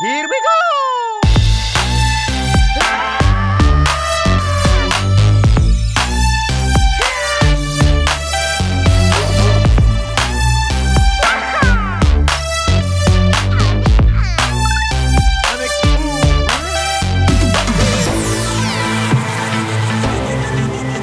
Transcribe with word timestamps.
Here 0.00 0.26
we 0.26 0.40
go! 0.40 1.20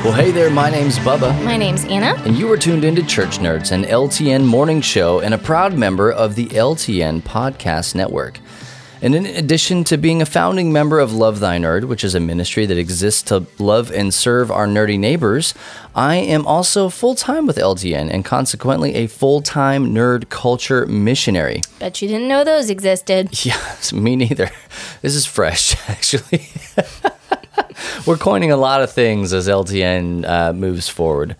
Well, 0.03 0.15
hey 0.15 0.31
there, 0.31 0.49
my 0.49 0.69
name's 0.69 0.97
Bubba, 0.99 1.43
My 1.43 1.57
name's 1.57 1.83
Anna. 1.85 2.13
and 2.23 2.37
you 2.37 2.49
are 2.49 2.55
tuned 2.55 2.85
into 2.85 3.03
Church 3.05 3.39
Nerds, 3.39 3.73
an 3.73 3.83
LTN 3.83 4.45
morning 4.45 4.79
show 4.79 5.19
and 5.19 5.33
a 5.33 5.37
proud 5.37 5.73
member 5.73 6.09
of 6.09 6.35
the 6.35 6.45
LTN 6.47 7.23
Podcast 7.23 7.93
Network. 7.93 8.39
And 9.01 9.13
in 9.13 9.25
addition 9.25 9.83
to 9.85 9.97
being 9.97 10.21
a 10.21 10.25
founding 10.25 10.73
member 10.73 10.99
of 10.99 11.13
Love 11.13 11.39
Thy 11.39 11.57
Nerd, 11.57 11.85
which 11.85 12.03
is 12.03 12.15
a 12.15 12.19
ministry 12.19 12.65
that 12.65 12.77
exists 12.77 13.21
to 13.23 13.45
love 13.59 13.91
and 13.91 14.13
serve 14.13 14.51
our 14.51 14.65
nerdy 14.67 14.97
neighbors, 14.97 15.53
I 15.95 16.15
am 16.15 16.47
also 16.47 16.89
full 16.89 17.15
time 17.15 17.45
with 17.45 17.57
LTN 17.57 18.09
and 18.11 18.25
consequently 18.25 18.95
a 18.95 19.07
full 19.07 19.41
time 19.41 19.93
nerd 19.93 20.29
culture 20.29 20.85
missionary. 20.87 21.61
Bet 21.79 22.01
you 22.01 22.07
didn't 22.07 22.27
know 22.27 22.43
those 22.43 22.69
existed. 22.69 23.29
Yes, 23.47 23.93
me 23.93 24.15
neither. 24.17 24.49
This 25.01 25.15
is 25.15 25.25
fresh, 25.25 25.75
actually. 25.89 26.49
We're 28.05 28.17
coining 28.17 28.51
a 28.51 28.57
lot 28.57 28.81
of 28.81 28.91
things 28.91 29.31
as 29.31 29.47
LTN 29.47 30.27
uh, 30.27 30.53
moves 30.53 30.89
forward. 30.89 31.35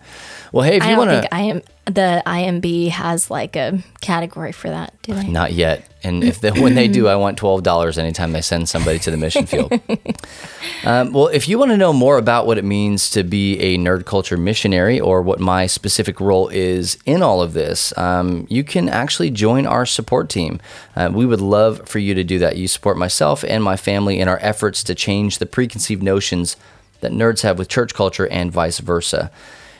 Well, 0.52 0.64
hey, 0.64 0.76
if 0.76 0.82
I 0.82 0.92
you 0.92 0.96
want 0.96 1.10
think 1.10 1.24
to. 1.24 1.34
I 1.34 1.40
am 1.40 1.62
the 1.86 2.22
IMB 2.26 2.90
has 2.90 3.30
like 3.30 3.56
a 3.56 3.82
category 4.00 4.52
for 4.52 4.68
that, 4.68 4.94
do 5.02 5.14
they? 5.14 5.26
Not 5.26 5.52
yet. 5.52 5.88
And 6.02 6.22
if 6.22 6.40
they, 6.40 6.50
when 6.50 6.74
they 6.74 6.86
do, 6.86 7.08
I 7.08 7.16
want 7.16 7.38
twelve 7.38 7.62
dollars 7.62 7.98
anytime 7.98 8.32
they 8.32 8.40
send 8.40 8.68
somebody 8.68 8.98
to 9.00 9.10
the 9.10 9.16
mission 9.16 9.46
field. 9.46 9.72
um, 10.84 11.12
well, 11.12 11.26
if 11.28 11.48
you 11.48 11.58
want 11.58 11.70
to 11.72 11.76
know 11.76 11.92
more 11.92 12.18
about 12.18 12.46
what 12.46 12.56
it 12.58 12.64
means 12.64 13.10
to 13.10 13.24
be 13.24 13.58
a 13.58 13.78
nerd 13.78 14.04
culture 14.04 14.36
missionary, 14.36 15.00
or 15.00 15.22
what 15.22 15.40
my 15.40 15.66
specific 15.66 16.20
role 16.20 16.48
is 16.48 16.98
in 17.04 17.22
all 17.22 17.42
of 17.42 17.52
this, 17.52 17.96
um, 17.98 18.46
you 18.48 18.62
can 18.62 18.88
actually 18.88 19.30
join 19.30 19.66
our 19.66 19.84
support 19.86 20.28
team. 20.28 20.60
Uh, 20.94 21.10
we 21.12 21.26
would 21.26 21.40
love 21.40 21.88
for 21.88 21.98
you 21.98 22.14
to 22.14 22.22
do 22.22 22.38
that. 22.38 22.56
You 22.56 22.68
support 22.68 22.96
myself 22.96 23.44
and 23.44 23.64
my 23.64 23.76
family 23.76 24.20
in 24.20 24.28
our 24.28 24.38
efforts 24.40 24.84
to 24.84 24.94
change 24.94 25.38
the 25.38 25.46
preconceived 25.46 26.02
notions 26.02 26.56
that 27.00 27.12
nerds 27.12 27.42
have 27.42 27.58
with 27.58 27.68
church 27.68 27.94
culture 27.94 28.26
and 28.28 28.52
vice 28.52 28.78
versa. 28.78 29.30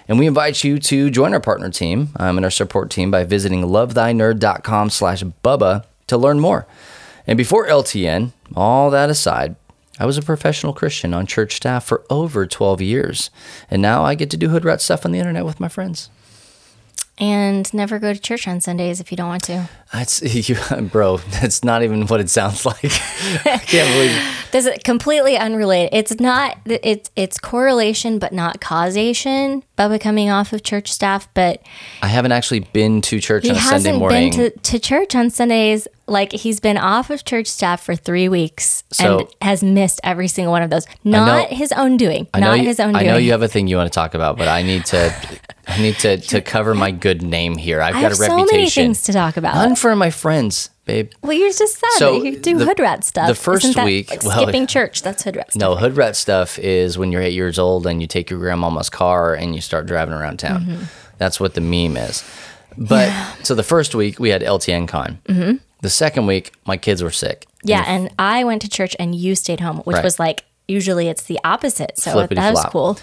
And 0.08 0.18
we 0.18 0.26
invite 0.26 0.64
you 0.64 0.78
to 0.78 1.10
join 1.10 1.34
our 1.34 1.40
partner 1.40 1.68
team 1.68 2.08
um, 2.16 2.38
and 2.38 2.44
our 2.44 2.50
support 2.50 2.90
team 2.90 3.10
by 3.10 3.24
visiting 3.24 3.62
lovethynerd.com 3.62 4.90
slash 4.90 5.22
Bubba 5.44 5.84
to 6.06 6.16
learn 6.16 6.40
more. 6.40 6.66
And 7.26 7.36
before 7.36 7.66
LTN, 7.68 8.32
all 8.56 8.90
that 8.90 9.10
aside, 9.10 9.54
I 10.00 10.06
was 10.06 10.16
a 10.16 10.22
professional 10.22 10.72
Christian 10.72 11.12
on 11.12 11.26
church 11.26 11.56
staff 11.56 11.84
for 11.84 12.04
over 12.08 12.46
12 12.46 12.80
years. 12.80 13.30
And 13.70 13.82
now 13.82 14.02
I 14.04 14.14
get 14.14 14.30
to 14.30 14.36
do 14.38 14.48
hood 14.48 14.64
rat 14.64 14.80
stuff 14.80 15.04
on 15.04 15.12
the 15.12 15.18
internet 15.18 15.44
with 15.44 15.60
my 15.60 15.68
friends. 15.68 16.08
And 17.20 17.72
never 17.74 17.98
go 17.98 18.12
to 18.12 18.20
church 18.20 18.46
on 18.46 18.60
Sundays 18.60 19.00
if 19.00 19.10
you 19.10 19.16
don't 19.16 19.28
want 19.28 19.42
to. 19.44 19.68
That's, 19.92 20.22
you, 20.48 20.56
bro, 20.82 21.16
that's 21.16 21.64
not 21.64 21.82
even 21.82 22.06
what 22.06 22.20
it 22.20 22.30
sounds 22.30 22.64
like. 22.64 22.84
I 22.84 23.58
can't 23.58 23.88
believe 23.92 24.34
This 24.50 24.64
is 24.66 24.78
completely 24.82 25.36
unrelated. 25.36 25.90
It's 25.92 26.20
not 26.20 26.56
it's 26.64 27.10
it's 27.16 27.38
correlation 27.38 28.18
but 28.18 28.32
not 28.32 28.60
causation. 28.62 29.62
Bubba 29.76 30.00
coming 30.00 30.30
off 30.30 30.52
of 30.54 30.62
church 30.62 30.90
staff, 30.90 31.28
but 31.34 31.60
I 32.02 32.06
haven't 32.06 32.32
actually 32.32 32.60
been 32.60 33.02
to 33.02 33.20
church 33.20 33.44
he 33.44 33.50
on 33.50 33.56
a 33.56 33.60
Sunday 33.60 33.72
hasn't 33.74 33.98
morning. 33.98 34.30
been 34.30 34.50
to, 34.52 34.58
to 34.58 34.78
church 34.78 35.14
on 35.14 35.28
Sundays. 35.28 35.86
Like 36.06 36.32
he's 36.32 36.60
been 36.60 36.78
off 36.78 37.10
of 37.10 37.24
church 37.26 37.46
staff 37.46 37.82
for 37.82 37.94
three 37.94 38.28
weeks 38.30 38.84
So- 38.90 39.18
and 39.18 39.28
has 39.42 39.62
missed 39.62 40.00
every 40.02 40.28
single 40.28 40.52
one 40.52 40.62
of 40.62 40.70
those. 40.70 40.86
Not 41.04 41.48
his 41.48 41.70
own 41.72 41.98
doing. 41.98 42.26
Not 42.34 42.60
you, 42.60 42.64
his 42.64 42.80
own 42.80 42.96
I 42.96 43.00
doing. 43.00 43.12
know 43.12 43.18
you 43.18 43.32
have 43.32 43.42
a 43.42 43.48
thing 43.48 43.66
you 43.66 43.76
want 43.76 43.92
to 43.92 43.94
talk 43.94 44.14
about, 44.14 44.38
but 44.38 44.48
I 44.48 44.62
need 44.62 44.86
to 44.86 45.14
I 45.68 45.80
need 45.82 45.96
to, 46.00 46.16
to 46.16 46.40
cover 46.40 46.74
my 46.74 46.90
good 46.90 47.22
name 47.22 47.56
here. 47.56 47.80
I've 47.82 47.94
I 47.94 48.00
got 48.00 48.02
have 48.04 48.12
a 48.12 48.16
so 48.16 48.22
reputation. 48.36 48.56
many 48.56 48.70
things 48.70 49.02
to 49.02 49.12
talk 49.12 49.36
about. 49.36 49.54
None 49.54 49.76
for 49.76 49.94
my 49.94 50.10
friends, 50.10 50.70
babe. 50.86 51.12
Well, 51.22 51.34
you 51.34 51.52
just 51.52 51.78
said 51.78 51.88
So, 51.96 52.18
that 52.20 52.24
you 52.26 52.38
do 52.38 52.56
the- 52.58 52.64
hood 52.64 52.80
rat 52.80 53.04
stuff. 53.04 53.28
the 53.28 53.34
first 53.34 53.64
Isn't 53.64 53.76
that 53.76 53.84
week- 53.84 54.10
like 54.10 54.24
well, 54.24 54.42
skipping 54.42 54.66
church. 54.66 55.02
That's 55.02 55.22
hood 55.24 55.36
rat 55.36 55.50
stuff. 55.52 55.60
No, 55.60 55.76
hood 55.76 55.96
rat 55.96 56.16
stuff 56.16 56.58
is 56.58 56.96
when 56.96 57.12
you're 57.12 57.20
eight 57.22 57.34
years 57.34 57.58
old 57.58 57.86
and 57.86 58.00
you 58.00 58.06
take 58.08 58.30
your 58.30 58.38
grandmama's 58.38 58.88
car 58.88 59.34
and 59.34 59.54
you 59.54 59.60
start 59.60 59.86
driving 59.86 60.14
around 60.14 60.38
town. 60.38 60.62
Mm-hmm. 60.62 60.82
That's 61.18 61.38
what 61.38 61.52
the 61.54 61.60
meme 61.60 61.96
is. 61.98 62.24
But 62.76 63.12
so 63.42 63.54
the 63.54 63.62
first 63.62 63.94
week 63.94 64.18
we 64.18 64.30
had 64.30 64.40
LTN 64.42 64.88
con. 64.88 65.18
Mm-hmm. 65.28 65.56
The 65.82 65.90
second 65.90 66.26
week 66.26 66.52
my 66.64 66.76
kids 66.76 67.02
were 67.02 67.10
sick. 67.10 67.46
Yeah, 67.62 67.84
and 67.86 68.10
I 68.18 68.44
went 68.44 68.62
to 68.62 68.68
church 68.68 68.94
and 68.98 69.14
you 69.14 69.34
stayed 69.34 69.60
home, 69.60 69.78
which 69.78 69.96
Right. 69.96 70.04
was 70.04 70.18
like 70.18 70.44
usually 70.66 71.08
it's 71.08 71.24
the 71.24 71.38
opposite. 71.44 71.98
So 71.98 72.12
Flippity 72.12 72.36
that 72.36 72.54
was 72.54 72.64
cool. 72.66 72.98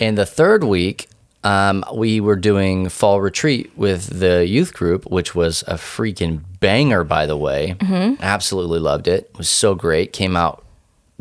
And 0.00 0.16
the 0.16 0.24
third 0.26 0.64
week, 0.64 1.08
um, 1.44 1.84
we 1.94 2.20
were 2.20 2.36
doing 2.36 2.88
fall 2.88 3.20
retreat 3.20 3.70
with 3.76 4.18
the 4.18 4.46
youth 4.46 4.74
group, 4.74 5.10
which 5.10 5.34
was 5.34 5.62
a 5.66 5.74
freaking 5.74 6.42
banger, 6.60 7.04
by 7.04 7.26
the 7.26 7.36
way. 7.36 7.76
Mm-hmm. 7.78 8.22
Absolutely 8.22 8.80
loved 8.80 9.08
it. 9.08 9.30
It 9.32 9.38
was 9.38 9.48
so 9.48 9.74
great. 9.74 10.12
Came 10.12 10.36
out 10.36 10.64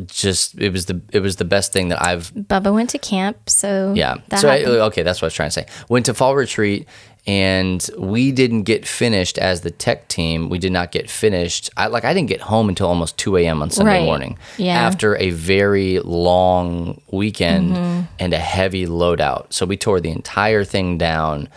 just 0.06 0.59
it 0.59 0.72
was 0.72 0.85
the 0.85 1.01
it 1.11 1.22
was 1.22 1.38
the 1.38 1.45
best 1.45 1.73
thing 1.73 1.88
that 1.88 2.01
I've 2.01 2.31
Bubba 2.31 2.72
went 2.72 2.91
to 2.91 3.00
camp, 3.00 3.50
so 3.50 3.94
yeah. 3.95 4.17
so 4.38 4.47
I, 4.47 4.63
okay, 4.63 5.01
that's 5.01 5.22
what 5.22 5.25
I 5.25 5.27
was 5.27 5.33
trying 5.33 5.50
to 5.50 5.53
say. 5.53 5.66
Went 5.89 6.06
to 6.06 6.13
fall 6.13 6.35
retreat 6.35 6.88
and 7.27 7.88
we 7.97 8.31
didn't 8.31 8.63
get 8.63 8.88
finished 8.88 9.38
as 9.38 9.61
the 9.61 9.69
tech 9.71 10.07
team. 10.07 10.47
We 10.49 10.57
did 10.59 10.71
not 10.71 10.91
get 10.93 11.09
finished. 11.09 11.69
I 11.75 11.88
like 11.88 12.05
I 12.05 12.13
didn't 12.13 12.29
get 12.29 12.41
home 12.41 12.69
until 12.69 12.88
almost 12.88 13.17
two 13.17 13.35
a.m. 13.38 13.61
on 13.61 13.69
Sunday 13.69 13.99
Right. 13.99 14.05
morning. 14.05 14.38
Yeah. 14.57 14.77
After 14.81 15.17
a 15.17 15.29
very 15.31 15.99
long 15.99 17.01
weekend 17.11 17.75
Mm-hmm. 17.75 18.01
and 18.19 18.33
a 18.33 18.39
heavy 18.39 18.85
loadout, 18.88 19.51
so 19.53 19.65
we 19.65 19.75
tore 19.77 19.99
the 19.99 20.11
entire 20.11 20.63
thing 20.63 20.97
down 20.97 21.49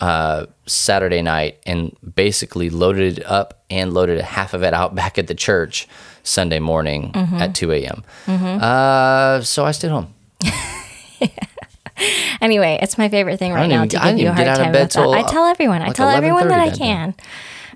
uh, 0.00 0.46
Saturday 0.66 1.22
night 1.22 1.58
and 1.64 1.96
basically 2.16 2.68
loaded 2.68 3.18
it 3.18 3.24
up 3.26 3.62
and 3.70 3.94
loaded 3.94 4.20
half 4.20 4.52
of 4.52 4.62
it 4.64 4.74
out 4.74 4.94
back 5.00 5.16
at 5.18 5.28
the 5.28 5.34
church 5.34 5.86
Sunday 6.24 6.58
morning 6.58 7.12
Mm-hmm. 7.12 7.36
at 7.36 7.54
two 7.54 7.70
a.m. 7.70 8.02
Uh, 8.26 9.40
so 9.42 9.64
I 9.64 9.70
stayed 9.70 9.90
home. 9.92 10.12
anyway, 12.40 12.78
it's 12.82 12.98
my 12.98 13.08
favorite 13.08 13.38
thing 13.38 13.52
right 13.52 13.68
now 13.68 13.84
even- 13.84 13.88
to 13.90 13.98
give 13.98 14.18
you 14.18 14.28
a 14.28 14.32
hard 14.32 14.38
get 14.38 14.48
out 14.48 14.58
of 14.60 14.64
time 14.64 14.72
with 14.72 14.92
that. 14.92 14.98
I 14.98 15.22
tell 15.30 15.44
everyone. 15.46 15.82
I 15.82 15.86
like 15.88 15.96
tell 15.96 16.08
everyone 16.08 16.48
that 16.48 16.60
I 16.60 16.68
11:30 16.68 16.70
that 16.70 16.78
can 16.78 17.14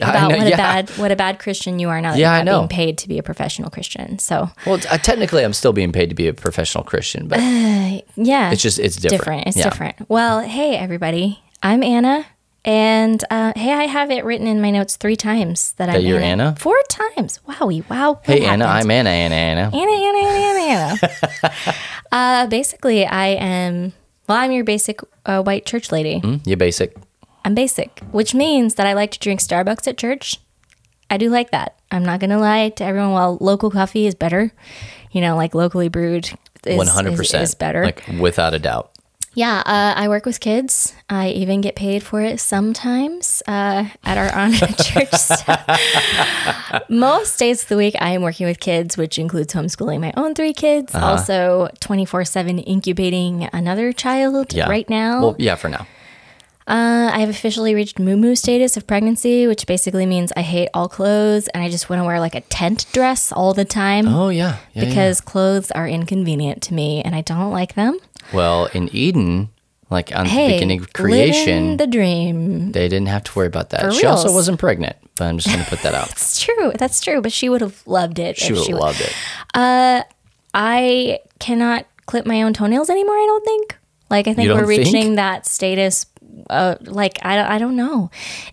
I 0.01 0.11
about 0.11 0.31
know, 0.31 0.37
what 0.39 0.47
yeah. 0.47 0.55
a 0.55 0.57
bad 0.57 0.91
what 0.91 1.11
a 1.13 1.17
bad 1.17 1.39
Christian 1.41 1.79
you 1.81 1.89
are 1.89 2.01
now 2.01 2.13
that 2.13 2.19
Yeah, 2.19 2.33
I 2.33 2.37
you're 2.37 2.45
not 2.45 2.53
know. 2.53 2.59
being 2.61 2.69
paid 2.69 2.99
to 2.99 3.09
be 3.09 3.19
a 3.19 3.23
professional 3.23 3.69
Christian. 3.71 4.19
So 4.21 4.51
Well, 4.65 4.79
uh, 4.91 4.99
technically, 4.99 5.45
I'm 5.45 5.53
still 5.53 5.73
being 5.73 5.91
paid 5.93 6.09
to 6.11 6.15
be 6.15 6.29
a 6.29 6.33
professional 6.35 6.85
Christian, 6.85 7.27
but 7.27 7.41
yeah, 7.41 8.53
it's 8.53 8.63
just 8.63 8.79
it's 8.79 8.97
different. 8.97 9.21
different. 9.21 9.47
It's 9.49 9.57
Yeah. 9.57 9.65
different. 9.65 9.97
Well, 10.09 10.41
hey 10.41 10.77
everybody, 10.77 11.41
I'm 11.65 11.83
Anna, 11.83 12.27
and 12.65 13.25
uh, 13.31 13.55
hey, 13.57 13.73
I 13.73 13.85
have 13.85 14.11
it 14.13 14.25
written 14.25 14.47
in 14.47 14.61
my 14.61 14.71
notes 14.71 14.97
three 14.97 15.17
times 15.17 15.73
that, 15.79 15.89
I'm 15.89 16.01
you're 16.03 16.21
Anna? 16.21 16.55
Four 16.59 16.77
times. 16.89 17.41
Wowie, 17.49 17.89
wow. 17.91 18.21
Hey, 18.23 18.45
Anna. 18.45 18.67
I'm 18.67 18.89
Anna, 18.91 19.11
Anna, 19.11 19.35
Anna. 19.35 19.71
Anna, 19.75 19.91
Anna, 19.91 20.19
Anna, 20.19 20.39
Anna, 20.39 20.99
Anna. 21.03 21.75
uh, 22.13 22.47
basically, 22.47 23.05
I 23.07 23.27
am. 23.29 23.95
Well, 24.29 24.37
I'm 24.39 24.53
your 24.53 24.65
basic 24.65 25.01
uh, 25.25 25.43
white 25.43 25.65
church 25.65 25.91
lady. 25.91 26.21
Mm, 26.21 26.47
You 26.47 26.57
basic. 26.57 26.95
I'm 27.45 27.55
basic, 27.55 28.01
which 28.13 28.35
means 28.35 28.75
that 28.75 28.87
I 28.87 28.93
like 28.93 29.11
to 29.13 29.19
drink 29.19 29.41
Starbucks 29.41 29.89
at 29.89 29.97
church. 29.97 30.39
I 31.11 31.17
do 31.17 31.31
like 31.31 31.51
that. 31.53 31.79
I'm 31.91 32.05
not 32.05 32.21
gonna 32.21 32.39
lie 32.39 32.69
to 32.69 32.85
everyone. 32.85 33.13
While 33.13 33.39
local 33.41 33.71
coffee 33.71 34.07
is 34.07 34.15
better, 34.15 34.53
you 35.11 35.23
know, 35.23 35.37
like 35.37 35.55
locally 35.55 35.89
brewed 35.89 36.31
is, 36.67 36.77
One 36.77 36.87
hundred 36.87 37.13
is, 37.15 37.19
percent 37.19 37.43
is 37.45 37.55
better. 37.55 37.85
Like 37.85 38.05
without 38.21 38.53
a 38.53 38.59
doubt. 38.59 38.93
Yeah, 39.39 39.63
uh, 39.65 39.95
I 39.97 40.09
work 40.09 40.27
with 40.27 40.41
kids. 40.41 40.93
I 41.09 41.29
even 41.31 41.61
get 41.61 41.77
paid 41.77 42.03
for 42.03 42.21
it 42.23 42.41
sometimes 42.41 43.41
uh, 43.47 43.85
at 44.03 44.19
our 44.19 44.35
on 44.35 44.51
church. 44.87 45.15
Most 46.89 47.39
days 47.39 47.63
of 47.63 47.69
the 47.69 47.77
week, 47.77 47.95
I 48.01 48.11
am 48.11 48.23
working 48.23 48.49
with 48.49 48.59
kids, 48.59 48.97
which 48.97 49.17
includes 49.17 49.55
homeschooling 49.55 50.01
my 50.01 50.13
own 50.17 50.35
three 50.35 50.53
kids, 50.53 50.93
Uh-huh. 50.93 51.07
also 51.07 51.69
24 51.79 52.25
7 52.25 52.59
incubating 52.59 53.49
another 53.53 53.93
child 53.93 54.53
Yeah. 54.53 54.69
right 54.69 54.91
now. 54.91 55.21
Well, 55.23 55.37
yeah, 55.39 55.55
for 55.55 55.69
now. 55.69 55.87
Uh, 56.67 57.09
I 57.15 57.21
have 57.21 57.31
officially 57.31 57.75
reached 57.75 57.99
moo 57.99 58.17
moo 58.17 58.35
status 58.35 58.77
of 58.77 58.87
pregnancy, 58.87 59.47
which 59.47 59.67
basically 59.67 60.05
means 60.05 60.33
I 60.37 60.43
hate 60.43 60.69
all 60.75 60.87
clothes 60.89 61.49
and 61.55 61.63
I 61.65 61.71
just 61.71 61.89
want 61.89 62.01
to 62.01 62.05
wear 62.05 62.21
like 62.21 62.35
a 62.35 62.43
tent 62.43 62.85
dress 62.93 63.33
all 63.33 63.55
the 63.55 63.65
time 63.65 64.07
Oh 64.07 64.29
yeah. 64.29 64.57
yeah, 64.75 64.83
yeah. 64.83 64.85
because 64.89 65.23
clothes 65.23 65.71
are 65.71 65.89
inconvenient 65.89 66.61
to 66.69 66.75
me 66.75 67.01
and 67.03 67.15
I 67.15 67.23
don't 67.23 67.53
like 67.53 67.73
them. 67.75 67.97
Well, 68.33 68.67
in 68.67 68.89
Eden, 68.95 69.51
like 69.91 70.15
on 70.15 70.27
the 70.27 70.49
beginning 70.53 70.81
of 70.81 70.93
creation, 70.93 71.77
the 71.77 71.87
dream. 71.87 72.73
they 72.73 72.89
didn't 72.89 73.09
have 73.09 73.25
to 73.25 73.33
worry 73.35 73.47
about 73.47 73.71
that. 73.71 73.83
For 73.83 73.93
she 73.93 74.07
also 74.07 74.33
wasn't 74.33 74.59
pregnant, 74.59 74.97
but 75.17 75.25
I'm 75.25 75.39
just 75.39 75.49
going 75.49 75.65
to 75.65 75.71
put 75.71 75.83
that 75.83 75.95
out. 75.95 76.09
That's 76.09 76.41
true. 76.41 76.73
That's 76.79 77.01
true. 77.01 77.21
But 77.23 77.33
she 77.33 77.49
would 77.49 77.61
have 77.61 77.87
loved 77.87 78.19
it. 78.19 78.37
She 78.37 78.53
would 78.53 78.67
have 78.69 78.79
loved 78.79 79.01
it. 79.01 79.15
Uh, 79.55 80.03
I 80.53 81.21
cannot 81.39 81.87
clip 82.07 82.27
my 82.27 82.43
own 82.43 82.53
toenails 82.53 82.91
anymore. 82.91 83.15
I 83.15 83.27
don't 83.27 83.45
think. 83.45 83.79
Like 84.11 84.27
I 84.29 84.35
think 84.35 84.51
we're 84.51 84.67
think? 84.67 84.85
reaching 84.87 85.15
that 85.17 85.47
status 85.47 86.07
uh, 86.51 86.77
like 86.83 87.19
I, 87.23 87.37
don't- 87.37 87.47
I 87.47 87.59
don't 87.59 87.77
know. 87.77 88.11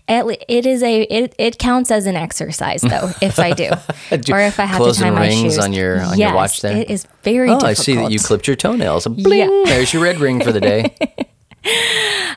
Le- 0.08 0.36
It 0.48 0.66
is 0.66 0.82
a 0.82 1.02
it, 1.02 1.34
it 1.38 1.58
counts 1.58 1.90
as 1.90 2.06
an 2.06 2.16
exercise 2.16 2.82
though 2.82 3.10
if 3.22 3.38
I 3.38 3.52
do, 3.52 3.70
Do- 4.18 4.32
or 4.34 4.40
if 4.40 4.58
I 4.60 4.64
have 4.64 4.82
to 4.82 4.92
tie 4.92 5.10
my 5.10 5.22
rings 5.22 5.40
shoes 5.54 5.58
on 5.58 5.72
your- 5.72 6.00
on 6.02 6.18
your 6.18 6.34
watch 6.34 6.60
there? 6.62 6.76
It 6.76 6.90
is 6.90 7.06
very. 7.22 7.48
Oh, 7.50 7.54
difficult. 7.54 7.64
I 7.70 7.74
see 7.74 7.94
that 7.96 8.10
you 8.10 8.18
clipped 8.18 8.46
your 8.46 8.56
toenails. 8.56 9.06
Bling! 9.06 9.64
There's 9.64 9.92
your 9.92 10.02
red 10.02 10.18
ring 10.20 10.40
for 10.42 10.52
the 10.52 10.60
day. 10.60 10.94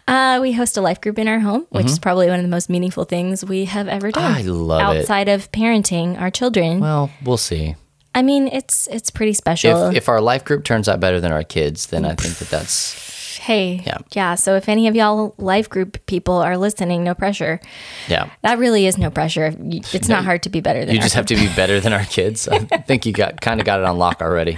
Uh, 0.08 0.40
we 0.42 0.52
host 0.54 0.76
a 0.76 0.82
life 0.82 1.00
group 1.02 1.20
in 1.20 1.28
our 1.28 1.40
home, 1.40 1.68
which 1.70 1.86
is 1.86 2.00
probably 2.00 2.28
one 2.28 2.38
of 2.40 2.42
the 2.42 2.50
most 2.50 2.68
meaningful 2.68 3.04
things 3.04 3.46
we 3.46 3.66
have 3.66 3.88
ever 3.88 4.12
done. 4.12 4.24
Mm-hmm. 4.42 4.50
I 4.50 4.52
love 4.52 4.96
it. 4.96 5.00
outside 5.02 5.30
of 5.30 5.52
parenting 5.52 6.20
our 6.20 6.32
children. 6.32 6.80
Well, 6.80 7.12
we'll 7.24 7.38
see. 7.38 7.76
I 8.16 8.24
mean, 8.24 8.48
it's 8.48 8.88
it's 8.88 9.12
pretty 9.12 9.34
special. 9.34 9.90
If, 9.90 9.98
if 9.98 10.10
our 10.10 10.20
life 10.20 10.44
group 10.46 10.64
turns 10.64 10.90
out 10.90 11.00
better 11.00 11.22
than 11.22 11.32
our 11.32 11.44
kids, 11.44 11.88
then 11.88 12.06
I 12.06 12.16
think 12.16 12.38
that 12.38 12.50
that's 12.50 12.94
hey, 13.40 13.82
Yeah. 13.86 13.98
yeah. 14.12 14.36
So 14.36 14.56
if 14.56 14.68
any 14.70 14.88
of 14.88 14.96
y'all 14.96 15.34
life 15.38 15.70
group 15.70 16.06
people 16.06 16.36
are 16.36 16.58
listening, 16.58 17.04
no 17.04 17.14
pressure. 17.16 17.60
yeah. 18.08 18.30
That 18.44 18.60
really 18.60 18.86
is 18.86 18.98
no 18.98 19.10
pressure. 19.10 19.54
You- 19.62 19.82
It's 19.94 20.08
not 20.10 20.24
hard 20.26 20.44
to 20.44 20.50
be 20.50 20.60
better 20.62 20.86
than 20.86 20.94
You 20.96 21.02
just 21.02 21.16
have 21.16 21.26
to 21.28 21.36
be 21.36 21.48
better 21.56 21.80
than 21.80 21.94
our 21.94 22.06
kids. 22.06 22.48
I 22.48 22.60
think 22.88 23.06
you 23.06 23.14
got 23.14 23.42
kind 23.42 23.60
of 23.60 23.66
got 23.66 23.80
it 23.80 23.86
on 23.86 23.98
lock 23.98 24.22
already. 24.22 24.58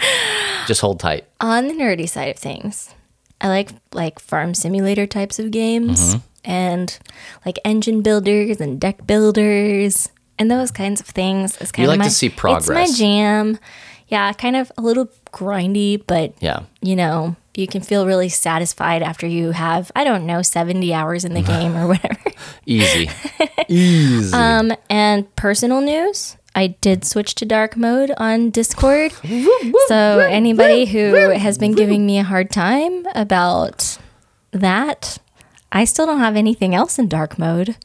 Just 0.67 0.81
hold 0.81 0.99
tight. 0.99 1.25
on 1.39 1.67
the 1.67 1.73
nerdy 1.73 2.07
side 2.09 2.29
of 2.29 2.37
things, 2.37 2.93
I 3.39 3.47
like 3.47 3.69
like 3.93 4.19
farm 4.19 4.53
simulator 4.53 5.07
types 5.07 5.39
of 5.39 5.51
games 5.51 5.99
Mm-hmm. 6.15 6.51
and 6.51 6.99
like 7.45 7.57
engine 7.65 8.01
builders 8.01 8.59
and 8.61 8.79
deck 8.79 9.05
builders 9.07 10.09
and 10.39 10.49
those 10.49 10.71
kinds 10.71 11.01
of 11.01 11.07
things. 11.07 11.57
It's 11.61 11.71
kind 11.71 11.87
like 11.87 11.97
of 11.99 12.03
to 12.03 12.05
my, 12.05 12.09
see 12.09 12.27
It's 12.27 12.69
my 12.69 12.87
jam. 12.95 13.57
Yeah, 14.07 14.33
kind 14.33 14.55
of 14.55 14.71
a 14.77 14.81
little 14.81 15.09
grindy, 15.31 16.01
but 16.05 16.33
Yeah. 16.41 16.63
you 16.81 16.95
know, 16.95 17.35
you 17.55 17.67
can 17.67 17.81
feel 17.81 18.05
really 18.05 18.29
satisfied 18.29 19.03
after 19.03 19.27
you 19.27 19.51
have 19.51 19.91
I 19.95 20.03
don't 20.03 20.25
know 20.25 20.41
seventy 20.41 20.93
hours 20.93 21.25
in 21.25 21.33
the 21.33 21.41
game 21.53 21.75
or 21.75 21.87
whatever. 21.87 22.19
Easy. 22.65 23.09
Easy. 23.67 24.33
Um, 24.33 24.71
and 24.89 25.33
personal 25.35 25.81
news. 25.81 26.37
I 26.53 26.67
did 26.67 27.05
switch 27.05 27.35
to 27.35 27.45
dark 27.45 27.77
mode 27.77 28.11
on 28.17 28.49
Discord. 28.49 29.13
so 29.87 30.19
anybody 30.19 30.85
who 30.85 31.13
has 31.13 31.57
been 31.57 31.73
giving 31.73 32.05
me 32.05 32.19
a 32.19 32.23
hard 32.23 32.51
time 32.51 33.05
about 33.15 33.97
that, 34.51 35.17
I 35.71 35.85
still 35.85 36.05
don't 36.05 36.19
have 36.19 36.35
anything 36.35 36.75
else 36.75 36.99
in 36.99 37.07
dark 37.07 37.39
mode, 37.39 37.77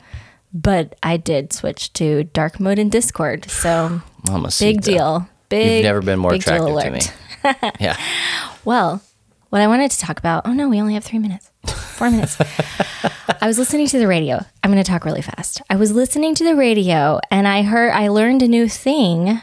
but 0.53 0.97
I 1.01 1.17
did 1.17 1.53
switch 1.53 1.93
to 1.93 2.25
dark 2.25 2.59
mode 2.59 2.81
in 2.81 2.89
Discord. 2.89 3.49
So 3.49 4.03
big 4.59 4.81
deal. 4.81 5.29
Big. 5.49 5.75
You've 5.75 5.85
never 5.85 6.03
been 6.03 6.19
more 6.19 6.35
attractive 6.35 6.77
to 6.77 6.91
me. 6.91 7.01
Yeah. 7.79 7.97
Well, 8.65 9.01
what 9.51 9.61
I 9.61 9.67
wanted 9.67 9.91
to 9.93 9.99
talk 9.99 10.19
about. 10.19 10.47
Oh 10.47 10.53
no, 10.53 10.69
we 10.69 10.81
only 10.81 10.95
have 10.95 11.05
three 11.05 11.19
minutes. 11.19 11.51
Four 11.67 12.11
minutes. 12.11 12.37
I 13.41 13.47
was 13.47 13.59
listening 13.59 13.87
to 13.89 13.99
the 13.99 14.07
radio. 14.07 14.45
I'm 14.63 14.71
going 14.71 14.83
to 14.83 14.89
talk 14.89 15.05
really 15.05 15.23
fast. 15.23 15.63
I 15.71 15.77
was 15.77 15.93
listening 15.93 16.35
to 16.37 16.45
the 16.45 16.55
radio, 16.57 17.21
and 17.31 17.47
I 17.49 17.63
heard. 17.63 17.91
I 17.93 18.09
learned 18.09 18.43
a 18.43 18.49
new 18.49 18.69
thing. 18.69 19.41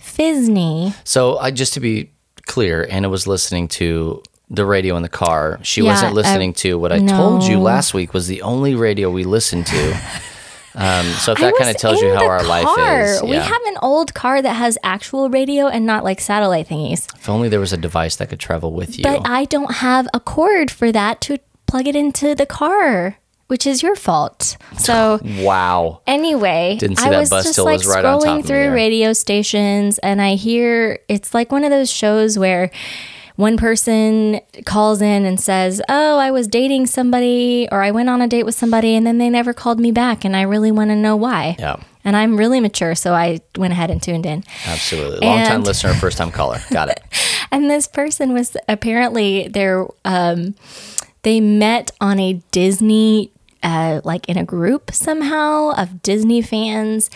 Fizney. 0.00 0.94
So 1.04 1.38
I 1.38 1.50
just 1.50 1.74
to 1.74 1.80
be 1.80 2.10
clear, 2.46 2.86
Anna 2.90 3.08
was 3.08 3.26
listening 3.26 3.68
to 3.68 4.22
the 4.48 4.64
radio 4.64 4.96
in 4.96 5.02
the 5.02 5.08
car. 5.08 5.58
She 5.62 5.82
Yeah, 5.82 5.90
wasn't 5.92 6.12
I- 6.12 6.14
listening 6.14 6.52
to 6.54 6.78
what 6.78 6.92
I 6.92 7.04
told 7.04 7.42
you 7.44 7.58
last 7.58 7.94
week 7.94 8.14
was 8.14 8.26
the 8.28 8.42
only 8.42 8.74
radio 8.74 9.10
we 9.10 9.24
listened 9.24 9.66
to. 9.66 10.00
Um, 10.76 11.06
so 11.06 11.32
if 11.32 11.38
that 11.38 11.54
kind 11.56 11.70
of 11.70 11.76
tells 11.78 12.02
you 12.02 12.14
how 12.14 12.26
our 12.26 12.44
life 12.44 12.66
car. 12.66 13.02
is, 13.04 13.22
We 13.22 13.36
have 13.36 13.62
an 13.66 13.78
old 13.80 14.12
car 14.12 14.42
that 14.42 14.52
has 14.52 14.76
actual 14.82 15.30
radio 15.30 15.68
and 15.68 15.86
not 15.86 16.04
like 16.04 16.20
satellite 16.20 16.68
thingies. 16.68 17.06
if 17.16 17.28
only 17.30 17.48
there 17.48 17.60
was 17.60 17.72
a 17.72 17.78
device 17.78 18.16
that 18.16 18.28
could 18.28 18.40
travel 18.40 18.72
with 18.72 18.98
you. 18.98 19.02
But 19.02 19.22
I 19.24 19.46
don't 19.46 19.76
have 19.76 20.06
a 20.12 20.20
cord 20.20 20.70
for 20.70 20.92
that 20.92 21.20
to 21.22 21.38
plug 21.66 21.88
it 21.88 21.96
into 21.96 22.34
the 22.34 22.44
car, 22.44 23.16
which 23.46 23.66
is 23.66 23.82
your 23.82 23.96
fault. 23.96 24.58
So 24.76 25.18
wow. 25.38 26.02
Anyway, 26.06 26.76
Didn't 26.78 26.98
see 26.98 27.06
I 27.06 27.10
that 27.10 27.20
was 27.20 27.30
bus 27.30 27.44
just 27.44 27.54
till 27.54 27.64
like 27.64 27.78
was 27.78 27.86
right 27.86 28.04
scrolling 28.04 28.44
through 28.46 28.72
radio 28.72 29.14
stations, 29.14 29.98
and 30.00 30.20
I 30.20 30.34
hear 30.34 30.98
it's 31.08 31.32
like 31.32 31.50
one 31.50 31.64
of 31.64 31.70
those 31.70 31.90
shows 31.90 32.38
where 32.38 32.70
one 33.36 33.56
person 33.56 34.40
calls 34.64 35.00
in 35.00 35.24
and 35.24 35.38
says, 35.38 35.80
"Oh, 35.88 36.18
I 36.18 36.30
was 36.30 36.46
dating 36.48 36.86
somebody, 36.86 37.68
or 37.70 37.82
I 37.82 37.90
went 37.90 38.08
on 38.08 38.20
a 38.20 38.26
date 38.26 38.44
with 38.44 38.54
somebody, 38.54 38.94
and 38.94 39.06
then 39.06 39.18
they 39.18 39.30
never 39.30 39.52
called 39.52 39.78
me 39.78 39.92
back, 39.92 40.24
and 40.24 40.36
I 40.36 40.42
really 40.42 40.70
want 40.72 40.90
to 40.90 40.96
know 40.96 41.16
why." 41.16 41.56
Yeah. 41.58 41.76
And 42.04 42.16
I'm 42.16 42.36
really 42.36 42.60
mature, 42.60 42.94
so 42.94 43.14
I 43.14 43.40
went 43.56 43.72
ahead 43.72 43.90
and 43.90 44.00
tuned 44.00 44.26
in. 44.26 44.44
Absolutely. 44.66 45.26
Long 45.26 45.44
time 45.44 45.62
listener, 45.64 45.92
first 45.94 46.18
time 46.18 46.30
caller. 46.30 46.60
Got 46.70 46.88
it. 46.88 47.00
And 47.50 47.68
this 47.68 47.88
person 47.88 48.32
was 48.32 48.56
apparently 48.68 49.48
there. 49.48 49.86
Um, 50.04 50.54
they 51.22 51.40
met 51.40 51.90
on 52.00 52.20
a 52.20 52.34
Disney, 52.52 53.32
uh, 53.66 54.00
like 54.04 54.28
in 54.28 54.38
a 54.38 54.44
group 54.44 54.92
somehow 54.92 55.70
of 55.70 56.00
Disney 56.00 56.40
fans, 56.40 57.10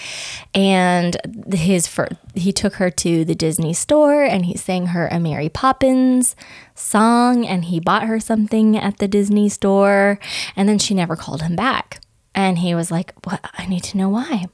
and 0.53 1.17
his 1.55 1.87
fir- 1.87 2.19
he 2.35 2.51
took 2.51 2.75
her 2.75 2.91
to 2.91 3.25
the 3.25 3.37
Disney 3.37 3.73
store 3.73 4.25
and 4.25 4.45
he 4.45 4.57
sang 4.57 4.87
her 4.87 5.07
a 5.07 5.21
Mary 5.21 5.49
Poppins 5.49 6.35
song, 6.75 7.47
and 7.47 7.67
he 7.67 7.79
bought 7.79 8.09
her 8.09 8.19
something 8.19 8.77
at 8.77 8.99
the 8.99 9.07
Disney 9.07 9.49
store, 9.49 10.19
and 10.57 10.69
then 10.69 10.81
she 10.81 10.93
never 10.93 11.15
called 11.15 11.43
him 11.43 11.55
back, 11.55 12.01
and 12.35 12.59
he 12.59 12.75
was 12.75 12.91
like, 12.91 13.15
"What? 13.25 13.41
I 13.57 13.67
need 13.67 13.85
to 13.85 13.97
know 13.97 14.09
why." 14.09 14.47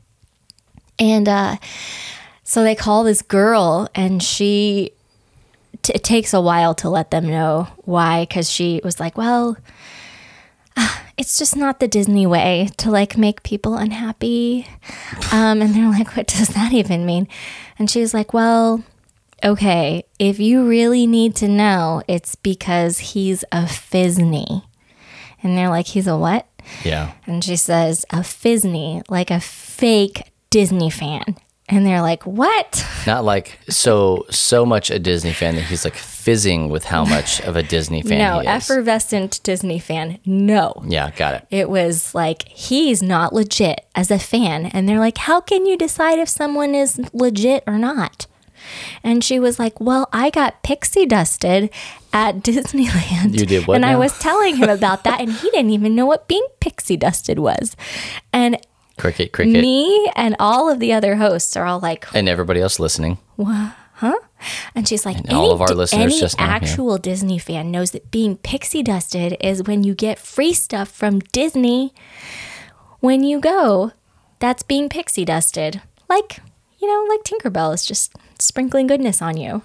And 0.98 1.26
uh, 1.26 1.56
so 2.42 2.62
they 2.62 2.74
call 2.74 3.04
this 3.04 3.22
girl, 3.22 3.88
and 3.94 4.22
she 4.22 4.92
t- 5.80 5.94
it 5.94 6.04
takes 6.04 6.34
a 6.34 6.42
while 6.42 6.74
to 6.74 6.90
let 6.90 7.10
them 7.10 7.26
know 7.26 7.68
why 7.86 8.24
because 8.24 8.50
she 8.50 8.82
was 8.84 9.00
like 9.00 9.16
well 9.16 9.56
it's 11.16 11.38
just 11.38 11.56
not 11.56 11.80
the 11.80 11.88
disney 11.88 12.26
way 12.26 12.68
to 12.76 12.90
like 12.90 13.16
make 13.16 13.42
people 13.42 13.76
unhappy. 13.76 14.66
Um, 15.32 15.62
and 15.62 15.74
they're 15.74 15.90
like 15.90 16.16
what 16.16 16.26
does 16.26 16.48
that 16.48 16.72
even 16.72 17.06
mean? 17.06 17.28
And 17.78 17.90
she 17.90 18.00
was 18.00 18.14
like 18.14 18.32
well 18.32 18.82
okay 19.44 20.02
if 20.18 20.40
you 20.40 20.66
really 20.66 21.06
need 21.06 21.36
to 21.36 21.46
know 21.46 22.02
it's 22.08 22.34
because 22.36 22.98
he's 22.98 23.44
a 23.52 23.64
fizney 23.64 24.64
and 25.42 25.58
they're 25.58 25.68
like 25.68 25.86
he's 25.88 26.06
a 26.06 26.16
what? 26.16 26.46
Yeah. 26.84 27.12
and 27.26 27.44
she 27.44 27.56
says 27.56 28.04
a 28.10 28.20
fizney 28.20 29.02
like 29.08 29.30
a 29.30 29.40
fake 29.40 30.32
disney 30.50 30.90
fan. 30.90 31.36
And 31.68 31.84
they're 31.84 32.00
like 32.00 32.22
what? 32.24 32.86
Not 33.08 33.24
like 33.24 33.58
so 33.68 34.24
so 34.30 34.64
much 34.64 34.88
a 34.90 35.00
Disney 35.00 35.32
fan 35.32 35.56
that 35.56 35.64
he's 35.64 35.84
like 35.84 35.96
fizzing 36.26 36.68
with 36.68 36.84
how 36.86 37.04
much 37.04 37.40
of 37.42 37.54
a 37.54 37.62
Disney 37.62 38.02
fan 38.02 38.18
no 38.18 38.40
he 38.40 38.48
is. 38.48 38.56
effervescent 38.56 39.40
disney 39.44 39.78
fan 39.78 40.18
no 40.26 40.82
yeah, 40.88 41.08
got 41.12 41.34
it. 41.34 41.46
it 41.50 41.70
was 41.70 42.14
like 42.16 42.48
he's 42.48 43.00
not 43.00 43.32
legit 43.32 43.86
as 43.94 44.10
a 44.10 44.18
fan 44.18 44.66
and 44.66 44.88
they're 44.88 44.98
like 44.98 45.18
how 45.18 45.40
can 45.40 45.66
you 45.66 45.76
decide 45.78 46.18
if 46.18 46.28
someone 46.28 46.74
is 46.74 46.98
legit 47.12 47.62
or 47.66 47.78
not 47.78 48.26
and 49.04 49.22
she 49.22 49.38
was 49.38 49.60
like 49.60 49.80
well 49.80 50.08
i 50.12 50.28
got 50.28 50.64
pixie 50.64 51.06
dusted 51.06 51.70
at 52.12 52.36
disneyland 52.48 53.38
You 53.38 53.46
did 53.46 53.68
what 53.68 53.76
and 53.76 53.86
i 53.86 53.94
was 53.94 54.18
telling 54.18 54.56
him 54.56 54.68
about 54.68 55.04
that 55.04 55.20
and 55.20 55.30
he 55.32 55.48
didn't 55.50 55.70
even 55.70 55.94
know 55.94 56.06
what 56.06 56.26
being 56.26 56.46
pixie 56.58 56.96
dusted 56.96 57.38
was 57.38 57.76
and 58.32 58.58
Cricket, 58.98 59.30
cricket. 59.32 59.60
me 59.60 60.10
and 60.16 60.34
all 60.40 60.70
of 60.70 60.80
the 60.80 60.92
other 60.92 61.16
hosts 61.16 61.54
are 61.56 61.66
all 61.66 61.78
like 61.78 62.06
and 62.14 62.28
everybody 62.30 62.60
else 62.62 62.80
listening. 62.80 63.18
And 64.74 64.86
she's 64.86 65.06
like, 65.06 65.16
all 65.30 65.44
any, 65.44 65.50
of 65.52 65.60
our 65.62 65.68
listeners 65.74 66.02
any 66.02 66.20
just 66.20 66.38
now, 66.38 66.46
yeah. 66.46 66.54
actual 66.54 66.98
Disney 66.98 67.38
fan 67.38 67.70
knows 67.70 67.92
that 67.92 68.10
being 68.10 68.36
pixie 68.36 68.82
dusted 68.82 69.36
is 69.40 69.62
when 69.62 69.84
you 69.84 69.94
get 69.94 70.18
free 70.18 70.52
stuff 70.52 70.90
from 70.90 71.20
Disney 71.32 71.94
when 73.00 73.24
you 73.24 73.40
go. 73.40 73.92
That's 74.38 74.62
being 74.62 74.90
pixie 74.90 75.24
dusted. 75.24 75.80
Like, 76.10 76.40
you 76.78 76.86
know, 76.86 77.06
like 77.08 77.22
Tinkerbell 77.24 77.72
is 77.74 77.86
just 77.86 78.12
sprinkling 78.38 78.86
goodness 78.86 79.22
on 79.22 79.38
you. 79.38 79.62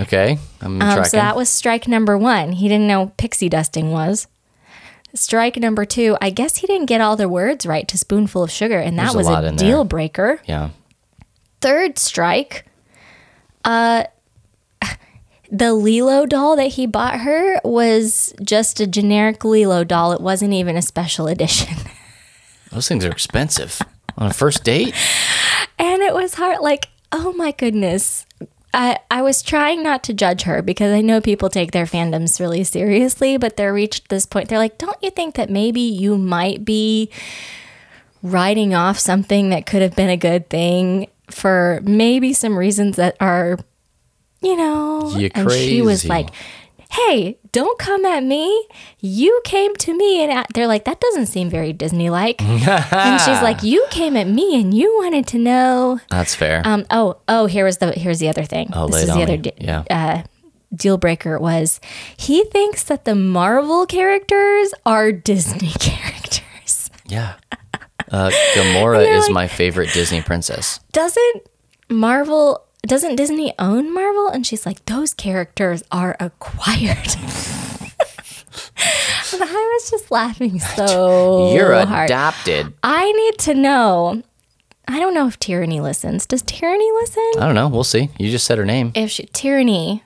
Okay. 0.00 0.36
I'm 0.60 0.82
Um, 0.82 1.04
so 1.04 1.16
that 1.16 1.36
was 1.36 1.48
strike 1.48 1.86
number 1.86 2.18
one. 2.18 2.52
He 2.52 2.66
didn't 2.68 2.88
know 2.88 3.12
pixie 3.16 3.48
dusting 3.48 3.92
was. 3.92 4.26
Strike 5.14 5.56
number 5.56 5.84
two, 5.84 6.16
I 6.20 6.30
guess 6.30 6.56
he 6.58 6.66
didn't 6.66 6.86
get 6.86 7.00
all 7.00 7.16
the 7.16 7.28
words 7.28 7.66
right 7.66 7.86
to 7.88 7.96
spoonful 7.98 8.42
of 8.42 8.50
sugar, 8.50 8.78
and 8.78 8.98
that 8.98 9.04
There's 9.04 9.16
was 9.16 9.26
lot 9.26 9.44
a, 9.44 9.48
in 9.48 9.56
there. 9.56 9.68
deal 9.68 9.84
breaker. 9.84 10.40
yeah. 10.46 10.70
third 11.60 11.98
strike, 11.98 12.64
uh, 13.64 14.04
the 15.50 15.74
Lilo 15.74 16.26
doll 16.26 16.56
that 16.56 16.68
he 16.68 16.86
bought 16.86 17.20
her 17.20 17.60
was 17.64 18.32
just 18.42 18.80
a 18.80 18.86
generic 18.86 19.44
Lilo 19.44 19.84
doll. 19.84 20.12
It 20.12 20.20
wasn't 20.20 20.52
even 20.52 20.76
a 20.76 20.82
special 20.82 21.26
edition. 21.26 21.76
Those 22.70 22.88
things 22.88 23.04
are 23.04 23.10
expensive. 23.10 23.80
On 24.16 24.26
a 24.26 24.34
first 24.34 24.64
date? 24.64 24.94
And 25.78 26.02
it 26.02 26.12
was 26.12 26.34
hard, 26.34 26.60
like, 26.60 26.88
oh 27.10 27.32
my 27.32 27.52
goodness. 27.52 28.26
I, 28.72 28.98
I 29.10 29.22
was 29.22 29.42
trying 29.42 29.82
not 29.82 30.04
to 30.04 30.14
judge 30.14 30.42
her 30.42 30.62
because 30.62 30.92
I 30.92 31.00
know 31.00 31.20
people 31.20 31.48
take 31.48 31.72
their 31.72 31.86
fandoms 31.86 32.38
really 32.38 32.62
seriously, 32.62 33.36
but 33.36 33.56
they're 33.56 33.72
reached 33.72 34.08
this 34.08 34.26
point. 34.26 34.48
They're 34.48 34.58
like, 34.58 34.78
don't 34.78 35.02
you 35.02 35.10
think 35.10 35.34
that 35.34 35.50
maybe 35.50 35.80
you 35.80 36.16
might 36.16 36.64
be 36.64 37.10
writing 38.22 38.74
off 38.74 38.98
something 38.98 39.48
that 39.50 39.66
could 39.66 39.82
have 39.82 39.96
been 39.96 40.10
a 40.10 40.16
good 40.16 40.48
thing 40.50 41.08
for 41.30 41.80
maybe 41.84 42.32
some 42.32 42.56
reasons 42.58 42.96
that 42.96 43.16
are, 43.20 43.58
you 44.40 44.56
know? 44.56 45.10
You 45.16 45.30
and 45.34 45.50
she 45.50 45.82
was 45.82 46.04
like, 46.06 46.30
hey, 46.90 47.38
don't 47.52 47.78
come 47.78 48.04
at 48.04 48.22
me. 48.22 48.66
You 48.98 49.40
came 49.44 49.74
to 49.76 49.96
me. 49.96 50.22
And 50.24 50.44
they're 50.54 50.66
like, 50.66 50.84
that 50.84 51.00
doesn't 51.00 51.26
seem 51.26 51.48
very 51.48 51.72
Disney 51.72 52.10
like. 52.10 52.42
and 52.42 53.20
she's 53.20 53.42
like, 53.42 53.62
you 53.62 53.86
came 53.90 54.16
at 54.16 54.26
me 54.26 54.60
and 54.60 54.74
you 54.74 54.92
wanted 54.98 55.26
to 55.28 55.38
know. 55.38 56.00
That's 56.10 56.34
fair. 56.34 56.62
Um, 56.64 56.84
oh, 56.90 57.18
oh, 57.28 57.46
here 57.46 57.64
was 57.64 57.78
the 57.78 57.92
here's 57.92 58.18
the 58.18 58.28
other 58.28 58.44
thing. 58.44 58.70
Oh, 58.72 58.88
this 58.88 59.04
is 59.04 59.14
the 59.14 59.22
other 59.22 59.38
me. 59.38 59.52
Yeah. 59.58 59.84
uh, 59.90 60.22
deal 60.74 60.98
breaker 60.98 61.38
was 61.38 61.80
he 62.16 62.44
thinks 62.44 62.82
that 62.84 63.04
the 63.04 63.14
Marvel 63.14 63.86
characters 63.86 64.72
are 64.86 65.12
Disney 65.12 65.70
characters. 65.80 66.90
yeah. 67.06 67.34
Uh, 68.10 68.30
Gamora 68.54 69.06
is 69.06 69.24
like- 69.26 69.34
my 69.34 69.48
favorite 69.48 69.92
Disney 69.92 70.20
princess. 70.22 70.80
Doesn't 70.92 71.42
Marvel 71.88 72.64
doesn't 72.86 73.16
Disney 73.16 73.52
own 73.58 73.92
Marvel? 73.92 74.28
And 74.28 74.46
she's 74.46 74.64
like, 74.64 74.84
those 74.86 75.12
characters 75.12 75.82
are 75.92 76.16
acquired. 76.18 76.96
and 79.32 79.42
I 79.42 79.70
was 79.74 79.90
just 79.90 80.10
laughing 80.10 80.58
so 80.60 81.52
You're 81.54 81.84
hard. 81.86 82.06
adapted. 82.10 82.72
I 82.82 83.10
need 83.12 83.38
to 83.40 83.54
know. 83.54 84.22
I 84.88 84.98
don't 84.98 85.14
know 85.14 85.26
if 85.28 85.38
Tyranny 85.38 85.80
listens. 85.80 86.26
Does 86.26 86.42
Tyranny 86.42 86.90
listen? 86.92 87.22
I 87.36 87.40
don't 87.46 87.54
know. 87.54 87.68
We'll 87.68 87.84
see. 87.84 88.08
You 88.18 88.30
just 88.30 88.44
said 88.46 88.58
her 88.58 88.64
name. 88.64 88.92
if 88.94 89.10
she, 89.10 89.26
Tyranny 89.26 90.02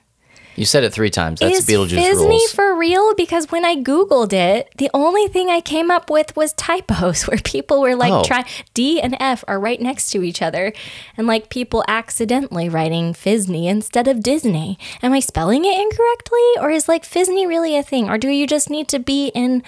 You 0.55 0.63
said 0.65 0.83
it 0.85 0.93
three 0.93 1.09
times. 1.09 1.41
That's 1.41 1.59
is 1.59 1.65
Beetlejuice 1.67 1.89
Disney 1.89 2.27
rules. 2.27 2.51
for 2.51 2.75
real? 2.77 3.13
Because 3.15 3.51
when 3.51 3.65
I 3.65 3.75
googled 3.75 4.31
it, 4.31 4.69
the 4.77 4.89
only 4.93 5.27
thing 5.27 5.49
I 5.49 5.59
came 5.59 5.91
up 5.91 6.09
with 6.09 6.35
was 6.35 6.53
typos 6.53 7.23
where 7.27 7.39
people 7.39 7.81
were 7.81 7.95
like 7.95 8.13
Oh. 8.13 8.23
try 8.23 8.45
D 8.73 9.01
and 9.01 9.17
F 9.19 9.43
are 9.47 9.59
right 9.59 9.81
next 9.81 10.11
to 10.11 10.23
each 10.23 10.41
other, 10.41 10.71
and 11.17 11.27
like 11.27 11.49
people 11.49 11.83
accidentally 11.87 12.69
writing 12.69 13.13
Fisney 13.13 13.65
instead 13.65 14.07
of 14.07 14.23
Disney. 14.23 14.79
Am 15.03 15.11
I 15.11 15.19
spelling 15.19 15.65
it 15.65 15.77
incorrectly, 15.79 16.47
or 16.61 16.69
is 16.71 16.87
like 16.87 17.03
Fisney 17.03 17.45
really 17.47 17.75
a 17.75 17.83
thing, 17.83 18.09
or 18.09 18.17
do 18.17 18.29
you 18.29 18.47
just 18.47 18.69
need 18.69 18.87
to 18.89 18.99
be 18.99 19.27
in 19.35 19.61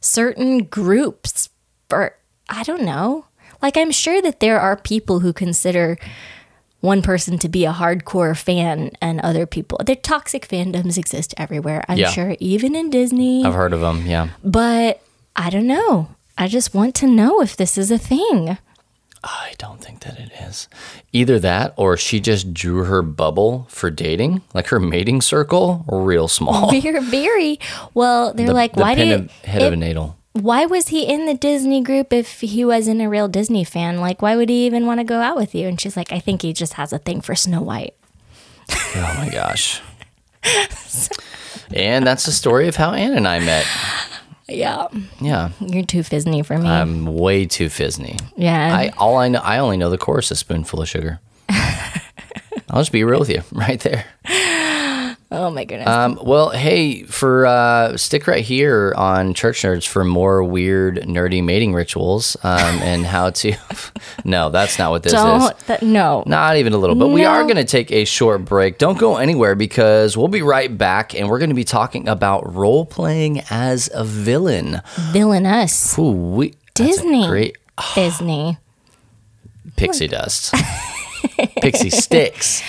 certain 0.00 0.64
groups? 0.64 1.48
Or 1.90 2.16
I 2.48 2.62
don't 2.64 2.82
know. 2.82 3.26
Like 3.62 3.76
I'm 3.76 3.92
sure 3.92 4.20
that 4.22 4.40
there 4.40 4.58
are 4.58 4.76
people 4.76 5.20
who 5.20 5.32
consider 5.32 5.96
one 6.82 7.00
person 7.00 7.38
to 7.38 7.48
be 7.48 7.64
a 7.64 7.72
hardcore 7.72 8.36
fan 8.36 8.90
and 9.00 9.20
other 9.20 9.46
people. 9.46 9.80
Their 9.86 9.96
toxic 9.96 10.46
fandoms 10.46 10.98
exist 10.98 11.32
everywhere. 11.38 11.82
I'm 11.88 11.96
Yeah. 11.96 12.10
sure, 12.10 12.36
even 12.40 12.74
in 12.76 12.90
Disney. 12.90 13.44
I've 13.44 13.54
heard 13.54 13.72
of 13.72 13.80
them. 13.80 14.04
Yeah. 14.06 14.28
But 14.44 15.00
I 15.34 15.48
don't 15.48 15.66
know. 15.66 16.08
I 16.36 16.48
just 16.48 16.74
want 16.74 16.94
to 16.96 17.06
know 17.06 17.40
if 17.40 17.56
this 17.56 17.78
is 17.78 17.90
a 17.90 17.98
thing. 17.98 18.58
I 19.24 19.52
don't 19.58 19.80
think 19.80 20.00
that 20.00 20.18
it 20.18 20.32
is. 20.48 20.66
Either 21.12 21.38
that 21.38 21.72
or 21.76 21.96
she 21.96 22.18
just 22.18 22.52
drew 22.52 22.82
her 22.84 23.00
bubble 23.02 23.66
for 23.70 23.88
dating, 23.88 24.42
like 24.52 24.66
her 24.68 24.80
mating 24.80 25.20
circle, 25.20 25.84
real 25.88 26.26
small. 26.26 26.72
Very, 26.72 26.98
very 26.98 27.60
well. 27.94 28.34
They're 28.34 28.48
The- 28.48 28.52
like, 28.54 28.72
the 28.74 28.80
why 28.80 28.96
did 28.96 29.30
head 29.44 29.62
of 29.62 29.72
a 29.72 29.76
needle. 29.76 30.16
Why 30.32 30.66
was 30.66 30.88
he 30.88 31.04
in 31.06 31.26
the 31.26 31.34
Disney 31.34 31.82
group 31.82 32.12
if 32.12 32.40
he 32.40 32.64
wasn't 32.64 33.00
a 33.02 33.08
real 33.08 33.28
Disney 33.28 33.64
fan? 33.64 34.00
Like, 34.00 34.22
why 34.22 34.36
would 34.36 34.48
he 34.48 34.66
even 34.66 34.86
want 34.86 35.00
to 35.00 35.04
go 35.04 35.20
out 35.20 35.36
with 35.36 35.54
you? 35.54 35.68
And 35.68 35.80
she's 35.80 35.96
like, 35.96 36.10
I 36.12 36.18
think 36.20 36.42
he 36.42 36.52
just 36.52 36.74
has 36.74 36.92
a 36.92 36.98
thing 36.98 37.20
for 37.20 37.34
Snow 37.34 37.60
White. 37.62 37.94
Oh 38.70 39.14
my 39.18 39.28
gosh. 39.32 39.80
and 41.74 42.06
that's 42.06 42.24
the 42.24 42.32
story 42.32 42.68
of 42.68 42.76
how 42.76 42.92
Ann 42.92 43.14
and 43.16 43.26
I 43.28 43.40
met. 43.40 43.66
Yeah, 44.48 44.88
Yeah. 45.20 45.50
you're 45.60 45.84
too 45.84 46.00
Fisney 46.00 46.44
for 46.44 46.58
me. 46.58 46.68
I'm 46.68 47.06
way 47.06 47.46
too 47.46 47.66
Fisney. 47.68 48.20
yeah, 48.36 48.74
I 48.76 48.88
all 48.98 49.16
I 49.16 49.28
know 49.28 49.40
I 49.42 49.58
only 49.58 49.76
know 49.76 49.88
the 49.90 49.98
chorus 49.98 50.30
of 50.30 50.38
spoonful 50.38 50.82
of 50.82 50.88
sugar. 50.88 51.20
I'll 51.48 52.80
just 52.80 52.92
be 52.92 53.04
real 53.04 53.20
with 53.20 53.30
you 53.30 53.42
right 53.52 53.80
there. 53.80 54.04
Oh 55.32 55.50
my 55.50 55.64
goodness. 55.64 55.88
Um, 55.88 56.18
well, 56.22 56.50
hey, 56.50 57.02
for 57.04 57.46
uh, 57.46 57.96
stick 57.96 58.26
right 58.26 58.44
here 58.44 58.94
on 58.96 59.34
Church 59.34 59.62
Nerds 59.62 59.86
for 59.86 60.04
more 60.04 60.44
weird, 60.44 60.96
nerdy 60.98 61.42
mating 61.42 61.72
rituals 61.74 62.36
um, 62.42 62.78
and 62.82 63.04
how 63.04 63.30
to. 63.30 63.54
no, 64.24 64.50
that's 64.50 64.78
not 64.78 64.90
what 64.90 65.02
this 65.02 65.12
is. 65.12 65.18
don't 65.18 65.58
that, 65.66 65.82
no. 65.82 66.22
Not 66.26 66.56
even 66.56 66.72
a 66.72 66.78
little, 66.78 66.96
but 66.96 67.08
we 67.08 67.24
are 67.24 67.42
going 67.42 67.56
to 67.56 67.64
take 67.64 67.90
a 67.90 68.04
short 68.04 68.44
break. 68.44 68.78
Don't 68.78 68.98
go 68.98 69.16
anywhere 69.16 69.54
because 69.54 70.16
we'll 70.16 70.28
be 70.28 70.42
right 70.42 70.76
back 70.76 71.14
and 71.14 71.28
we're 71.28 71.38
going 71.38 71.50
to 71.50 71.54
be 71.56 71.64
talking 71.64 72.08
about 72.08 72.54
role 72.54 72.84
playing 72.86 73.42
as 73.50 73.90
a 73.92 74.04
villain. 74.04 74.80
Villainous. 75.10 75.98
Ooh, 75.98 76.10
we, 76.12 76.54
Disney. 76.74 77.26
great 77.26 77.56
Disney. 77.94 78.58
pixie 79.76 80.08
dust, 80.08 80.54
pixie 81.60 81.90
sticks, 81.90 82.62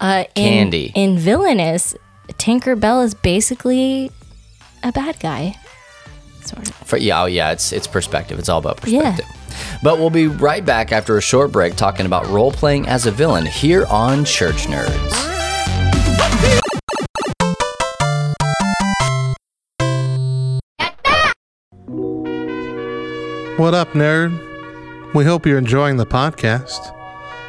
Uh, 0.00 0.24
in, 0.34 0.44
candy. 0.44 0.92
In 0.94 1.18
Villainous, 1.18 1.94
Tinkerbell 2.38 3.04
is 3.04 3.14
basically 3.14 4.10
a 4.82 4.92
bad 4.92 5.18
guy. 5.20 5.54
Sort 6.42 6.68
of. 6.68 6.74
For, 6.76 6.96
yeah, 6.96 7.22
oh, 7.22 7.26
yeah, 7.26 7.50
it's 7.52 7.72
it's 7.72 7.86
perspective. 7.86 8.38
It's 8.38 8.48
all 8.48 8.58
about 8.58 8.86
Yeah. 8.86 9.12
perspective. 9.16 9.80
But 9.82 9.98
we'll 9.98 10.10
be 10.10 10.26
right 10.26 10.64
back 10.64 10.92
after 10.92 11.16
a 11.16 11.22
short 11.22 11.50
break 11.50 11.76
talking 11.76 12.06
about 12.06 12.26
role 12.28 12.52
playing 12.52 12.86
as 12.88 13.06
a 13.06 13.10
villain 13.10 13.46
here 13.46 13.86
on 13.86 14.24
Church 14.24 14.66
Nerds. 14.66 15.32
What 23.58 23.72
up, 23.72 23.92
nerd? 23.92 25.14
We 25.14 25.24
hope 25.24 25.46
you're 25.46 25.56
enjoying 25.56 25.96
the 25.96 26.04
podcast. 26.04 26.94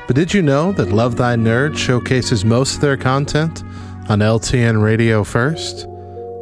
But 0.08 0.16
did 0.16 0.34
you 0.34 0.42
know 0.42 0.72
that 0.72 0.90
Love 0.94 1.18
Thy 1.18 1.36
Nerd 1.36 1.78
showcases 1.78 2.46
most 2.46 2.76
of 2.76 2.82
their 2.82 2.96
content 2.96 3.64
on 4.10 4.20
LTN 4.20 4.82
Radio 4.82 5.24
first? 5.24 5.88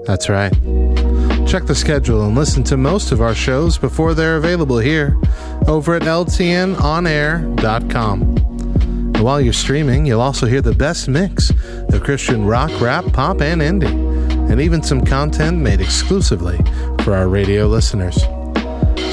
That's 0.05 0.29
right. 0.29 0.53
Check 1.48 1.65
the 1.65 1.75
schedule 1.75 2.25
and 2.25 2.36
listen 2.36 2.63
to 2.65 2.77
most 2.77 3.12
of 3.12 3.22
our 3.22 3.36
shows 3.36 3.77
before 3.77 4.13
they're 4.13 4.38
available 4.38 4.79
here 4.79 5.17
over 5.67 5.95
at 5.95 6.03
LTNOnAir.com. 6.03 8.22
And 9.15 9.22
while 9.22 9.39
you're 9.39 9.53
streaming, 9.53 10.05
you'll 10.05 10.22
also 10.22 10.45
hear 10.45 10.62
the 10.62 10.75
best 10.75 11.07
mix 11.07 11.50
of 11.50 12.03
Christian 12.03 12.45
rock, 12.45 12.69
rap, 12.81 13.05
pop, 13.13 13.41
and 13.41 13.62
indie, 13.62 14.51
and 14.51 14.60
even 14.60 14.84
some 14.84 15.03
content 15.03 15.60
made 15.60 15.81
exclusively 15.81 16.60
for 17.03 17.15
our 17.15 17.27
radio 17.27 17.67
listeners. 17.67 18.17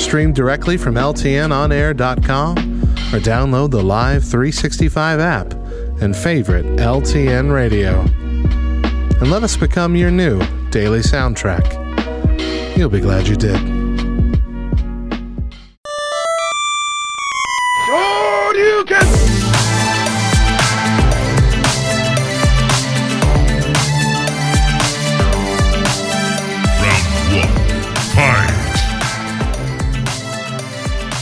Stream 0.02 0.32
directly 0.32 0.76
from 0.76 0.96
LTNOnAir.com 0.96 2.58
or 2.58 3.20
download 3.20 3.70
the 3.70 3.82
Live 3.82 4.24
365 4.24 5.20
app 5.20 5.52
and 6.00 6.16
favorite 6.16 6.66
LTN 6.76 7.54
radio. 7.54 8.04
And 9.22 9.30
let 9.30 9.44
us 9.44 9.56
become 9.56 9.94
your 9.94 10.10
new 10.10 10.40
daily 10.70 10.98
soundtrack. 10.98 12.76
You'll 12.76 12.90
be 12.90 12.98
glad 12.98 13.28
you 13.28 13.36
did. 13.36 13.81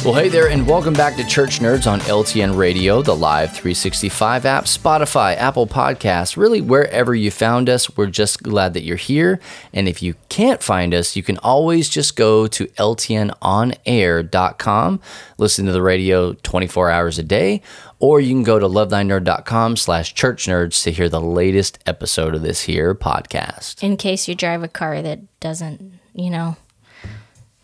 Well, 0.02 0.14
hey 0.14 0.30
there, 0.30 0.48
and 0.48 0.66
welcome 0.66 0.94
back 0.94 1.16
to 1.16 1.26
Church 1.26 1.58
Nerds 1.58 1.86
on 1.86 2.00
LTN 2.00 2.56
Radio, 2.56 3.02
the 3.02 3.14
Live 3.14 3.50
365 3.50 4.46
app, 4.46 4.64
Spotify, 4.64 5.36
Apple 5.36 5.66
Podcasts, 5.66 6.38
really 6.38 6.62
wherever 6.62 7.14
you 7.14 7.30
found 7.30 7.68
us. 7.68 7.94
We're 7.98 8.06
just 8.06 8.42
glad 8.42 8.72
that 8.72 8.82
you're 8.82 8.96
here. 8.96 9.40
And 9.74 9.86
if 9.86 10.02
you 10.02 10.14
can't 10.30 10.62
find 10.62 10.94
us, 10.94 11.16
you 11.16 11.22
can 11.22 11.36
always 11.38 11.90
just 11.90 12.16
go 12.16 12.46
to 12.46 12.64
LTNOnAir.com, 12.66 15.00
listen 15.36 15.66
to 15.66 15.72
the 15.72 15.82
radio 15.82 16.32
24 16.32 16.90
hours 16.90 17.18
a 17.18 17.22
day, 17.22 17.60
or 17.98 18.20
you 18.20 18.30
can 18.30 18.42
go 18.42 18.58
to 18.58 18.66
lovethynerd.com 18.66 19.76
slash 19.76 20.14
church 20.14 20.46
nerds 20.46 20.82
to 20.84 20.92
hear 20.92 21.10
the 21.10 21.20
latest 21.20 21.78
episode 21.84 22.34
of 22.34 22.40
this 22.40 22.62
here 22.62 22.94
podcast. 22.94 23.82
In 23.82 23.98
case 23.98 24.28
you 24.28 24.34
drive 24.34 24.62
a 24.62 24.68
car 24.68 25.02
that 25.02 25.20
doesn't, 25.40 25.92
you 26.14 26.30
know, 26.30 26.56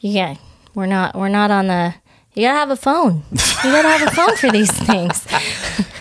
yeah, 0.01 0.37
we're 0.75 0.85
not, 0.85 1.15
we're 1.15 1.31
not 1.31 1.51
on 1.51 1.69
the. 1.69 1.95
You 2.37 2.43
gotta 2.43 2.59
have 2.59 2.71
a 2.71 2.77
phone. 2.77 3.23
You 3.33 3.73
gotta 3.73 3.89
have 3.89 4.09
a 4.09 4.11
phone 4.11 4.37
for 4.37 4.51
these 4.51 4.71
things. 4.87 5.27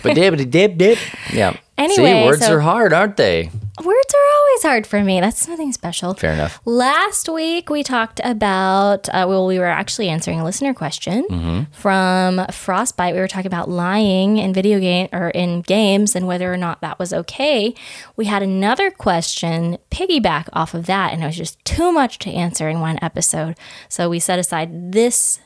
But 0.02 0.14
dip, 0.14 0.36
dip, 0.50 0.76
dip. 0.76 0.98
Yeah. 1.32 1.56
Anyway, 1.78 2.20
See, 2.20 2.24
words 2.26 2.46
so- 2.46 2.54
are 2.54 2.60
hard, 2.60 2.92
aren't 2.92 3.16
they? 3.16 3.50
Words 3.84 4.14
are 4.14 4.38
always 4.38 4.62
hard 4.62 4.86
for 4.86 5.04
me. 5.04 5.20
That's 5.20 5.46
nothing 5.48 5.70
special. 5.70 6.14
Fair 6.14 6.32
enough. 6.32 6.60
Last 6.64 7.28
week 7.28 7.68
we 7.68 7.82
talked 7.82 8.22
about 8.24 9.06
uh, 9.10 9.26
well, 9.28 9.46
we 9.46 9.58
were 9.58 9.66
actually 9.66 10.08
answering 10.08 10.40
a 10.40 10.44
listener 10.44 10.72
question 10.72 11.66
from 11.72 12.46
Frostbite. 12.50 13.14
We 13.14 13.20
were 13.20 13.28
talking 13.28 13.46
about 13.48 13.68
lying 13.68 14.38
in 14.38 14.54
video 14.54 14.80
game 14.80 15.08
or 15.12 15.28
in 15.28 15.60
games 15.60 16.16
and 16.16 16.26
whether 16.26 16.50
or 16.50 16.56
not 16.56 16.80
that 16.80 16.98
was 16.98 17.12
okay. 17.12 17.74
We 18.16 18.24
had 18.24 18.42
another 18.42 18.90
question 18.90 19.76
piggyback 19.90 20.48
off 20.54 20.72
of 20.72 20.86
that, 20.86 21.12
and 21.12 21.22
it 21.22 21.26
was 21.26 21.36
just 21.36 21.62
too 21.66 21.92
much 21.92 22.18
to 22.20 22.30
answer 22.30 22.70
in 22.70 22.80
one 22.80 22.98
episode. 23.02 23.56
So 23.90 24.08
we 24.08 24.20
set 24.20 24.38
aside 24.38 24.92
this 24.92 25.38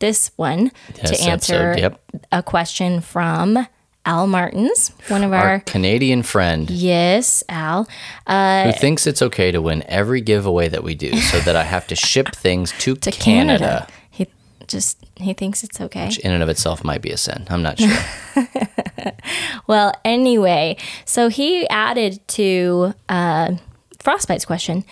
this 0.00 0.32
one 0.36 0.72
This 1.00 1.10
to 1.10 1.30
answer 1.30 1.72
episode, 1.72 1.80
yep. 1.80 2.00
a 2.32 2.42
question 2.42 3.00
from 3.00 3.66
Al 4.04 4.26
Martins, 4.26 4.92
one 5.08 5.22
of 5.22 5.32
Our 5.32 5.48
our, 5.48 5.60
Canadian 5.60 6.22
friend 6.22 6.68
yes, 6.68 7.44
Al. 7.48 7.86
Uh, 8.26 8.64
who 8.64 8.72
thinks 8.72 9.06
it's 9.06 9.22
okay 9.22 9.50
to 9.52 9.62
win 9.62 9.84
every 9.86 10.20
giveaway 10.20 10.68
that 10.68 10.82
we 10.82 10.94
do 10.94 11.16
so 11.16 11.38
that 11.40 11.54
I 11.54 11.62
have 11.62 11.86
to 11.88 11.94
ship 11.94 12.28
things 12.34 12.72
to, 12.80 12.96
to 12.96 13.10
Canada. 13.10 13.58
Canada. 13.58 13.86
He 14.10 14.26
just 14.66 14.98
he 15.16 15.34
thinks 15.34 15.62
it's 15.62 15.80
okay. 15.80 16.06
Which 16.06 16.18
in 16.18 16.32
and 16.32 16.42
of 16.42 16.48
itself 16.48 16.82
might 16.82 17.02
be 17.02 17.10
a 17.10 17.16
sin. 17.16 17.46
I'm 17.50 17.62
not 17.62 17.78
sure. 17.78 17.96
Well, 19.70 19.94
anyway, 20.04 20.76
so 21.04 21.28
he 21.28 21.68
added 21.68 22.26
to 22.28 22.92
uh, 23.08 23.54
Frostbite's 24.00 24.44
question, 24.44 24.84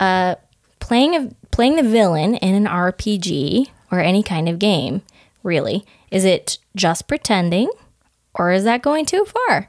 uh, 0.00 0.34
playing 0.80 1.14
a, 1.14 1.30
playing 1.52 1.76
the 1.76 1.84
villain 1.84 2.34
in 2.34 2.54
an 2.54 2.64
RPG 2.64 3.68
or 3.94 4.00
any 4.00 4.22
kind 4.22 4.48
of 4.48 4.58
game. 4.58 5.02
Really, 5.42 5.84
is 6.10 6.24
it 6.24 6.58
just 6.74 7.06
pretending, 7.06 7.70
or 8.34 8.50
is 8.50 8.64
that 8.64 8.82
going 8.82 9.04
too 9.06 9.24
far? 9.26 9.68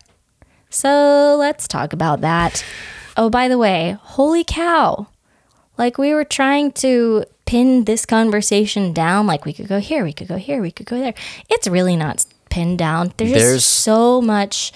So 0.70 1.36
let's 1.39 1.67
talk 1.67 1.94
about 1.94 2.22
that. 2.22 2.63
Oh, 3.17 3.29
by 3.29 3.48
the 3.48 3.58
way, 3.58 3.98
holy 4.01 4.44
cow! 4.44 5.08
Like 5.77 5.98
we 5.98 6.13
were 6.13 6.24
trying 6.24 6.72
to 6.74 7.25
pin 7.46 7.84
this 7.86 8.05
conversation 8.05 8.94
down. 8.94 9.27
Like 9.27 9.46
we 9.46 9.53
could 9.53 9.67
go 9.67 9.79
here, 9.79 10.03
we 10.03 10.13
could 10.13 10.27
go 10.27 10.38
here, 10.38 10.62
we 10.62 10.72
could 10.72 10.86
go 10.86 10.98
there. 11.00 11.13
It's 11.50 11.67
really 11.67 11.96
not 11.96 12.25
pinned 12.50 12.77
down. 12.77 13.12
There's, 13.17 13.32
There's- 13.34 13.65
so 13.65 14.22
much. 14.22 14.72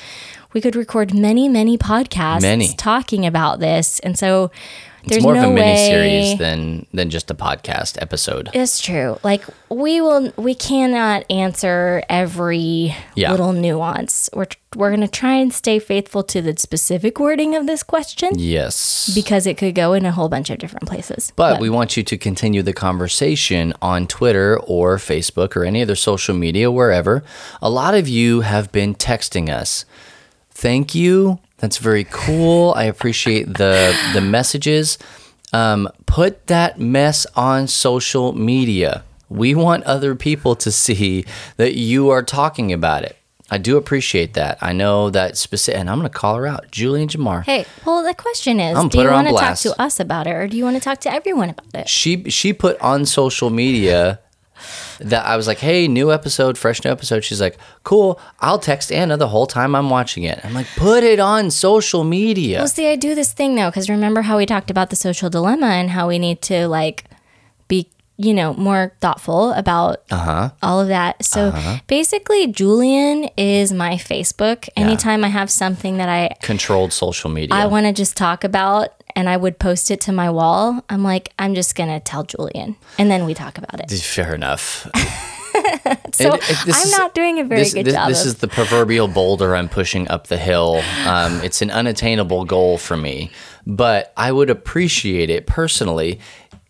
We 0.51 0.61
could 0.61 0.75
record 0.75 1.13
many, 1.13 1.47
many 1.47 1.77
podcasts 1.77 2.41
Many. 2.41 2.73
talking 2.73 3.23
about 3.25 3.59
this, 3.59 3.99
and 3.99 4.17
so 4.17 4.49
there's 5.09 5.17
it's 5.17 5.23
more 5.23 5.33
no 5.35 5.45
of 5.45 5.51
a 5.51 5.53
mini 5.53 5.77
series 5.77 6.37
than 6.39 6.85
than 6.93 7.09
just 7.09 7.29
a 7.29 7.35
podcast 7.35 7.97
episode. 8.01 8.49
It's 8.53 8.79
true. 8.79 9.17
Like 9.23 9.43
we 9.69 10.01
will, 10.01 10.31
we 10.37 10.55
cannot 10.55 11.23
answer 11.29 12.03
every 12.09 12.95
Yeah. 13.15 13.31
little 13.31 13.51
nuance. 13.53 14.29
We're 14.33 14.47
we're 14.75 14.91
gonna 14.91 15.07
try 15.07 15.33
and 15.35 15.51
stay 15.53 15.79
faithful 15.79 16.21
to 16.23 16.41
the 16.41 16.55
specific 16.57 17.19
wording 17.19 17.55
of 17.55 17.65
this 17.65 17.81
question 17.81 18.33
Yes. 18.37 19.11
because 19.15 19.47
it 19.47 19.57
could 19.57 19.73
go 19.73 19.93
in 19.93 20.05
a 20.05 20.11
whole 20.11 20.29
bunch 20.29 20.49
of 20.51 20.59
different 20.59 20.87
places. 20.87 21.33
But 21.35 21.59
we 21.59 21.69
want 21.71 21.97
you 21.97 22.03
to 22.03 22.17
continue 22.17 22.61
the 22.61 22.73
conversation 22.73 23.73
on 23.81 24.05
Twitter 24.05 24.59
or 24.59 24.97
Facebook 24.97 25.55
or 25.55 25.63
any 25.65 25.81
other 25.81 25.95
social 25.95 26.35
media, 26.35 26.69
wherever. 26.69 27.23
A 27.63 27.69
lot 27.69 27.95
of 27.95 28.07
you 28.07 28.41
have 28.41 28.71
been 28.71 28.93
texting 28.93 29.49
us. 29.49 29.85
Thank 30.51 30.93
you. 30.93 31.39
That's 31.59 31.77
very 31.77 32.05
cool. 32.09 32.73
I 32.75 32.83
appreciate 32.83 33.57
the 33.57 33.95
the 34.13 34.21
messages. 34.21 34.97
Um, 35.51 35.89
put 36.05 36.47
that 36.47 36.79
mess 36.79 37.25
on 37.35 37.67
social 37.67 38.33
media. 38.33 39.03
We 39.29 39.55
want 39.55 39.83
other 39.83 40.15
people 40.15 40.55
to 40.57 40.71
see 40.71 41.25
that 41.57 41.75
you 41.75 42.09
are 42.09 42.23
talking 42.23 42.71
about 42.71 43.03
it. 43.03 43.15
I 43.51 43.57
do 43.57 43.77
appreciate 43.77 44.35
that. 44.35 44.59
I 44.61 44.73
know 44.73 45.09
that 45.09 45.37
specific, 45.37 45.79
and 45.79 45.89
I'm 45.89 45.97
going 45.97 46.09
to 46.09 46.15
call 46.15 46.35
her 46.35 46.45
out, 46.45 46.69
Julian 46.71 47.07
Jamar. 47.09 47.43
Hey, 47.43 47.65
well, 47.83 48.03
the 48.03 48.13
question 48.13 48.59
is, 48.59 48.77
do 48.89 48.99
you 48.99 49.09
want 49.09 49.27
to 49.27 49.33
talk 49.33 49.57
to 49.59 49.81
us 49.81 49.99
about 49.99 50.27
it, 50.27 50.31
or 50.31 50.47
do 50.47 50.55
you 50.55 50.63
want 50.63 50.75
to 50.75 50.81
talk 50.81 50.99
to 51.01 51.11
everyone 51.11 51.49
about 51.49 51.65
it? 51.73 51.89
she 51.89 52.29
she 52.29 52.53
put 52.53 52.79
on 52.79 53.05
social 53.05 53.49
media 53.49 54.19
that 54.99 55.25
I 55.25 55.35
was 55.37 55.47
like, 55.47 55.59
"Hey, 55.59 55.87
new 55.87 56.11
episode, 56.11 56.57
fresh 56.57 56.83
new 56.83 56.91
episode." 56.91 57.23
She's 57.23 57.41
like, 57.41 57.57
"Cool, 57.83 58.19
I'll 58.39 58.59
text 58.59 58.91
Anna 58.91 59.17
the 59.17 59.27
whole 59.29 59.47
time 59.47 59.75
I'm 59.75 59.89
watching 59.89 60.23
it." 60.23 60.39
I'm 60.43 60.53
like, 60.53 60.67
"Put 60.75 61.03
it 61.03 61.19
on 61.19 61.51
social 61.51 62.03
media." 62.03 62.59
Well, 62.59 62.67
see, 62.67 62.87
I 62.87 62.95
do 62.95 63.15
this 63.15 63.33
thing 63.33 63.55
though, 63.55 63.69
because 63.69 63.89
remember 63.89 64.21
how 64.23 64.37
we 64.37 64.45
talked 64.45 64.69
about 64.71 64.89
the 64.89 64.95
social 64.95 65.29
dilemma 65.29 65.67
and 65.67 65.89
how 65.89 66.07
we 66.07 66.19
need 66.19 66.41
to 66.43 66.67
like 66.67 67.05
be, 67.67 67.89
you 68.17 68.33
know, 68.33 68.53
more 68.55 68.93
thoughtful 68.99 69.51
about 69.53 70.01
Uh-huh. 70.11 70.49
all 70.61 70.79
of 70.81 70.87
that. 70.89 71.23
So 71.23 71.53
basically, 71.87 72.47
Julian 72.47 73.29
is 73.37 73.71
my 73.71 73.93
Facebook. 73.95 74.67
Anytime 74.75 75.23
I 75.23 75.29
have 75.29 75.49
something 75.49 75.97
that 75.97 76.09
I 76.09 76.35
Controlled 76.41 76.91
social 76.93 77.29
media. 77.29 77.55
I 77.55 77.65
want 77.67 77.85
to 77.85 77.93
just 77.93 78.17
talk 78.17 78.43
about 78.43 78.89
and 79.15 79.29
I 79.29 79.37
would 79.37 79.59
post 79.59 79.91
it 79.91 80.01
to 80.01 80.11
my 80.11 80.29
wall, 80.29 80.83
I'm 80.89 81.03
like, 81.03 81.33
I'm 81.39 81.55
just 81.55 81.75
gonna 81.75 81.99
tell 81.99 82.23
Julian, 82.23 82.75
and 82.97 83.09
then 83.11 83.25
we 83.25 83.33
talk 83.33 83.57
about 83.57 83.79
it. 83.79 83.91
Fair 84.01 84.33
enough. 84.35 84.87
So 86.13 86.33
It- 86.35 86.41
it- 86.49 86.57
I'm 86.65 86.69
is- 86.83 86.91
not 86.97 87.13
doing 87.15 87.39
a 87.39 87.43
very 87.43 87.61
this, 87.63 87.73
good 87.73 87.85
this, 87.85 87.93
job. 87.93 88.07
This 88.09 88.21
of, 88.21 88.27
is 88.27 88.35
the 88.35 88.47
proverbial 88.47 89.07
boulder 89.07 89.55
I'm 89.55 89.67
pushing 89.67 90.07
up 90.07 90.27
the 90.27 90.37
hill. 90.37 90.81
Um, 91.07 91.41
it's 91.43 91.61
an 91.61 91.71
unattainable 91.71 92.45
goal 92.45 92.77
for 92.77 92.95
me, 92.97 93.31
but 93.65 94.13
I 94.15 94.31
would 94.31 94.49
appreciate 94.49 95.29
it 95.29 95.47
personally 95.47 96.19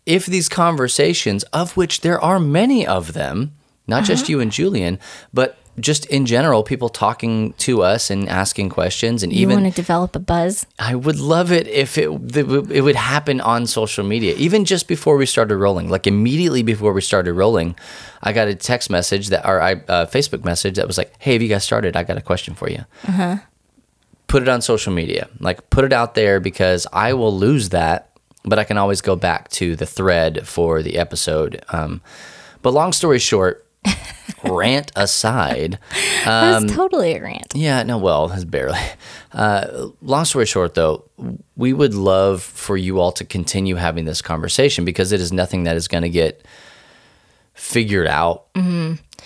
if 0.05 0.25
these 0.25 0.49
conversations, 0.49 1.43
of 1.45 1.75
which 1.77 2.01
there 2.01 2.19
are 2.21 2.39
many 2.39 2.85
of 2.87 3.13
them, 3.13 3.53
not 3.87 4.03
just 4.05 4.23
Uh-huh. 4.23 4.31
you 4.31 4.39
and 4.39 4.51
Julian, 4.51 4.97
but 5.33 5.57
just 5.79 6.05
in 6.07 6.25
general, 6.25 6.63
people 6.63 6.89
talking 6.89 7.53
to 7.53 7.81
us 7.81 8.09
and 8.09 8.27
asking 8.29 8.69
questions, 8.69 9.23
and 9.23 9.33
you 9.33 9.41
even 9.41 9.61
want 9.61 9.73
to 9.73 9.81
develop 9.81 10.15
a 10.15 10.19
buzz. 10.19 10.65
I 10.77 10.95
would 10.95 11.19
love 11.19 11.51
it 11.51 11.67
if 11.67 11.97
it 11.97 12.09
it 12.35 12.81
would 12.81 12.95
happen 12.95 13.41
on 13.41 13.67
social 13.67 14.03
media, 14.03 14.35
even 14.35 14.65
just 14.65 14.87
before 14.87 15.17
we 15.17 15.25
started 15.25 15.57
rolling. 15.57 15.89
Like 15.89 16.07
immediately 16.07 16.63
before 16.63 16.93
we 16.93 17.01
started 17.01 17.33
rolling, 17.33 17.75
I 18.21 18.33
got 18.33 18.47
a 18.47 18.55
text 18.55 18.89
message 18.89 19.29
that 19.29 19.45
or 19.45 19.61
I 19.61 19.73
uh, 19.73 20.05
Facebook 20.05 20.43
message 20.43 20.75
that 20.75 20.87
was 20.87 20.97
like, 20.97 21.13
"Hey, 21.19 21.33
have 21.33 21.41
you 21.41 21.49
guys 21.49 21.63
started? 21.63 21.95
I 21.95 22.03
got 22.03 22.17
a 22.17 22.21
question 22.21 22.53
for 22.55 22.69
you." 22.69 22.85
Put 24.27 24.43
it 24.43 24.49
on 24.49 24.61
social 24.61 24.93
media, 24.93 25.27
like 25.39 25.69
put 25.71 25.83
it 25.85 25.91
out 25.91 26.13
there 26.13 26.39
because 26.39 26.85
I 26.93 27.13
will 27.13 27.35
lose 27.35 27.69
that, 27.69 28.11
but 28.43 28.59
I 28.59 28.63
can 28.63 28.77
always 28.77 29.01
go 29.01 29.15
back 29.15 29.49
to 29.51 29.75
the 29.75 29.87
thread 29.87 30.47
for 30.47 30.83
the 30.83 30.97
episode. 30.97 31.63
Um, 31.69 32.01
but 32.61 32.73
long 32.73 32.93
story 32.93 33.19
short, 33.19 33.65
rant 34.43 34.91
aside. 34.95 35.79
Um, 36.25 36.63
That's 36.65 36.73
totally 36.73 37.15
a 37.15 37.21
rant. 37.23 37.53
Yeah, 37.55 37.83
no, 37.83 37.97
well, 37.97 38.31
it's 38.31 38.43
barely. 38.45 38.79
Uh, 39.31 39.89
long 40.01 40.25
story 40.25 40.45
short, 40.45 40.73
though, 40.73 41.03
we 41.55 41.73
would 41.73 41.93
love 41.93 42.41
for 42.41 42.77
you 42.77 42.99
all 42.99 43.11
to 43.13 43.25
continue 43.25 43.75
having 43.75 44.05
this 44.05 44.21
conversation 44.21 44.85
because 44.85 45.11
it 45.11 45.21
is 45.21 45.31
nothing 45.31 45.63
that 45.63 45.75
is 45.75 45.87
going 45.87 46.03
to 46.03 46.09
get 46.09 46.43
figured 47.53 48.07
out. 48.07 48.45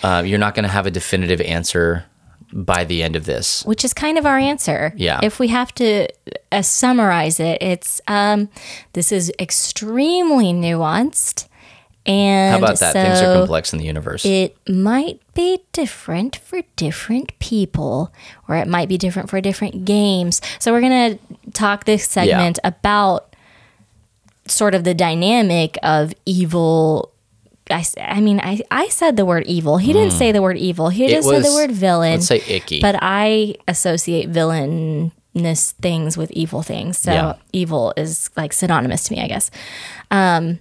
Uh, 0.02 0.22
you're 0.26 0.38
not 0.38 0.54
going 0.54 0.64
to 0.64 0.68
have 0.68 0.86
a 0.86 0.90
definitive 0.90 1.40
answer 1.40 2.04
by 2.52 2.84
the 2.84 3.02
end 3.02 3.16
of 3.16 3.24
this. 3.24 3.64
which 3.64 3.84
is 3.84 3.92
kind 3.92 4.16
of 4.18 4.26
our 4.26 4.38
answer. 4.38 4.92
Yeah. 4.96 5.20
If 5.22 5.38
we 5.40 5.48
have 5.48 5.72
to 5.76 6.06
uh, 6.52 6.62
summarize 6.62 7.40
it, 7.40 7.58
it's 7.60 8.00
um, 8.06 8.48
this 8.92 9.10
is 9.10 9.32
extremely 9.40 10.52
nuanced, 10.52 11.48
and 12.06 12.52
How 12.52 12.58
about 12.58 12.78
that? 12.80 12.92
Things 12.92 13.20
are 13.22 13.34
complex 13.38 13.72
in 13.72 13.78
the 13.78 13.84
universe. 13.86 14.24
It 14.26 14.56
might 14.68 15.20
be 15.34 15.60
different 15.72 16.36
for 16.36 16.62
different 16.76 17.38
people, 17.38 18.12
or 18.48 18.56
it 18.56 18.68
might 18.68 18.88
be 18.88 18.98
different 18.98 19.30
for 19.30 19.40
different 19.40 19.84
games. 19.84 20.40
So 20.58 20.72
we're 20.72 20.82
gonna 20.82 21.18
talk 21.52 21.84
this 21.84 22.04
segment 22.08 22.58
about 22.64 23.34
sort 24.46 24.74
of 24.74 24.84
the 24.84 24.92
dynamic 24.94 25.78
of 25.82 26.12
evil. 26.26 27.10
I 27.70 28.20
mean, 28.20 28.40
I, 28.40 28.60
I 28.70 28.88
said 28.88 29.16
the 29.16 29.24
word 29.24 29.44
evil. 29.46 29.78
He 29.78 29.94
didn't 29.94 30.10
say 30.12 30.32
the 30.32 30.42
word 30.42 30.58
evil. 30.58 30.90
He. 30.90 31.06
It 31.06 31.10
just 31.10 31.28
said 31.28 31.42
the 31.44 31.54
word 31.54 31.70
villain. 31.72 32.12
let's 32.12 32.26
say 32.26 32.42
icky. 32.46 32.80
But 32.82 32.96
I 33.00 33.54
associate 33.66 34.28
villainous 34.28 35.72
things 35.80 36.18
with 36.18 36.30
evil 36.32 36.62
things. 36.62 36.98
So 36.98 37.12
Yeah. 37.12 37.34
evil 37.54 37.94
is 37.96 38.28
like 38.36 38.52
synonymous 38.52 39.04
to 39.04 39.14
me, 39.14 39.22
I 39.22 39.28
guess. 39.28 39.50
Um, 40.10 40.58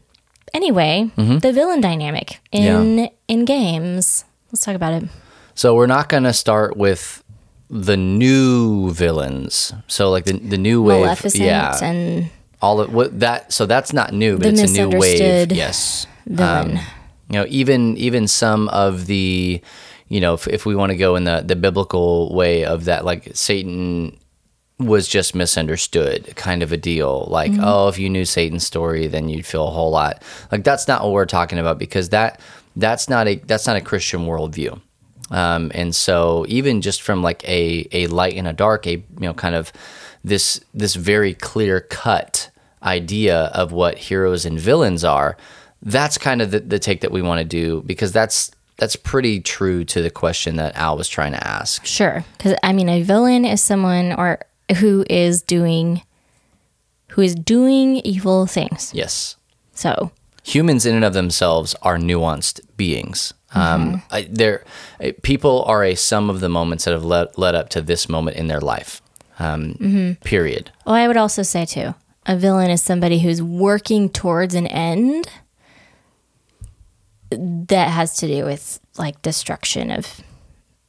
anyway, 0.54 1.12
mm-hmm. 1.18 1.40
the 1.40 1.52
villain 1.52 1.82
dynamic 1.82 2.40
in 2.52 2.98
Yeah. 2.98 3.08
in 3.28 3.46
games. 3.46 4.26
Let's 4.52 4.62
talk 4.66 4.76
about 4.76 4.94
it. 4.94 5.10
So 5.56 5.76
we're 5.76 5.88
not 5.88 6.10
going 6.10 6.24
to 6.24 6.34
start 6.34 6.78
with 6.78 7.24
the 7.70 7.98
new 7.98 8.92
villains. 8.92 9.74
So 9.88 10.10
like 10.10 10.26
the 10.26 10.34
the 10.34 10.58
new 10.58 10.82
wave, 10.82 11.02
Maleficent 11.02 11.44
yeah, 11.44 11.78
and 11.82 12.30
all 12.62 12.82
of 12.82 12.94
what 12.94 13.20
that. 13.20 13.52
So 13.54 13.66
that's 13.66 13.94
not 13.94 14.14
new, 14.14 14.38
but 14.38 14.48
it's 14.48 14.62
a 14.62 14.88
new 14.88 14.90
wave. 14.98 15.52
Yes, 15.52 16.08
villain. 16.26 16.78
Um, 16.78 16.84
you 17.30 17.40
know 17.40 17.46
even 17.50 17.98
even 17.98 18.28
some 18.28 18.70
of 18.70 19.08
the 19.08 19.62
you 20.08 20.22
know 20.22 20.36
if, 20.36 20.48
if 20.48 20.66
we 20.66 20.76
want 20.76 20.92
to 20.92 20.98
go 20.98 21.16
in 21.16 21.24
the 21.24 21.42
the 21.42 21.56
biblical 21.56 22.34
way 22.36 22.64
of 22.64 22.86
that 22.86 23.06
like 23.06 23.32
satan 23.34 24.18
was 24.86 25.08
just 25.08 25.34
misunderstood 25.36 26.36
kind 26.36 26.64
of 26.64 26.72
a 26.72 26.78
deal. 26.78 27.28
Like 27.30 27.52
Mm-hmm. 27.52 27.64
oh 27.64 27.88
if 27.90 28.00
you 28.00 28.10
knew 28.10 28.26
satan's 28.26 28.66
story 28.66 29.08
then 29.08 29.30
you'd 29.30 29.46
feel 29.46 29.68
a 29.68 29.72
whole 29.72 29.92
lot. 29.92 30.22
Like 30.52 30.64
that's 30.64 30.88
not 30.88 31.04
what 31.04 31.12
we're 31.14 31.26
talking 31.26 31.60
about 31.60 31.78
because 31.80 32.10
that 32.10 32.40
that's 32.76 33.10
not 33.10 33.28
a 33.28 33.36
that's 33.36 33.68
not 33.68 33.76
a 33.76 33.82
christian 33.82 34.22
worldview. 34.22 34.80
Um, 35.32 35.72
and 35.74 35.96
so 35.96 36.46
even 36.48 36.82
just 36.82 37.02
from 37.02 37.24
like 37.24 37.48
a, 37.48 37.88
a 37.92 38.08
light 38.08 38.36
and 38.36 38.48
a 38.48 38.54
dark 38.54 38.86
a 38.88 38.92
you 38.98 39.04
know 39.20 39.34
kind 39.34 39.56
of 39.56 39.72
this 40.24 40.60
this 40.74 40.96
very 40.96 41.34
clear 41.34 41.82
cut 41.82 42.50
idea 42.84 43.46
of 43.54 43.72
what 43.72 43.98
heroes 43.98 44.46
and 44.46 44.60
villains 44.60 45.04
are 45.04 45.38
that's 45.82 46.18
kind 46.18 46.42
of 46.42 46.52
the, 46.52 46.60
the 46.60 46.80
take 46.80 47.02
that 47.02 47.12
we 47.12 47.22
want 47.22 47.40
to 47.40 47.46
do 47.46 47.82
because 47.86 48.12
that's 48.12 48.52
that's 48.78 48.96
pretty 48.96 49.40
true 49.40 49.84
to 49.86 50.02
the 50.02 50.10
question 50.10 50.56
that 50.56 50.76
al 50.76 50.98
was 50.98 51.08
trying 51.08 51.32
to 51.34 51.48
ask. 51.48 51.86
Sure, 51.86 52.24
because 52.38 52.56
I 52.64 52.74
mean, 52.74 52.90
a 52.90 53.04
villain 53.04 53.46
is 53.46 53.62
someone 53.62 54.14
or 54.14 54.40
who 54.78 55.06
is 55.10 55.42
doing 55.42 56.02
who 57.10 57.22
is 57.22 57.36
doing 57.36 57.98
evil 57.98 58.46
things. 58.48 58.92
yes 58.94 59.36
So 59.74 60.12
humans 60.44 60.86
in 60.86 60.96
and 60.96 61.06
of 61.06 61.14
themselves 61.14 61.76
are 61.82 61.98
nuanced 61.98 62.60
beings 62.78 63.34
Um, 63.56 64.02
I, 64.10 64.24
there, 64.32 64.64
uh, 65.00 65.12
people 65.22 65.64
are 65.68 65.84
a 65.84 65.94
sum 65.96 66.30
of 66.30 66.40
the 66.40 66.50
moments 66.50 66.86
that 66.86 66.92
have 66.92 67.06
led, 67.06 67.38
led 67.38 67.54
up 67.54 67.70
to 67.70 67.82
this 67.82 68.10
moment 68.10 68.36
in 68.38 68.48
their 68.48 68.60
life. 68.62 69.00
Um, 69.38 70.18
Period. 70.24 70.72
Well, 70.86 70.96
I 70.96 71.08
would 71.08 71.18
also 71.18 71.44
say 71.44 71.66
too, 71.66 71.94
a 72.26 72.36
villain 72.36 72.72
is 72.72 72.82
somebody 72.82 73.20
who's 73.20 73.42
working 73.44 74.10
towards 74.10 74.56
an 74.56 74.66
end 74.68 75.28
that 77.30 77.90
has 77.90 78.18
to 78.18 78.28
do 78.28 78.46
with 78.46 78.80
like 78.98 79.22
destruction 79.22 79.92
of 79.92 80.22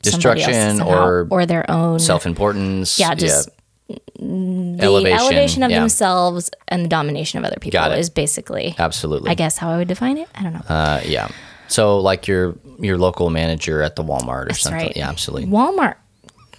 Destruction 0.03 0.83
or 0.83 1.27
or 1.31 1.47
their 1.47 1.65
own 1.71 1.99
Self-importance. 1.99 2.99
Yeah, 2.99 3.15
just 3.15 3.49
the 3.89 4.79
elevation, 4.81 5.63
of 5.63 5.71
yeah, 5.71 5.81
themselves 5.81 6.51
and 6.69 6.85
the 6.85 6.89
domination 6.89 7.39
of 7.39 7.45
other 7.45 7.59
people 7.61 7.81
it. 7.83 7.99
is 7.99 8.11
basically, 8.11 8.75
Absolutely. 8.79 9.31
I 9.31 9.35
guess, 9.35 9.59
how 9.59 9.71
I 9.71 9.77
would 9.77 9.89
define 9.89 10.19
it. 10.19 10.29
I 10.35 10.43
don't 10.43 10.53
know. 10.55 10.63
Uh, 10.69 11.01
yeah. 11.05 11.29
So 11.69 11.99
like 11.99 12.27
your 12.29 12.57
your 12.79 12.99
local 12.99 13.31
manager 13.31 13.83
at 13.83 13.97
the 13.97 14.05
Walmart 14.05 14.45
or 14.45 14.47
That's 14.49 14.61
something. 14.61 14.87
right. 14.87 14.97
Yeah, 14.97 15.09
absolutely. 15.09 15.51
Walmart. 15.51 15.97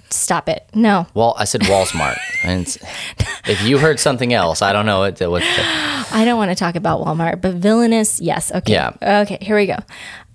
Stop 0.09 0.49
it. 0.49 0.67
No. 0.73 1.07
Well, 1.13 1.35
I 1.37 1.45
said 1.45 1.61
Walmart. 1.61 2.17
and 2.43 2.65
if 3.47 3.63
you 3.63 3.77
heard 3.77 3.99
something 3.99 4.33
else, 4.33 4.61
I 4.61 4.71
don't 4.71 4.85
know 4.85 4.99
what. 4.99 5.19
what 5.19 5.43
I 5.43 6.23
don't 6.25 6.37
want 6.37 6.51
to 6.51 6.55
talk 6.55 6.75
about 6.75 7.01
Walmart, 7.01 7.41
but 7.41 7.55
villainous, 7.55 8.21
yes. 8.21 8.51
Okay. 8.51 8.73
Yeah. 8.73 8.93
Okay, 9.01 9.39
here 9.41 9.55
we 9.55 9.65
go. 9.65 9.77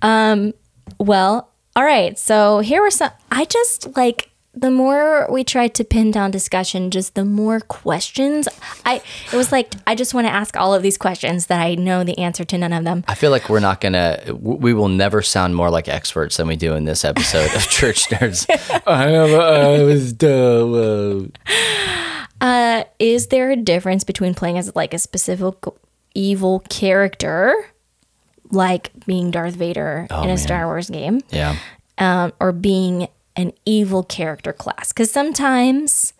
Um, 0.02 0.54
well, 0.98 1.50
all 1.76 1.84
right. 1.84 2.18
So 2.18 2.58
here 2.58 2.82
were 2.82 2.90
some. 2.90 3.10
I 3.30 3.44
just 3.44 3.96
like 3.96 4.29
the 4.52 4.70
more 4.70 5.28
we 5.30 5.44
tried 5.44 5.74
to 5.74 5.84
pin 5.84 6.10
down 6.10 6.30
discussion, 6.32 6.90
just 6.90 7.14
the 7.14 7.24
more 7.24 7.60
questions. 7.60 8.48
I 8.84 9.00
it 9.32 9.36
was 9.36 9.52
like 9.52 9.74
I 9.86 9.94
just 9.94 10.12
want 10.12 10.26
to 10.26 10.32
ask 10.32 10.56
all 10.56 10.74
of 10.74 10.82
these 10.82 10.98
questions 10.98 11.46
that 11.46 11.60
I 11.60 11.76
know 11.76 12.02
the 12.04 12.18
answer 12.18 12.44
to 12.44 12.58
none 12.58 12.72
of 12.72 12.82
them. 12.84 13.04
I 13.06 13.14
feel 13.14 13.30
like 13.30 13.48
we're 13.48 13.60
not 13.60 13.80
gonna. 13.80 14.18
We 14.40 14.74
will 14.74 14.88
never 14.88 15.22
sound 15.22 15.54
more 15.54 15.70
like 15.70 15.88
experts 15.88 16.36
than 16.36 16.48
we 16.48 16.56
do 16.56 16.74
in 16.74 16.84
this 16.84 17.04
episode 17.04 17.54
of 17.54 17.62
Church 17.68 18.08
Nerds. 18.08 18.46
I 18.86 19.06
know. 19.12 19.40
I 19.40 19.82
was 19.84 20.12
dumb. 20.12 21.32
Uh, 22.40 22.84
is 22.98 23.26
there 23.28 23.50
a 23.50 23.56
difference 23.56 24.02
between 24.02 24.34
playing 24.34 24.56
as 24.58 24.74
like 24.74 24.94
a 24.94 24.98
specific 24.98 25.54
evil 26.14 26.60
character, 26.70 27.54
like 28.50 28.90
being 29.06 29.30
Darth 29.30 29.54
Vader 29.54 30.06
in 30.10 30.16
a 30.16 30.20
Oh, 30.22 30.24
man. 30.26 30.38
Star 30.38 30.66
Wars 30.66 30.88
game? 30.90 31.20
Yeah. 31.30 31.56
um, 31.98 32.32
or 32.40 32.52
being 32.52 33.08
an 33.36 33.52
evil 33.64 34.02
character 34.02 34.52
class. 34.52 34.88
Because 34.92 35.10
sometimes, 35.10 36.12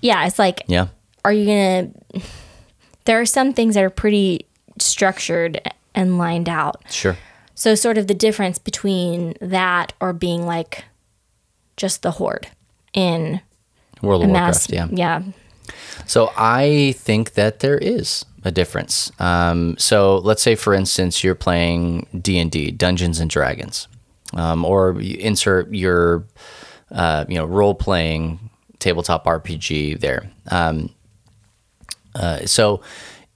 yeah, 0.00 0.26
it's 0.26 0.38
like, 0.38 0.62
Yeah. 0.66 0.88
are 1.24 1.32
you 1.32 1.46
gonna? 1.46 1.90
There 3.04 3.20
are 3.20 3.26
some 3.26 3.52
things 3.52 3.74
that 3.74 3.84
are 3.84 3.90
pretty 3.90 4.46
structured 4.78 5.60
and 5.94 6.18
lined 6.18 6.48
out. 6.48 6.82
Sure. 6.90 7.16
So, 7.54 7.74
sort 7.74 7.98
of 7.98 8.06
the 8.06 8.14
difference 8.14 8.58
between 8.58 9.34
that 9.40 9.92
or 10.00 10.12
being 10.12 10.46
like 10.46 10.84
just 11.76 12.02
the 12.02 12.12
horde 12.12 12.48
in 12.92 13.40
World 14.02 14.22
of 14.24 14.30
mass, 14.30 14.70
Warcraft. 14.70 14.92
Yeah. 14.98 15.20
yeah, 15.20 15.72
So 16.06 16.32
I 16.36 16.94
think 16.98 17.34
that 17.34 17.60
there 17.60 17.76
is 17.76 18.24
a 18.44 18.50
difference. 18.50 19.12
Um, 19.18 19.76
so 19.78 20.18
let's 20.18 20.42
say, 20.42 20.54
for 20.54 20.72
instance, 20.72 21.22
you're 21.22 21.34
playing 21.34 22.06
D 22.18 22.38
and 22.38 22.50
D, 22.50 22.70
Dungeons 22.70 23.20
and 23.20 23.28
Dragons, 23.28 23.88
um, 24.34 24.64
or 24.64 25.00
you 25.00 25.16
insert 25.18 25.72
your, 25.74 26.24
uh, 26.90 27.24
you 27.28 27.36
know, 27.36 27.44
role 27.44 27.74
playing 27.74 28.38
tabletop 28.78 29.24
RPG 29.24 30.00
there. 30.00 30.30
Um, 30.50 30.90
uh, 32.14 32.46
so 32.46 32.80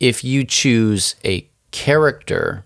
if 0.00 0.24
you 0.24 0.44
choose 0.44 1.14
a 1.24 1.48
character 1.70 2.64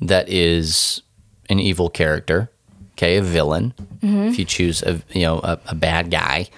that 0.00 0.28
is 0.28 1.02
an 1.48 1.58
evil 1.58 1.88
character, 1.90 2.50
okay, 2.92 3.16
a 3.16 3.22
villain. 3.22 3.74
If 4.28 4.38
you 4.38 4.44
choose 4.44 4.82
a 4.82 5.00
you 5.12 5.22
know 5.22 5.38
a, 5.40 5.58
a 5.66 5.74
bad 5.74 6.10
guy, 6.10 6.48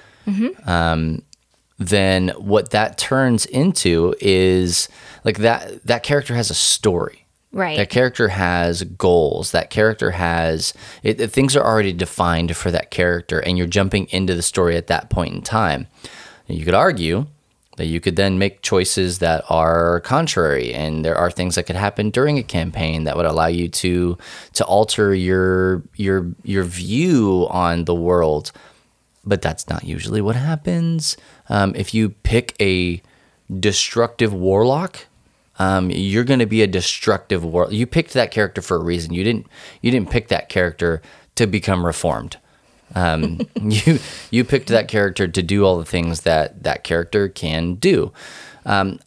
then 1.78 2.28
what 2.36 2.70
that 2.70 2.98
turns 2.98 3.46
into 3.46 4.14
is 4.20 4.88
like 5.24 5.38
that 5.38 5.84
that 5.86 6.02
character 6.02 6.34
has 6.34 6.50
a 6.50 6.54
story 6.54 7.24
right. 7.52 7.76
that 7.76 7.90
character 7.90 8.28
has 8.28 8.82
goals 8.84 9.50
that 9.52 9.70
character 9.70 10.12
has 10.12 10.72
it, 11.02 11.20
it- 11.20 11.30
things 11.32 11.56
are 11.56 11.64
already 11.64 11.92
defined 11.92 12.56
for 12.56 12.70
that 12.70 12.90
character 12.90 13.38
and 13.40 13.56
you're 13.58 13.66
jumping 13.66 14.06
into 14.10 14.34
the 14.34 14.42
story 14.42 14.76
at 14.76 14.86
that 14.88 15.10
point 15.10 15.34
in 15.34 15.42
time 15.42 15.86
And 16.48 16.58
you 16.58 16.64
could 16.64 16.74
argue 16.74 17.26
that 17.76 17.86
you 17.86 18.00
could 18.00 18.16
then 18.16 18.38
make 18.38 18.60
choices 18.60 19.20
that 19.20 19.42
are 19.48 20.00
contrary 20.00 20.74
and 20.74 21.02
there 21.04 21.16
are 21.16 21.30
things 21.30 21.54
that 21.54 21.62
could 21.64 21.76
happen 21.76 22.10
during 22.10 22.36
a 22.38 22.42
campaign 22.42 23.04
that 23.04 23.16
would 23.16 23.24
allow 23.26 23.46
you 23.46 23.68
to 23.68 24.18
to 24.54 24.64
alter 24.66 25.14
your 25.14 25.82
your 25.96 26.26
your 26.44 26.64
view 26.64 27.46
on 27.50 27.84
the 27.86 27.94
world 27.94 28.52
but 29.24 29.40
that's 29.42 29.68
not 29.68 29.84
usually 29.84 30.20
what 30.22 30.34
happens. 30.34 31.14
Um, 31.50 31.74
if 31.76 31.92
you 31.92 32.08
pick 32.08 32.54
a 32.58 33.02
destructive 33.58 34.32
warlock, 34.32 35.06
um, 35.60 35.90
you're 35.90 36.24
going 36.24 36.40
to 36.40 36.46
be 36.46 36.62
a 36.62 36.66
destructive 36.66 37.44
war. 37.44 37.68
You 37.70 37.86
picked 37.86 38.14
that 38.14 38.30
character 38.30 38.62
for 38.62 38.78
a 38.78 38.82
reason. 38.82 39.12
You 39.12 39.22
didn't. 39.22 39.46
You 39.82 39.90
didn't 39.90 40.10
pick 40.10 40.28
that 40.28 40.48
character 40.48 41.02
to 41.34 41.46
become 41.46 41.84
reformed. 41.84 42.38
Um, 42.94 43.40
you 43.60 43.98
you 44.30 44.42
picked 44.42 44.68
that 44.68 44.88
character 44.88 45.28
to 45.28 45.42
do 45.42 45.66
all 45.66 45.78
the 45.78 45.84
things 45.84 46.22
that 46.22 46.62
that 46.62 46.82
character 46.82 47.28
can 47.28 47.74
do. 47.74 48.10
Um, 48.64 49.00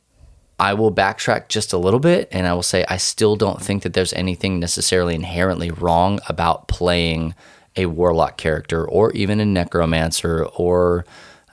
I 0.59 0.75
will 0.75 0.93
backtrack 0.93 1.49
just 1.49 1.73
a 1.73 1.79
little 1.79 1.99
bit, 1.99 2.29
and 2.31 2.45
I 2.45 2.53
will 2.53 2.61
say 2.61 2.85
I 2.87 2.97
still 2.97 3.35
don't 3.35 3.59
think 3.59 3.81
that 3.81 3.93
there's 3.93 4.13
anything 4.13 4.59
necessarily 4.59 5.15
inherently 5.15 5.71
wrong 5.71 6.19
about 6.29 6.67
playing 6.67 7.33
a 7.75 7.87
warlock 7.87 8.37
character 8.37 8.87
or 8.87 9.11
even 9.13 9.39
a 9.39 9.45
necromancer 9.45 10.45
or 10.55 11.03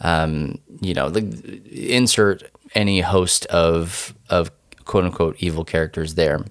um, 0.02 0.58
you 0.82 0.92
know 0.92 1.08
the, 1.08 1.62
insert 1.90 2.42
any 2.74 3.00
host 3.00 3.46
of 3.46 4.14
of 4.28 4.50
quote 4.90 5.04
unquote 5.04 5.36
evil 5.38 5.64
characters 5.64 6.16
there 6.16 6.44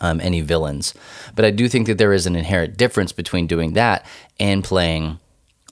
um, 0.00 0.20
any 0.20 0.40
villains. 0.40 0.94
But 1.34 1.44
i 1.44 1.50
do 1.50 1.68
think 1.68 1.88
that 1.88 1.98
there 1.98 2.12
is 2.12 2.24
an 2.24 2.36
inherent 2.36 2.76
difference 2.76 3.10
between 3.10 3.48
doing 3.48 3.72
that 3.72 4.06
and 4.38 4.62
playing 4.62 5.18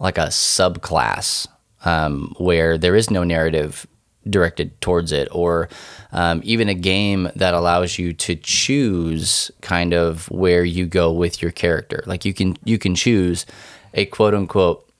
like 0.00 0.18
a 0.18 0.26
subclass 0.26 1.46
um, 1.84 2.34
where 2.38 2.76
there 2.76 2.96
is 2.96 3.08
no 3.08 3.22
narrative 3.22 3.86
directed 4.28 4.80
towards 4.80 5.12
it 5.12 5.28
or 5.30 5.68
um, 6.10 6.40
even 6.42 6.68
a 6.68 6.74
game 6.74 7.30
that 7.36 7.54
allows 7.54 8.00
you 8.00 8.12
to 8.12 8.34
choose 8.34 9.52
kind 9.60 9.94
of 9.94 10.28
where 10.28 10.64
you 10.64 10.86
go 10.86 11.12
with 11.12 11.40
your 11.40 11.52
character. 11.52 12.02
Like 12.04 12.24
you 12.24 12.34
can 12.34 12.56
you 12.64 12.78
can 12.78 12.96
choose 12.96 13.46
a 13.94 14.06
quote 14.06 14.34
unquote 14.34 14.90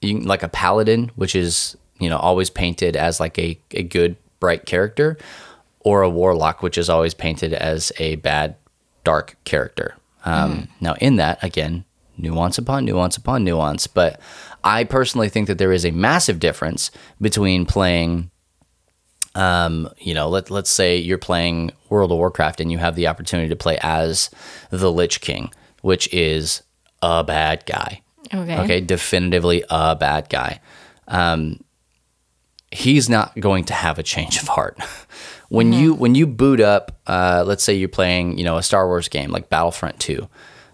you, 0.00 0.20
like 0.20 0.42
a 0.42 0.48
paladin 0.48 1.10
which 1.16 1.36
is 1.36 1.76
you 1.98 2.08
know 2.08 2.16
always 2.16 2.48
painted 2.48 2.96
as 2.96 3.20
like 3.20 3.38
a, 3.38 3.58
a 3.72 3.82
good 3.82 4.16
bright 4.40 4.64
character 4.64 5.18
or 5.80 6.02
a 6.02 6.10
warlock 6.10 6.62
which 6.62 6.78
is 6.78 6.88
always 6.88 7.14
painted 7.14 7.52
as 7.52 7.92
a 7.98 8.16
bad 8.16 8.56
dark 9.04 9.36
character 9.44 9.94
um, 10.24 10.68
now 10.80 10.94
in 11.00 11.16
that 11.16 11.42
again 11.42 11.84
nuance 12.16 12.58
upon 12.58 12.84
nuance 12.84 13.16
upon 13.16 13.44
nuance 13.44 13.86
but 13.86 14.20
i 14.62 14.84
personally 14.84 15.28
think 15.28 15.46
that 15.46 15.58
there 15.58 15.72
is 15.72 15.86
a 15.86 15.90
massive 15.90 16.38
difference 16.38 16.90
between 17.20 17.64
playing 17.64 18.30
um, 19.34 19.88
you 19.98 20.14
know, 20.14 20.28
let 20.28 20.50
let's 20.50 20.70
say 20.70 20.96
you're 20.96 21.18
playing 21.18 21.70
World 21.88 22.10
of 22.10 22.18
Warcraft 22.18 22.60
and 22.60 22.72
you 22.72 22.78
have 22.78 22.96
the 22.96 23.06
opportunity 23.06 23.48
to 23.48 23.56
play 23.56 23.78
as 23.80 24.30
the 24.70 24.90
Lich 24.90 25.20
King, 25.20 25.52
which 25.82 26.12
is 26.12 26.62
a 27.02 27.22
bad 27.22 27.64
guy. 27.66 28.02
Okay. 28.32 28.58
Okay, 28.58 28.80
definitively 28.80 29.64
a 29.70 29.96
bad 29.96 30.28
guy. 30.28 30.60
Um, 31.08 31.62
he's 32.70 33.08
not 33.08 33.38
going 33.38 33.64
to 33.64 33.74
have 33.74 33.98
a 33.98 34.02
change 34.02 34.40
of 34.40 34.48
heart. 34.48 34.78
when 35.50 35.72
you 35.72 35.94
when 35.94 36.14
you 36.14 36.26
boot 36.26 36.60
up, 36.60 36.96
uh, 37.06 37.44
let's 37.46 37.62
say 37.64 37.74
you're 37.74 37.88
playing, 37.88 38.38
you 38.38 38.44
know, 38.44 38.56
a 38.56 38.62
Star 38.62 38.86
Wars 38.86 39.08
game 39.08 39.30
like 39.30 39.48
Battlefront 39.48 39.98
Two, 40.00 40.28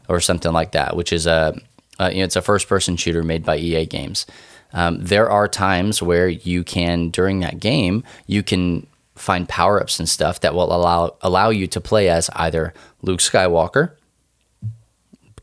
or 0.09 0.21
something 0.21 0.53
like 0.53 0.73
that, 0.73 0.95
which 0.95 1.13
is 1.13 1.27
a, 1.27 1.59
uh, 1.99 2.11
you 2.13 2.19
know, 2.19 2.25
it's 2.25 2.37
a 2.37 2.43
first 2.43 2.69
person 2.69 2.97
shooter 2.97 3.23
made 3.23 3.45
by 3.45 3.57
EA 3.57 3.87
Games. 3.87 4.27
Um, 4.73 4.99
there 5.03 5.31
are 5.31 5.49
times 5.49 6.03
where 6.03 6.29
you 6.29 6.63
can 6.63 7.09
during 7.09 7.41
that 7.41 7.59
game 7.61 8.05
you 8.27 8.43
can 8.43 8.87
find 9.15 9.49
power 9.49 9.81
ups 9.81 9.99
and 9.99 10.07
stuff 10.09 10.41
that 10.41 10.55
will 10.55 10.75
allow 10.75 11.17
allow 11.23 11.49
you 11.49 11.67
to 11.69 11.81
play 11.81 12.11
as 12.11 12.29
either 12.35 12.75
Luke 13.01 13.21
Skywalker, 13.21 13.93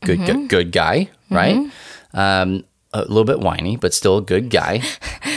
good 0.04 0.24
good, 0.26 0.48
good 0.48 0.72
guy, 0.72 1.10
right? 1.30 1.56
Um, 2.12 2.64
a 2.92 3.00
little 3.00 3.24
bit 3.24 3.40
whiny, 3.40 3.76
but 3.76 3.92
still 3.92 4.18
a 4.18 4.22
good 4.22 4.48
guy. 4.50 4.82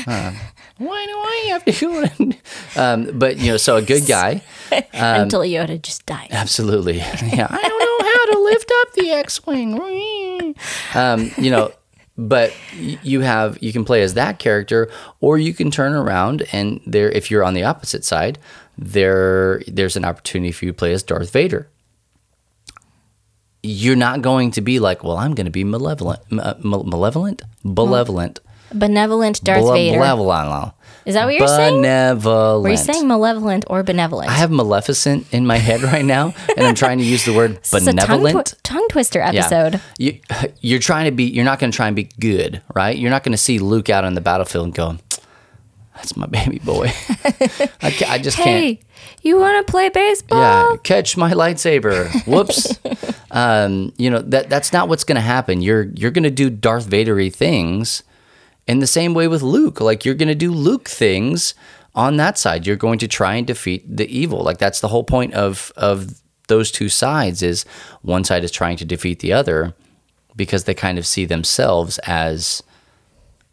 Uh, 0.06 0.32
why 0.78 1.06
do 1.06 1.12
I 1.18 1.46
have 1.50 1.66
to? 1.66 1.72
Do 1.72 2.04
it? 2.04 2.78
Um, 2.78 3.18
but 3.20 3.38
you 3.38 3.52
know, 3.52 3.58
so 3.58 3.78
a 3.78 3.82
good 3.82 4.06
guy. 4.08 4.42
Until 4.94 5.42
Yoda 5.42 5.82
just 5.82 6.06
died. 6.06 6.30
Absolutely. 6.32 6.98
Yeah. 7.22 7.48
I 7.50 7.62
don't 7.70 7.80
know 7.80 8.10
how 8.10 8.26
to 8.34 8.40
lift 8.44 8.72
up 8.82 8.94
the 8.94 9.12
X-wing. 9.12 10.56
Um, 10.96 11.32
you 11.38 11.52
know, 11.52 11.72
but 12.18 12.54
you 12.84 13.22
have 13.22 13.58
you 13.62 13.72
can 13.72 13.86
play 13.86 14.02
as 14.02 14.13
that 14.16 14.40
character, 14.40 14.90
or 15.20 15.38
you 15.38 15.54
can 15.54 15.70
turn 15.72 15.94
around 15.94 16.44
and 16.52 16.82
there, 16.86 17.10
if 17.12 17.30
you're 17.32 17.44
on 17.44 17.54
the 17.54 17.63
opposite 17.63 18.04
side, 18.06 18.40
there 18.78 19.62
there's 19.68 19.96
an 19.96 20.06
opportunity 20.06 20.52
for 20.52 20.66
you 20.66 20.72
to 20.72 20.78
play 20.78 20.94
as 20.94 21.04
Darth 21.04 21.32
Vader. 21.32 21.70
you're 23.63 23.96
not 23.96 24.22
going 24.22 24.52
to 24.52 24.62
be 24.62 24.80
like, 24.80 25.04
well, 25.04 25.18
I'm 25.18 25.34
going 25.36 25.46
to 25.46 25.52
be 25.52 25.63
malevolent, 25.63 26.22
m- 26.32 26.40
uh, 26.40 26.54
malevolent, 26.63 28.40
benevolent, 28.74 29.42
Benevolent 29.42 29.44
Darth 29.44 29.62
Bele- 29.62 29.74
Vader. 29.74 30.00
benevolent. 30.00 30.74
Is 31.06 31.14
that 31.14 31.24
what 31.24 31.36
you're 31.36 31.48
saying? 31.48 31.78
Benevolent. 31.82 32.64
Were 32.64 32.70
you 32.70 32.76
saying 32.78 33.08
malevolent 33.08 33.64
or 33.70 33.82
benevolent? 33.82 34.30
I 34.30 34.34
have 34.34 34.52
Maleficent 34.52 35.26
in 35.34 35.46
my 35.48 35.56
head 35.58 35.82
right 35.82 36.04
now, 36.04 36.34
and 36.58 36.68
I'm 36.68 36.76
trying 36.76 36.98
to 36.98 37.04
use 37.06 37.24
the 37.24 37.32
word 37.34 37.52
a 37.74 37.80
tongue, 37.80 37.86
benevolent. 37.86 38.34
twi- 38.48 38.58
tongue 38.64 38.88
twister 38.90 39.20
Yeah. 39.20 39.30
episode. 39.30 39.80
You, 39.98 40.20
you're 40.60 40.80
trying 40.80 41.06
to 41.06 41.12
be. 41.12 41.24
You're 41.24 41.46
not 41.46 41.60
going 41.60 41.72
to 41.72 41.76
try 41.76 41.88
and 41.88 41.96
be 41.96 42.10
good, 42.20 42.62
right? 42.76 42.98
You're 42.98 43.10
not 43.12 43.24
going 43.24 43.32
to 43.32 43.38
see 43.38 43.58
Luke 43.60 43.90
out 43.90 44.04
on 44.04 44.16
the 44.16 44.22
battlefield 44.22 44.66
and 44.66 44.74
go, 44.76 44.98
"That's 45.96 46.18
my 46.18 46.26
baby 46.26 46.60
boy." 46.60 46.88
I, 47.82 47.92
ca- 47.92 48.08
I 48.10 48.18
just 48.18 48.36
can't. 48.36 48.48
Hey, 48.48 48.80
you 49.22 49.40
want 49.40 49.66
to 49.66 49.72
play 49.72 49.88
baseball? 49.88 50.40
Yeah, 50.42 50.76
catch 50.84 51.16
my 51.16 51.32
lightsaber. 51.32 52.10
Whoops. 52.28 52.78
um, 53.32 53.94
you 53.98 54.10
know 54.10 54.20
that 54.24 54.50
that's 54.50 54.74
not 54.74 54.90
what's 54.90 55.06
going 55.06 55.16
to 55.16 55.22
happen. 55.22 55.62
You're 55.62 55.84
you're 55.96 56.12
going 56.12 56.24
to 56.26 56.30
do 56.32 56.50
Darth 56.50 56.90
Vadery 56.90 57.34
things, 57.34 58.04
in 58.68 58.80
the 58.80 58.88
same 58.88 59.14
way 59.14 59.28
with 59.28 59.42
Luke. 59.42 59.80
Like 59.80 60.06
you're 60.06 60.16
going 60.16 60.28
to 60.28 60.36
do 60.36 60.52
Luke 60.52 60.90
things 60.90 61.56
on 61.96 62.18
that 62.18 62.38
side. 62.38 62.68
You're 62.68 62.76
going 62.76 63.00
to 63.00 63.08
try 63.08 63.36
and 63.36 63.48
defeat 63.48 63.98
the 63.98 64.08
evil. 64.16 64.44
Like 64.44 64.58
that's 64.58 64.82
the 64.82 64.90
whole 64.90 65.04
point 65.04 65.34
of 65.34 65.72
of 65.76 66.22
those 66.48 66.72
two 66.72 66.90
sides. 66.90 67.42
Is 67.42 67.66
one 68.02 68.24
side 68.24 68.44
is 68.44 68.52
trying 68.52 68.78
to 68.78 68.86
defeat 68.86 69.20
the 69.20 69.34
other 69.34 69.74
because 70.36 70.66
they 70.66 70.74
kind 70.74 70.98
of 70.98 71.08
see 71.08 71.26
themselves 71.26 71.98
as 72.00 72.62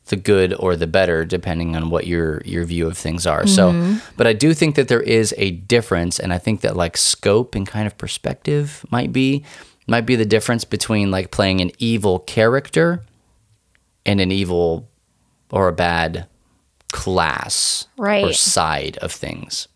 the 0.06 0.16
good 0.16 0.52
or 0.54 0.76
the 0.76 0.86
better 0.86 1.24
depending 1.24 1.74
on 1.74 1.88
what 1.88 2.06
your 2.06 2.42
your 2.44 2.64
view 2.64 2.86
of 2.86 2.96
things 2.98 3.26
are. 3.26 3.46
So, 3.46 3.72
mm-hmm. 3.72 3.98
but 4.16 4.26
I 4.26 4.34
do 4.34 4.52
think 4.52 4.74
that 4.74 4.88
there 4.88 5.00
is 5.00 5.34
a 5.38 5.52
difference 5.52 6.20
and 6.20 6.32
I 6.32 6.38
think 6.38 6.60
that 6.60 6.76
like 6.76 6.96
scope 6.96 7.54
and 7.54 7.66
kind 7.66 7.86
of 7.86 7.96
perspective 7.96 8.84
might 8.90 9.12
be 9.12 9.44
might 9.86 10.06
be 10.06 10.16
the 10.16 10.26
difference 10.26 10.64
between 10.64 11.10
like 11.10 11.30
playing 11.30 11.60
an 11.60 11.70
evil 11.78 12.18
character 12.18 13.02
and 14.04 14.20
an 14.20 14.30
evil 14.30 14.90
or 15.50 15.68
a 15.68 15.72
bad 15.72 16.26
class 16.92 17.86
or 17.98 18.04
Right. 18.06 18.34
side 18.34 18.96
of 18.98 19.12
things. 19.12 19.68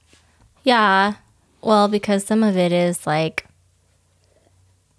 Yeah. 0.63 1.15
Well, 1.61 1.89
because 1.89 2.25
some 2.25 2.43
of 2.43 2.57
it 2.57 2.73
is 2.73 3.07
like, 3.07 3.47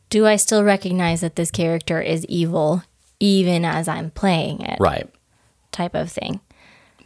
do 0.10 0.26
I 0.26 0.36
still 0.36 0.64
recognize 0.64 1.22
that 1.22 1.36
this 1.36 1.52
character 1.52 2.02
is 2.02 2.26
evil 2.26 2.84
even 3.20 3.64
as 3.66 3.88
I'm 3.88 4.12
playing 4.12 4.62
it? 4.62 4.78
Right. 4.80 5.08
Type 5.72 5.94
of 5.96 6.12
thing. 6.12 6.40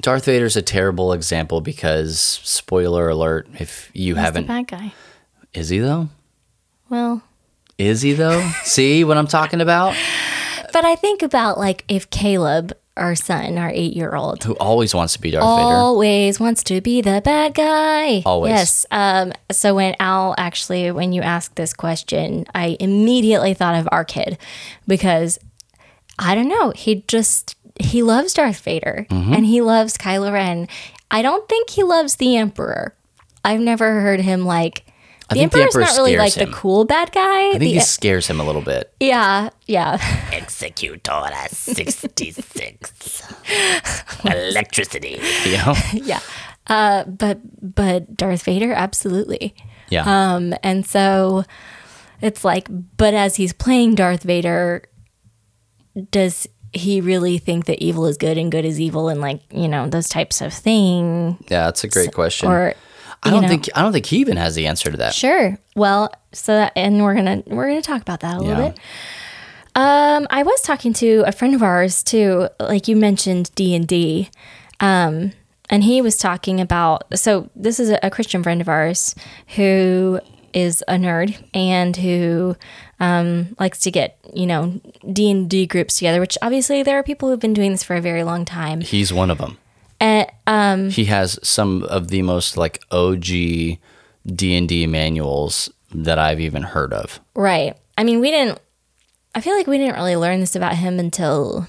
Darth 0.02 0.26
Vader's 0.26 0.56
a 0.56 0.62
terrible 0.62 1.14
example 1.14 1.62
because 1.62 2.20
spoiler 2.20 3.10
alert 3.10 3.48
if 3.60 3.90
you 3.94 4.16
He's 4.16 4.24
haven't 4.24 4.48
bad 4.48 4.68
guy. 4.68 4.94
is 5.54 5.70
he 5.70 5.80
though? 5.80 6.10
Well, 6.90 7.22
Is 7.78 8.02
he 8.02 8.14
though? 8.14 8.42
See 8.64 9.04
what 9.04 9.18
I'm 9.18 9.28
talking 9.28 9.62
about? 9.62 9.96
but 10.74 10.86
I 10.86 10.96
think 10.96 11.22
about 11.22 11.58
like 11.58 11.84
if 11.88 12.10
Caleb, 12.10 12.74
our 12.96 13.16
son, 13.16 13.58
our 13.58 13.72
eight 13.74 13.94
year 13.96 14.14
old, 14.16 14.44
Who 14.44 14.54
always 14.58 14.94
wants 14.94 15.14
to 15.14 15.22
be 15.22 15.32
Darth 15.32 15.44
Vader. 15.44 15.66
always 15.76 16.40
wants 16.40 16.64
to 16.66 16.80
be 16.82 17.02
the 17.02 17.22
bad 17.24 17.54
guy. 17.56 18.22
Always. 18.26 18.52
Yes. 18.52 18.86
Um, 18.92 19.34
so 19.52 19.74
when 19.76 19.96
Al 20.00 20.36
actually, 20.38 20.92
when 20.92 21.12
you 21.14 21.22
asked 21.22 21.56
this 21.56 21.74
question, 21.74 22.46
I 22.54 22.78
immediately 22.80 23.54
thought 23.56 23.76
of 23.76 23.90
our 23.92 24.06
kid 24.06 24.38
because 24.88 25.40
I 26.20 26.36
don't 26.36 26.48
know. 26.50 26.72
He 26.76 27.04
just 27.08 27.56
he 27.80 28.04
loves 28.04 28.34
Darth 28.34 28.60
Vader 28.60 29.08
Mm-hmm. 29.10 29.34
and 29.34 29.46
he 29.46 29.60
loves 29.62 29.98
Kylo 29.98 30.32
Ren. 30.32 30.68
I 31.10 31.22
don't 31.24 31.50
think 31.50 31.72
he 31.72 31.82
loves 31.84 32.18
the 32.18 32.36
Emperor. 32.38 32.94
I've 33.44 33.60
never 33.60 34.02
heard 34.02 34.20
him 34.22 34.46
like. 34.46 34.86
The 35.34 35.40
think 35.40 35.52
the 35.52 35.62
Emperor's 35.62 35.76
Emperor 35.76 35.86
not 35.86 35.98
really 35.98 36.18
like 36.18 36.34
him. 36.36 36.50
the 36.50 36.56
cool 36.56 36.86
bad 36.86 37.12
guy. 37.12 37.48
I 37.50 37.52
think 37.52 37.60
The- 37.62 37.74
he 37.74 37.80
scares 37.80 38.28
him 38.28 38.40
a 38.40 38.44
little 38.44 38.62
bit. 38.62 38.94
yeah, 39.00 39.50
yeah. 39.68 39.98
Execute 40.32 41.08
Order 41.10 41.36
66. 41.50 43.34
Electricity. 44.26 45.20
You 45.46 45.58
know? 45.58 45.74
yeah. 45.94 46.20
Uh, 46.68 47.04
but 47.06 47.40
but 47.76 48.16
Darth 48.16 48.44
Vader, 48.44 48.72
absolutely. 48.74 49.56
Yeah. 49.90 50.04
Um, 50.36 50.54
and 50.64 50.86
so 50.86 51.44
it's 52.22 52.46
like, 52.46 52.68
but 52.98 53.14
as 53.14 53.36
he's 53.36 53.52
playing 53.54 53.96
Darth 53.96 54.24
Vader, 54.24 54.84
does 56.10 56.48
he 56.72 57.02
really 57.02 57.38
think 57.38 57.66
that 57.66 57.84
evil 57.84 58.06
is 58.06 58.18
good 58.18 58.38
and 58.38 58.52
good 58.52 58.66
is 58.66 58.80
evil 58.80 59.10
and 59.10 59.22
like 59.22 59.42
you 59.52 59.68
know 59.68 59.88
those 59.90 60.08
types 60.10 60.42
of 60.42 60.54
thing? 60.54 61.38
yeah, 61.50 61.66
that's 61.66 61.84
a 61.84 61.88
great 61.90 62.14
question. 62.14 62.50
Or 62.50 62.74
I 63.24 63.30
don't 63.32 63.42
know- 63.44 63.48
think 63.48 63.70
I 63.76 63.82
don't 63.82 63.94
think 63.94 64.06
he 64.06 64.18
even 64.18 64.38
has 64.38 64.56
the 64.56 64.68
answer 64.68 64.92
to 64.92 64.98
that. 64.98 65.14
Sure. 65.14 65.58
Well, 65.76 66.12
so 66.32 66.54
that, 66.54 66.74
and 66.76 67.02
we're 67.04 67.16
gonna 67.16 67.44
we're 67.48 67.68
gonna 67.70 67.82
talk 67.82 68.02
about 68.02 68.20
that 68.22 68.36
a 68.38 68.40
little 68.40 68.70
bit. 68.70 68.80
Um, 69.76 70.28
I 70.30 70.44
was 70.44 70.62
talking 70.62 70.94
to 70.94 71.24
a 71.26 71.32
friend 71.32 71.56
of 71.56 71.64
ours 71.64 72.04
too, 72.04 72.48
like 72.60 72.88
you 72.88 72.96
mentioned 72.96 73.50
D 73.56 73.74
and 73.76 73.88
D, 73.88 74.30
um, 74.80 75.32
and 75.70 75.84
he 75.84 76.02
was 76.02 76.18
talking 76.18 76.62
about. 76.62 77.18
So 77.18 77.50
this 77.56 77.80
is 77.80 77.90
a, 77.90 78.00
a 78.04 78.12
Christian 78.12 78.44
friend 78.44 78.62
of 78.62 78.70
ours 78.70 79.16
who 79.56 80.20
is 80.54 80.84
a 80.88 80.94
nerd 80.94 81.44
and 81.56 81.98
who 81.98 82.56
um, 83.00 83.56
likes 83.60 83.80
to 83.80 83.90
get 83.90 84.20
you 84.32 84.46
know 84.46 84.80
D 85.12 85.32
and 85.32 85.50
D 85.50 85.66
groups 85.66 85.98
together. 85.98 86.20
Which 86.20 86.38
obviously 86.44 86.84
there 86.84 87.00
are 87.00 87.04
people 87.04 87.30
who've 87.30 87.40
been 87.40 87.56
doing 87.56 87.72
this 87.72 87.84
for 87.84 87.96
a 87.96 88.02
very 88.02 88.24
long 88.24 88.46
time. 88.46 88.82
He's 88.82 89.12
one 89.12 89.32
of 89.32 89.40
them. 89.40 89.58
And 90.00 90.28
um, 90.48 90.90
He 90.90 91.06
has 91.06 91.40
some 91.44 91.84
of 91.84 92.10
the 92.10 92.22
most 92.22 92.58
like 92.58 92.82
OG 92.92 93.24
D 93.24 93.78
and 94.58 94.68
D 94.68 94.88
manuals 94.88 95.70
that 95.94 96.18
I've 96.20 96.40
even 96.40 96.64
heard 96.64 96.94
of. 96.94 97.20
right. 97.36 97.78
I 97.98 98.04
mean, 98.04 98.20
we 98.22 98.32
didn't. 98.32 98.60
I 99.36 99.42
feel 99.42 99.56
like 99.56 99.68
we 99.68 99.78
didn't 99.78 99.96
really 99.96 100.16
learn 100.16 100.40
this 100.40 100.56
about 100.56 100.76
him 100.76 101.00
until 101.00 101.68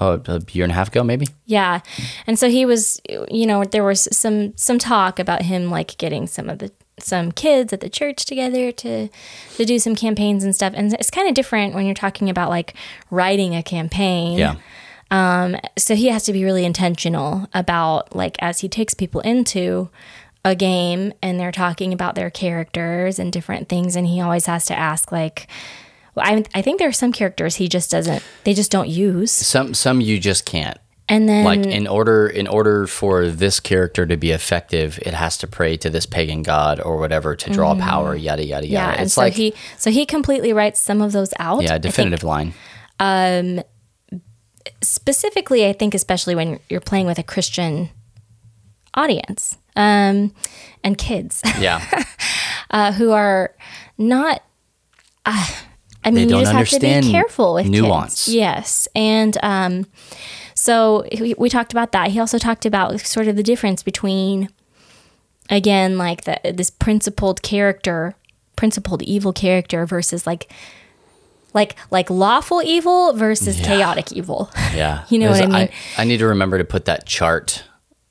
Oh, 0.00 0.20
a 0.26 0.40
year 0.50 0.64
and 0.64 0.72
a 0.72 0.74
half 0.74 0.88
ago, 0.88 1.04
maybe. 1.04 1.26
Yeah. 1.44 1.80
And 2.26 2.38
so 2.38 2.48
he 2.48 2.64
was 2.64 3.00
you 3.30 3.46
know, 3.46 3.62
there 3.64 3.84
was 3.84 4.08
some 4.16 4.56
some 4.56 4.78
talk 4.78 5.18
about 5.18 5.42
him 5.42 5.70
like 5.70 5.96
getting 5.98 6.26
some 6.26 6.48
of 6.48 6.58
the 6.58 6.72
some 6.98 7.32
kids 7.32 7.72
at 7.72 7.80
the 7.80 7.88
church 7.90 8.24
together 8.24 8.72
to 8.72 9.08
to 9.56 9.64
do 9.64 9.78
some 9.78 9.94
campaigns 9.94 10.42
and 10.44 10.54
stuff. 10.54 10.72
And 10.74 10.92
it's 10.94 11.10
kind 11.10 11.28
of 11.28 11.34
different 11.34 11.74
when 11.74 11.84
you're 11.84 11.94
talking 11.94 12.30
about 12.30 12.48
like 12.48 12.74
writing 13.10 13.54
a 13.54 13.62
campaign. 13.62 14.38
Yeah. 14.38 14.56
So 15.78 15.94
he 15.94 16.08
has 16.08 16.24
to 16.24 16.32
be 16.32 16.44
really 16.44 16.64
intentional 16.64 17.48
about 17.54 18.14
like 18.16 18.36
as 18.40 18.60
he 18.60 18.68
takes 18.68 18.94
people 18.94 19.20
into 19.20 19.90
a 20.44 20.54
game 20.56 21.12
and 21.22 21.38
they're 21.38 21.52
talking 21.52 21.92
about 21.92 22.14
their 22.14 22.30
characters 22.30 23.18
and 23.18 23.32
different 23.32 23.68
things 23.68 23.94
and 23.94 24.06
he 24.06 24.20
always 24.20 24.46
has 24.46 24.64
to 24.66 24.76
ask 24.76 25.12
like 25.12 25.46
well, 26.14 26.26
I, 26.26 26.44
I 26.54 26.62
think 26.62 26.78
there 26.80 26.88
are 26.88 26.92
some 26.92 27.12
characters 27.12 27.54
he 27.56 27.68
just 27.68 27.90
doesn't 27.90 28.22
they 28.44 28.52
just 28.54 28.70
don't 28.70 28.88
use 28.88 29.30
Some 29.30 29.72
some 29.74 30.00
you 30.00 30.18
just 30.18 30.44
can't. 30.44 30.78
and 31.08 31.28
then 31.28 31.44
Like 31.44 31.64
in 31.64 31.86
order 31.86 32.26
in 32.26 32.48
order 32.48 32.86
for 32.88 33.28
this 33.28 33.60
character 33.60 34.04
to 34.04 34.16
be 34.16 34.30
effective, 34.32 34.98
it 35.02 35.14
has 35.14 35.38
to 35.38 35.46
pray 35.46 35.76
to 35.76 35.90
this 35.90 36.06
pagan 36.06 36.42
god 36.42 36.80
or 36.80 36.96
whatever 36.96 37.36
to 37.36 37.50
draw 37.50 37.74
power. 37.76 38.16
Yada 38.16 38.44
yada 38.44 38.64
Mm-hmm. 38.66 38.72
yeah 38.72 38.86
yada. 38.86 38.92
and 38.98 39.06
It's 39.06 39.14
so 39.14 39.20
like 39.20 39.34
he 39.34 39.54
so 39.78 39.90
he 39.92 40.06
completely 40.06 40.52
writes 40.52 40.80
some 40.80 41.00
of 41.02 41.12
those 41.12 41.32
out 41.38 41.62
yeah, 41.62 41.78
definitive 41.78 42.24
line. 42.24 42.52
Specifically 44.82 45.66
i 45.66 45.72
think 45.72 45.94
especially 45.94 46.34
when 46.34 46.58
you're 46.68 46.80
playing 46.80 47.06
with 47.06 47.18
a 47.18 47.22
christian 47.22 47.88
audience 48.94 49.56
um, 49.74 50.34
and 50.84 50.98
kids 50.98 51.40
Yeah. 51.58 51.80
uh, 52.70 52.92
who 52.92 53.10
are 53.12 53.54
not 53.96 54.42
uh, 55.24 55.46
i 56.04 56.10
mean 56.10 56.28
you 56.28 56.36
just 56.40 56.52
have 56.52 56.68
to 56.68 56.80
be 56.80 57.10
careful 57.10 57.54
with 57.54 57.66
nuance. 57.66 58.26
kids. 58.26 58.34
yes 58.34 58.88
and 58.94 59.38
um, 59.42 59.86
so 60.54 61.04
we, 61.18 61.34
we 61.38 61.48
talked 61.48 61.72
about 61.72 61.92
that 61.92 62.10
he 62.10 62.20
also 62.20 62.38
talked 62.38 62.66
about 62.66 63.00
sort 63.00 63.28
of 63.28 63.36
the 63.36 63.42
difference 63.42 63.82
between 63.82 64.48
again 65.48 65.96
like 65.96 66.24
the, 66.24 66.38
this 66.52 66.70
principled 66.70 67.42
character 67.42 68.14
principled 68.56 69.02
evil 69.02 69.32
character 69.32 69.86
versus 69.86 70.26
like 70.26 70.52
like 71.54 71.76
like 71.90 72.08
lawful 72.10 72.62
evil 72.62 73.12
versus 73.14 73.56
chaotic 73.60 74.12
evil 74.12 74.50
Yeah. 74.74 75.04
You 75.10 75.18
know 75.18 75.30
what 75.30 75.42
I 75.42 75.46
mean? 75.46 75.68
I, 75.98 76.04
need 76.04 76.18
to 76.18 76.26
remember 76.26 76.58
to 76.58 76.64
put 76.64 76.84
that 76.86 77.06
chart 77.06 77.64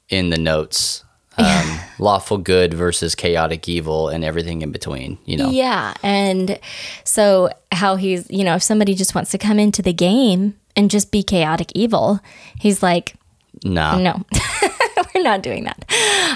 in 0.09 0.29
the 0.29 0.37
notes. 0.37 1.03
Um, 1.37 1.79
lawful 1.97 2.37
good 2.37 2.73
versus 2.73 3.15
chaotic 3.15 3.67
evil 3.67 4.09
and 4.09 4.23
everything 4.23 4.61
in 4.61 4.71
between, 4.71 5.17
you 5.25 5.37
know. 5.37 5.49
Yeah. 5.49 5.93
And 6.03 6.59
so, 7.03 7.49
how 7.71 7.95
he's, 7.95 8.29
you 8.29 8.43
know, 8.43 8.55
if 8.55 8.61
somebody 8.63 8.93
just 8.93 9.15
wants 9.15 9.31
to 9.31 9.37
come 9.39 9.57
into 9.57 9.81
the 9.81 9.93
game 9.93 10.55
and 10.75 10.91
just 10.91 11.09
be 11.09 11.23
chaotic 11.23 11.71
evil, 11.73 12.19
he's 12.59 12.83
like, 12.83 13.15
Nah. 13.63 13.97
no, 13.97 14.23
we're 15.15 15.23
not 15.23 15.41
doing 15.41 15.63
that. 15.63 15.83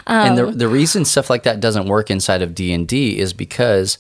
and 0.08 0.40
Um, 0.40 0.46
the 0.52 0.58
the 0.58 0.68
reason 0.68 1.06
stuff 1.06 1.30
like 1.30 1.44
that 1.44 1.60
doesn't 1.60 1.88
work 1.88 2.10
inside 2.10 2.42
of 2.42 2.56
D&D 2.56 3.20
is 3.20 3.34
because 3.34 3.98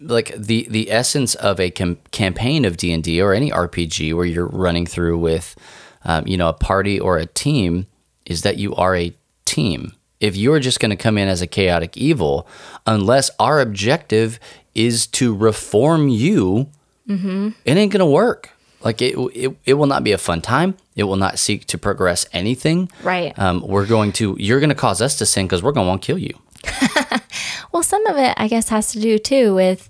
like 0.00 0.32
the 0.36 0.66
the 0.70 0.90
essence 0.90 1.34
of 1.36 1.58
a 1.60 1.70
cam- 1.70 1.98
campaign 2.12 2.64
of 2.64 2.76
D&D 2.76 3.20
or 3.20 3.32
any 3.32 3.50
RPG 3.50 4.14
where 4.14 4.24
you're 4.26 4.46
running 4.46 4.86
through 4.86 5.18
with 5.18 5.56
um, 6.04 6.26
you 6.26 6.36
know 6.36 6.48
a 6.48 6.52
party 6.52 6.98
or 7.00 7.18
a 7.18 7.26
team 7.26 7.86
is 8.26 8.42
that 8.42 8.56
you 8.58 8.74
are 8.76 8.94
a 8.96 9.12
team. 9.44 9.92
If 10.20 10.36
you're 10.36 10.60
just 10.60 10.80
going 10.80 10.90
to 10.90 10.96
come 10.96 11.16
in 11.16 11.28
as 11.28 11.42
a 11.42 11.46
chaotic 11.46 11.96
evil, 11.96 12.46
unless 12.86 13.30
our 13.38 13.60
objective 13.60 14.38
is 14.74 15.06
to 15.08 15.34
reform 15.34 16.08
you, 16.08 16.68
Mm-hmm. 17.08 17.48
it 17.64 17.76
ain't 17.78 17.90
gonna 17.90 18.04
work. 18.10 18.50
Like 18.82 19.00
it, 19.00 19.16
it, 19.34 19.56
it 19.64 19.74
will 19.74 19.86
not 19.86 20.04
be 20.04 20.12
a 20.12 20.18
fun 20.18 20.40
time. 20.42 20.76
It 20.94 21.04
will 21.04 21.16
not 21.16 21.38
seek 21.38 21.64
to 21.68 21.78
progress 21.78 22.26
anything. 22.34 22.90
Right. 23.02 23.36
Um, 23.38 23.64
we're 23.66 23.86
going 23.86 24.12
to. 24.14 24.36
You're 24.38 24.60
going 24.60 24.68
to 24.68 24.74
cause 24.76 25.00
us 25.02 25.16
to 25.18 25.26
sin 25.26 25.46
because 25.46 25.62
we're 25.62 25.72
going 25.72 25.86
to 25.86 25.88
want 25.88 26.02
to 26.02 26.06
kill 26.06 26.18
you. 26.18 26.34
Well, 27.72 27.82
some 27.82 28.06
of 28.06 28.16
it, 28.16 28.34
I 28.36 28.48
guess, 28.48 28.68
has 28.68 28.92
to 28.92 29.00
do 29.00 29.18
too 29.18 29.54
with 29.54 29.88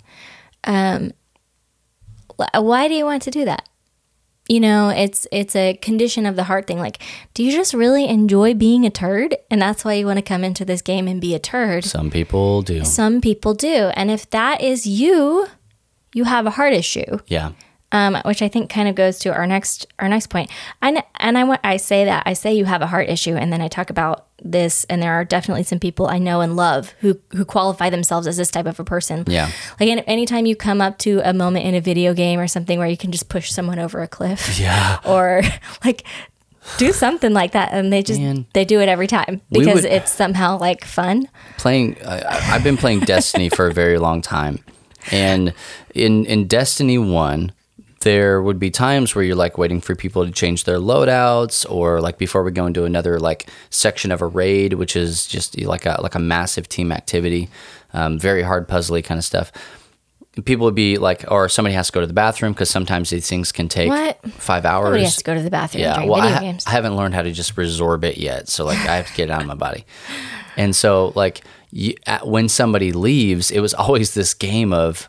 um, 0.64 1.12
why 2.54 2.88
do 2.88 2.94
you 2.94 3.04
want 3.04 3.22
to 3.22 3.30
do 3.30 3.44
that? 3.44 3.68
You 4.48 4.60
know, 4.60 4.88
it's 4.88 5.26
it's 5.30 5.54
a 5.54 5.74
condition 5.74 6.24
of 6.24 6.34
the 6.34 6.44
heart 6.44 6.66
thing. 6.66 6.78
Like, 6.78 7.02
do 7.34 7.44
you 7.44 7.52
just 7.52 7.74
really 7.74 8.08
enjoy 8.08 8.54
being 8.54 8.86
a 8.86 8.90
turd, 8.90 9.36
and 9.50 9.60
that's 9.60 9.84
why 9.84 9.92
you 9.94 10.06
want 10.06 10.16
to 10.16 10.22
come 10.22 10.42
into 10.42 10.64
this 10.64 10.80
game 10.80 11.06
and 11.06 11.20
be 11.20 11.34
a 11.34 11.38
turd? 11.38 11.84
Some 11.84 12.10
people 12.10 12.62
do. 12.62 12.82
Some 12.84 13.20
people 13.20 13.52
do, 13.52 13.90
and 13.94 14.10
if 14.10 14.30
that 14.30 14.62
is 14.62 14.86
you, 14.86 15.48
you 16.14 16.24
have 16.24 16.46
a 16.46 16.50
heart 16.50 16.72
issue. 16.72 17.18
Yeah. 17.26 17.52
Um, 17.92 18.18
which 18.24 18.42
I 18.42 18.48
think 18.48 18.70
kind 18.70 18.88
of 18.88 18.94
goes 18.94 19.18
to 19.20 19.32
our 19.32 19.46
next 19.46 19.86
our 19.98 20.08
next 20.08 20.26
point. 20.28 20.50
And 20.82 21.02
and 21.18 21.38
I 21.38 21.44
want 21.44 21.60
I 21.64 21.76
say 21.78 22.04
that 22.04 22.22
I 22.26 22.32
say 22.34 22.52
you 22.54 22.64
have 22.66 22.82
a 22.82 22.86
heart 22.86 23.08
issue, 23.08 23.34
and 23.34 23.52
then 23.52 23.60
I 23.60 23.68
talk 23.68 23.90
about 23.90 24.26
this, 24.42 24.84
and 24.84 25.02
there 25.02 25.12
are 25.14 25.24
definitely 25.24 25.62
some 25.64 25.78
people 25.80 26.06
I 26.06 26.18
know 26.18 26.40
and 26.40 26.54
love 26.54 26.94
who 27.00 27.18
who 27.30 27.44
qualify 27.44 27.90
themselves 27.90 28.26
as 28.26 28.36
this 28.36 28.50
type 28.50 28.66
of 28.66 28.78
a 28.78 28.84
person. 28.84 29.24
Yeah. 29.26 29.50
Like 29.80 29.88
any, 29.88 30.06
anytime 30.06 30.46
you 30.46 30.54
come 30.54 30.80
up 30.80 30.98
to 30.98 31.20
a 31.24 31.32
moment 31.32 31.64
in 31.66 31.74
a 31.74 31.80
video 31.80 32.12
game 32.14 32.38
or 32.38 32.46
something 32.46 32.78
where 32.78 32.88
you 32.88 32.96
can 32.96 33.10
just 33.10 33.28
push 33.28 33.50
someone 33.50 33.78
over 33.78 34.00
a 34.02 34.08
cliff, 34.08 34.58
Yeah. 34.60 34.98
or 35.06 35.42
like 35.84 36.04
do 36.76 36.92
something 36.92 37.32
like 37.32 37.52
that, 37.52 37.70
and 37.72 37.90
they 37.90 38.02
just 38.02 38.20
Man. 38.20 38.44
they 38.52 38.66
do 38.66 38.80
it 38.80 38.88
every 38.90 39.06
time 39.06 39.40
because 39.50 39.82
would- 39.82 39.84
it's 39.86 40.12
somehow 40.12 40.58
like 40.58 40.84
fun. 40.84 41.26
playing 41.56 41.96
I- 42.06 42.52
I've 42.54 42.62
been 42.62 42.76
playing 42.76 43.00
Destiny 43.06 43.48
for 43.48 43.66
a 43.68 43.72
very 43.72 43.98
long 43.98 44.20
time. 44.20 44.58
And 45.10 45.54
in 45.94 46.26
in 46.26 46.46
Destiny 46.46 46.98
1, 46.98 47.52
there 48.00 48.40
would 48.40 48.58
be 48.58 48.70
times 48.70 49.14
where 49.14 49.24
you're 49.24 49.34
like 49.36 49.58
waiting 49.58 49.80
for 49.80 49.94
people 49.94 50.24
to 50.24 50.30
change 50.30 50.64
their 50.64 50.78
loadouts 50.78 51.68
or 51.70 52.00
like 52.00 52.16
before 52.18 52.42
we 52.44 52.50
go 52.50 52.66
into 52.66 52.84
another 52.84 53.18
like 53.18 53.48
section 53.70 54.12
of 54.12 54.22
a 54.22 54.26
raid 54.26 54.74
which 54.74 54.94
is 54.94 55.26
just 55.26 55.60
like 55.60 55.84
a 55.84 55.98
like 56.00 56.14
a 56.14 56.20
massive 56.20 56.68
team 56.68 56.92
activity. 56.92 57.48
Um, 57.92 58.18
very 58.18 58.42
hard 58.42 58.68
puzzly 58.68 59.02
kind 59.02 59.18
of 59.18 59.24
stuff. 59.24 59.50
People 60.44 60.66
would 60.66 60.74
be 60.76 60.96
like 60.98 61.24
or 61.28 61.48
somebody 61.48 61.74
has 61.74 61.88
to 61.88 61.92
go 61.92 62.00
to 62.00 62.06
the 62.06 62.12
bathroom 62.12 62.52
because 62.52 62.70
sometimes 62.70 63.10
these 63.10 63.28
things 63.28 63.50
can 63.50 63.68
take 63.68 63.88
What? 63.88 64.20
5 64.30 64.64
hours. 64.64 64.84
Nobody 64.84 65.02
has 65.04 65.16
to 65.16 65.24
go 65.24 65.34
to 65.34 65.42
the 65.42 65.50
bathroom 65.50 65.82
Yeah, 65.82 66.04
well, 66.04 66.22
I, 66.22 66.30
ha- 66.30 66.40
games. 66.40 66.64
I 66.66 66.70
haven't 66.70 66.94
learned 66.96 67.14
how 67.14 67.22
to 67.22 67.32
just 67.32 67.56
resorb 67.56 68.04
it 68.04 68.18
yet, 68.18 68.48
so 68.48 68.64
like 68.64 68.78
I 68.78 68.96
have 68.96 69.08
to 69.08 69.14
get 69.14 69.30
it 69.30 69.32
out 69.32 69.40
of 69.40 69.48
my 69.48 69.54
body. 69.54 69.84
And 70.56 70.76
so 70.76 71.12
like 71.16 71.40
you, 71.72 71.94
at, 72.06 72.28
when 72.28 72.48
somebody 72.48 72.92
leaves, 72.92 73.50
it 73.50 73.58
was 73.60 73.74
always 73.74 74.14
this 74.14 74.34
game 74.34 74.72
of 74.72 75.08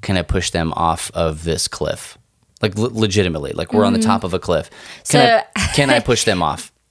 can 0.00 0.16
I 0.16 0.22
push 0.22 0.50
them 0.50 0.72
off 0.72 1.10
of 1.12 1.44
this 1.44 1.68
cliff? 1.68 2.16
Like 2.62 2.76
le- 2.78 2.88
legitimately, 2.88 3.52
like 3.52 3.72
we're 3.72 3.84
on 3.84 3.92
the 3.92 3.98
top 3.98 4.22
of 4.24 4.32
a 4.34 4.38
cliff. 4.38 4.70
Can 5.08 5.20
I 5.20 5.24
Mm-hmm. 5.42 5.60
So- 5.62 5.74
can 5.74 5.90
I 5.90 6.00
push 6.00 6.24
them 6.24 6.42
off? 6.42 6.70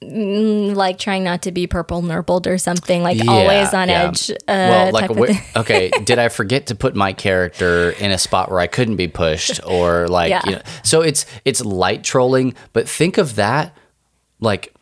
Like 0.00 0.96
trying 1.00 1.24
not 1.24 1.42
to 1.42 1.50
be 1.50 1.66
purple 1.66 2.02
nurpled 2.02 2.46
or 2.46 2.56
something, 2.56 3.02
like 3.02 3.16
Yeah, 3.22 3.32
always 3.32 3.74
on 3.74 3.88
yeah. 3.88 4.04
edge. 4.04 4.30
Uh, 4.30 4.34
well, 4.46 4.92
like 4.92 5.08
type 5.08 5.16
of 5.16 5.26
thing. 5.26 5.38
okay, 5.56 5.90
did 6.04 6.20
I 6.20 6.28
forget 6.28 6.68
to 6.68 6.76
put 6.76 6.94
my 6.94 7.12
character 7.12 7.90
in 7.90 8.12
a 8.12 8.18
spot 8.18 8.48
where 8.48 8.60
I 8.60 8.68
couldn't 8.68 8.94
be 8.94 9.08
pushed, 9.08 9.58
or 9.66 10.06
like 10.06 10.30
Yeah. 10.30 10.42
you 10.46 10.52
know? 10.52 10.62
So 10.84 11.00
it's 11.00 11.26
it's 11.44 11.64
light 11.64 12.04
trolling, 12.04 12.54
but 12.72 12.88
think 12.88 13.18
of 13.18 13.34
that 13.36 13.76
like 14.38 14.72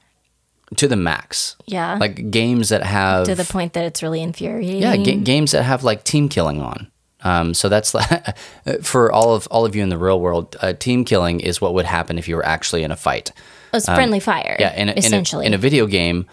to 0.77 0.87
the 0.87 0.96
max. 0.96 1.57
Yeah. 1.64 1.96
like 1.99 2.31
games 2.31 2.68
that 2.68 2.83
have 2.83 3.25
to 3.25 3.35
the 3.35 3.44
point 3.44 3.72
that 3.72 3.87
it's 3.87 4.03
really 4.03 4.20
infuriating. 4.20 4.83
yeah 4.83 4.96
ga- 4.99 5.16
games 5.22 5.53
that 5.53 5.62
have 5.62 5.83
like 5.83 6.05
team 6.05 6.29
killing 6.29 6.61
on. 6.61 6.90
Um, 7.26 7.54
so 7.54 7.68
that's 7.68 7.92
for 8.82 9.10
all 9.10 9.34
of 9.34 9.48
all 9.50 9.66
of 9.66 9.74
you 9.74 9.82
in 9.82 9.88
the 9.88 9.98
real 9.98 10.20
world, 10.20 10.56
uh, 10.60 10.74
team 10.74 11.04
killing 11.04 11.40
is 11.40 11.60
what 11.60 11.74
would 11.74 11.84
happen 11.86 12.18
if 12.18 12.28
you 12.28 12.36
were 12.36 12.46
actually 12.46 12.84
in 12.84 12.92
a 12.92 12.96
fight. 12.96 13.32
It's 13.74 13.86
friendly 13.86 14.20
fire. 14.20 14.52
Um, 14.52 14.60
Yeah, 14.60 14.74
in 14.74 14.88
a, 14.88 14.92
in 14.92 14.98
a- 14.98 15.00
essentially. 15.00 15.44
in 15.44 15.52
a, 15.52 15.58
video 15.58 15.86
game, 15.86 16.26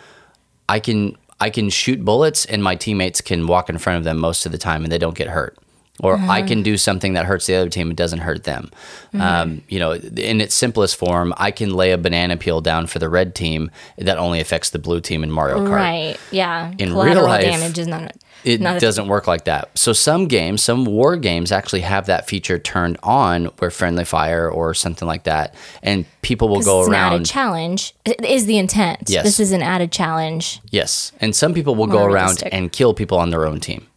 I 0.69 0.79
can 0.79 1.17
I 1.39 1.49
can 1.49 1.71
shoot 1.71 2.05
bullets 2.05 2.45
and 2.45 2.63
my 2.63 2.75
teammates 2.75 3.21
can 3.21 3.47
walk 3.47 3.69
in 3.69 3.79
front 3.79 3.97
of 3.97 4.03
them 4.03 4.19
most 4.19 4.45
of 4.45 4.51
the 4.51 4.57
time 4.59 4.83
and 4.83 4.91
they 4.91 4.99
don't 4.99 5.15
get 5.15 5.29
hurt. 5.29 5.57
Or 6.03 6.17
I 6.17 6.41
can 6.41 6.63
do 6.63 6.77
something 6.77 7.13
that 7.13 7.25
hurts 7.25 7.47
the 7.47 7.55
other 7.55 7.69
team 7.69 7.87
and 7.87 7.97
doesn't 7.97 8.19
hurt 8.19 8.43
them. 8.43 8.69
Um, 9.13 9.61
you 9.69 9.79
know, 9.79 9.93
in 9.93 10.41
its 10.41 10.53
simplest 10.53 10.97
form, 10.97 11.33
I 11.37 11.51
can 11.51 11.73
lay 11.73 11.91
a 11.91 11.97
banana 11.97 12.35
peel 12.35 12.61
down 12.61 12.87
for 12.87 12.99
the 12.99 13.07
red 13.09 13.33
team 13.35 13.71
that 13.97 14.17
only 14.17 14.39
affects 14.39 14.69
the 14.71 14.79
blue 14.79 14.99
team 14.99 15.23
in 15.23 15.31
Mario 15.31 15.59
Kart. 15.59 15.71
right. 15.71 16.17
Yeah. 16.31 16.73
In 16.77 16.93
real 16.95 17.23
life, 17.23 17.43
damage 17.43 17.79
is 17.79 17.87
not. 17.87 18.15
It 18.43 18.59
not 18.59 18.81
doesn't 18.81 19.07
work 19.07 19.25
like 19.25 19.45
that. 19.45 19.77
So 19.77 19.93
some 19.93 20.27
games, 20.27 20.61
some 20.61 20.83
war 20.83 21.15
games 21.15 21.51
actually 21.53 21.79
have 21.81 22.07
that 22.07 22.27
feature 22.27 22.59
turned 22.59 22.97
on 23.01 23.45
where 23.59 23.71
friendly 23.71 24.03
fire 24.03 24.49
or 24.49 24.73
something 24.73 25.07
like 25.07 25.23
that, 25.23 25.55
and 25.81 26.05
people 26.21 26.49
will 26.49 26.59
go 26.61 26.81
it's 26.81 26.89
an 26.89 26.95
added 26.95 27.15
around. 27.15 27.25
challenge. 27.25 27.93
It 28.03 28.23
is 28.25 28.45
the 28.45 28.57
intent. 28.57 29.03
Yes. 29.07 29.23
This 29.23 29.39
is 29.39 29.53
an 29.53 29.61
added 29.61 29.93
challenge. 29.93 30.59
Yes, 30.71 31.13
and 31.21 31.33
some 31.33 31.53
people 31.53 31.75
will 31.75 31.87
go 31.87 31.99
More 31.99 32.09
around 32.09 32.43
and 32.51 32.69
kill 32.69 32.93
people 32.93 33.17
on 33.17 33.29
their 33.29 33.45
own 33.45 33.61
team, 33.61 33.87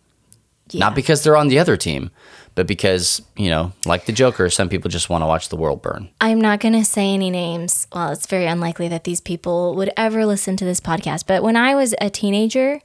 Yeah. 0.70 0.80
not 0.80 0.94
because 0.94 1.22
they're 1.22 1.36
on 1.36 1.48
the 1.48 1.58
other 1.58 1.76
team, 1.76 2.10
but 2.54 2.66
because 2.66 3.22
you 3.36 3.50
know, 3.50 3.72
like 3.84 4.06
the 4.06 4.12
Joker, 4.12 4.50
some 4.50 4.68
people 4.68 4.90
just 4.90 5.08
want 5.10 5.22
to 5.22 5.26
watch 5.26 5.48
the 5.48 5.56
world 5.56 5.82
burn. 5.82 6.08
I'm 6.20 6.40
not 6.40 6.60
going 6.60 6.74
to 6.74 6.84
say 6.84 7.12
any 7.14 7.30
names. 7.30 7.86
Well, 7.94 8.10
it's 8.10 8.26
very 8.26 8.46
unlikely 8.46 8.88
that 8.88 9.04
these 9.04 9.20
people 9.20 9.74
would 9.76 9.90
ever 9.96 10.26
listen 10.26 10.56
to 10.56 10.64
this 10.64 10.80
podcast. 10.80 11.26
But 11.26 11.42
when 11.42 11.56
I 11.56 11.74
was 11.74 11.94
a 12.00 12.10
teenager, 12.10 12.80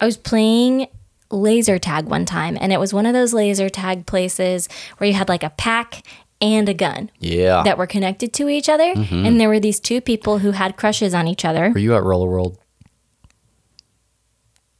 I 0.00 0.06
was 0.06 0.16
playing 0.16 0.86
laser 1.30 1.78
tag 1.78 2.06
one 2.06 2.24
time. 2.24 2.56
And 2.60 2.72
it 2.72 2.80
was 2.80 2.94
one 2.94 3.04
of 3.04 3.12
those 3.12 3.34
laser 3.34 3.68
tag 3.68 4.06
places 4.06 4.68
where 4.96 5.08
you 5.08 5.14
had 5.14 5.28
like 5.28 5.42
a 5.42 5.50
pack 5.50 6.02
and 6.40 6.68
a 6.68 6.74
gun 6.74 7.10
Yeah. 7.18 7.62
that 7.64 7.76
were 7.76 7.86
connected 7.86 8.32
to 8.34 8.48
each 8.48 8.68
other. 8.68 8.94
Mm-hmm. 8.94 9.26
And 9.26 9.40
there 9.40 9.48
were 9.48 9.60
these 9.60 9.80
two 9.80 10.00
people 10.00 10.38
who 10.38 10.52
had 10.52 10.76
crushes 10.76 11.12
on 11.12 11.26
each 11.28 11.44
other. 11.44 11.70
Were 11.70 11.78
you 11.80 11.94
at 11.96 12.02
Roller 12.04 12.28
World? 12.30 12.56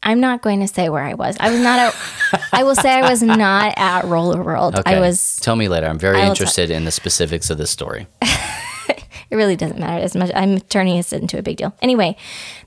I'm 0.08 0.20
not 0.20 0.40
going 0.40 0.60
to 0.60 0.68
say 0.68 0.88
where 0.88 1.04
I 1.04 1.12
was. 1.12 1.36
I 1.38 1.50
was 1.50 1.60
not 1.60 1.78
at, 1.78 2.42
I 2.50 2.64
will 2.64 2.74
say 2.74 2.90
I 2.90 3.10
was 3.10 3.22
not 3.22 3.74
at 3.76 4.06
Roller 4.06 4.42
World. 4.42 4.78
Okay. 4.78 4.96
I 4.96 5.00
was, 5.00 5.36
Tell 5.36 5.54
me 5.54 5.68
later. 5.68 5.86
I'm 5.86 5.98
very 5.98 6.22
interested 6.22 6.70
in 6.70 6.86
the 6.86 6.90
specifics 6.90 7.50
of 7.50 7.58
this 7.58 7.70
story. 7.70 8.06
it 8.22 9.02
really 9.36 9.54
doesn't 9.54 9.78
matter 9.78 10.02
as 10.02 10.16
much. 10.16 10.30
I'm 10.34 10.60
turning 10.60 10.96
this 10.96 11.12
into 11.12 11.38
a 11.38 11.42
big 11.42 11.58
deal. 11.58 11.76
Anyway, 11.82 12.16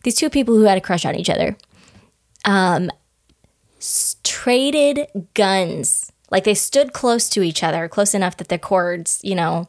these 0.04 0.14
two 0.14 0.30
people 0.30 0.56
who 0.56 0.66
had 0.66 0.78
a 0.78 0.82
crush 0.82 1.04
on 1.04 1.16
each 1.16 1.32
other 1.32 1.58
um, 2.46 2.92
traded 4.24 5.08
guns. 5.34 6.12
Like 6.30 6.44
they 6.44 6.54
stood 6.54 6.94
close 6.94 7.28
to 7.30 7.42
each 7.42 7.64
other, 7.64 7.88
close 7.88 8.14
enough 8.14 8.38
that 8.38 8.50
the 8.50 8.60
cords, 8.60 9.20
you 9.24 9.34
know, 9.34 9.68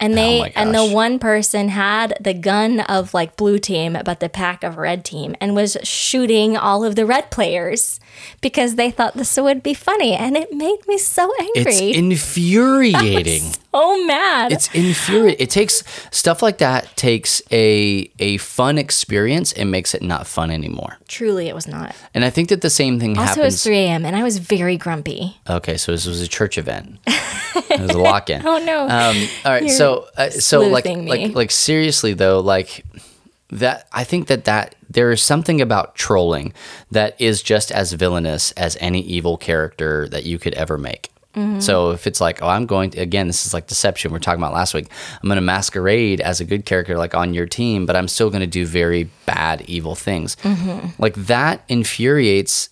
and 0.00 0.16
they 0.16 0.40
Oh 0.40 0.48
and 0.56 0.74
the 0.74 0.84
one 0.84 1.18
person 1.18 1.68
had 1.68 2.16
the 2.20 2.34
gun 2.34 2.80
of 2.80 3.14
like 3.14 3.36
blue 3.36 3.58
team, 3.58 3.96
but 4.04 4.20
the 4.20 4.28
pack 4.28 4.64
of 4.64 4.76
red 4.76 5.04
team, 5.04 5.34
and 5.40 5.54
was 5.54 5.76
shooting 5.82 6.56
all 6.56 6.84
of 6.84 6.96
the 6.96 7.06
red 7.06 7.30
players 7.30 8.00
because 8.40 8.74
they 8.74 8.90
thought 8.90 9.14
this 9.14 9.36
would 9.36 9.62
be 9.62 9.74
funny, 9.74 10.14
and 10.14 10.36
it 10.36 10.52
made 10.52 10.86
me 10.86 10.98
so 10.98 11.32
angry. 11.56 11.74
It's 11.74 11.98
infuriating. 11.98 13.42
So 13.74 14.06
mad. 14.06 14.52
It's 14.52 14.72
infuriating. 14.74 15.42
It 15.44 15.50
takes 15.50 15.82
stuff 16.10 16.42
like 16.42 16.58
that 16.58 16.96
takes 16.96 17.42
a 17.50 18.10
a 18.18 18.36
fun 18.38 18.78
experience 18.78 19.52
and 19.52 19.70
makes 19.70 19.94
it 19.94 20.02
not 20.02 20.26
fun 20.26 20.50
anymore. 20.50 20.98
Truly, 21.08 21.48
it 21.48 21.54
was 21.54 21.66
not. 21.66 21.94
And 22.14 22.24
I 22.24 22.30
think 22.30 22.48
that 22.50 22.60
the 22.60 22.70
same 22.70 23.00
thing 23.00 23.18
Also, 23.18 23.40
it 23.40 23.44
was 23.44 23.62
3 23.64 23.76
a.m. 23.78 24.04
and 24.06 24.14
I 24.16 24.22
was 24.22 24.38
very 24.38 24.76
grumpy. 24.76 25.36
Okay, 25.48 25.76
so 25.76 25.92
this 25.92 26.06
was 26.06 26.20
a 26.22 26.28
church 26.28 26.56
event. 26.58 26.98
it 27.06 27.80
was 27.80 27.90
a 27.90 27.98
lock-in. 27.98 28.42
Oh 28.46 28.58
no! 28.58 28.82
Um, 28.84 29.16
all 29.44 29.52
right, 29.52 29.62
You're 29.64 29.70
so 29.74 30.06
uh, 30.16 30.30
so 30.30 30.60
like 30.68 30.84
me. 30.84 31.06
like 31.08 31.34
like 31.34 31.50
seriously 31.50 32.12
though, 32.14 32.40
like 32.40 32.84
that. 33.50 33.88
I 33.92 34.04
think 34.04 34.28
that 34.28 34.44
that 34.44 34.74
there 34.88 35.10
is 35.10 35.22
something 35.22 35.60
about 35.60 35.94
trolling 35.94 36.52
that 36.90 37.20
is 37.20 37.42
just 37.42 37.72
as 37.72 37.92
villainous 37.92 38.52
as 38.52 38.76
any 38.80 39.00
evil 39.00 39.36
character 39.36 40.08
that 40.08 40.24
you 40.24 40.38
could 40.38 40.54
ever 40.54 40.78
make. 40.78 41.10
Mm-hmm. 41.34 41.60
So 41.60 41.90
if 41.90 42.06
it's 42.06 42.20
like, 42.20 42.42
oh, 42.42 42.48
I'm 42.48 42.66
going 42.66 42.90
to 42.90 43.00
again, 43.00 43.26
this 43.26 43.46
is 43.46 43.54
like 43.54 43.66
deception 43.66 44.12
we 44.12 44.16
are 44.16 44.20
talking 44.20 44.42
about 44.42 44.52
last 44.52 44.74
week. 44.74 44.88
I'm 45.22 45.28
going 45.28 45.36
to 45.36 45.42
masquerade 45.42 46.20
as 46.20 46.40
a 46.40 46.44
good 46.44 46.64
character, 46.64 46.96
like 46.96 47.14
on 47.14 47.34
your 47.34 47.46
team, 47.46 47.86
but 47.86 47.96
I'm 47.96 48.08
still 48.08 48.30
going 48.30 48.40
to 48.40 48.46
do 48.46 48.66
very 48.66 49.10
bad, 49.26 49.62
evil 49.62 49.94
things. 49.94 50.36
Mm-hmm. 50.36 51.00
Like 51.02 51.14
that 51.14 51.64
infuriates 51.68 52.70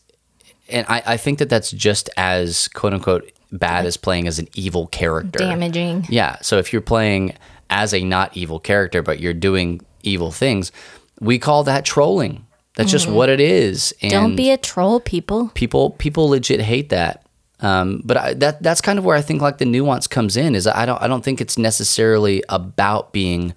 and 0.68 0.86
I, 0.89 1.03
I 1.07 1.16
think 1.16 1.39
that 1.39 1.49
that's 1.49 1.70
just 1.70 2.09
as 2.16 2.68
quote 2.68 2.95
unquote 2.95 3.30
bad 3.53 3.84
as 3.84 3.97
playing 3.97 4.26
as 4.26 4.39
an 4.39 4.49
evil 4.55 4.86
character. 4.86 5.39
Damaging. 5.39 6.07
Yeah. 6.09 6.36
So 6.41 6.59
if 6.59 6.72
you're 6.72 6.82
playing 6.82 7.34
as 7.68 7.93
a 7.93 8.03
not 8.03 8.36
evil 8.36 8.59
character, 8.59 9.03
but 9.03 9.20
you're 9.20 9.34
doing 9.34 9.82
evil 10.03 10.30
things, 10.30 10.72
we 11.20 11.39
call 11.39 11.64
that 11.64 11.84
trolling. 11.84 12.47
That's 12.74 12.91
just 12.91 13.07
what 13.07 13.28
it 13.28 13.41
is. 13.41 13.95
And 14.01 14.12
Mm-hmm. 14.12 14.22
Don't 14.22 14.36
be 14.36 14.51
a 14.51 14.57
troll, 14.57 15.01
people. 15.01 15.51
people 15.55 15.91
people 15.91 16.28
legit 16.28 16.61
hate 16.61 16.89
that. 16.89 17.22
Um, 17.62 18.02
but 18.04 18.16
I, 18.16 18.34
that 18.34 18.62
that's 18.62 18.80
kind 18.80 18.98
of 18.98 19.04
where 19.04 19.16
I 19.16 19.22
think 19.22 19.40
like 19.40 19.58
the 19.58 19.64
nuance 19.64 20.06
comes 20.06 20.36
in. 20.36 20.54
Is 20.54 20.66
I 20.66 20.84
don't 20.84 21.00
I 21.00 21.06
don't 21.08 21.24
think 21.24 21.40
it's 21.40 21.56
necessarily 21.56 22.42
about 22.48 23.12
being 23.12 23.54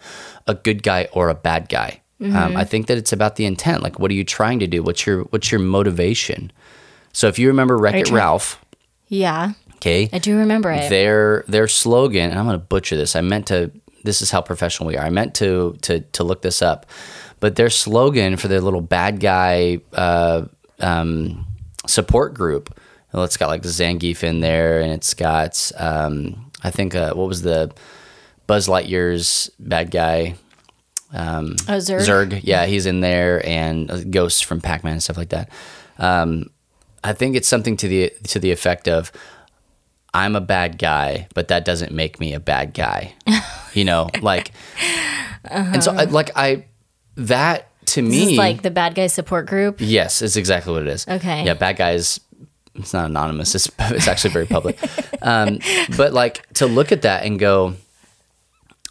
a 0.48 0.54
good 0.54 0.84
guy 0.84 1.08
or 1.12 1.30
a 1.30 1.36
bad 1.36 1.68
guy. 1.70 2.02
Mm-hmm. 2.22 2.36
Um, 2.36 2.56
I 2.56 2.64
think 2.64 2.88
that 2.88 2.98
it's 2.98 3.12
about 3.12 3.36
the 3.36 3.46
intent. 3.46 3.84
Like, 3.84 4.00
what 4.00 4.10
are 4.12 4.14
you 4.14 4.24
trying 4.24 4.60
to 4.60 4.68
do? 4.68 4.82
What's 4.84 5.06
your 5.06 5.24
what's 5.26 5.52
your 5.52 5.60
motivation? 5.60 6.52
So 7.14 7.28
if 7.28 7.40
you 7.40 7.48
remember 7.48 7.78
Wreck 7.78 7.96
It 7.96 8.06
try- 8.08 8.18
Ralph, 8.18 8.64
Yeah. 9.08 9.54
Okay. 9.78 10.10
I 10.14 10.20
do 10.20 10.38
remember 10.38 10.72
it. 10.72 10.90
their 10.90 11.44
their 11.48 11.68
slogan 11.68 12.30
and 12.32 12.40
i'm 12.40 12.46
going 12.46 12.58
to 12.60 12.66
butcher 12.66 12.96
this 12.98 13.16
i 13.16 13.22
meant 13.22 13.46
to 13.48 13.70
this 14.04 14.22
is 14.22 14.32
how 14.32 14.42
professional 14.42 14.88
we 14.88 14.98
are 14.98 15.06
i 15.06 15.12
meant 15.12 15.36
to 15.36 15.76
to 15.82 16.00
to 16.00 16.24
look 16.24 16.42
this 16.42 16.62
up 16.64 16.88
but 17.40 17.56
their 17.56 17.70
slogan 17.70 18.36
for 18.36 18.48
their 18.48 18.62
little 18.62 18.82
bad 18.82 19.20
guy 19.20 19.78
uh, 19.94 20.44
um, 20.80 21.46
support 21.86 22.34
group 22.34 22.80
well, 23.16 23.24
it's 23.24 23.38
got 23.38 23.48
like 23.48 23.64
zangief 23.64 24.24
in 24.24 24.42
there 24.42 24.82
and 24.82 24.92
it's 24.92 25.14
got 25.16 25.72
um, 25.78 26.52
i 26.64 26.70
think 26.70 26.94
uh, 26.94 27.14
what 27.14 27.28
was 27.28 27.42
the 27.42 27.72
buzz 28.46 28.68
lightyear's 28.68 29.50
bad 29.60 29.90
guy 29.90 30.36
Um, 31.14 31.56
oh, 31.70 31.78
Zurg. 31.80 32.02
Zurg, 32.06 32.40
yeah, 32.44 32.66
he's 32.66 32.86
in 32.86 33.00
there, 33.00 33.40
and 33.48 33.90
uh, 33.90 34.04
Ghosts 34.10 34.42
from 34.42 34.60
Pac-Man 34.60 34.94
and 34.94 35.04
stuff 35.04 35.16
like 35.18 35.30
that. 35.30 35.48
Um, 35.98 36.50
I 37.06 37.14
think 37.14 37.38
it's 37.38 37.48
something 37.48 37.78
to 37.78 37.88
the 37.88 38.12
to 38.34 38.40
the 38.40 38.52
effect 38.52 38.90
of, 38.90 39.12
"I'm 40.14 40.36
a 40.36 40.42
bad 40.42 40.78
guy, 40.78 41.28
but 41.34 41.48
that 41.48 41.64
doesn't 41.64 41.94
make 41.94 42.20
me 42.20 42.34
a 42.34 42.40
bad 42.42 42.74
guy." 42.74 43.14
you 43.74 43.86
know, 43.86 44.10
like, 44.22 44.52
and 45.46 45.82
so 45.82 45.94
I, 45.94 46.04
like 46.06 46.32
I 46.36 46.66
that 47.16 47.70
to 47.96 48.02
This 48.02 48.12
me, 48.12 48.32
is 48.34 48.38
like 48.38 48.62
the 48.64 48.72
bad 48.72 48.96
guy 48.96 49.08
support 49.08 49.46
group. 49.46 49.78
yes, 49.80 50.22
it's 50.22 50.36
exactly 50.36 50.74
what 50.74 50.82
it 50.82 50.90
is. 50.90 51.08
Okay. 51.08 51.46
yeah, 51.46 51.54
bad 51.54 51.78
guys. 51.78 52.20
It's 52.76 52.94
not 52.94 53.10
anonymous. 53.10 53.56
It's 53.56 53.70
it's 53.80 54.08
actually 54.08 54.32
very 54.32 54.46
public. 54.46 54.78
um, 55.22 55.60
but 55.98 56.14
like 56.14 56.48
to 56.56 56.66
look 56.68 56.92
at 56.92 57.02
that 57.04 57.26
and 57.26 57.40
go, 57.40 57.76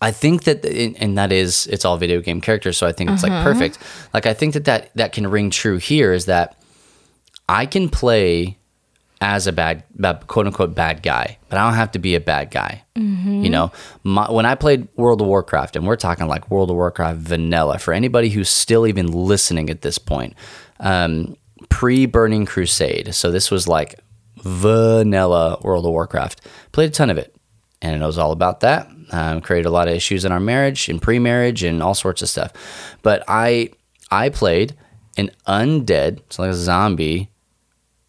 I 0.02 0.10
think 0.10 0.44
that, 0.44 0.64
and 0.64 1.16
that 1.16 1.32
is, 1.32 1.66
it's 1.68 1.84
all 1.84 1.96
video 1.96 2.20
game 2.20 2.40
characters, 2.40 2.76
so 2.76 2.86
I 2.86 2.92
think 2.92 3.10
it's 3.10 3.22
like 3.22 3.32
perfect. 3.44 3.78
Like 4.12 4.26
I 4.26 4.34
think 4.34 4.54
that 4.54 4.64
that 4.66 4.90
that 4.94 5.12
can 5.12 5.26
ring 5.26 5.50
true 5.50 5.78
here 5.78 6.12
is 6.12 6.26
that 6.26 6.56
I 7.48 7.66
can 7.66 7.88
play 7.88 8.58
as 9.20 9.46
a 9.46 9.52
bad, 9.52 9.84
bad 9.94 10.26
quote 10.26 10.46
unquote 10.46 10.74
bad 10.74 11.02
guy, 11.02 11.38
but 11.48 11.58
I 11.58 11.64
don't 11.64 11.74
have 11.74 11.92
to 11.92 11.98
be 11.98 12.14
a 12.14 12.20
bad 12.20 12.50
guy. 12.50 12.82
You 13.44 13.50
know, 13.50 13.72
My, 14.02 14.30
when 14.30 14.44
I 14.46 14.54
played 14.54 14.88
World 14.96 15.20
of 15.20 15.26
Warcraft, 15.26 15.76
and 15.76 15.86
we're 15.86 15.96
talking 15.96 16.26
like 16.26 16.50
World 16.50 16.70
of 16.70 16.76
Warcraft 16.76 17.18
vanilla 17.18 17.78
for 17.78 17.94
anybody 17.94 18.28
who's 18.28 18.48
still 18.48 18.86
even 18.86 19.10
listening 19.10 19.70
at 19.70 19.80
this 19.82 19.98
point, 19.98 20.34
um, 20.80 21.36
pre 21.74 22.06
Burning 22.06 22.46
Crusade. 22.46 23.14
So 23.14 23.32
this 23.32 23.50
was 23.50 23.66
like 23.66 23.98
vanilla 24.36 25.58
World 25.62 25.84
of 25.84 25.90
Warcraft. 25.90 26.40
Played 26.70 26.90
a 26.90 26.92
ton 26.92 27.10
of 27.10 27.18
it 27.18 27.34
and 27.82 28.00
it 28.00 28.06
was 28.06 28.16
all 28.16 28.30
about 28.30 28.60
that. 28.60 28.88
Um, 29.10 29.40
created 29.40 29.66
a 29.66 29.70
lot 29.70 29.88
of 29.88 29.94
issues 29.94 30.24
in 30.24 30.30
our 30.30 30.40
marriage, 30.40 30.88
in 30.88 31.00
pre-marriage, 31.00 31.62
and 31.64 31.82
all 31.82 31.94
sorts 31.94 32.22
of 32.22 32.28
stuff. 32.28 32.52
But 33.02 33.24
I 33.28 33.70
I 34.10 34.28
played 34.28 34.74
an 35.18 35.30
undead, 35.48 36.20
so 36.30 36.42
like 36.42 36.52
a 36.52 36.54
zombie 36.54 37.30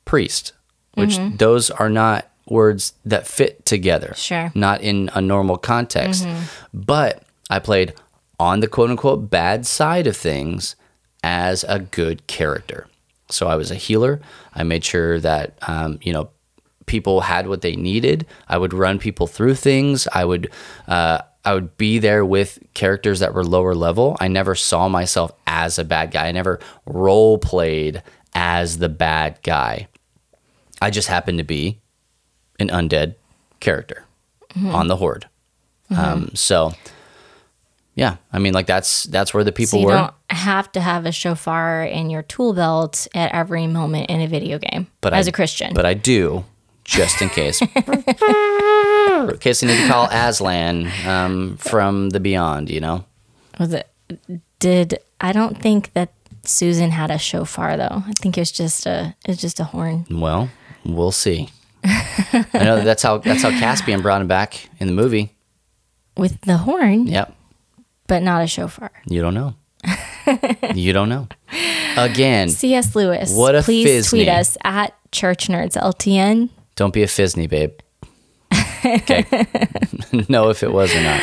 priest, 0.06 0.54
which 0.94 1.18
those 1.38 1.72
are 1.72 1.90
not 1.90 2.32
words 2.48 2.94
that 3.04 3.26
fit 3.28 3.66
together. 3.66 4.14
Sure. 4.16 4.52
Not 4.54 4.82
in 4.82 5.10
a 5.14 5.22
normal 5.22 5.58
context. 5.58 6.28
But 6.72 7.24
I 7.50 7.60
played 7.60 7.94
on 8.40 8.60
the 8.60 8.68
quote 8.68 8.92
unquote 8.92 9.30
bad 9.30 9.66
side 9.66 10.08
of 10.08 10.16
things 10.16 10.76
as 11.24 11.66
a 11.68 11.80
good 11.80 12.28
character. 12.28 12.88
So 13.30 13.48
I 13.48 13.56
was 13.56 13.72
a 13.72 13.76
healer. 13.76 14.22
I 14.54 14.64
made 14.64 14.84
sure 14.84 15.20
that 15.20 15.58
um, 15.68 16.00
you 16.02 16.14
know 16.14 16.30
people 16.86 17.22
had 17.22 17.48
what 17.48 17.62
they 17.62 17.76
needed. 17.76 18.26
I 18.48 18.58
would 18.58 18.74
run 18.74 19.00
people 19.00 19.28
through 19.28 19.56
things. 19.56 20.08
I 20.14 20.26
would 20.26 20.52
uh, 20.88 21.20
I 21.44 21.54
would 21.54 21.78
be 21.78 22.00
there 22.00 22.26
with 22.26 22.60
characters 22.74 23.20
that 23.20 23.34
were 23.34 23.44
lower 23.44 23.76
level. 23.76 24.18
I 24.20 24.28
never 24.28 24.56
saw 24.56 24.88
myself 24.88 25.32
as 25.48 25.78
a 25.78 25.84
bad 25.84 26.12
guy. 26.12 26.28
I 26.28 26.32
never 26.32 26.60
role 26.86 27.38
played 27.38 28.02
as 28.34 28.78
the 28.80 28.90
bad 28.90 29.40
guy. 29.44 29.88
I 30.82 30.90
just 30.90 31.08
happened 31.08 31.38
to 31.38 31.44
be 31.44 31.80
an 32.60 32.70
undead 32.70 33.16
character 33.60 34.04
on 34.74 34.88
the 34.88 34.96
horde. 34.98 35.28
Um, 35.96 36.32
so 36.34 36.74
yeah, 37.96 38.18
I 38.32 38.40
mean, 38.40 38.54
like 38.54 38.68
that's 38.68 39.04
that's 39.06 39.34
where 39.34 39.44
the 39.44 39.52
So 39.52 39.56
people 39.56 39.80
you 39.80 39.86
were. 39.88 39.94
don't 39.94 40.14
have 40.30 40.72
to 40.74 40.82
have 40.82 41.06
a 41.06 41.12
shofar 41.12 41.84
in 41.84 42.10
your 42.10 42.22
tool 42.24 42.54
belt 42.54 43.08
at 43.16 43.32
every 43.34 43.68
moment 43.68 44.10
in 44.10 44.22
a 44.22 44.28
video 44.28 44.60
game. 44.60 44.88
But 45.02 45.14
as 45.14 45.28
I- 45.28 45.30
a 45.30 45.32
Christian, 45.32 45.74
But 45.74 45.86
I 45.86 45.94
do, 45.94 46.44
just 46.84 47.22
in 47.22 47.30
case. 47.30 47.62
in 47.62 47.68
case 49.40 49.64
I 49.64 49.68
need 49.68 49.82
to 49.82 49.88
call 49.88 50.08
Aslan 50.12 50.92
um, 51.08 51.58
from 51.58 52.10
the 52.12 52.20
beyond, 52.20 52.70
you 52.70 52.80
know? 52.82 53.06
was 53.60 53.74
it? 53.74 53.90
Did 54.60 55.00
I 55.22 55.32
don't 55.32 55.58
think 55.62 55.94
that 55.94 56.10
Susan 56.44 56.92
had 56.92 57.10
a 57.12 57.18
shofar 57.18 57.78
though. 57.78 58.04
I 58.06 58.12
think 58.20 58.38
it 58.38 58.42
was 58.42 58.52
just 58.52 58.86
a 58.86 59.16
it's 59.26 59.42
just 59.42 59.60
a 59.60 59.64
horn. 59.64 60.06
Well, 60.12 60.50
we'll 60.86 61.12
see. 61.12 61.50
I 61.84 62.46
know 62.54 62.82
that's 62.84 63.04
how 63.04 63.20
that's 63.20 63.42
how 63.44 63.50
Caspian 63.52 64.02
brought 64.02 64.22
him 64.22 64.28
back 64.28 64.70
in 64.80 64.88
the 64.88 64.94
movie. 64.94 65.32
with 66.18 66.40
the 66.42 66.58
horn, 66.58 67.08
Yep. 67.08 67.34
But 68.08 68.22
not 68.24 68.44
a 68.44 68.48
shofar. 68.48 68.92
You 69.08 69.22
don't 69.22 69.34
know. 69.34 69.56
you 70.74 70.94
don't 70.94 71.10
know. 71.10 71.28
Again, 71.98 72.50
C.S. 72.50 72.96
Lewis, 72.96 73.34
What 73.34 73.56
a 73.56 73.62
please 73.62 74.10
tweet 74.10 74.28
us 74.28 74.58
at 74.64 74.94
Church 75.12 75.48
Nerds 75.48 75.78
LTN. 75.78 76.50
don't 76.76 76.94
be 76.94 77.04
a 77.04 77.08
Fisney, 77.08 77.50
babe. 77.50 77.74
Okay. 78.86 79.26
know 80.30 80.50
if 80.50 80.62
it 80.64 80.72
was 80.72 80.94
or 80.94 81.02
not. 81.02 81.22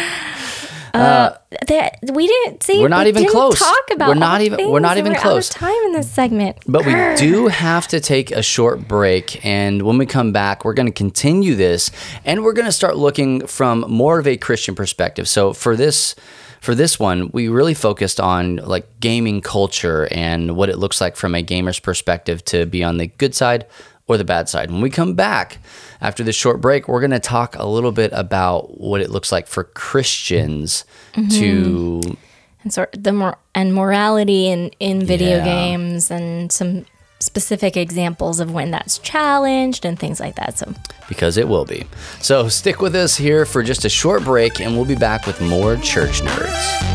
Uh, 0.95 0.99
uh, 0.99 1.37
that 1.69 1.99
we 2.13 2.27
didn't 2.27 2.63
see. 2.63 2.81
We're 2.81 2.89
not 2.89 3.05
we 3.05 3.11
even 3.11 3.27
close. 3.27 3.59
Talk 3.59 3.91
about 3.93 4.09
We're 4.09 4.15
not 4.15 4.43
even- 4.43 4.71
we're 4.71 4.81
not 4.81 4.99
even 4.99 5.13
of 5.13 5.19
close. 5.23 5.49
time 5.49 5.75
in 5.87 5.93
this 5.93 6.11
segment, 6.11 6.59
But 6.67 6.85
we 6.85 6.93
do 7.17 7.47
have 7.47 7.89
to 7.89 8.01
take 8.01 8.31
a 8.31 8.43
short 8.43 8.87
break. 8.89 9.45
And 9.45 9.83
when 9.83 9.97
we 9.97 10.05
come 10.05 10.33
back, 10.33 10.65
we're 10.65 10.75
going 10.75 10.87
to 10.87 10.93
continue 10.93 11.55
this 11.55 11.91
and 12.27 12.43
we're 12.45 12.53
going 12.53 12.67
to 12.67 12.73
start 12.73 12.97
looking 12.97 13.47
from 13.47 13.87
more 13.89 14.19
of 14.19 14.27
a 14.27 14.37
Christian 14.37 14.75
perspective. 14.75 15.29
So 15.29 15.53
for 15.53 15.77
this. 15.77 16.15
For 16.63 16.77
this 16.77 16.97
one, 16.97 17.29
we 17.33 17.49
really 17.49 17.75
focused 17.75 18.21
on 18.21 18.57
like 18.57 19.01
gaming 19.01 19.41
culture 19.41 20.07
and 20.13 20.55
what 20.55 20.69
it 20.69 20.79
looks 20.79 21.01
like 21.01 21.17
from 21.17 21.35
a 21.35 21.43
gamer's 21.43 21.81
perspective 21.81 22.45
to 22.47 22.67
be 22.67 22.85
on 22.85 22.99
the 22.99 23.09
good 23.09 23.35
side 23.35 23.67
or 24.07 24.17
the 24.17 24.23
bad 24.25 24.49
side. 24.49 24.71
When 24.71 24.81
we 24.81 24.89
come 24.89 25.15
back 25.15 25.59
after 26.01 26.23
this 26.23 26.37
short 26.37 26.61
break, 26.61 26.87
we're 26.87 27.01
going 27.01 27.11
to 27.11 27.19
talk 27.19 27.57
a 27.57 27.67
little 27.67 27.91
bit 27.91 28.13
about 28.15 28.79
what 28.81 29.01
it 29.01 29.11
looks 29.11 29.33
like 29.33 29.49
for 29.49 29.65
Christians 29.65 30.85
mm-hmm. 31.15 31.29
to 31.41 32.17
and 32.63 32.73
sort 32.73 32.95
the 32.97 33.13
more 33.13 33.39
and 33.57 33.75
morality 33.75 34.47
in 34.47 34.71
in 34.79 35.05
video 35.05 35.39
Yeah. 35.39 35.45
games 35.45 36.13
and 36.13 36.53
some 36.53 36.87
specific 37.23 37.77
examples 37.77 38.41
of 38.41 38.53
when 38.53 38.71
that's 38.71 38.99
challenged 38.99 39.85
and 39.85 39.99
things 39.99 40.21
like 40.21 40.35
that. 40.37 40.59
So 40.59 40.75
because 41.09 41.37
it 41.37 41.49
will 41.49 41.65
be. 41.65 41.87
So 42.21 42.49
stick 42.49 42.81
with 42.81 42.95
us 42.95 43.17
here 43.17 43.47
for 43.47 43.63
just 43.63 43.85
a 43.85 43.89
short 43.89 44.25
break, 44.25 44.61
and 44.61 44.75
we'll 44.75 44.85
be 44.85 44.95
back 44.95 45.27
with 45.27 45.41
more 45.41 45.77
Church 45.77 46.21
Nerds. 46.21 46.93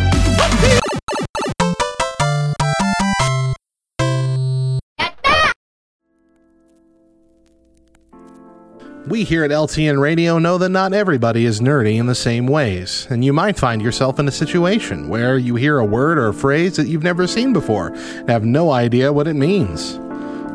We 9.07 9.23
here 9.23 9.45
at 9.45 9.51
LTN 9.51 10.01
Radio 10.01 10.37
know 10.37 10.57
that 10.57 10.67
not 10.67 10.91
everybody 10.91 11.45
is 11.45 11.61
nerdy 11.61 11.97
in 11.97 12.07
the 12.07 12.13
same 12.13 12.45
ways, 12.45 13.07
and 13.09 13.23
you 13.23 13.31
might 13.31 13.57
find 13.57 13.81
yourself 13.81 14.19
in 14.19 14.27
a 14.27 14.31
situation 14.31 15.07
where 15.07 15.37
you 15.37 15.55
hear 15.55 15.77
a 15.77 15.85
word 15.85 16.17
or 16.17 16.27
a 16.27 16.33
phrase 16.33 16.75
that 16.75 16.87
you've 16.87 17.03
never 17.03 17.25
seen 17.25 17.53
before 17.53 17.93
and 17.93 18.29
have 18.29 18.43
no 18.43 18.71
idea 18.71 19.13
what 19.13 19.29
it 19.29 19.35
means. 19.35 19.97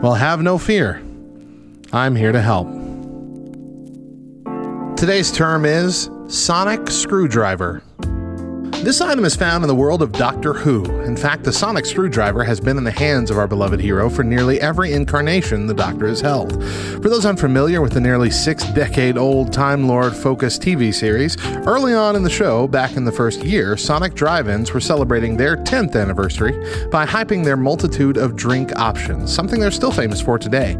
Well, 0.03 0.15
have 0.15 0.43
no 0.43 0.59
fear. 0.59 1.01
I'm 1.93 2.17
here 2.17 2.33
to 2.33 2.43
help. 2.43 2.67
Today's 4.97 5.31
term 5.31 5.65
is 5.65 6.11
sonic 6.27 6.91
screwdriver. 6.91 7.85
This 8.83 9.01
item 9.01 9.25
is 9.25 9.37
found 9.37 9.63
in 9.63 9.69
the 9.69 9.77
world 9.77 10.03
of 10.03 10.11
Doctor 10.11 10.53
Who. 10.53 10.85
In 11.03 11.17
fact, 11.17 11.45
the 11.45 11.53
sonic 11.53 11.87
screwdriver 11.87 12.43
has 12.43 12.59
been 12.59 12.77
in 12.77 12.83
the 12.83 12.91
hands 12.91 13.31
of 13.31 13.39
our 13.39 13.47
beloved 13.47 13.79
hero 13.79 14.11
for 14.11 14.25
nearly 14.25 14.61
every 14.61 14.93
incarnation 14.93 15.69
the 15.69 15.73
Doctor 15.73 16.09
has 16.09 16.21
held. 16.21 16.61
For 16.65 17.09
those 17.09 17.25
unfamiliar 17.25 17.81
with 17.81 17.93
the 17.93 18.01
nearly 18.01 18.29
six 18.29 18.65
decade 18.73 19.17
old 19.17 19.53
Time 19.53 19.87
Lord 19.87 20.17
focused 20.17 20.63
TV 20.63 20.93
series, 20.93 21.37
early 21.65 21.95
on 21.95 22.17
in 22.17 22.25
the 22.25 22.29
show, 22.29 22.67
back 22.67 22.97
in 22.97 23.05
the 23.05 23.13
first 23.13 23.45
year, 23.45 23.77
Sonic 23.77 24.15
Drive 24.15 24.49
Ins 24.49 24.73
were 24.73 24.81
celebrating 24.81 25.37
their 25.37 25.57
10th 25.59 25.95
anniversary 25.95 26.51
by 26.89 27.07
hyping 27.07 27.45
their 27.45 27.57
multitude 27.57 28.17
of 28.17 28.35
drink 28.35 28.77
options, 28.77 29.33
something 29.33 29.61
they're 29.61 29.71
still 29.71 29.93
famous 29.93 30.21
for 30.21 30.41
today. 30.41 30.73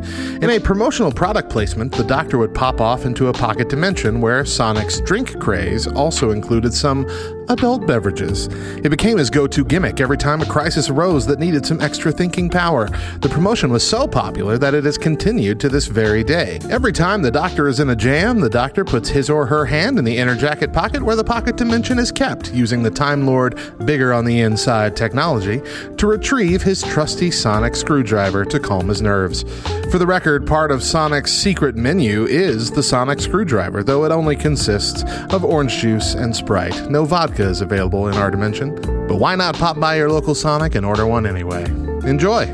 In 0.43 0.51
a 0.51 0.59
promotional 0.59 1.13
product 1.13 1.51
placement, 1.51 1.93
the 1.93 2.03
Doctor 2.03 2.37
would 2.39 2.53
pop 2.53 2.81
off 2.81 3.07
into 3.07 3.29
a 3.29 3.33
pocket 3.33 3.69
dimension 3.69 4.21
where 4.21 4.45
Sonic's 4.45 5.01
drink 5.03 5.39
craze 5.39 5.87
also 5.87 6.33
included 6.33 6.75
some 6.75 7.07
adult 7.53 7.87
beverages. 7.87 8.47
It 8.83 8.89
became 8.89 9.19
his 9.19 9.31
go 9.31 9.47
to 9.47 9.65
gimmick 9.65 10.01
every 10.01 10.17
time 10.17 10.41
a 10.41 10.47
crisis 10.47 10.89
arose 10.89 11.27
that 11.27 11.39
needed 11.39 11.65
some 11.65 11.81
extra 11.81 12.11
thinking 12.11 12.49
power. 12.49 12.89
The 13.21 13.29
promotion 13.29 13.71
was 13.71 13.87
so 13.87 14.09
popular 14.09 14.59
that 14.59 14.75
it 14.75 14.85
has 14.85 14.99
continued 14.99 15.61
to 15.61 15.69
this 15.69 15.87
very 15.87 16.25
day. 16.25 16.59
Every 16.71 16.93
time 16.93 17.23
the 17.23 17.31
doctor 17.31 17.69
is 17.69 17.79
in 17.79 17.91
a 17.91 17.97
jam, 17.97 18.41
the 18.41 18.51
doctor 18.51 18.85
puts 18.85 19.09
his 19.09 19.29
or 19.29 19.47
her 19.47 19.67
hand 19.67 19.99
in 19.99 20.05
the 20.05 20.17
inner 20.17 20.35
jacket 20.35 20.73
pocket 20.73 21.03
where 21.03 21.17
the 21.17 21.25
pocket 21.25 21.57
dimension 21.57 21.99
is 21.99 22.11
kept, 22.11 22.53
using 22.55 22.83
the 22.83 22.91
Time 22.91 23.27
Lord 23.27 23.59
bigger 23.85 24.13
on 24.13 24.25
the 24.25 24.41
inside 24.41 24.97
technology 24.97 25.61
to 25.99 26.07
retrieve 26.07 26.63
his 26.63 26.83
trusty 26.83 27.31
sonic 27.31 27.77
screwdriver 27.77 28.45
to 28.47 28.59
calm 28.59 28.89
his 28.89 29.03
nerves. 29.03 29.45
For 29.91 29.99
the 29.99 30.07
record, 30.07 30.47
part 30.47 30.71
of 30.71 30.83
Sonic's 30.83 31.33
secret 31.33 31.77
menu 31.77 32.25
is 32.25 32.71
the 32.71 32.83
sonic 32.83 33.21
screwdriver, 33.21 33.83
though 33.83 34.05
it 34.05 34.13
only 34.13 34.37
consists 34.37 35.05
of 35.35 35.45
orange 35.45 35.79
juice 35.79 36.15
and 36.15 36.35
Sprite. 36.35 36.91
No 36.91 37.05
vodka 37.05 37.42
is 37.43 37.61
available 37.61 38.09
in 38.09 38.15
our 38.15 38.31
dimension, 38.31 38.75
but 39.07 39.17
why 39.17 39.35
not 39.35 39.55
pop 39.55 39.79
by 39.79 39.97
your 39.97 40.11
local 40.11 40.35
Sonic 40.35 40.75
and 40.75 40.87
order 40.87 41.07
one 41.07 41.27
anyway? 41.27 41.65
Enjoy! 42.09 42.47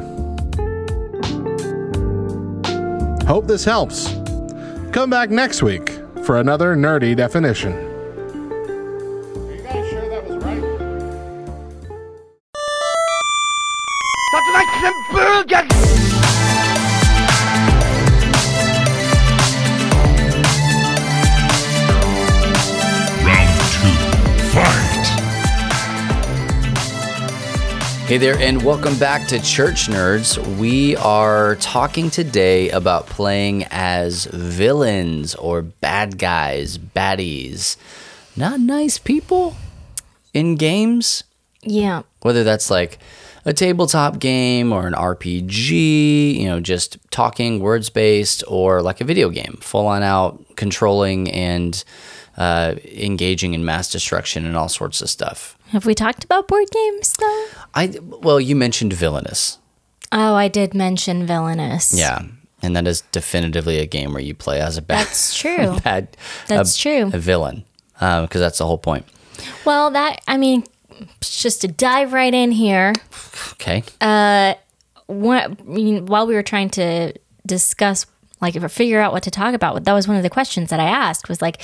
Hope 3.27 3.47
this 3.47 3.65
helps. 3.65 4.09
Come 4.93 5.11
back 5.11 5.31
next 5.31 5.63
week 5.63 5.91
for 6.25 6.39
another 6.39 6.75
nerdy 6.75 7.15
definition. 7.15 7.88
Hey 28.09 28.17
there, 28.17 28.39
and 28.39 28.63
welcome 28.63 28.99
back 28.99 29.29
to 29.29 29.39
Church 29.39 29.87
Nerds. 29.89 30.39
We 30.57 30.97
are 30.97 31.57
talking 31.57 32.09
today 32.09 32.71
about 32.71 33.05
playing 33.05 33.65
as 33.65 34.25
villains 34.25 35.35
or 35.35 35.61
bad 35.61 36.17
guys, 36.17 36.79
baddies, 36.79 37.77
not 38.35 38.61
nice 38.61 38.97
people 38.97 39.57
in 40.33 40.55
games. 40.55 41.23
Yeah. 41.61 42.05
Whether 42.23 42.45
that's 42.45 42.71
like 42.71 42.99
a 43.45 43.53
tabletop 43.53 44.21
game 44.21 44.73
or 44.73 44.87
an 44.87 44.95
RPG, 44.95 46.37
you 46.37 46.47
know, 46.47 46.61
just 46.61 46.97
talking 47.11 47.61
words 47.61 47.91
based, 47.91 48.43
or 48.49 48.81
like 48.81 49.03
a 49.03 49.05
video 49.05 49.29
game, 49.29 49.59
full 49.61 49.87
on 49.87 50.03
out 50.03 50.57
controlling 50.57 51.31
and 51.31 51.85
uh, 52.39 52.77
engaging 52.87 53.53
in 53.53 53.67
mass 53.67 53.93
destruction 53.93 54.47
and 54.47 54.57
all 54.57 54.71
sorts 54.71 55.03
of 55.03 55.11
stuff. 55.11 55.58
Have 55.69 55.85
we 55.87 55.95
talked 55.95 56.25
about 56.25 56.49
board 56.49 56.69
games 56.71 57.13
though? 57.19 57.45
I 57.75 57.99
well, 58.03 58.41
you 58.41 58.57
mentioned 58.57 58.93
villainous. 58.93 59.59
Oh, 60.13 60.35
I 60.35 60.49
did 60.49 60.73
mention 60.75 61.27
villainous. 61.27 61.93
Yeah, 61.95 62.23
and 62.63 62.75
that 62.77 62.87
is 62.87 63.03
definitively 63.13 63.79
a 63.79 63.87
game 63.87 64.13
where 64.13 64.23
you 64.23 64.35
play 64.35 64.61
as 64.61 64.77
a 64.79 64.83
bad, 64.83 65.07
That's 65.07 65.37
true. 65.37 65.79
bad, 65.85 66.17
That's 66.47 66.75
a, 66.75 66.79
true. 66.79 67.11
a 67.13 67.19
villain, 67.19 67.65
because 67.93 68.41
that's 68.41 68.59
the 68.59 68.65
whole 68.67 68.79
point. 68.79 69.05
Well, 69.67 69.91
that 69.91 70.21
I 70.27 70.39
mean, 70.39 70.65
just 71.21 71.61
to 71.61 71.69
dive 71.69 72.13
right 72.15 72.33
in 72.33 72.51
here. 72.53 72.95
Okay, 73.53 73.83
Uh, 74.01 74.55
What 75.07 75.51
I 75.51 75.63
mean, 75.65 76.07
while 76.07 76.27
we 76.27 76.35
were 76.35 76.43
trying 76.43 76.71
to 76.71 77.13
discuss, 77.47 78.07
like, 78.41 78.57
or 78.57 78.69
figure 78.71 79.01
out 79.01 79.13
what 79.13 79.23
to 79.25 79.31
talk 79.31 79.55
about, 79.55 79.85
that 79.85 79.93
was 79.93 80.09
one 80.09 80.17
of 80.17 80.23
the 80.23 80.31
questions 80.31 80.71
that 80.71 80.81
I 80.81 80.89
asked. 80.89 81.29
Was 81.29 81.43
like, 81.43 81.61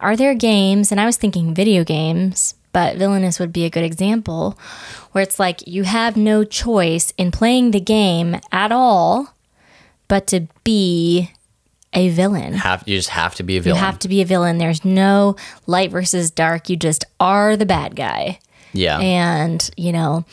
are 0.00 0.16
there 0.16 0.34
games? 0.34 0.90
And 0.90 1.00
I 1.00 1.04
was 1.06 1.16
thinking 1.18 1.54
video 1.54 1.84
games, 1.84 2.54
but 2.72 2.96
villainous 2.96 3.38
would 3.38 3.52
be 3.52 3.64
a 3.64 3.70
good 3.70 3.84
example, 3.84 4.58
where 5.12 5.22
it's 5.22 5.38
like 5.38 5.66
you 5.66 5.82
have 5.84 6.16
no 6.16 6.44
choice 6.44 7.12
in 7.18 7.30
playing 7.30 7.70
the 7.70 7.80
game 7.80 8.40
at 8.50 8.72
all, 8.72 9.34
but 10.08 10.26
to 10.28 10.46
be 10.64 11.30
a 11.94 12.08
villain. 12.08 12.54
have 12.54 12.82
you 12.86 12.96
just 12.96 13.10
have 13.10 13.34
to 13.34 13.42
be 13.42 13.58
a 13.58 13.60
villain. 13.60 13.76
You 13.78 13.84
have 13.84 13.98
to 13.98 14.08
be 14.08 14.22
a 14.22 14.24
villain. 14.24 14.56
There's 14.58 14.84
no 14.84 15.36
light 15.66 15.90
versus 15.90 16.30
dark. 16.30 16.70
You 16.70 16.76
just 16.76 17.04
are 17.20 17.54
the 17.56 17.66
bad 17.66 17.94
guy. 17.96 18.38
yeah, 18.72 18.98
And, 18.98 19.70
you 19.76 19.92
know, 19.92 20.24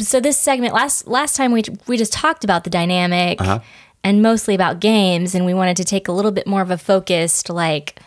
so 0.00 0.18
this 0.18 0.36
segment 0.36 0.74
last 0.74 1.06
last 1.06 1.36
time 1.36 1.52
we 1.52 1.62
we 1.86 1.96
just 1.96 2.12
talked 2.12 2.42
about 2.42 2.64
the 2.64 2.70
dynamic 2.70 3.40
Uh-huh. 3.40 3.60
and 4.02 4.20
mostly 4.22 4.56
about 4.56 4.80
games 4.80 5.36
and 5.36 5.46
we 5.46 5.54
wanted 5.54 5.76
to 5.76 5.84
take 5.84 6.08
a 6.08 6.12
little 6.12 6.32
bit 6.32 6.48
more 6.48 6.62
of 6.62 6.72
a 6.72 6.78
focused 6.78 7.48
like 7.48 8.00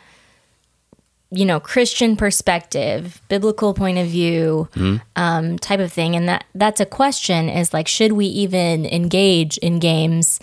you 1.30 1.46
know, 1.46 1.60
Christian 1.60 2.16
perspective, 2.16 3.22
biblical 3.28 3.74
point 3.74 3.98
of 3.98 4.08
view, 4.08 4.70
Mm-hmm. 4.76 4.98
um, 5.16 5.60
type 5.60 5.80
of 5.80 5.92
thing. 5.92 6.16
And 6.16 6.28
that 6.30 6.46
that's 6.56 6.80
a 6.80 6.86
question 6.86 7.50
is 7.50 7.74
like, 7.74 7.88
should 7.88 8.14
we 8.14 8.26
even 8.28 8.86
engage 8.86 9.58
in 9.58 9.80
games 9.80 10.40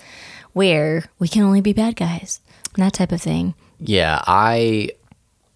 where 0.53 1.05
we 1.19 1.29
can 1.29 1.43
only 1.43 1.61
be 1.61 1.73
bad 1.73 1.97
guys? 1.97 2.41
That 2.77 2.93
type 2.93 3.13
of 3.13 3.23
thing. 3.23 3.55
Yeah, 3.81 4.23
I 4.27 4.91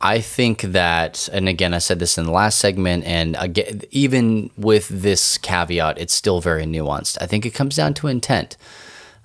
I 0.01 0.21
think 0.21 0.63
that, 0.63 1.29
and 1.33 1.49
again, 1.49 1.75
I 1.75 1.79
said 1.79 1.99
this 1.99 2.17
in 2.19 2.25
the 2.25 2.31
last 2.31 2.59
segment, 2.61 3.05
and 3.05 3.37
again, 3.39 3.83
even 3.91 4.51
with 4.57 4.89
this 4.89 5.37
caveat, 5.39 5.99
it's 5.99 6.15
still 6.15 6.41
very 6.41 6.65
nuanced. 6.65 7.19
I 7.21 7.27
think 7.27 7.45
it 7.45 7.51
comes 7.51 7.75
down 7.77 7.95
to 7.95 8.07
intent. 8.07 8.57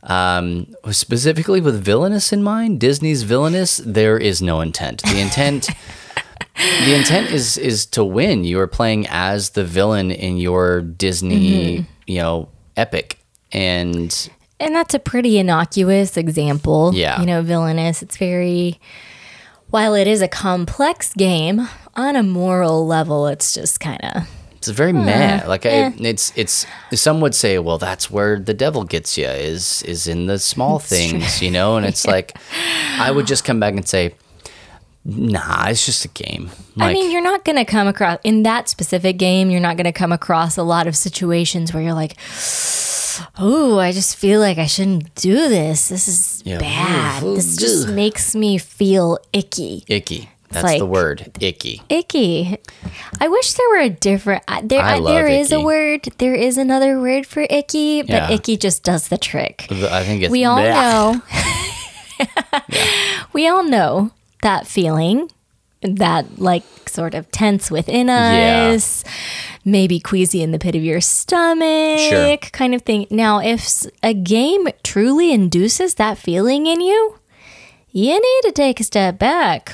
Um, 0.04 0.74
specifically 0.92 1.62
with 1.62 1.82
villainous 1.82 2.34
in 2.34 2.44
mind, 2.44 2.80
Disney's 2.80 3.24
villainous, 3.24 3.78
there 3.78 4.18
is 4.18 4.42
no 4.42 4.62
intent. 4.62 5.02
The 5.04 5.20
intent. 5.20 5.70
The 6.56 6.94
intent 6.94 7.32
is 7.32 7.58
is 7.58 7.86
to 7.88 8.04
win. 8.04 8.44
You 8.44 8.60
are 8.60 8.68
playing 8.68 9.08
as 9.08 9.52
the 9.52 9.64
villain 9.64 10.12
in 10.12 10.38
your 10.38 10.82
Disney, 10.82 11.88
you 12.06 12.20
know, 12.20 12.50
epic, 12.78 13.18
and 13.52 14.30
And 14.60 14.76
that's 14.76 14.94
a 14.94 15.00
pretty 15.00 15.38
innocuous 15.38 16.16
example. 16.16 16.92
Yeah. 16.94 17.20
You 17.20 17.26
know, 17.26 17.42
villainous. 17.42 18.02
It's 18.02 18.18
very, 18.18 18.80
while 19.68 19.94
it 19.94 20.08
is 20.08 20.22
a 20.22 20.28
complex 20.28 21.14
game, 21.14 21.68
on 21.96 22.16
a 22.16 22.24
moral 22.24 22.88
level, 22.88 23.28
it's 23.28 23.54
just 23.54 23.80
kind 23.80 24.00
of, 24.04 24.24
It's 24.68 24.78
very 24.78 24.94
meh. 24.94 25.44
Like 25.46 25.66
eh. 25.66 25.90
I, 25.90 25.94
it's 26.00 26.32
it's 26.36 26.66
some 26.94 27.20
would 27.22 27.36
say, 27.36 27.60
well, 27.60 27.78
that's 27.78 28.10
where 28.10 28.40
the 28.40 28.54
devil 28.54 28.84
gets 28.86 29.18
you 29.18 29.26
is 29.28 29.84
is 29.84 30.08
in 30.08 30.28
the 30.28 30.40
small 30.40 30.80
things, 30.80 31.42
you 31.42 31.52
know. 31.52 31.76
And 31.78 31.86
it's 31.92 32.06
like, 32.08 32.38
I 32.98 33.12
would 33.12 33.28
just 33.28 33.44
come 33.44 33.60
back 33.60 33.74
and 33.74 33.88
say, 33.88 34.16
nah, 35.06 35.68
it's 35.68 35.86
just 35.86 36.06
a 36.06 36.08
game. 36.08 36.50
Like, 36.76 36.92
I 36.92 36.94
mean, 36.94 37.12
you're 37.12 37.22
not 37.22 37.44
going 37.44 37.58
to 37.58 37.66
come 37.66 37.88
across, 37.88 38.20
in 38.24 38.44
that 38.44 38.70
specific 38.70 39.18
game, 39.18 39.50
you're 39.52 39.60
not 39.60 39.76
going 39.76 39.86
to 39.86 39.92
come 39.92 40.12
across 40.12 40.58
a 40.58 40.64
lot 40.64 40.88
of 40.88 40.96
situations 40.96 41.74
where 41.74 41.84
you're 41.84 41.94
like, 41.94 42.16
oh, 43.38 43.80
I 43.80 43.92
just 43.92 44.16
feel 44.16 44.40
like 44.40 44.58
I 44.58 44.66
shouldn't 44.66 45.14
do 45.16 45.34
this. 45.50 45.90
This 45.90 46.08
is 46.08 46.42
Yeah. 46.46 46.60
bad. 46.60 47.24
This 47.24 47.58
just 47.58 47.90
makes 47.90 48.34
me 48.34 48.58
feel 48.58 49.20
icky. 49.34 49.84
icky. 49.88 50.30
That's 50.54 50.80
the 50.80 50.86
word, 50.86 51.32
icky. 51.40 51.82
Icky. 51.90 52.58
I 53.20 53.28
wish 53.28 53.54
there 53.54 53.70
were 53.70 53.80
a 53.80 53.90
different. 53.90 54.44
I- 54.48 54.62
There, 54.62 54.82
I 54.82 54.98
uh, 55.00 55.02
there 55.02 55.24
love 55.30 55.32
is 55.40 55.52
a 55.52 55.60
word. 55.62 56.08
There 56.18 56.34
is 56.36 56.58
another 56.58 57.00
word 57.02 57.26
for 57.26 57.46
icky, 57.50 58.02
but 58.02 58.10
Yeah. 58.10 58.32
icky 58.32 58.58
just 58.58 58.84
does 58.84 59.08
the 59.10 59.18
trick. 59.18 59.68
I 59.70 60.04
think 60.04 60.24
it's 60.24 60.32
We 60.32 60.46
all 60.46 60.58
blech. 60.60 60.74
know. 60.74 61.22
We 63.34 63.48
all 63.48 63.64
know 63.64 64.12
that 64.44 64.68
feeling, 64.68 65.30
that 65.82 66.40
like 66.40 66.64
sort 66.88 67.14
of 67.16 67.30
tense 67.32 67.72
within 67.72 68.08
Yeah. 68.08 68.72
us, 68.76 69.04
maybe 69.66 70.00
queasy 70.00 70.44
in 70.44 70.52
the 70.52 70.60
pit 70.60 70.76
of 70.76 70.84
your 70.84 71.02
stomach, 71.02 72.00
Sure. 72.00 72.38
kind 72.52 72.76
of 72.76 72.84
thing. 72.84 73.08
Now, 73.10 73.40
if 73.40 73.86
a 74.04 74.14
game 74.14 74.68
truly 74.84 75.32
induces 75.32 75.96
that 75.96 76.18
feeling 76.18 76.68
in 76.68 76.80
you, 76.82 77.18
you 77.92 78.14
need 78.14 78.42
to 78.44 78.52
take 78.52 78.80
a 78.80 78.84
step 78.84 79.18
back. 79.18 79.74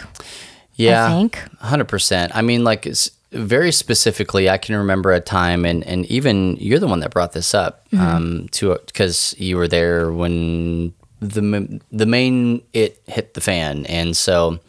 Yeah, 0.79 1.05
I 1.05 1.09
think. 1.09 1.39
hundred 1.59 1.87
percent. 1.87 2.35
I 2.35 2.41
mean, 2.41 2.63
like 2.63 2.85
it's 2.85 3.11
very 3.31 3.71
specifically, 3.71 4.49
I 4.49 4.57
can 4.57 4.75
remember 4.75 5.11
a 5.11 5.19
time, 5.19 5.65
and 5.65 5.83
and 5.85 6.05
even 6.07 6.55
you're 6.59 6.79
the 6.79 6.87
one 6.87 6.99
that 7.01 7.11
brought 7.11 7.33
this 7.33 7.53
up, 7.53 7.87
Mm-hmm. 7.91 8.05
um, 8.07 8.47
to 8.51 8.77
because 8.85 9.35
you 9.37 9.57
were 9.57 9.67
there 9.67 10.11
when 10.11 10.93
the 11.21 11.79
the 11.91 12.05
main 12.05 12.61
it 12.73 13.01
hit 13.07 13.33
the 13.33 13.41
fan, 13.41 13.85
and 13.87 14.15
so 14.15 14.59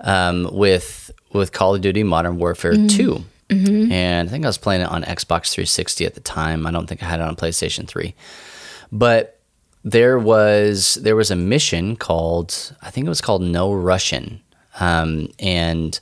um, 0.00 0.48
with 0.52 1.10
with 1.32 1.52
Call 1.52 1.74
of 1.74 1.80
Duty 1.80 2.02
Modern 2.04 2.38
Warfare 2.38 2.74
Mm-hmm. 2.74 2.86
2 2.88 3.24
and 3.50 4.28
I 4.28 4.30
think 4.30 4.44
I 4.44 4.48
was 4.48 4.58
playing 4.58 4.82
it 4.82 4.88
on 4.90 5.02
Xbox 5.04 5.50
360 5.52 6.04
at 6.04 6.12
the 6.14 6.20
time. 6.20 6.66
I 6.66 6.70
don't 6.70 6.86
think 6.86 7.02
I 7.02 7.06
had 7.06 7.20
it 7.20 7.22
on 7.22 7.34
PlayStation 7.34 7.88
3, 7.88 8.14
but 8.92 9.40
there 9.84 10.18
was 10.18 10.96
there 10.96 11.16
was 11.16 11.30
a 11.30 11.36
mission 11.36 11.96
called 11.96 12.74
I 12.82 12.90
think 12.90 13.06
it 13.06 13.08
was 13.08 13.22
called 13.22 13.40
No 13.42 13.72
Russian, 13.72 14.42
um, 14.80 15.28
and 15.38 15.98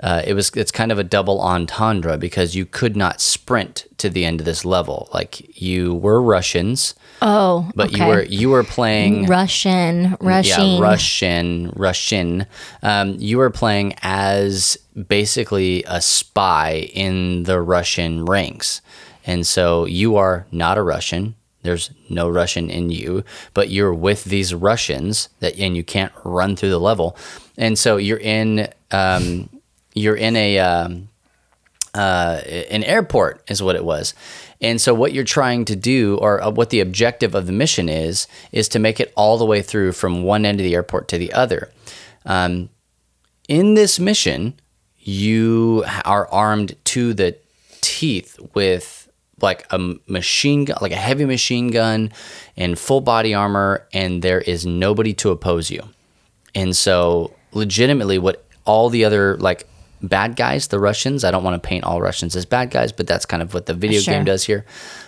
uh, 0.00 0.22
it 0.26 0.34
was 0.34 0.50
it's 0.50 0.70
kind 0.70 0.92
of 0.92 0.98
a 0.98 1.04
double 1.04 1.40
entendre 1.40 2.18
because 2.18 2.54
you 2.54 2.66
could 2.66 2.96
not 2.96 3.20
sprint 3.20 3.86
to 3.96 4.10
the 4.10 4.24
end 4.26 4.40
of 4.40 4.44
this 4.44 4.64
level. 4.64 5.08
Like 5.14 5.58
you 5.60 5.94
were 5.94 6.20
Russians, 6.20 6.94
Oh, 7.22 7.70
but 7.74 7.92
you 7.96 8.04
were 8.06 8.22
you 8.24 8.50
were 8.50 8.62
playing 8.64 9.24
Russian, 9.26 10.16
Russian. 10.20 10.72
yeah, 10.72 10.80
Russian, 10.80 11.72
Russian. 11.74 12.46
Um, 12.82 13.16
you 13.18 13.38
were 13.38 13.48
playing 13.50 13.94
as 14.02 14.76
basically 15.08 15.82
a 15.86 16.02
spy 16.02 16.90
in 16.92 17.44
the 17.44 17.60
Russian 17.62 18.26
ranks, 18.26 18.82
and 19.24 19.46
so 19.46 19.86
you 19.86 20.16
are 20.16 20.46
not 20.52 20.76
a 20.76 20.82
Russian. 20.82 21.36
There's 21.62 21.90
no 22.10 22.28
Russian 22.28 22.70
in 22.70 22.90
you, 22.90 23.24
but 23.54 23.70
you're 23.70 23.94
with 23.94 24.24
these 24.24 24.54
Russians 24.54 25.30
that, 25.40 25.58
and 25.58 25.74
you 25.76 25.82
can't 25.82 26.12
run 26.22 26.54
through 26.54 26.70
the 26.70 26.78
level, 26.78 27.16
and 27.56 27.78
so 27.78 27.96
you're 27.96 28.18
in 28.18 28.68
um, 28.90 29.48
you're 29.94 30.16
in 30.16 30.36
a 30.36 30.58
um, 30.58 31.08
uh, 31.94 32.42
an 32.70 32.84
airport 32.84 33.42
is 33.48 33.62
what 33.62 33.74
it 33.74 33.84
was. 33.84 34.14
And 34.60 34.80
so 34.80 34.94
what 34.94 35.12
you're 35.12 35.24
trying 35.24 35.64
to 35.66 35.76
do 35.76 36.18
or 36.18 36.42
uh, 36.42 36.50
what 36.50 36.70
the 36.70 36.80
objective 36.80 37.34
of 37.34 37.46
the 37.46 37.52
mission 37.52 37.88
is 37.88 38.26
is 38.52 38.68
to 38.70 38.78
make 38.78 39.00
it 39.00 39.12
all 39.16 39.38
the 39.38 39.46
way 39.46 39.62
through 39.62 39.92
from 39.92 40.22
one 40.22 40.44
end 40.44 40.60
of 40.60 40.64
the 40.64 40.74
airport 40.74 41.08
to 41.08 41.18
the 41.18 41.32
other. 41.32 41.70
Um, 42.24 42.68
in 43.48 43.74
this 43.74 43.98
mission, 43.98 44.54
you 44.98 45.84
are 46.04 46.28
armed 46.28 46.76
to 46.84 47.14
the 47.14 47.36
teeth 47.80 48.38
with 48.54 49.08
like 49.40 49.66
a 49.70 49.94
machine 50.06 50.64
gun, 50.64 50.78
like 50.80 50.92
a 50.92 50.96
heavy 50.96 51.24
machine 51.24 51.70
gun 51.70 52.10
and 52.56 52.78
full 52.78 53.00
body 53.00 53.34
armor 53.34 53.86
and 53.92 54.22
there 54.22 54.40
is 54.40 54.66
nobody 54.66 55.12
to 55.14 55.30
oppose 55.30 55.70
you. 55.70 55.82
And 56.54 56.74
so, 56.74 57.35
legitimately, 57.56 58.18
what 58.18 58.44
all 58.64 58.88
the 58.90 59.04
other 59.04 59.36
like 59.38 59.66
bad 60.02 60.36
guys, 60.36 60.68
the 60.68 60.78
Russians, 60.78 61.24
I 61.24 61.30
don't 61.30 61.42
want 61.42 61.60
to 61.60 61.66
paint 61.66 61.84
all 61.84 62.00
Russians 62.00 62.36
as 62.36 62.44
bad 62.44 62.70
guys, 62.70 62.92
but 62.92 63.06
that's 63.06 63.24
kind 63.24 63.42
of 63.42 63.54
what 63.54 63.66
the 63.66 63.74
video 63.74 64.00
Sure. 64.00 64.14
game 64.14 64.24
does 64.24 64.44
here. 64.44 64.64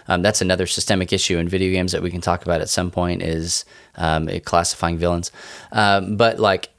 Um, 0.09 0.23
that's 0.23 0.41
another 0.41 0.67
systemic 0.67 1.13
issue 1.13 1.39
in 1.39 1.49
video 1.49 1.71
games 1.71 1.93
that 1.93 2.03
we 2.03 2.11
can 2.11 2.21
talk 2.23 2.43
about 2.43 2.61
at 2.61 2.69
some 2.71 2.91
point 2.91 3.23
is 3.23 3.65
um, 3.97 4.29
classifying 4.45 4.97
villains. 4.97 5.31
Um, 5.73 6.17
but 6.17 6.41
like, 6.41 6.71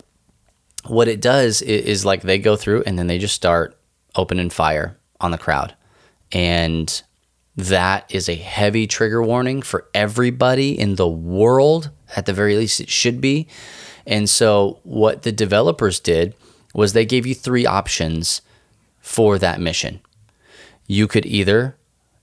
what 0.87 1.07
it 1.07 1.21
does 1.21 1.61
is, 1.61 1.85
is 1.85 2.05
like 2.05 2.23
they 2.23 2.39
go 2.39 2.55
through 2.55 2.83
and 2.85 2.97
then 2.97 3.07
they 3.07 3.19
just 3.19 3.35
start 3.35 3.77
opening 4.15 4.49
fire 4.49 4.97
on 5.21 5.31
the 5.31 5.37
crowd, 5.37 5.75
and 6.31 7.03
that 7.55 8.05
is 8.09 8.27
a 8.29 8.35
heavy 8.35 8.87
trigger 8.87 9.21
warning 9.21 9.61
for 9.61 9.87
everybody 9.93 10.79
in 10.79 10.95
the 10.95 11.07
world. 11.07 11.91
At 12.15 12.25
the 12.25 12.33
very 12.33 12.55
least, 12.55 12.79
it 12.79 12.89
should 12.89 13.21
be. 13.21 13.47
And 14.05 14.29
so, 14.29 14.79
what 14.83 15.23
the 15.23 15.31
developers 15.31 15.99
did 15.99 16.35
was 16.73 16.93
they 16.93 17.05
gave 17.05 17.25
you 17.25 17.35
three 17.35 17.65
options 17.65 18.41
for 18.99 19.37
that 19.39 19.59
mission. 19.59 19.99
You 20.87 21.07
could 21.07 21.25
either 21.25 21.75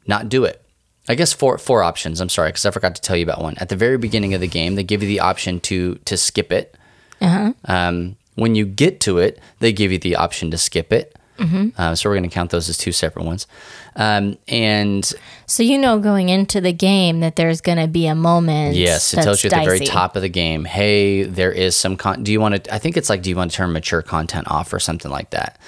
not 0.07 0.29
do 0.29 0.45
it. 0.45 0.63
I 1.09 1.15
guess 1.15 1.33
four 1.33 1.57
four 1.59 1.83
options. 1.83 2.21
I'm 2.21 2.29
sorry 2.29 2.49
because 2.49 2.67
I 2.67 2.71
forgot 2.71 2.95
to 2.97 3.03
tell 3.03 3.17
you 3.17 3.23
about 3.23 3.41
one. 3.41 3.57
At 3.59 3.69
the 3.69 3.77
very 3.77 3.97
beginning 3.99 4.35
of 4.35 4.41
the 4.41 4.49
game, 4.49 4.75
they 4.75 4.83
give 4.83 5.03
you 5.03 5.09
the 5.09 5.21
option 5.21 5.61
to 5.61 5.97
to 6.05 6.17
skip 6.17 6.51
it. 6.53 6.77
Um, 7.65 8.17
when 8.35 8.55
you 8.55 8.67
get 8.67 9.01
to 9.01 9.19
it, 9.19 9.39
they 9.61 9.73
give 9.73 9.93
you 9.93 9.99
the 9.99 10.17
option 10.17 10.51
to 10.51 10.59
skip 10.59 10.93
it. 10.93 11.17
Uh, 11.79 11.95
so 11.95 12.09
we're 12.09 12.17
going 12.17 12.29
to 12.29 12.35
count 12.35 12.51
those 12.51 12.69
as 12.69 12.77
two 12.77 12.93
separate 12.93 13.25
ones. 13.25 13.47
Um, 13.99 14.37
and 14.47 15.11
So 15.47 15.63
you 15.63 15.79
know 15.79 15.99
going 15.99 16.29
into 16.29 16.61
the 16.61 16.73
game 16.73 17.21
that 17.21 17.37
there's 17.37 17.61
going 17.63 17.79
to 17.79 17.89
be 17.89 18.07
a 18.07 18.15
moment. 18.15 18.77
Yes, 18.77 19.15
it 19.15 19.23
tells 19.23 19.43
you 19.43 19.51
at 19.51 19.59
the 19.59 19.65
very 19.65 19.81
top 19.81 20.17
of 20.17 20.23
the 20.23 20.29
game, 20.29 20.65
hey, 20.67 21.23
there 21.23 21.51
is 21.51 21.75
some 21.75 21.97
con. 21.97 22.23
Do 22.23 22.31
you 22.31 22.41
want 22.41 22.63
to? 22.65 22.75
I 22.75 22.79
think 22.79 22.97
it's 22.97 23.09
like, 23.09 23.23
do 23.23 23.31
you 23.31 23.37
want 23.37 23.51
to 23.51 23.57
turn 23.57 23.73
mature 23.73 24.03
content 24.03 24.49
off 24.51 24.73
or 24.73 24.79
something 24.79 25.11
like 25.11 25.31
that? 25.31 25.59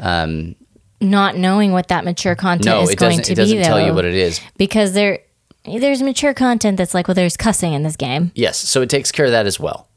Um, 0.00 0.56
Not 1.00 1.36
knowing 1.36 1.72
what 1.72 1.88
that 1.88 2.04
mature 2.04 2.34
content 2.34 2.66
no, 2.66 2.82
is 2.82 2.94
going 2.96 3.18
doesn't. 3.18 3.24
to 3.26 3.32
It 3.32 3.36
doesn't 3.36 3.58
be, 3.58 3.62
tell 3.64 3.80
you 3.80 3.94
what 3.94 4.04
it 4.04 4.14
is. 4.14 4.40
because 4.56 4.92
there, 4.92 5.20
there's 5.64 6.02
mature 6.02 6.34
content 6.34 6.76
that's 6.78 6.94
like, 6.94 7.08
well, 7.08 7.14
there's 7.16 7.36
cussing 7.36 7.72
in 7.72 7.82
this 7.82 7.96
game. 7.96 8.30
Yes, 8.34 8.58
so 8.58 8.80
it 8.82 8.90
takes 8.90 9.10
care 9.12 9.26
of 9.26 9.32
that 9.32 9.46
as 9.46 9.58
well. 9.60 9.87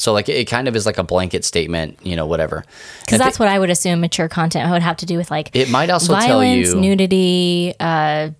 So 0.00 0.12
like, 0.14 0.28
it, 0.30 0.46
kind 0.48 0.66
of 0.66 0.74
is 0.74 0.86
like 0.86 0.96
a 0.98 1.02
blanket 1.04 1.44
statement, 1.44 1.98
you 2.02 2.16
know, 2.16 2.24
whatever. 2.26 2.64
Because 3.00 3.18
that's 3.18 3.38
what 3.38 3.48
I 3.48 3.58
would 3.58 3.68
assume 3.70 4.00
mature 4.00 4.28
content 4.28 4.70
would 4.70 4.80
have 4.82 4.96
to 4.98 5.06
do 5.06 5.16
with 5.18 5.30
like 5.30 5.50
It 5.54 5.68
might 5.70 5.90
also 5.90 6.14
tell 6.18 6.40
violence, 6.40 6.68
you 6.68 6.80
nudity, 6.80 7.74
uh, 7.78 8.30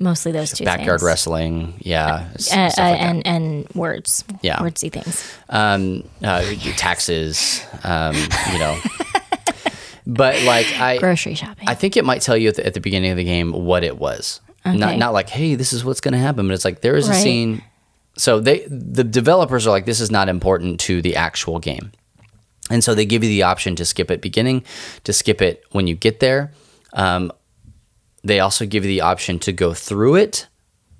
mostly 0.00 0.32
those 0.32 0.52
two 0.52 0.64
backyard 0.64 0.98
things. 1.00 1.06
wrestling, 1.06 1.74
yeah, 1.78 2.28
Uh, 2.34 2.38
stuff 2.38 2.56
uh, 2.58 2.62
like 2.64 2.74
that. 2.76 3.00
and 3.00 3.26
and 3.26 3.68
words, 3.74 4.24
Yeah. 4.42 4.58
wordsy 4.58 4.90
things. 4.92 5.24
um, 5.48 6.02
uh, 6.22 6.42
taxes, 6.76 7.62
um, 7.84 8.14
you 8.52 8.58
know. 8.58 8.76
but 10.06 10.42
like 10.42 10.66
I, 10.80 10.98
Grocery 10.98 11.34
shopping. 11.34 11.68
I 11.68 11.74
think 11.74 11.96
it 11.96 12.04
might 12.04 12.20
tell 12.22 12.36
you 12.36 12.48
at 12.48 12.56
the, 12.56 12.66
at 12.66 12.74
the 12.74 12.80
beginning 12.80 13.10
of 13.10 13.16
the 13.16 13.24
game 13.24 13.52
what 13.52 13.84
it 13.84 13.96
was. 13.98 14.40
Not 14.64 14.74
Okay. 14.74 14.96
not 14.96 15.12
like, 15.12 15.28
hey, 15.28 15.54
this 15.54 15.72
is 15.72 15.84
what's 15.84 16.00
going 16.00 16.12
to 16.12 16.18
happen, 16.18 16.48
but 16.48 16.54
it's 16.54 16.64
like 16.64 16.80
there 16.80 16.96
is 16.96 17.08
a 17.08 17.14
scene. 17.14 17.62
So 18.18 18.40
they 18.40 18.64
the 18.68 19.04
developers 19.04 19.66
are 19.66 19.70
like, 19.70 19.84
this 19.86 20.00
is 20.00 20.10
not 20.10 20.28
important 20.28 20.80
to 20.80 21.02
the 21.02 21.16
actual 21.16 21.58
game, 21.58 21.92
and 22.70 22.82
so 22.82 22.94
they 22.94 23.04
give 23.04 23.22
you 23.22 23.28
the 23.28 23.42
option 23.42 23.76
to 23.76 23.84
skip 23.84 24.10
it 24.10 24.20
beginning, 24.22 24.64
to 25.04 25.12
skip 25.12 25.42
it 25.42 25.64
when 25.72 25.86
you 25.86 25.94
get 25.94 26.20
there. 26.20 26.52
Um, 26.94 27.30
they 28.24 28.40
also 28.40 28.66
give 28.66 28.84
you 28.84 28.88
the 28.88 29.02
option 29.02 29.38
to 29.40 29.52
go 29.52 29.74
through 29.74 30.16
it 30.16 30.46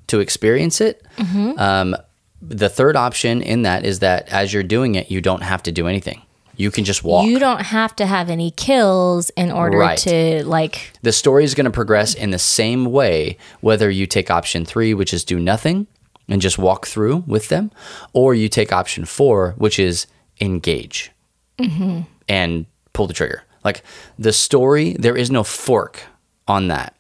to 0.09 0.21
experience 0.21 0.81
it. 0.81 1.05
Mm-hmm. 1.17 1.59
Um, 1.59 1.97
the 2.43 2.69
third 2.69 2.95
option 2.97 3.43
in 3.43 3.63
that 3.63 3.85
is 3.85 4.01
that 4.01 4.29
as 4.29 4.53
you're 4.53 4.63
doing 4.63 4.95
it, 4.95 5.11
you 5.11 5.21
don't 5.21 5.43
have 5.43 5.63
to 5.65 5.73
do 5.73 5.87
anything. 5.89 6.23
You 6.59 6.71
can 6.71 6.85
just 6.85 7.03
walk. 7.05 7.27
you 7.27 7.39
don't 7.39 7.61
have 7.63 7.95
to 7.97 8.07
have 8.07 8.31
any 8.31 8.51
kills 8.51 9.31
in 9.31 9.51
order 9.51 9.79
Right. 9.79 9.99
to 9.99 10.45
like 10.47 10.93
the 11.03 11.13
story 11.13 11.45
is 11.45 11.55
going 11.55 11.65
to 11.67 11.71
progress 11.71 12.15
in 12.15 12.31
the 12.31 12.39
same 12.39 12.87
way 12.87 13.37
whether 13.61 13.91
you 13.91 14.07
take 14.07 14.31
option 14.31 14.65
three 14.65 14.95
which 14.95 15.13
is 15.13 15.23
do 15.25 15.39
nothing 15.39 15.87
and 16.29 16.41
just 16.43 16.59
walk 16.59 16.87
through 16.87 17.25
with 17.27 17.49
them 17.49 17.71
or 18.13 18.35
you 18.35 18.49
take 18.49 18.73
option 18.73 19.05
four 19.05 19.55
which 19.59 19.79
is 19.79 20.07
engage. 20.41 21.11
Mm-hmm. 21.59 22.01
And 22.29 22.67
pull 22.93 23.07
the 23.07 23.15
trigger. 23.15 23.43
Like 23.65 23.83
the 24.19 24.33
story 24.33 24.93
there 24.99 25.17
is 25.17 25.31
no 25.31 25.43
fork 25.45 26.03
on 26.49 26.69
that. 26.69 26.95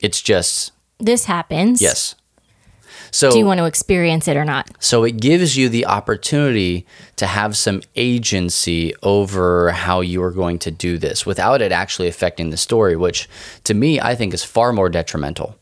It's 0.00 0.20
just 0.22 0.72
this 0.98 1.24
happens. 1.26 1.80
yes. 1.82 2.14
So 3.10 3.30
Do 3.30 3.38
you 3.38 3.46
want 3.46 3.58
to 3.58 3.64
experience 3.64 4.28
it 4.28 4.36
or 4.36 4.44
not? 4.44 4.68
so 4.80 5.02
it 5.04 5.18
gives 5.18 5.56
you 5.56 5.68
the 5.70 5.86
opportunity 5.86 6.84
to 7.16 7.26
have 7.26 7.56
some 7.56 7.80
agency 7.96 8.92
over 9.02 9.70
how 9.70 10.00
you 10.00 10.22
are 10.22 10.30
going 10.30 10.58
to 10.60 10.70
do 10.70 10.98
this 10.98 11.24
without 11.24 11.62
it 11.62 11.72
actually 11.72 12.08
affecting 12.08 12.50
the 12.50 12.56
story, 12.58 12.96
which 12.96 13.28
to 13.64 13.72
me 13.74 13.98
I 14.00 14.14
think 14.14 14.34
is 14.34 14.44
far 14.44 14.72
more 14.72 14.88
detrimental 14.90 15.56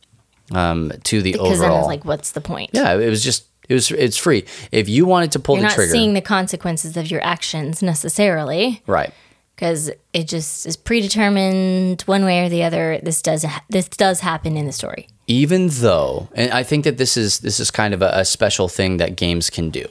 um, 0.52 0.92
to 1.04 1.22
the 1.22 1.34
overall. 1.34 1.44
Because 1.48 1.60
then 1.60 1.70
overall. 1.70 1.80
it's 1.82 1.88
like, 1.88 2.04
what's 2.04 2.32
the 2.32 2.40
point? 2.40 2.70
yeah, 2.72 2.94
it 2.94 3.08
was 3.08 3.22
just 3.24 3.46
it 3.68 3.74
was 3.74 3.90
it's 3.90 4.16
free. 4.16 4.44
If 4.72 4.88
you 4.88 5.06
wanted 5.06 5.32
to 5.32 5.38
pull 5.40 5.56
You're 5.56 5.62
the 5.62 5.68
not 5.68 5.74
trigger, 5.74 5.92
seeing 5.92 6.14
the 6.14 6.20
consequences 6.20 6.96
of 6.96 7.10
your 7.10 7.22
actions 7.24 7.82
necessarily 7.82 8.82
right? 8.86 9.12
because 9.56 9.90
it 10.12 10.28
just 10.28 10.66
is 10.66 10.76
predetermined 10.76 12.02
one 12.02 12.24
way 12.24 12.44
or 12.44 12.48
the 12.48 12.62
other. 12.62 13.00
This 13.02 13.22
does 13.22 13.42
ha- 13.44 13.64
this 13.68 13.88
does 13.88 14.20
happen 14.20 14.56
in 14.56 14.66
the 14.66 14.72
story. 14.72 15.08
even 15.28 15.66
though 15.82 16.28
and 16.36 16.52
i 16.52 16.62
think 16.62 16.84
that 16.84 16.98
this 16.98 17.16
is 17.16 17.40
this 17.40 17.58
is 17.58 17.68
kind 17.72 17.92
of 17.92 18.00
a, 18.00 18.10
a 18.14 18.24
special 18.24 18.68
thing 18.68 18.98
that 18.98 19.16
games 19.16 19.50
can 19.50 19.70
do 19.70 19.84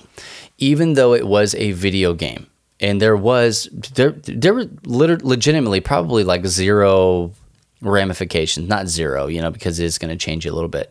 even 0.58 0.94
though 0.94 1.14
it 1.14 1.28
was 1.28 1.54
a 1.56 1.74
video 1.74 2.14
game 2.14 2.48
and 2.80 3.02
there 3.02 3.18
was 3.18 3.68
there 3.96 4.12
there 4.44 4.54
were 4.54 4.68
legitimately 4.86 5.82
probably 5.82 6.24
like 6.24 6.46
zero 6.48 7.32
ramifications 7.88 8.68
not 8.68 8.88
zero 8.88 9.28
you 9.28 9.42
know 9.42 9.52
because 9.52 9.80
it 9.80 9.86
is 9.86 9.98
going 9.98 10.10
to 10.10 10.18
change 10.18 10.46
you 10.46 10.52
a 10.52 10.56
little 10.56 10.70
bit 10.70 10.90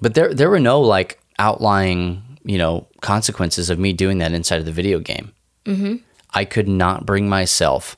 but 0.00 0.14
there 0.14 0.32
there 0.32 0.50
were 0.50 0.60
no 0.60 0.80
like 0.80 1.20
outlying 1.38 2.22
you 2.44 2.58
know 2.58 2.86
consequences 3.00 3.70
of 3.70 3.78
me 3.78 3.92
doing 3.92 4.18
that 4.18 4.32
inside 4.32 4.58
of 4.58 4.64
the 4.64 4.72
video 4.72 4.98
game 4.98 5.32
mm-hmm. 5.64 5.96
i 6.32 6.44
could 6.44 6.68
not 6.68 7.06
bring 7.06 7.28
myself 7.28 7.96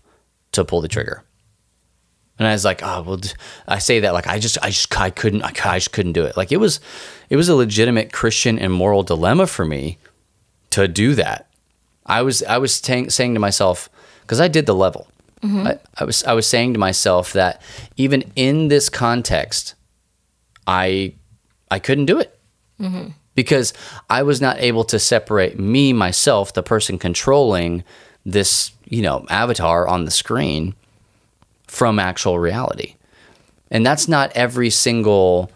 to 0.52 0.64
pull 0.64 0.80
the 0.80 0.88
trigger 0.88 1.24
and 2.38 2.46
I 2.46 2.52
was 2.52 2.64
like, 2.64 2.82
oh, 2.84 3.02
well, 3.02 3.20
I 3.66 3.80
say 3.80 4.00
that 4.00 4.12
like 4.12 4.28
I 4.28 4.38
just, 4.38 4.58
I 4.62 4.68
just, 4.68 4.96
I 4.98 5.10
couldn't, 5.10 5.42
I, 5.42 5.48
I 5.48 5.78
just 5.78 5.92
couldn't 5.92 6.12
do 6.12 6.24
it. 6.24 6.36
Like 6.36 6.52
it 6.52 6.58
was, 6.58 6.80
it 7.28 7.36
was 7.36 7.48
a 7.48 7.54
legitimate 7.56 8.12
Christian 8.12 8.58
and 8.58 8.72
moral 8.72 9.02
dilemma 9.02 9.46
for 9.46 9.64
me 9.64 9.98
to 10.70 10.86
do 10.86 11.14
that. 11.16 11.50
I 12.06 12.22
was, 12.22 12.42
I 12.44 12.58
was 12.58 12.74
saying, 12.74 13.10
saying 13.10 13.34
to 13.34 13.40
myself, 13.40 13.90
because 14.22 14.40
I 14.40 14.48
did 14.48 14.66
the 14.66 14.74
level. 14.74 15.08
Mm-hmm. 15.42 15.66
I, 15.66 15.78
I 15.96 16.04
was, 16.04 16.24
I 16.24 16.32
was 16.32 16.46
saying 16.46 16.72
to 16.72 16.78
myself 16.78 17.32
that 17.32 17.62
even 17.96 18.30
in 18.34 18.68
this 18.68 18.88
context, 18.88 19.74
I, 20.66 21.14
I 21.70 21.78
couldn't 21.78 22.06
do 22.06 22.18
it 22.18 22.38
mm-hmm. 22.80 23.10
because 23.34 23.72
I 24.10 24.22
was 24.22 24.40
not 24.40 24.58
able 24.58 24.84
to 24.84 24.98
separate 24.98 25.58
me, 25.58 25.92
myself, 25.92 26.52
the 26.52 26.62
person 26.62 26.98
controlling 26.98 27.84
this, 28.24 28.72
you 28.84 29.02
know, 29.02 29.26
avatar 29.30 29.86
on 29.86 30.04
the 30.04 30.10
screen 30.10 30.74
from 31.66 31.98
actual 31.98 32.38
reality. 32.38 32.96
And 33.70 33.84
that's 33.84 34.08
not 34.08 34.32
every 34.32 34.70
single 34.70 35.50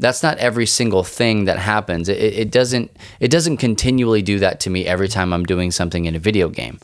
that's 0.00 0.22
not 0.22 0.38
every 0.38 0.66
single 0.66 1.02
thing 1.02 1.46
that 1.46 1.58
happens. 1.58 2.08
It, 2.08 2.18
it 2.18 2.50
doesn't 2.50 2.90
it 3.20 3.30
doesn't 3.30 3.58
continually 3.58 4.22
do 4.22 4.38
that 4.38 4.60
to 4.60 4.70
me 4.70 4.86
every 4.86 5.08
time 5.08 5.32
I'm 5.32 5.44
doing 5.44 5.70
something 5.70 6.04
in 6.04 6.14
a 6.14 6.18
video 6.18 6.48
game. 6.48 6.78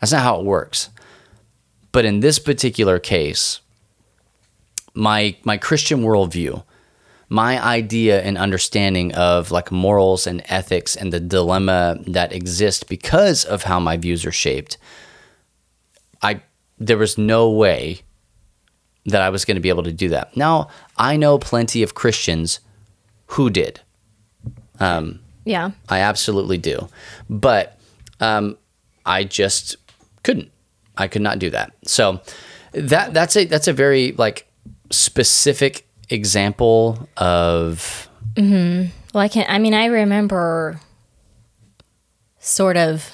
That's 0.00 0.12
not 0.12 0.22
how 0.22 0.40
it 0.40 0.44
works. 0.44 0.90
But 1.94 2.04
in 2.04 2.18
this 2.18 2.40
particular 2.40 2.98
case, 2.98 3.60
my 4.94 5.36
my 5.44 5.56
Christian 5.56 6.02
worldview, 6.02 6.64
my 7.28 7.64
idea 7.64 8.20
and 8.20 8.36
understanding 8.36 9.14
of 9.14 9.52
like 9.52 9.70
morals 9.70 10.26
and 10.26 10.42
ethics 10.46 10.96
and 10.96 11.12
the 11.12 11.20
dilemma 11.20 11.98
that 12.08 12.32
exists 12.32 12.82
because 12.82 13.44
of 13.44 13.62
how 13.62 13.78
my 13.78 13.96
views 13.96 14.26
are 14.26 14.32
shaped, 14.32 14.76
I 16.20 16.42
there 16.80 16.98
was 16.98 17.16
no 17.16 17.48
way 17.48 18.00
that 19.06 19.22
I 19.22 19.30
was 19.30 19.44
going 19.44 19.54
to 19.54 19.60
be 19.60 19.68
able 19.68 19.84
to 19.84 19.92
do 19.92 20.08
that. 20.08 20.36
Now, 20.36 20.70
I 20.98 21.16
know 21.16 21.38
plenty 21.38 21.84
of 21.84 21.94
Christians 21.94 22.58
who 23.26 23.50
did. 23.50 23.80
Yeah. 25.44 25.70
I 25.88 26.00
absolutely 26.00 26.58
do. 26.58 26.88
But 27.30 27.78
um, 28.18 28.58
I 29.06 29.22
just 29.22 29.76
couldn't. 30.24 30.50
I 30.96 31.08
could 31.08 31.22
not 31.22 31.38
do 31.38 31.50
that. 31.50 31.72
So 31.84 32.20
that 32.72 33.14
that's 33.14 33.36
a 33.36 33.44
that's 33.44 33.68
a 33.68 33.72
very 33.72 34.12
like 34.12 34.46
specific 34.90 35.86
example 36.10 37.08
of 37.16 38.08
mm-hmm. 38.34 38.90
Well, 39.14 39.22
I 39.22 39.28
can. 39.28 39.46
I 39.48 39.58
mean, 39.58 39.74
I 39.74 39.86
remember 39.86 40.80
sort 42.40 42.76
of 42.76 43.12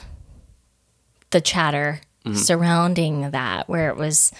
the 1.30 1.42
chatter 1.42 2.00
mm-hmm. 2.24 2.36
surrounding 2.36 3.30
that, 3.30 3.68
where 3.68 3.90
it 3.90 3.96
was 3.96 4.32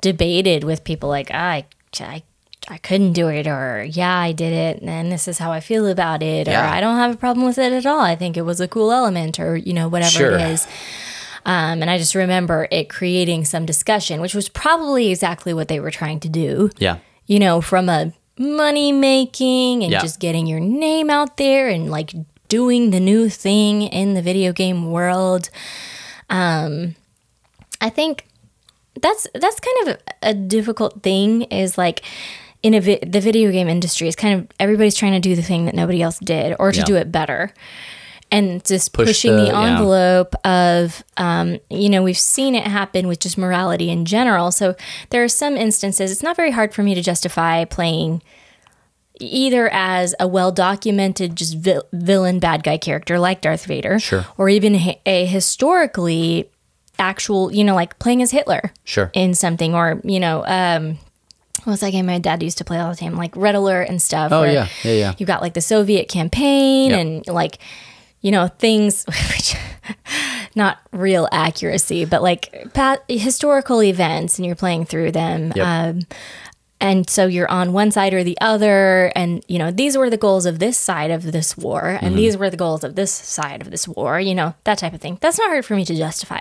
debated 0.00 0.62
with 0.64 0.84
people 0.84 1.08
like, 1.08 1.30
I, 1.32 1.66
I, 1.98 2.22
I 2.68 2.78
couldn't 2.78 3.14
do 3.14 3.28
it, 3.28 3.48
or 3.48 3.82
yeah, 3.82 4.16
I 4.16 4.30
did 4.30 4.52
it, 4.52 4.82
and 4.82 5.10
this 5.10 5.26
is 5.26 5.38
how 5.38 5.50
I 5.50 5.58
feel 5.58 5.88
about 5.88 6.22
it, 6.22 6.46
or 6.46 6.56
I 6.56 6.80
don't 6.80 6.96
have 6.96 7.14
a 7.14 7.18
problem 7.18 7.46
with 7.46 7.58
it 7.58 7.72
at 7.72 7.84
all. 7.84 8.00
I 8.00 8.14
think 8.14 8.36
it 8.36 8.42
was 8.42 8.60
a 8.60 8.68
cool 8.68 8.92
element, 8.92 9.40
or 9.40 9.56
you 9.56 9.72
know, 9.72 9.88
whatever 9.88 10.10
Sure. 10.10 10.34
it 10.38 10.40
is. 10.40 10.68
Um, 11.44 11.82
and 11.82 11.90
I 11.90 11.98
just 11.98 12.14
remember 12.14 12.68
it 12.70 12.88
creating 12.88 13.44
some 13.44 13.66
discussion, 13.66 14.20
which 14.20 14.34
was 14.34 14.48
probably 14.48 15.10
exactly 15.10 15.52
what 15.52 15.68
they 15.68 15.80
were 15.80 15.90
trying 15.90 16.20
to 16.20 16.28
do 16.28 16.70
yeah. 16.78 16.98
you 17.26 17.38
know, 17.38 17.60
from 17.60 17.88
a 17.88 18.12
money 18.38 18.92
making 18.92 19.82
and 19.82 19.92
Yeah. 19.92 20.00
just 20.00 20.20
getting 20.20 20.46
your 20.46 20.60
name 20.60 21.10
out 21.10 21.36
there 21.36 21.68
and 21.68 21.90
like 21.90 22.12
doing 22.48 22.90
the 22.90 23.00
new 23.00 23.28
thing 23.28 23.82
in 23.82 24.14
the 24.14 24.22
video 24.22 24.52
game 24.52 24.90
world. 24.92 25.50
Um, 26.30 26.94
I 27.80 27.88
think 27.90 28.26
that's 29.00 29.26
that's 29.34 29.58
kind 29.60 29.88
of 29.88 30.02
a 30.22 30.34
difficult 30.34 31.02
thing. 31.02 31.42
Is 31.42 31.76
like 31.78 32.02
in 32.62 32.74
a 32.74 32.80
vi- 32.80 33.00
the 33.04 33.20
video 33.20 33.50
game 33.50 33.68
industry 33.68 34.06
is 34.08 34.14
kind 34.16 34.38
of 34.40 34.46
everybody's 34.60 34.94
trying 34.94 35.12
to 35.12 35.20
do 35.20 35.34
the 35.34 35.42
thing 35.42 35.64
that 35.66 35.74
nobody 35.74 36.00
else 36.02 36.18
did 36.18 36.54
or 36.58 36.72
to 36.72 36.78
Yeah. 36.78 36.84
do 36.84 36.96
it 36.96 37.10
better. 37.10 37.52
And 38.32 38.64
just 38.64 38.92
Push 38.94 39.06
pushing 39.08 39.36
the- 39.36 39.42
the, 39.42 39.46
yeah. 39.48 39.72
envelope 39.76 40.34
of, 40.44 41.04
um, 41.18 41.58
you 41.70 41.88
know, 41.90 42.02
we've 42.02 42.16
seen 42.18 42.54
it 42.54 42.66
happen 42.66 43.06
with 43.06 43.20
just 43.20 43.36
morality 43.36 43.90
in 43.90 44.06
general. 44.06 44.50
So 44.50 44.74
there 45.10 45.22
are 45.22 45.28
some 45.28 45.56
instances, 45.56 46.10
it's 46.10 46.22
not 46.22 46.34
very 46.34 46.50
hard 46.50 46.72
for 46.74 46.82
me 46.82 46.94
to 46.94 47.02
justify 47.02 47.64
playing 47.66 48.22
either 49.20 49.68
as 49.72 50.14
a 50.18 50.26
well 50.26 50.50
documented, 50.50 51.36
just 51.36 51.56
vil- 51.58 51.84
villain, 51.92 52.38
bad 52.38 52.64
guy 52.64 52.78
character 52.78 53.18
like 53.18 53.40
Darth 53.42 53.66
Vader, 53.66 53.98
Sure. 53.98 54.24
or 54.38 54.48
even 54.48 54.74
a, 54.76 55.00
a 55.06 55.26
historically 55.26 56.48
actual, 56.98 57.52
you 57.52 57.62
know, 57.64 57.74
like 57.74 57.98
playing 57.98 58.22
as 58.22 58.30
Hitler 58.30 58.72
Sure. 58.84 59.10
in 59.12 59.34
something, 59.34 59.74
or, 59.74 60.00
you 60.04 60.18
know, 60.18 60.44
um, 60.46 60.98
what 61.64 61.72
was 61.72 61.80
that 61.80 61.90
game 61.92 62.06
my 62.06 62.18
dad 62.18 62.42
used 62.42 62.58
to 62.58 62.64
play 62.64 62.78
all 62.78 62.90
the 62.90 62.96
time? 62.96 63.14
Like 63.14 63.36
Red 63.36 63.54
Alert 63.54 63.88
and 63.88 64.00
stuff. 64.02 64.32
Oh, 64.32 64.42
yeah. 64.42 64.66
Yeah, 64.82 64.92
yeah. 64.92 65.12
You 65.18 65.26
got 65.26 65.42
like 65.42 65.52
the 65.54 65.60
Soviet 65.60 66.08
campaign 66.08 66.90
Yep. 66.90 66.98
and 67.00 67.26
like, 67.28 67.58
you 68.22 68.30
know, 68.30 68.48
things 68.58 69.04
which 69.32 69.54
not 70.54 70.78
real 70.92 71.28
accuracy, 71.32 72.04
but 72.04 72.22
like 72.22 72.72
historical 73.08 73.82
events 73.82 74.38
and 74.38 74.46
you're 74.46 74.54
playing 74.56 74.84
through 74.86 75.12
them. 75.12 75.52
Yep. 75.54 75.66
Um, 75.66 76.00
and 76.80 77.08
so 77.08 77.26
you're 77.26 77.48
on 77.50 77.72
one 77.72 77.90
side 77.92 78.12
or 78.12 78.24
the 78.24 78.36
other 78.40 79.12
and 79.14 79.44
you 79.46 79.56
know 79.56 79.70
these 79.70 79.96
were 79.96 80.10
the 80.10 80.16
goals 80.16 80.46
of 80.46 80.58
this 80.58 80.76
side 80.76 81.12
of 81.12 81.30
this 81.30 81.56
war 81.56 81.96
and 82.02 82.18
these 82.18 82.36
were 82.36 82.50
the 82.50 82.56
goals 82.56 82.82
of 82.82 82.96
this 82.96 83.12
side 83.12 83.60
of 83.62 83.70
this 83.70 83.86
war 83.86 84.18
you 84.18 84.34
know 84.34 84.52
that 84.64 84.78
type 84.78 84.92
of 84.92 85.00
thing 85.00 85.16
that's 85.20 85.38
not 85.38 85.48
hard 85.48 85.64
for 85.64 85.76
me 85.76 85.84
to 85.84 85.94
justify 85.94 86.40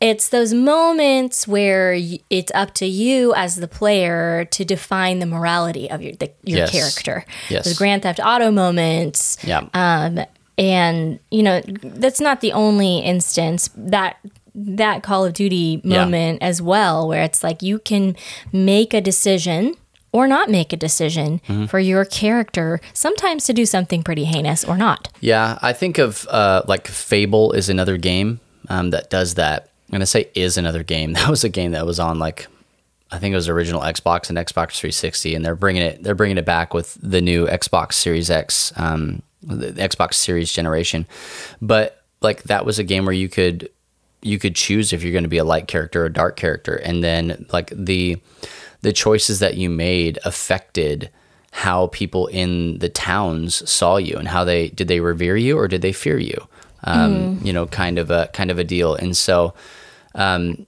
it's 0.00 0.30
those 0.30 0.54
moments 0.54 1.46
where 1.46 1.92
y- 1.92 2.20
it's 2.30 2.50
up 2.54 2.72
to 2.74 2.86
you 2.86 3.34
as 3.34 3.56
the 3.56 3.68
player 3.68 4.46
to 4.46 4.64
define 4.64 5.18
the 5.18 5.26
morality 5.26 5.90
of 5.90 6.00
your 6.00 6.12
the, 6.14 6.30
your 6.44 6.60
Yes. 6.60 6.70
character 6.72 7.24
Yes. 7.50 7.66
those 7.66 7.76
grand 7.76 8.04
theft 8.04 8.20
auto 8.24 8.50
moments 8.50 9.36
Yeah. 9.44 9.68
um, 9.74 10.20
and 10.58 11.18
you 11.30 11.42
know 11.42 11.60
that's 11.82 12.20
not 12.20 12.40
the 12.40 12.52
only 12.52 12.98
instance 12.98 13.70
that 13.76 14.16
that 14.54 15.02
Call 15.04 15.24
of 15.24 15.32
Duty 15.34 15.80
Yeah. 15.84 16.04
moment 16.04 16.42
as 16.42 16.60
well, 16.60 17.06
where 17.08 17.22
it's 17.22 17.42
like 17.44 17.62
you 17.62 17.78
can 17.78 18.16
make 18.52 18.92
a 18.92 19.00
decision 19.00 19.76
or 20.10 20.26
not 20.26 20.50
make 20.50 20.72
a 20.72 20.76
decision 20.76 21.40
Mm-hmm. 21.46 21.66
for 21.66 21.78
your 21.78 22.04
character, 22.04 22.80
sometimes 22.92 23.44
to 23.44 23.52
do 23.52 23.64
something 23.66 24.02
pretty 24.02 24.24
heinous 24.24 24.64
or 24.64 24.76
not. 24.76 25.08
Yeah, 25.20 25.58
I 25.62 25.72
think 25.72 25.98
of 25.98 26.26
uh, 26.28 26.62
like 26.66 26.88
Fable 26.88 27.52
is 27.52 27.68
another 27.68 27.96
game 27.98 28.40
um, 28.68 28.90
that 28.90 29.10
does 29.10 29.34
that. 29.34 29.68
I'm 29.88 29.92
gonna 29.92 30.06
say 30.06 30.28
is 30.34 30.58
another 30.58 30.82
game. 30.82 31.12
That 31.18 31.28
was 31.28 31.44
a 31.44 31.48
game 31.48 31.70
that 31.72 31.86
was 31.86 32.00
on 32.00 32.18
like 32.18 32.46
I 33.12 33.18
think 33.18 33.32
it 33.32 33.36
was 33.36 33.48
original 33.48 33.80
Xbox 33.82 34.28
and 34.28 34.36
Xbox 34.36 34.76
360, 34.78 35.34
and 35.34 35.44
they're 35.44 35.54
bringing 35.54 35.82
it 35.82 36.02
they're 36.02 36.14
bringing 36.16 36.36
it 36.38 36.44
back 36.44 36.74
with 36.74 36.98
the 37.00 37.20
new 37.22 37.46
Xbox 37.46 37.92
Series 37.94 38.28
X, 38.30 38.72
um, 38.76 39.22
the 39.48 39.72
Xbox 39.72 40.14
Series 40.14 40.52
generation. 40.52 41.06
But 41.60 42.02
like 42.20 42.44
that 42.44 42.64
was 42.64 42.78
a 42.78 42.84
game 42.84 43.04
where 43.04 43.14
you 43.14 43.28
could 43.28 43.70
you 44.20 44.38
could 44.38 44.56
choose 44.56 44.92
if 44.92 45.02
you're 45.02 45.12
going 45.12 45.24
to 45.24 45.28
be 45.28 45.38
a 45.38 45.44
light 45.44 45.68
character 45.68 46.02
or 46.02 46.06
a 46.06 46.12
dark 46.12 46.36
character, 46.36 46.74
and 46.74 47.02
then 47.02 47.46
like 47.52 47.72
the 47.74 48.18
the 48.82 48.92
choices 48.92 49.40
that 49.40 49.56
you 49.56 49.70
made 49.70 50.18
affected 50.24 51.10
how 51.50 51.88
people 51.88 52.26
in 52.28 52.78
the 52.78 52.88
towns 52.88 53.68
saw 53.68 53.96
you 53.96 54.16
and 54.16 54.28
how 54.28 54.44
they 54.44 54.68
did 54.68 54.88
they 54.88 55.00
revere 55.00 55.36
you 55.36 55.58
or 55.58 55.66
did 55.66 55.82
they 55.82 55.92
fear 55.92 56.18
you? 56.18 56.46
Um, 56.84 57.40
you 57.42 57.52
know 57.52 57.66
kind 57.66 57.98
of 57.98 58.10
a 58.10 58.28
kind 58.32 58.50
of 58.50 58.58
a 58.58 58.64
deal. 58.64 58.94
And 58.94 59.16
so 59.16 59.54
um, 60.14 60.66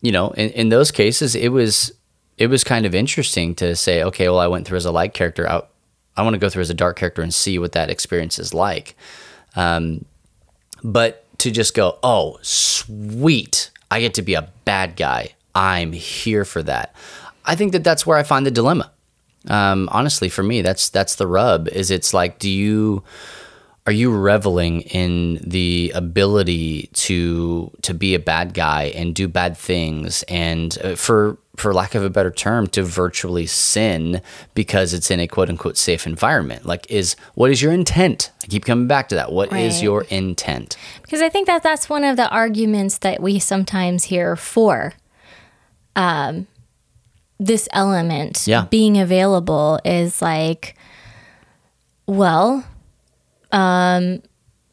you 0.00 0.12
know 0.12 0.30
in, 0.30 0.50
in 0.50 0.68
those 0.68 0.90
cases 0.90 1.34
it 1.34 1.48
was 1.48 1.92
it 2.38 2.48
was 2.48 2.64
kind 2.64 2.86
of 2.86 2.94
interesting 2.94 3.54
to 3.56 3.74
say 3.74 4.02
okay 4.02 4.28
well 4.28 4.38
i 4.38 4.46
went 4.46 4.66
through 4.66 4.76
as 4.76 4.84
a 4.84 4.92
light 4.92 5.14
character 5.14 5.48
i, 5.48 5.62
I 6.16 6.22
want 6.22 6.34
to 6.34 6.38
go 6.38 6.48
through 6.48 6.62
as 6.62 6.70
a 6.70 6.74
dark 6.74 6.96
character 6.96 7.22
and 7.22 7.32
see 7.32 7.58
what 7.58 7.72
that 7.72 7.90
experience 7.90 8.38
is 8.38 8.54
like. 8.54 8.96
Um, 9.54 10.04
but 10.82 11.24
to 11.38 11.50
just 11.50 11.74
go 11.74 11.98
oh 12.02 12.38
sweet 12.42 13.70
i 13.90 14.00
get 14.00 14.14
to 14.14 14.22
be 14.22 14.34
a 14.34 14.48
bad 14.64 14.96
guy. 14.96 15.34
I'm 15.54 15.92
here 15.92 16.44
for 16.44 16.62
that. 16.64 16.94
I 17.44 17.54
think 17.54 17.72
that 17.72 17.84
that's 17.84 18.06
where 18.06 18.18
i 18.18 18.22
find 18.22 18.46
the 18.46 18.50
dilemma. 18.50 18.90
Um, 19.48 19.88
honestly 19.92 20.28
for 20.28 20.42
me 20.42 20.62
that's 20.62 20.88
that's 20.88 21.16
the 21.16 21.26
rub 21.26 21.68
is 21.68 21.90
it's 21.90 22.12
like 22.12 22.38
do 22.38 22.50
you 22.50 23.04
are 23.86 23.92
you 23.92 24.10
reveling 24.10 24.80
in 24.82 25.38
the 25.46 25.92
ability 25.94 26.90
to 26.92 27.70
to 27.82 27.94
be 27.94 28.14
a 28.14 28.18
bad 28.18 28.52
guy 28.52 28.84
and 28.96 29.14
do 29.14 29.28
bad 29.28 29.56
things? 29.56 30.24
And 30.24 30.76
uh, 30.82 30.96
for 30.96 31.38
for 31.56 31.72
lack 31.74 31.94
of 31.94 32.02
a 32.04 32.10
better 32.10 32.30
term 32.30 32.66
to 32.68 32.82
virtually 32.82 33.46
sin 33.46 34.20
because 34.54 34.92
it's 34.94 35.10
in 35.10 35.20
a 35.20 35.26
quote 35.26 35.48
unquote 35.48 35.76
safe 35.76 36.06
environment 36.06 36.66
like 36.66 36.90
is 36.90 37.16
what 37.34 37.50
is 37.50 37.62
your 37.62 37.72
intent 37.72 38.30
i 38.44 38.46
keep 38.46 38.64
coming 38.64 38.86
back 38.86 39.08
to 39.08 39.14
that 39.14 39.32
What 39.32 39.52
is 39.52 39.74
Right. 39.76 39.82
your 39.82 40.02
intent 40.10 40.76
Because 41.02 41.22
I 41.22 41.28
think 41.28 41.46
that 41.46 41.62
that's 41.62 41.88
one 41.88 42.04
of 42.04 42.16
the 42.16 42.28
arguments 42.28 42.98
that 42.98 43.22
we 43.22 43.38
sometimes 43.38 44.04
hear 44.04 44.36
for 44.36 44.92
um, 45.94 46.46
this 47.38 47.68
element 47.72 48.46
Yeah. 48.46 48.66
being 48.70 48.98
available 48.98 49.78
is 49.84 50.20
like, 50.22 50.74
well, 52.06 52.64
um, 53.52 54.22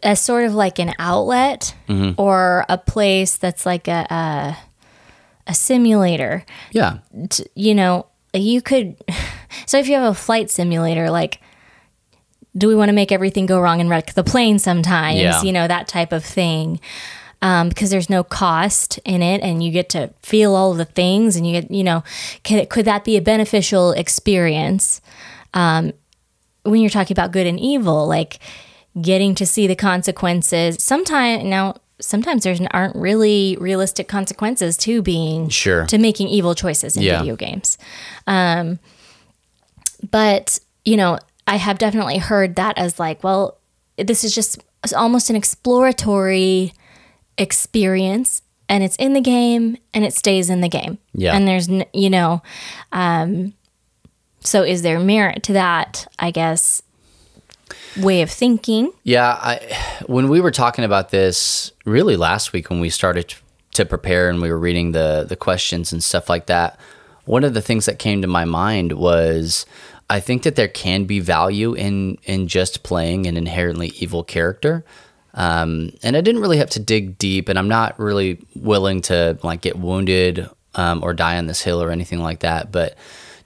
as 0.02 0.20
sort 0.22 0.44
of 0.46 0.54
like 0.54 0.80
an 0.80 0.94
outlet 1.00 1.76
Mm-hmm. 1.88 2.20
or 2.22 2.66
a 2.70 2.78
place 2.78 3.38
that's 3.38 3.66
like 3.66 3.88
a, 3.88 4.06
a, 4.10 4.58
a 5.48 5.54
simulator 5.54 6.46
yeah 6.72 7.00
t- 7.30 7.46
you 7.56 7.76
know, 7.76 8.08
you 8.34 8.62
could. 8.62 8.96
So 9.68 9.78
if 9.78 9.88
you 9.88 9.94
have 9.94 10.12
a 10.12 10.16
flight 10.16 10.50
simulator, 10.50 11.12
like, 11.12 11.40
do 12.58 12.68
we 12.68 12.76
want 12.76 12.90
to 12.90 12.94
make 12.94 13.12
everything 13.12 13.46
go 13.46 13.62
wrong 13.62 13.80
and 13.80 13.90
wreck 13.90 14.14
the 14.14 14.24
plane 14.24 14.58
sometimes? 14.58 15.20
Yeah. 15.20 15.42
You 15.44 15.52
know, 15.52 15.68
that 15.68 15.88
type 15.88 16.12
of 16.12 16.26
thing. 16.26 16.80
Um, 17.42 17.70
because 17.70 17.92
there's 17.92 18.10
no 18.10 18.24
cost 18.24 18.98
in 19.06 19.22
it 19.22 19.42
and 19.42 19.64
you 19.64 19.72
get 19.72 19.90
to 19.90 20.12
feel 20.24 20.56
all 20.56 20.74
the 20.74 20.86
things 20.86 21.36
and 21.36 21.46
you 21.48 21.62
get, 21.62 21.72
you 21.72 21.84
know, 21.84 22.04
could, 22.44 22.68
could 22.70 22.86
that 22.86 23.04
be 23.04 23.16
a 23.16 23.22
beneficial 23.22 23.92
experience? 23.92 25.02
Um, 25.54 25.94
when 26.64 26.82
you're 26.82 26.90
talking 26.90 27.14
about 27.14 27.32
good 27.32 27.46
and 27.46 27.60
evil, 27.60 28.08
like 28.08 28.40
getting 29.00 29.36
to 29.36 29.46
see 29.46 29.68
the 29.68 29.76
consequences. 29.76 30.84
Sometimes 30.84 31.44
now, 31.44 31.76
sometimes 32.04 32.44
there's 32.44 32.60
aren't 32.72 32.96
really 32.96 33.58
realistic 33.60 34.08
consequences 34.08 34.78
to 34.78 35.02
being 35.02 35.50
Sure. 35.50 35.86
to 35.88 35.98
making 35.98 36.28
evil 36.28 36.54
choices 36.56 36.96
in 36.98 37.04
Yeah. 37.04 37.20
video 37.20 37.36
games. 37.36 37.78
Um, 38.28 38.80
but 40.12 40.60
you 40.86 40.98
know, 40.98 41.18
I 41.48 41.56
have 41.58 41.78
definitely 41.78 42.18
heard 42.18 42.56
that 42.56 42.78
as 42.78 43.00
like, 43.00 43.24
well, 43.24 43.58
this 43.98 44.24
is 44.24 44.36
just 44.36 44.60
almost 44.96 45.30
an 45.30 45.36
exploratory 45.36 46.74
experience 47.38 48.42
and 48.70 48.84
it's 48.84 48.96
in 48.98 49.14
the 49.14 49.22
game 49.22 49.78
and 49.94 50.04
it 50.06 50.14
stays 50.14 50.50
in 50.50 50.62
the 50.62 50.70
game. 50.70 50.98
Yeah. 51.14 51.36
And 51.36 51.48
there's, 51.48 51.70
you 51.94 52.10
know, 52.10 52.42
um, 52.92 53.54
so 54.42 54.64
is 54.64 54.82
there 54.82 55.00
merit 55.00 55.44
to 55.44 55.54
that? 55.54 56.08
I 56.20 56.32
guess 56.32 56.82
way 57.98 58.22
of 58.22 58.30
thinking. 58.30 58.92
Yeah, 59.04 59.38
I, 59.40 59.60
when 60.08 60.30
we 60.30 60.42
were 60.42 60.52
talking 60.52 60.86
about 60.86 61.10
this 61.10 61.72
really 61.86 62.16
last 62.16 62.54
week 62.54 62.70
when 62.70 62.80
we 62.80 62.90
started 62.90 63.34
to 63.74 63.86
prepare 63.86 64.30
and 64.30 64.42
we 64.42 64.50
were 64.50 64.60
reading 64.60 64.92
the 64.92 65.26
the 65.28 65.36
questions 65.36 65.92
and 65.92 66.04
stuff 66.04 66.30
like 66.30 66.48
that, 66.48 66.80
one 67.26 67.44
of 67.44 67.54
the 67.54 67.62
things 67.62 67.86
that 67.86 68.00
came 68.00 68.22
to 68.22 68.28
my 68.28 68.46
mind 68.46 68.94
was 68.94 69.66
I 70.10 70.20
think 70.20 70.44
that 70.44 70.56
there 70.56 70.68
can 70.68 71.06
be 71.06 71.20
value 71.20 71.74
in 71.74 72.18
in 72.24 72.48
just 72.48 72.84
playing 72.84 73.26
an 73.26 73.38
inherently 73.38 73.90
evil 73.96 74.24
character. 74.24 74.86
Um, 75.36 75.92
and 76.04 76.16
I 76.16 76.22
didn't 76.22 76.42
really 76.42 76.58
have 76.58 76.70
to 76.72 76.80
dig 76.80 77.18
deep, 77.18 77.50
and 77.50 77.58
I'm 77.58 77.68
not 77.68 78.00
really 78.00 78.46
willing 78.56 79.02
to 79.04 79.40
like 79.42 79.62
get 79.62 79.80
wounded 79.80 80.48
um, 80.76 81.04
or 81.04 81.14
die 81.14 81.38
on 81.38 81.48
this 81.48 81.62
hill 81.62 81.82
or 81.82 81.90
anything 81.90 82.20
like 82.20 82.42
that. 82.42 82.72
But 82.72 82.96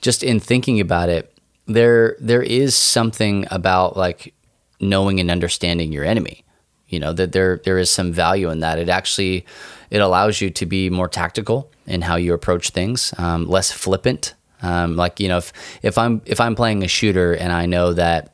just 0.01 0.23
in 0.23 0.39
thinking 0.39 0.81
about 0.81 1.09
it, 1.09 1.33
there 1.65 2.17
there 2.19 2.43
is 2.43 2.75
something 2.75 3.45
about 3.51 3.95
like 3.95 4.33
knowing 4.80 5.19
and 5.19 5.32
understanding 5.32 5.91
your 5.91 6.03
enemy. 6.03 6.43
You 6.88 6.99
know 6.99 7.11
that 7.13 7.34
there 7.34 7.57
there 7.65 7.78
is 7.78 7.89
some 7.89 8.13
value 8.13 8.49
in 8.49 8.61
that. 8.61 8.80
It 8.80 8.89
actually 8.89 9.45
it 9.89 9.99
allows 9.99 10.39
you 10.39 10.49
to 10.51 10.65
be 10.65 10.89
more 10.89 11.09
tactical 11.09 11.69
in 11.86 12.01
how 12.01 12.15
you 12.15 12.34
approach 12.34 12.69
things, 12.69 13.13
um, 13.17 13.47
less 13.47 13.71
flippant. 13.71 14.34
Um, 14.61 14.95
like 14.95 15.19
you 15.19 15.28
know, 15.28 15.38
if 15.38 15.51
if 15.82 15.97
I'm 15.97 16.21
if 16.25 16.39
I'm 16.39 16.55
playing 16.55 16.84
a 16.84 16.88
shooter 16.88 17.34
and 17.34 17.51
I 17.51 17.65
know 17.65 17.93
that 17.93 18.34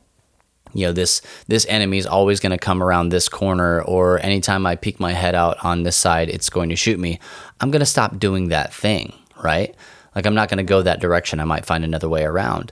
you 0.74 0.86
know 0.86 0.94
this 0.94 1.22
this 1.48 1.66
enemy 1.68 1.98
is 1.98 2.06
always 2.06 2.39
going 2.39 2.52
to 2.52 2.58
come 2.58 2.82
around 2.82 3.10
this 3.10 3.30
corner 3.30 3.82
or 3.84 4.20
anytime 4.20 4.66
i 4.66 4.76
peek 4.76 5.00
my 5.00 5.14
head 5.14 5.36
out 5.36 5.64
on 5.64 5.84
this 5.84 5.96
side 5.96 6.30
it's 6.30 6.50
going 6.50 6.70
to 6.70 6.76
shoot 6.76 7.00
me 7.00 7.20
i'm 7.62 7.72
going 7.72 7.80
to 7.80 7.86
stop 7.86 8.18
doing 8.20 8.50
that 8.50 8.74
thing 8.74 9.14
right 9.44 9.76
like 10.16 10.26
i'm 10.26 10.36
not 10.36 10.50
going 10.50 10.58
to 10.58 10.64
go 10.64 10.82
that 10.82 11.00
direction 11.00 11.39
i 11.39 11.44
might 11.44 11.66
find 11.66 11.84
another 11.84 12.10
way 12.10 12.24
around 12.24 12.72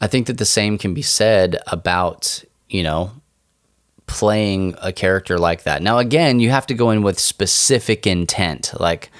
i 0.00 0.06
think 0.06 0.26
that 0.26 0.38
the 0.38 0.44
same 0.44 0.78
can 0.78 0.94
be 0.94 1.02
said 1.02 1.58
about 1.66 2.44
you 2.68 2.82
know 2.82 3.12
playing 4.06 4.74
a 4.80 4.92
character 4.92 5.38
like 5.38 5.64
that. 5.64 5.82
Now 5.82 5.98
again 5.98 6.40
you 6.40 6.50
have 6.50 6.66
to 6.68 6.74
go 6.74 6.90
in 6.90 7.02
with 7.02 7.18
specific 7.18 8.06
intent. 8.06 8.72
Like 8.78 9.10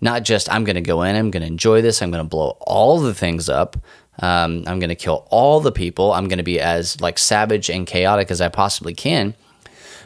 not 0.00 0.22
just 0.22 0.50
i'm 0.52 0.64
going 0.64 0.76
to 0.76 0.80
go 0.80 1.02
in 1.02 1.16
i'm 1.16 1.30
going 1.30 1.40
to 1.40 1.46
enjoy 1.46 1.82
this 1.82 2.02
i'm 2.02 2.10
going 2.10 2.22
to 2.22 2.28
blow 2.28 2.56
all 2.60 3.00
the 3.00 3.14
things 3.14 3.48
up 3.48 3.76
um, 4.20 4.64
i'm 4.66 4.78
going 4.78 4.88
to 4.88 4.94
kill 4.94 5.26
all 5.30 5.60
the 5.60 5.72
people 5.72 6.12
i'm 6.12 6.28
going 6.28 6.38
to 6.38 6.44
be 6.44 6.60
as 6.60 7.00
like 7.00 7.18
savage 7.18 7.70
and 7.70 7.86
chaotic 7.86 8.30
as 8.30 8.40
i 8.40 8.48
possibly 8.48 8.94
can. 8.94 9.34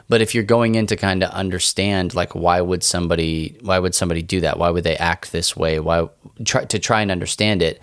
But 0.09 0.20
if 0.20 0.34
you're 0.34 0.45
going 0.45 0.74
in 0.74 0.86
to 0.88 0.97
kind 0.97 1.22
of 1.22 1.30
understand 1.30 2.12
like 2.12 2.34
why 2.34 2.61
would 2.61 2.82
somebody 2.82 3.57
why 3.62 3.78
would 3.78 3.95
somebody 3.95 4.20
do 4.20 4.40
that? 4.40 4.59
Why 4.59 4.68
would 4.68 4.84
they 4.84 4.97
act 4.97 5.32
this 5.32 5.57
way? 5.57 5.80
Why 5.80 6.09
try 6.45 6.66
to 6.66 6.78
try 6.78 7.01
and 7.01 7.11
understand 7.11 7.62
it 7.62 7.80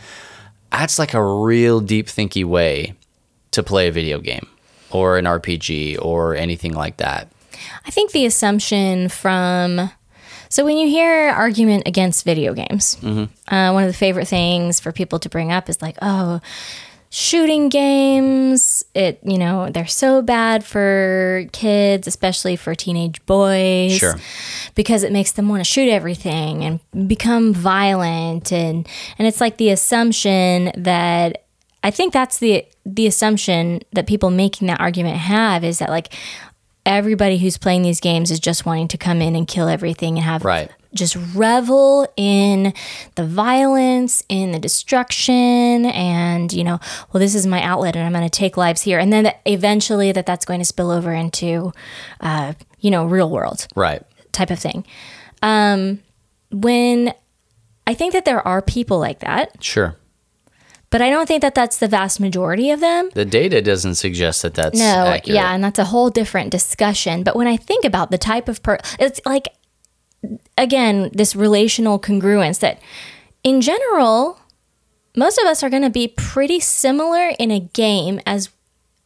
that's 0.71 0.99
like 0.99 1.15
a 1.15 1.23
real 1.23 1.79
deep 1.79 2.05
thinky 2.05 2.45
way 2.45 2.93
to 3.51 3.63
play 3.63 3.87
a 3.87 3.91
video 3.91 4.19
game 4.19 4.47
or 4.91 5.17
an 5.17 5.25
rpg 5.25 5.97
or 6.01 6.35
anything 6.35 6.73
like 6.73 6.97
that 6.97 7.31
I 7.85 7.91
think 7.91 8.11
the 8.11 8.25
assumption 8.25 9.09
from 9.09 9.91
so 10.47 10.63
when 10.65 10.77
you 10.77 10.87
hear 10.87 11.29
argument 11.29 11.83
against 11.87 12.25
video 12.25 12.53
games, 12.55 12.97
uh, 13.03 13.71
one 13.71 13.83
of 13.83 13.87
the 13.89 13.93
favorite 13.97 14.27
things 14.27 14.79
for 14.79 14.91
people 14.91 15.19
to 15.19 15.29
bring 15.29 15.51
up 15.51 15.69
is 15.69 15.79
like, 15.81 15.95
oh, 16.01 16.39
shooting 17.09 17.69
games. 17.69 18.83
It 18.95 19.19
you 19.23 19.37
know 19.37 19.69
they're 19.69 19.87
so 19.87 20.21
bad 20.21 20.63
for 20.63 21.45
kids, 21.51 22.07
especially 22.07 22.55
for 22.55 22.73
teenage 22.75 23.23
boys, 23.25 23.97
Sure. 23.97 24.15
because 24.75 25.03
it 25.03 25.11
makes 25.11 25.33
them 25.33 25.49
want 25.49 25.59
to 25.59 25.65
shoot 25.65 25.89
everything 25.89 26.63
and 26.63 27.07
become 27.07 27.53
violent 27.53 28.51
and 28.51 28.87
and 29.17 29.27
it's 29.27 29.41
like 29.41 29.57
the 29.57 29.69
assumption 29.69 30.71
that 30.77 31.43
I 31.83 31.91
think 31.91 32.13
that's 32.13 32.39
the 32.39 32.65
the 32.85 33.07
assumption 33.07 33.81
that 33.93 34.07
people 34.07 34.31
making 34.31 34.67
that 34.67 34.79
argument 34.79 35.17
have 35.17 35.63
is 35.63 35.79
that 35.79 35.89
like 35.89 36.13
everybody 36.85 37.37
who's 37.37 37.57
playing 37.57 37.83
these 37.83 37.99
games 37.99 38.31
is 38.31 38.39
just 38.39 38.65
wanting 38.65 38.87
to 38.87 38.97
come 38.97 39.21
in 39.21 39.35
and 39.35 39.47
kill 39.47 39.67
everything 39.67 40.17
and 40.17 40.25
have 40.25 40.43
Right. 40.43 40.71
just 40.93 41.15
revel 41.35 42.11
in 42.17 42.73
the 43.15 43.23
violence, 43.25 44.23
in 44.27 44.51
the 44.51 44.59
destruction, 44.59 45.85
and 45.85 46.51
you 46.51 46.63
know, 46.63 46.79
well, 47.11 47.19
this 47.19 47.35
is 47.35 47.45
my 47.45 47.61
outlet, 47.61 47.95
and 47.95 48.05
I'm 48.05 48.11
going 48.13 48.23
to 48.23 48.29
take 48.29 48.57
lives 48.57 48.81
here, 48.81 48.97
and 48.99 49.13
then 49.13 49.31
eventually 49.45 50.11
that 50.11 50.25
that's 50.25 50.45
going 50.45 50.59
to 50.59 50.65
spill 50.65 50.89
over 50.89 51.13
into, 51.13 51.71
uh, 52.21 52.53
you 52.79 52.89
know, 52.91 53.05
real 53.05 53.29
world 53.29 53.67
right 53.75 54.01
type 54.31 54.49
of 54.49 54.59
thing. 54.59 54.85
Um, 55.41 55.99
when 56.51 57.13
I 57.85 57.93
think 57.93 58.13
that 58.13 58.25
there 58.25 58.45
are 58.47 58.61
people 58.61 58.99
like 58.99 59.19
that, 59.19 59.63
sure 59.63 59.95
but 60.91 61.01
I 61.01 61.09
don't 61.09 61.27
think 61.27 61.41
that 61.41 61.53
that's 61.55 61.77
the 61.77 61.87
vast 61.87 62.19
majority 62.19 62.71
of 62.71 62.79
them. 62.79 63.09
the 63.13 63.25
data 63.25 63.61
doesn't 63.61 63.95
suggest 63.95 64.41
that 64.41 64.53
that's 64.55 64.77
No, 64.79 64.85
accurate. 64.85 65.35
yeah, 65.35 65.53
and 65.53 65.63
that's 65.63 65.79
a 65.79 65.85
whole 65.85 66.09
different 66.09 66.49
discussion. 66.51 67.23
But 67.23 67.35
when 67.35 67.47
I 67.47 67.57
think 67.57 67.85
about 67.85 68.11
the 68.11 68.17
type 68.17 68.47
of 68.49 68.61
per, 68.63 68.77
it's 68.99 69.21
like 69.25 69.49
again 70.57 71.09
this 71.13 71.35
relational 71.35 71.99
congruence 71.99 72.59
that, 72.59 72.79
in 73.43 73.61
general, 73.61 74.39
most 75.15 75.37
of 75.39 75.45
us 75.45 75.63
are 75.63 75.69
going 75.69 75.83
to 75.83 75.89
be 75.89 76.07
pretty 76.07 76.59
similar 76.59 77.31
in 77.39 77.51
a 77.51 77.59
game 77.59 78.19
as 78.25 78.49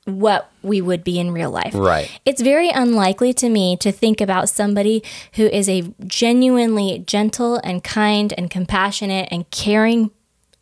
what 0.05 0.51
we 0.61 0.81
would 0.81 1.01
be 1.03 1.17
in 1.17 1.31
real 1.31 1.49
life. 1.49 1.73
Right. 1.73 2.09
It's 2.25 2.41
very 2.41 2.69
unlikely 2.69 3.31
to 3.35 3.47
me 3.47 3.77
to 3.77 3.89
think 3.91 4.19
about 4.19 4.49
somebody 4.49 5.01
who 5.35 5.45
is 5.45 5.69
a 5.69 5.93
genuinely 6.05 7.03
gentle 7.07 7.55
and 7.63 7.81
kind 7.83 8.33
and 8.37 8.49
compassionate 8.49 9.29
and 9.31 9.49
caring 9.49 10.11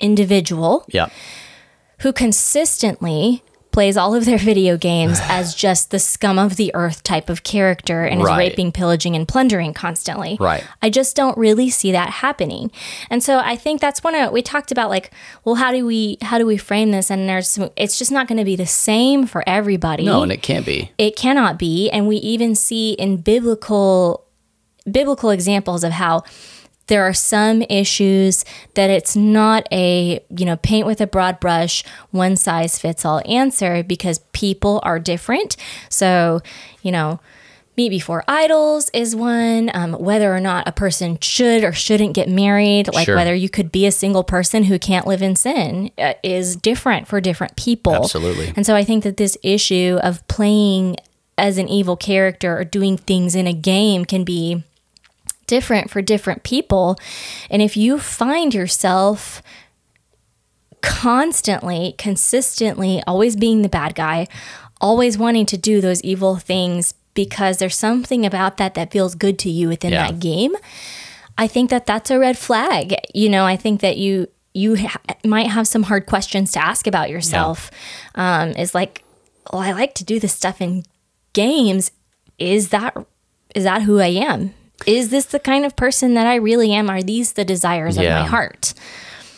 individual 0.01 0.85
yeah 0.89 1.09
who 1.99 2.11
consistently 2.11 3.43
plays 3.71 3.95
all 3.95 4.13
of 4.13 4.25
their 4.25 4.37
video 4.51 4.75
games 4.75 5.19
as 5.23 5.55
just 5.55 5.91
the 5.91 5.99
scum 5.99 6.37
of 6.37 6.57
the 6.57 6.71
earth 6.75 7.03
type 7.03 7.29
of 7.29 7.43
character 7.43 8.03
and 8.03 8.21
Right. 8.21 8.33
is 8.47 8.49
raping, 8.49 8.71
pillaging, 8.73 9.15
and 9.15 9.25
plundering 9.25 9.73
constantly. 9.73 10.35
Right. 10.41 10.63
I 10.81 10.89
just 10.89 11.15
don't 11.15 11.37
really 11.37 11.69
see 11.69 11.91
that 11.93 12.09
happening. 12.09 12.69
And 13.09 13.23
so 13.23 13.39
I 13.39 13.55
think 13.55 13.79
that's 13.79 14.03
one 14.03 14.13
of 14.15 14.33
we 14.33 14.41
talked 14.41 14.71
about 14.73 14.89
like, 14.89 15.11
well, 15.45 15.55
how 15.55 15.71
do 15.71 15.85
we 15.85 16.17
how 16.21 16.37
do 16.37 16.45
we 16.45 16.57
frame 16.57 16.91
this? 16.91 17.09
And 17.09 17.29
there's 17.29 17.47
some, 17.47 17.69
it's 17.77 17.97
just 17.97 18.11
not 18.11 18.27
going 18.27 18.39
to 18.39 18.43
be 18.45 18.57
the 18.57 18.65
same 18.67 19.25
for 19.25 19.41
everybody. 19.47 20.03
no 20.03 20.21
and 20.23 20.31
it 20.33 20.41
can't 20.41 20.65
be 20.65 20.91
it 20.97 21.15
cannot 21.15 21.57
be. 21.57 21.89
And 21.91 22.07
we 22.09 22.17
even 22.17 22.55
see 22.55 22.91
in 22.93 23.17
biblical 23.21 24.25
biblical 24.91 25.29
examples 25.29 25.83
of 25.85 25.93
how 25.93 26.23
there 26.91 27.03
are 27.07 27.13
some 27.13 27.61
issues 27.69 28.43
that 28.73 28.89
it's 28.89 29.15
not 29.15 29.65
a 29.71 30.19
you 30.29 30.45
know 30.45 30.57
paint 30.57 30.85
with 30.85 30.99
a 30.99 31.07
broad 31.07 31.39
brush 31.39 31.85
one 32.11 32.35
size 32.35 32.77
fits 32.77 33.05
all 33.05 33.21
answer 33.25 33.81
because 33.81 34.19
people 34.33 34.81
are 34.83 34.99
different 34.99 35.55
so 35.89 36.41
you 36.81 36.91
know 36.91 37.17
meat 37.77 37.87
before 37.87 38.25
idols 38.27 38.89
is 38.93 39.15
one 39.15 39.71
um, 39.73 39.93
whether 39.93 40.35
or 40.35 40.41
not 40.41 40.67
a 40.67 40.71
person 40.73 41.17
should 41.21 41.63
or 41.63 41.71
shouldn't 41.71 42.13
get 42.13 42.27
married 42.27 42.93
like 42.93 43.05
Sure. 43.05 43.15
whether 43.15 43.33
you 43.33 43.47
could 43.47 43.71
be 43.71 43.85
a 43.85 43.91
single 43.91 44.25
person 44.25 44.65
who 44.65 44.77
can't 44.77 45.07
live 45.07 45.21
in 45.21 45.37
sin 45.37 45.89
uh, 45.97 46.13
is 46.23 46.57
different 46.57 47.07
for 47.07 47.21
different 47.21 47.55
people 47.55 47.95
Absolutely. 47.95 48.51
and 48.57 48.65
so 48.65 48.75
i 48.75 48.83
think 48.83 49.05
that 49.05 49.15
this 49.15 49.37
issue 49.43 49.97
of 50.03 50.27
playing 50.27 50.97
as 51.37 51.57
an 51.57 51.69
evil 51.69 51.95
character 51.95 52.57
or 52.57 52.65
doing 52.65 52.97
things 52.97 53.33
in 53.33 53.47
a 53.47 53.53
game 53.53 54.03
can 54.03 54.25
be 54.25 54.61
different 55.55 55.89
for 55.91 56.01
different 56.01 56.43
people. 56.43 56.95
And 57.49 57.61
if 57.61 57.75
you 57.75 57.99
find 57.99 58.53
yourself 58.53 59.41
constantly, 60.81 61.93
consistently, 61.97 63.01
always 63.05 63.35
being 63.35 63.61
the 63.61 63.69
bad 63.69 63.95
guy, 63.95 64.27
always 64.79 65.17
wanting 65.17 65.45
to 65.47 65.57
do 65.57 65.81
those 65.81 66.01
evil 66.01 66.37
things 66.37 66.93
because 67.13 67.57
there's 67.57 67.75
something 67.75 68.25
about 68.25 68.57
that 68.57 68.73
that 68.73 68.91
feels 68.91 69.15
good 69.15 69.37
to 69.39 69.49
you 69.49 69.67
within 69.67 69.91
Yeah. 69.93 70.07
that 70.07 70.19
game, 70.19 70.55
I 71.37 71.47
think 71.47 71.69
that 71.69 71.85
that's 71.85 72.09
a 72.09 72.17
red 72.19 72.37
flag. 72.37 72.95
You 73.13 73.29
know, 73.29 73.45
I 73.45 73.57
think 73.57 73.81
that 73.81 73.97
you 73.97 74.27
you 74.53 74.75
ha- 74.75 74.99
might 75.23 75.47
have 75.47 75.65
some 75.65 75.83
hard 75.83 76.05
questions 76.07 76.51
to 76.51 76.59
ask 76.63 76.85
about 76.85 77.09
yourself. 77.09 77.71
Um, 78.15 78.49
is 78.51 78.75
like, 78.75 79.01
well, 79.51 79.61
I 79.61 79.71
like 79.71 79.93
to 79.95 80.03
do 80.03 80.19
this 80.19 80.33
stuff 80.33 80.59
in 80.61 80.83
games. 81.33 81.91
Is 82.37 82.69
that 82.69 82.95
is 83.55 83.63
that 83.63 83.83
who 83.83 83.99
I 83.99 84.07
am? 84.07 84.53
Is 84.87 85.09
this 85.09 85.25
the 85.25 85.39
kind 85.39 85.65
of 85.65 85.75
person 85.75 86.13
that 86.15 86.27
I 86.27 86.35
really 86.35 86.73
am? 86.73 86.89
Are 86.89 87.03
these 87.03 87.33
the 87.33 87.45
desires 87.45 87.97
of 87.97 88.03
my 88.03 88.25
heart? 88.25 88.73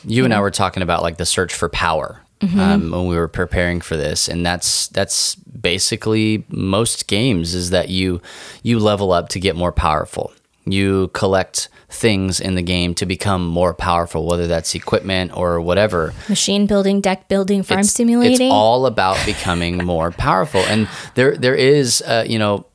you 0.06 0.26
and 0.26 0.34
I 0.34 0.42
were 0.42 0.52
talking 0.52 0.84
about 0.84 1.02
like 1.02 1.18
the 1.18 1.26
search 1.26 1.54
for 1.54 1.70
power 1.70 2.22
um, 2.42 2.92
when 2.92 3.08
we 3.08 3.16
were 3.16 3.30
preparing 3.30 3.80
for 3.80 3.96
this, 3.96 4.28
and 4.28 4.46
that's 4.46 4.88
that's 4.90 5.36
basically 5.36 6.44
most 6.50 7.08
games 7.08 7.54
is 7.54 7.70
that 7.70 7.88
you 7.90 8.22
you 8.64 8.80
level 8.80 9.14
up 9.14 9.30
to 9.30 9.40
get 9.40 9.56
more 9.56 9.72
powerful. 9.72 10.34
You 10.66 11.10
collect 11.14 11.70
things 11.90 12.40
in 12.40 12.56
the 12.56 12.62
game 12.62 12.96
to 12.96 13.06
become 13.06 13.46
more 13.46 13.74
powerful, 13.74 14.26
whether 14.26 14.48
that's 14.48 14.76
equipment 14.76 15.36
or 15.36 15.62
whatever. 15.62 16.14
Machine 16.28 16.68
building, 16.68 17.02
deck 17.02 17.28
building, 17.28 17.64
farm 17.64 17.82
it's, 17.82 17.92
simulating. 17.92 18.48
It's 18.48 18.54
all 18.54 18.86
about 18.86 19.18
becoming 19.26 19.78
more 19.78 20.12
powerful, 20.12 20.62
and 20.62 20.90
there 21.16 21.38
there 21.38 21.56
is 21.56 22.02
uh, 22.02 22.26
you 22.28 22.40
know 22.40 22.66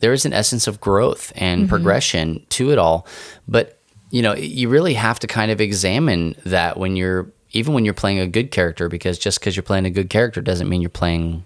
there 0.00 0.12
is 0.12 0.24
an 0.24 0.32
essence 0.32 0.66
of 0.66 0.80
growth 0.80 1.32
and 1.36 1.68
progression 1.68 2.44
to 2.50 2.72
it 2.72 2.78
all. 2.78 3.06
But 3.46 3.78
you 4.10 4.22
know, 4.22 4.34
you 4.34 4.68
really 4.68 4.94
have 4.94 5.18
to 5.20 5.26
kind 5.26 5.50
of 5.50 5.60
examine 5.60 6.34
that 6.44 6.76
when 6.76 6.96
you're 6.96 7.30
even 7.52 7.74
when 7.74 7.84
you're 7.84 7.94
playing 7.94 8.18
a 8.18 8.26
good 8.26 8.50
character, 8.50 8.88
because 8.88 9.18
just 9.18 9.40
because 9.40 9.56
you're 9.56 9.62
playing 9.62 9.86
a 9.86 9.90
good 9.90 10.10
character 10.10 10.40
doesn't 10.40 10.68
mean 10.68 10.80
you're 10.80 10.90
playing 10.90 11.44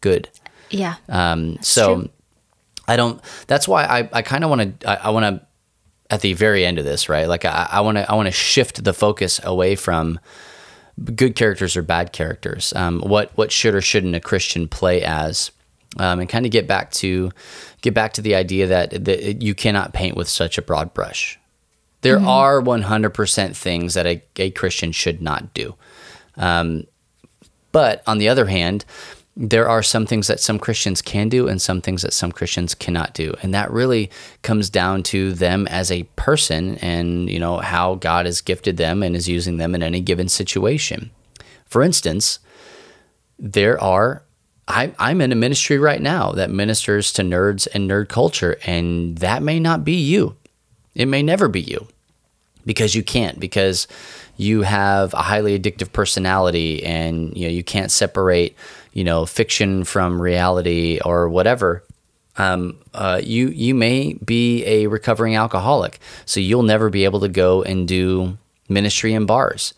good. 0.00 0.28
Yeah. 0.70 0.96
Um, 1.08 1.58
so 1.60 1.94
true. 1.94 2.10
I 2.88 2.96
don't. 2.96 3.20
That's 3.46 3.68
why 3.68 3.84
I, 3.84 4.08
I 4.12 4.22
kind 4.22 4.44
of 4.44 4.50
want 4.50 4.80
to. 4.80 4.90
I, 4.90 5.08
I 5.08 5.10
want 5.10 5.24
to 5.24 5.46
at 6.10 6.20
the 6.20 6.32
very 6.34 6.64
end 6.66 6.78
of 6.78 6.84
this, 6.84 7.08
right? 7.08 7.26
Like 7.26 7.44
I 7.44 7.80
want 7.80 7.98
to. 7.98 8.10
I 8.10 8.14
want 8.14 8.26
to 8.26 8.32
shift 8.32 8.84
the 8.84 8.92
focus 8.92 9.40
away 9.44 9.76
from 9.76 10.18
good 11.14 11.36
characters 11.36 11.76
or 11.76 11.82
bad 11.82 12.12
characters. 12.12 12.72
Um, 12.74 13.00
what 13.00 13.30
what 13.36 13.52
should 13.52 13.74
or 13.74 13.80
shouldn't 13.80 14.14
a 14.14 14.20
Christian 14.20 14.68
play 14.68 15.02
as? 15.02 15.50
Um, 15.98 16.20
and 16.20 16.28
kind 16.28 16.46
of 16.46 16.52
get 16.52 16.66
back 16.66 16.90
to 16.92 17.30
get 17.82 17.92
back 17.92 18.14
to 18.14 18.22
the 18.22 18.34
idea 18.34 18.66
that, 18.66 19.04
that 19.04 19.42
you 19.42 19.54
cannot 19.54 19.92
paint 19.92 20.16
with 20.16 20.28
such 20.28 20.56
a 20.56 20.62
broad 20.62 20.94
brush. 20.94 21.38
There 22.00 22.18
are 22.18 22.60
100% 22.60 23.56
things 23.56 23.94
that 23.94 24.06
a, 24.06 24.22
a 24.36 24.50
Christian 24.50 24.90
should 24.90 25.22
not 25.22 25.54
do. 25.54 25.76
Um, 26.36 26.86
but 27.70 28.02
on 28.06 28.18
the 28.18 28.28
other 28.28 28.46
hand, 28.46 28.84
there 29.36 29.68
are 29.68 29.82
some 29.82 30.04
things 30.04 30.26
that 30.26 30.40
some 30.40 30.58
Christians 30.58 31.00
can 31.00 31.28
do 31.28 31.48
and 31.48 31.62
some 31.62 31.80
things 31.80 32.02
that 32.02 32.12
some 32.12 32.32
Christians 32.32 32.74
cannot 32.74 33.14
do. 33.14 33.34
And 33.42 33.54
that 33.54 33.70
really 33.70 34.10
comes 34.42 34.68
down 34.68 35.02
to 35.04 35.32
them 35.32 35.66
as 35.68 35.90
a 35.90 36.02
person 36.16 36.76
and, 36.78 37.30
you 37.30 37.38
know, 37.38 37.58
how 37.58 37.94
God 37.94 38.26
has 38.26 38.40
gifted 38.40 38.76
them 38.76 39.02
and 39.02 39.16
is 39.16 39.28
using 39.28 39.56
them 39.56 39.74
in 39.74 39.82
any 39.82 40.00
given 40.00 40.28
situation. 40.28 41.10
For 41.64 41.82
instance, 41.82 42.40
there 43.38 43.80
are 43.80 44.22
I, 44.68 44.92
I'm 44.98 45.20
in 45.20 45.32
a 45.32 45.36
ministry 45.36 45.78
right 45.78 46.00
now 46.00 46.32
that 46.32 46.50
ministers 46.50 47.12
to 47.14 47.22
nerds 47.22 47.66
and 47.74 47.90
nerd 47.90 48.08
culture, 48.08 48.58
and 48.64 49.18
that 49.18 49.42
may 49.42 49.58
not 49.58 49.84
be 49.84 49.94
you. 49.94 50.36
It 50.94 51.06
may 51.06 51.22
never 51.22 51.48
be 51.48 51.60
you 51.60 51.88
because 52.64 52.94
you 52.94 53.02
can't 53.02 53.40
because 53.40 53.88
you 54.36 54.62
have 54.62 55.14
a 55.14 55.22
highly 55.22 55.58
addictive 55.58 55.92
personality 55.92 56.84
and 56.84 57.36
you 57.36 57.46
know 57.46 57.52
you 57.52 57.64
can't 57.64 57.90
separate 57.90 58.56
you 58.92 59.04
know 59.04 59.26
fiction 59.26 59.84
from 59.84 60.20
reality 60.20 61.00
or 61.04 61.28
whatever 61.28 61.82
um, 62.38 62.78
uh, 62.94 63.20
you 63.22 63.48
you 63.48 63.74
may 63.74 64.14
be 64.24 64.64
a 64.64 64.86
recovering 64.86 65.36
alcoholic 65.36 65.98
so 66.24 66.40
you'll 66.40 66.62
never 66.62 66.88
be 66.88 67.04
able 67.04 67.20
to 67.20 67.28
go 67.28 67.62
and 67.62 67.88
do 67.88 68.36
ministry 68.68 69.12
in 69.12 69.26
bars 69.26 69.74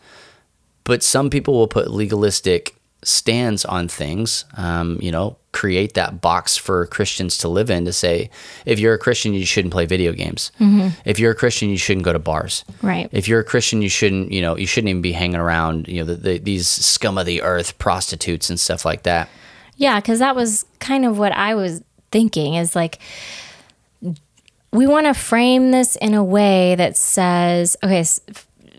but 0.83 1.03
some 1.03 1.29
people 1.29 1.53
will 1.55 1.67
put 1.67 1.91
legalistic 1.91 2.74
stands 3.07 3.65
on 3.65 3.87
things 3.87 4.45
um, 4.57 4.97
you 5.01 5.11
know 5.11 5.37
create 5.51 5.93
that 5.93 6.19
box 6.19 6.57
for 6.57 6.85
christians 6.87 7.37
to 7.37 7.47
live 7.47 7.69
in 7.69 7.85
to 7.85 7.93
say 7.93 8.29
if 8.65 8.79
you're 8.79 8.93
a 8.93 8.97
christian 8.97 9.33
you 9.33 9.45
shouldn't 9.45 9.71
play 9.71 9.85
video 9.85 10.11
games. 10.11 10.51
If 11.05 11.17
you're 11.19 11.31
a 11.31 11.35
christian 11.35 11.69
you 11.69 11.77
shouldn't 11.77 12.03
go 12.03 12.11
to 12.13 12.19
bars. 12.19 12.65
Right. 12.81 13.07
if 13.11 13.27
you're 13.27 13.39
a 13.39 13.43
christian 13.43 13.81
you 13.81 13.89
shouldn't 13.89 14.31
you 14.31 14.41
know 14.41 14.57
you 14.57 14.67
shouldn't 14.67 14.89
even 14.89 15.01
be 15.01 15.13
hanging 15.13 15.39
around 15.39 15.87
you 15.87 15.99
know 15.99 16.05
the, 16.05 16.15
the, 16.15 16.37
these 16.39 16.67
scum 16.67 17.17
of 17.17 17.25
the 17.25 17.41
earth 17.41 17.77
prostitutes 17.77 18.49
and 18.49 18.59
stuff 18.59 18.85
like 18.85 19.03
that. 19.03 19.29
Yeah, 19.77 19.99
because 19.99 20.19
that 20.19 20.35
was 20.35 20.65
kind 20.79 21.05
of 21.05 21.17
what 21.17 21.33
I 21.33 21.55
was 21.55 21.83
thinking 22.11 22.55
is 22.55 22.75
like, 22.75 22.99
we 24.71 24.87
want 24.87 25.05
to 25.05 25.13
frame 25.13 25.71
this 25.71 25.95
in 25.97 26.13
a 26.13 26.23
way 26.23 26.75
that 26.75 26.97
says, 26.97 27.75
okay, 27.83 28.03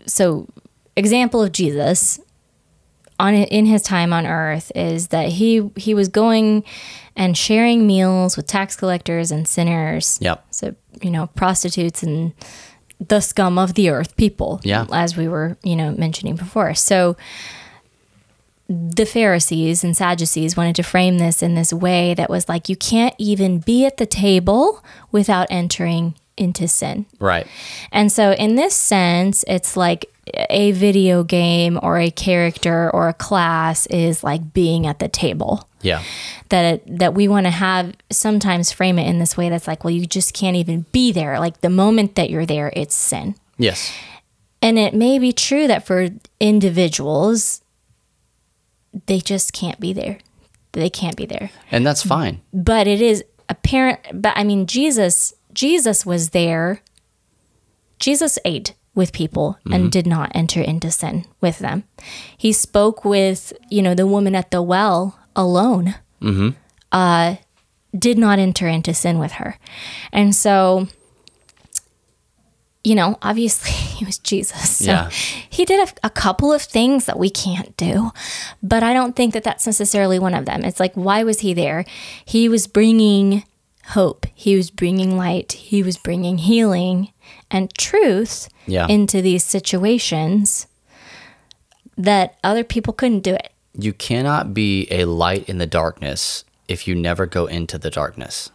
so 0.05 0.47
example 0.95 1.43
of 1.43 1.51
Jesus 1.51 2.19
on 3.19 3.33
in 3.33 3.65
his 3.65 3.81
time 3.81 4.13
on 4.13 4.25
earth 4.25 4.71
is 4.75 5.07
that 5.07 5.29
he 5.29 5.69
he 5.75 5.93
was 5.93 6.07
going 6.07 6.63
and 7.15 7.37
sharing 7.37 7.87
meals 7.87 8.37
with 8.37 8.47
tax 8.47 8.75
collectors 8.75 9.31
and 9.31 9.47
sinners. 9.47 10.19
Yep. 10.21 10.45
So, 10.51 10.75
you 11.01 11.09
know, 11.09 11.27
prostitutes 11.27 12.03
and 12.03 12.33
the 12.99 13.19
scum 13.19 13.57
of 13.57 13.73
the 13.73 13.89
earth 13.89 14.15
people. 14.17 14.61
Yeah. 14.63 14.85
As 14.91 15.17
we 15.17 15.27
were, 15.27 15.57
you 15.63 15.75
know, 15.75 15.91
mentioning 15.91 16.35
before. 16.35 16.73
So 16.75 17.17
the 18.69 19.05
Pharisees 19.05 19.83
and 19.83 19.95
Sadducees 19.95 20.57
wanted 20.57 20.75
to 20.75 20.83
frame 20.83 21.17
this 21.19 21.41
in 21.41 21.55
this 21.55 21.71
way 21.71 22.13
that 22.13 22.29
was 22.29 22.49
like 22.49 22.69
you 22.69 22.75
can't 22.75 23.15
even 23.17 23.59
be 23.59 23.85
at 23.85 23.97
the 23.97 24.05
table 24.05 24.83
without 25.11 25.47
entering 25.49 26.15
into 26.37 26.67
sin. 26.67 27.05
right 27.19 27.47
And 27.91 28.11
so, 28.11 28.31
in 28.33 28.55
this 28.55 28.75
sense, 28.75 29.43
it's 29.47 29.75
like 29.77 30.05
a 30.49 30.71
video 30.73 31.23
game 31.23 31.79
or 31.81 31.97
a 31.97 32.11
character 32.11 32.89
or 32.91 33.07
a 33.07 33.13
class 33.13 33.85
is 33.87 34.23
like 34.23 34.53
being 34.53 34.85
at 34.85 34.99
the 34.99 35.07
table. 35.07 35.67
yeah 35.81 36.03
That 36.49 36.65
it, 36.75 36.99
that 36.99 37.13
we 37.13 37.27
want 37.29 37.45
to 37.45 37.51
have 37.51 37.93
sometimes 38.11 38.71
frame 38.73 38.99
it 38.99 39.07
in 39.07 39.19
this 39.19 39.37
way 39.37 39.47
that's 39.49 39.67
like, 39.67 39.83
well, 39.85 39.93
you 39.93 40.05
just 40.05 40.33
can't 40.33 40.57
even 40.57 40.85
be 40.91 41.11
there. 41.13 41.39
Like 41.39 41.61
the 41.61 41.69
moment 41.69 42.15
that 42.15 42.29
you're 42.29 42.45
there, 42.45 42.71
it's 42.75 42.93
sin. 42.93 43.35
yes 43.57 43.93
And 44.61 44.77
it 44.77 44.93
may 44.93 45.17
be 45.17 45.31
true 45.31 45.65
that 45.67 45.85
for 45.87 46.09
individuals, 46.41 47.61
they 49.05 49.19
just 49.19 49.53
can't 49.53 49.79
be 49.79 49.93
there. 49.93 50.17
They 50.73 50.89
can't 50.89 51.15
be 51.15 51.25
there. 51.25 51.49
and 51.71 51.85
that's 51.87 52.03
fine 52.03 52.41
But 52.53 52.85
it 52.87 53.01
is 53.01 53.23
apparent. 53.49 53.99
But 54.13 54.33
I 54.35 54.43
mean, 54.43 54.65
Jesus, 54.67 55.33
Jesus 55.57 56.05
was 56.05 56.29
there. 56.29 56.81
Jesus 57.99 58.37
ate 58.45 58.75
with 58.93 59.11
people 59.11 59.57
and 59.71 59.91
did 59.91 60.05
not 60.05 60.31
enter 60.35 60.61
into 60.61 60.91
sin 60.91 61.25
with 61.41 61.57
them. 61.57 61.83
He 62.37 62.53
spoke 62.53 63.03
with, 63.03 63.53
you 63.71 63.81
know, 63.81 63.95
the 63.95 64.05
woman 64.05 64.35
at 64.35 64.51
the 64.51 64.61
well 64.61 65.19
alone. 65.35 65.95
Uh, 66.91 67.35
did 67.97 68.19
not 68.19 68.37
enter 68.37 68.67
into 68.67 68.93
sin 68.93 69.17
with 69.17 69.33
her, 69.33 69.57
and 70.13 70.35
so 70.35 70.87
you 72.83 72.95
know, 72.95 73.17
obviously 73.21 73.71
he 73.97 74.05
was 74.05 74.17
Jesus. 74.19 74.77
So 74.77 74.85
Yeah. 74.91 75.09
he 75.09 75.65
did 75.65 75.89
a, 75.89 76.07
a 76.07 76.09
couple 76.09 76.53
of 76.53 76.61
things 76.61 77.05
that 77.05 77.17
we 77.19 77.29
can't 77.29 77.75
do, 77.77 78.11
but 78.63 78.81
I 78.83 78.93
don't 78.93 79.15
think 79.15 79.33
that 79.33 79.43
that's 79.43 79.65
necessarily 79.65 80.19
one 80.19 80.33
of 80.33 80.45
them. 80.45 80.63
It's 80.63 80.79
like, 80.79 80.93
why 80.93 81.23
was 81.23 81.39
he 81.41 81.53
there? 81.53 81.83
He 82.23 82.47
was 82.47 82.65
bringing 82.67 83.43
hope, 83.89 84.25
he 84.35 84.55
was 84.55 84.69
bringing 84.71 85.17
light, 85.17 85.51
he 85.53 85.81
was 85.83 85.97
bringing 85.97 86.37
healing 86.39 87.11
and 87.49 87.73
truth 87.75 88.49
Yeah. 88.65 88.87
into 88.87 89.21
these 89.21 89.43
situations 89.43 90.67
that 91.97 92.35
other 92.43 92.63
people 92.63 92.93
couldn't 92.93 93.21
do 93.21 93.33
it. 93.33 93.51
you 93.79 93.93
cannot 93.93 94.53
be 94.55 94.87
a 94.89 95.05
light 95.05 95.47
in 95.47 95.59
the 95.59 95.67
darkness 95.67 96.43
if 96.67 96.87
you 96.87 96.95
never 96.95 97.25
go 97.27 97.45
into 97.45 97.77
the 97.77 97.91
darkness. 97.91 98.49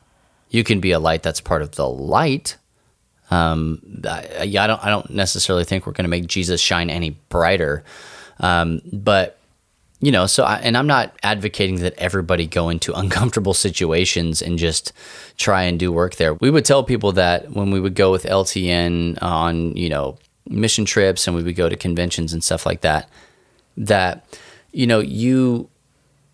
You 0.51 0.65
can 0.65 0.81
be 0.81 0.91
a 0.91 0.99
light 0.99 1.23
that's 1.23 1.41
part 1.41 1.63
of 1.63 1.73
the 1.77 1.89
light. 1.89 2.57
Um, 3.31 3.81
I, 4.05 4.27
I 4.41 4.67
don't. 4.67 4.85
I 4.85 4.91
don't 4.91 5.09
necessarily 5.11 5.65
think 5.65 5.87
we're 5.87 5.93
going 5.93 6.05
to 6.05 6.11
make 6.11 6.27
Jesus 6.27 6.61
shine 6.61 6.91
any 6.91 7.11
brighter. 7.29 7.85
Um, 8.41 8.83
but 8.93 9.39
you 10.03 10.13
know, 10.13 10.27
so 10.27 10.45
I, 10.45 10.57
and 10.57 10.77
I'm 10.77 10.87
not 10.87 11.17
advocating 11.23 11.77
that 11.77 11.95
everybody 11.97 12.47
go 12.47 12.69
into 12.69 12.93
uncomfortable 12.99 13.55
situations 13.55 14.43
and 14.43 14.59
just 14.59 14.93
try 15.39 15.63
and 15.63 15.79
do 15.79 15.91
work 15.91 16.17
there. 16.17 16.35
We 16.35 16.51
would 16.51 16.67
tell 16.67 16.85
people 16.85 17.13
that 17.13 17.53
when 17.53 17.71
we 17.71 17.81
would 17.81 17.95
go 17.95 18.13
with 18.13 18.25
LTN 18.25 19.23
on 19.23 19.75
you 19.77 19.89
know 19.89 20.19
mission 20.47 20.85
trips 20.85 21.27
and 21.27 21.35
we 21.35 21.43
would 21.43 21.57
go 21.57 21.69
to 21.69 21.77
conventions 21.77 22.35
and 22.35 22.45
stuff 22.45 22.67
like 22.67 22.83
that, 22.83 23.09
that 23.79 24.39
you 24.73 24.87
know 24.87 25.01
you 25.01 25.71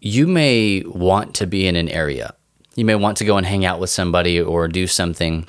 you 0.01 0.27
may 0.27 0.83
want 0.87 1.35
to 1.37 1.47
be 1.47 1.69
in 1.69 1.77
an 1.77 1.89
area. 1.89 2.35
You 2.75 2.85
may 2.85 2.95
want 2.97 3.19
to 3.19 3.25
go 3.25 3.37
and 3.37 3.47
hang 3.47 3.65
out 3.65 3.81
with 3.81 3.91
somebody 3.91 4.41
or 4.41 4.67
do 4.69 4.87
something 4.87 5.49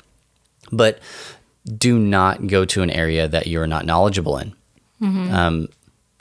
but 0.72 0.98
do 1.76 1.98
not 1.98 2.46
go 2.46 2.64
to 2.64 2.82
an 2.82 2.90
area 2.90 3.28
that 3.28 3.46
you're 3.46 3.66
not 3.66 3.84
knowledgeable 3.86 4.38
in. 4.38 4.54
Um, 5.32 5.68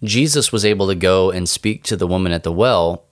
jesus 0.04 0.52
was 0.52 0.66
able 0.66 0.88
to 0.88 0.96
go 0.96 1.32
and 1.32 1.48
speak 1.48 1.84
to 1.84 1.96
the 1.96 2.08
woman 2.08 2.32
at 2.32 2.44
the 2.44 2.52
well. 2.52 3.06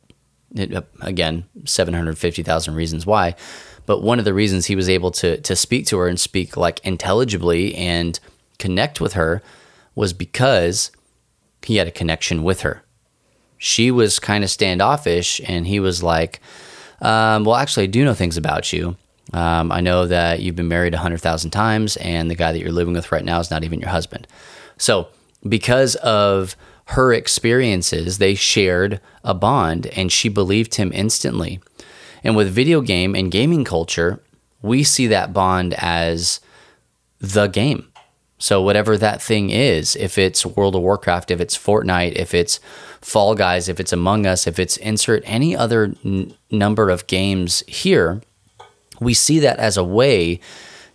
It, 0.55 0.73
uh, 0.73 0.83
again 1.01 1.43
750000 1.65 2.73
reasons 2.73 3.05
why 3.05 3.35
but 3.87 4.03
one 4.03 4.19
of 4.19 4.25
the 4.25 4.33
reasons 4.33 4.67
he 4.67 4.75
was 4.75 4.87
able 4.87 5.09
to 5.11 5.41
to 5.41 5.55
speak 5.55 5.87
to 5.87 5.97
her 5.97 6.07
and 6.07 6.19
speak 6.19 6.55
like 6.55 6.79
intelligibly 6.85 7.73
and 7.73 8.19
connect 8.59 9.01
with 9.01 9.13
her 9.13 9.41
was 9.95 10.13
because 10.13 10.91
he 11.63 11.77
had 11.77 11.87
a 11.87 11.91
connection 11.91 12.43
with 12.43 12.61
her. 12.61 12.83
She 13.57 13.89
was 13.89 14.19
kind 14.19 14.43
of 14.43 14.51
standoffish 14.51 15.41
and 15.47 15.65
he 15.65 15.79
was 15.79 16.03
like 16.03 16.39
um, 17.01 17.43
well 17.43 17.55
actually 17.55 17.83
i 17.83 17.87
do 17.87 18.05
know 18.05 18.13
things 18.13 18.37
about 18.37 18.71
you. 18.71 18.95
Um, 19.33 19.71
i 19.71 19.81
know 19.81 20.05
that 20.05 20.41
you've 20.41 20.55
been 20.55 20.67
married 20.67 20.93
100000 20.93 21.49
times 21.51 21.97
and 21.97 22.29
the 22.29 22.35
guy 22.35 22.51
that 22.51 22.59
you're 22.59 22.71
living 22.71 22.93
with 22.93 23.11
right 23.11 23.25
now 23.25 23.39
is 23.39 23.49
not 23.49 23.63
even 23.63 23.79
your 23.79 23.89
husband. 23.89 24.27
So 24.77 25.07
because 25.47 25.95
of 25.95 26.55
her 26.89 27.13
experiences 27.13 28.17
they 28.17 28.35
shared 28.35 29.01
a 29.23 29.33
bond 29.33 29.87
and 29.87 30.11
she 30.11 30.29
believed 30.29 30.75
him 30.75 30.91
instantly. 30.93 31.59
And 32.23 32.35
with 32.35 32.51
video 32.51 32.81
game 32.81 33.15
and 33.15 33.31
gaming 33.31 33.63
culture 33.63 34.21
we 34.61 34.83
see 34.83 35.07
that 35.07 35.33
bond 35.33 35.73
as 35.77 36.39
the 37.19 37.47
game. 37.47 37.91
So 38.39 38.61
whatever 38.61 38.97
that 38.97 39.21
thing 39.21 39.49
is, 39.49 39.95
if 39.95 40.17
it's 40.17 40.45
World 40.45 40.75
of 40.75 40.81
Warcraft, 40.81 41.31
if 41.31 41.39
it's 41.41 41.57
Fortnite, 41.57 42.13
if 42.13 42.33
it's 42.33 42.59
Fall 43.01 43.33
Guys, 43.33 43.67
if 43.67 43.79
it's 43.79 43.93
Among 43.93 44.27
Us, 44.27 44.45
if 44.45 44.59
it's 44.59 44.77
insert 44.77 45.23
any 45.25 45.55
other 45.55 45.95
n- 46.05 46.33
number 46.51 46.89
of 46.89 47.07
games 47.07 47.63
here, 47.67 48.21
we 48.99 49.13
see 49.13 49.39
that 49.39 49.57
as 49.57 49.77
a 49.77 49.83
way 49.83 50.39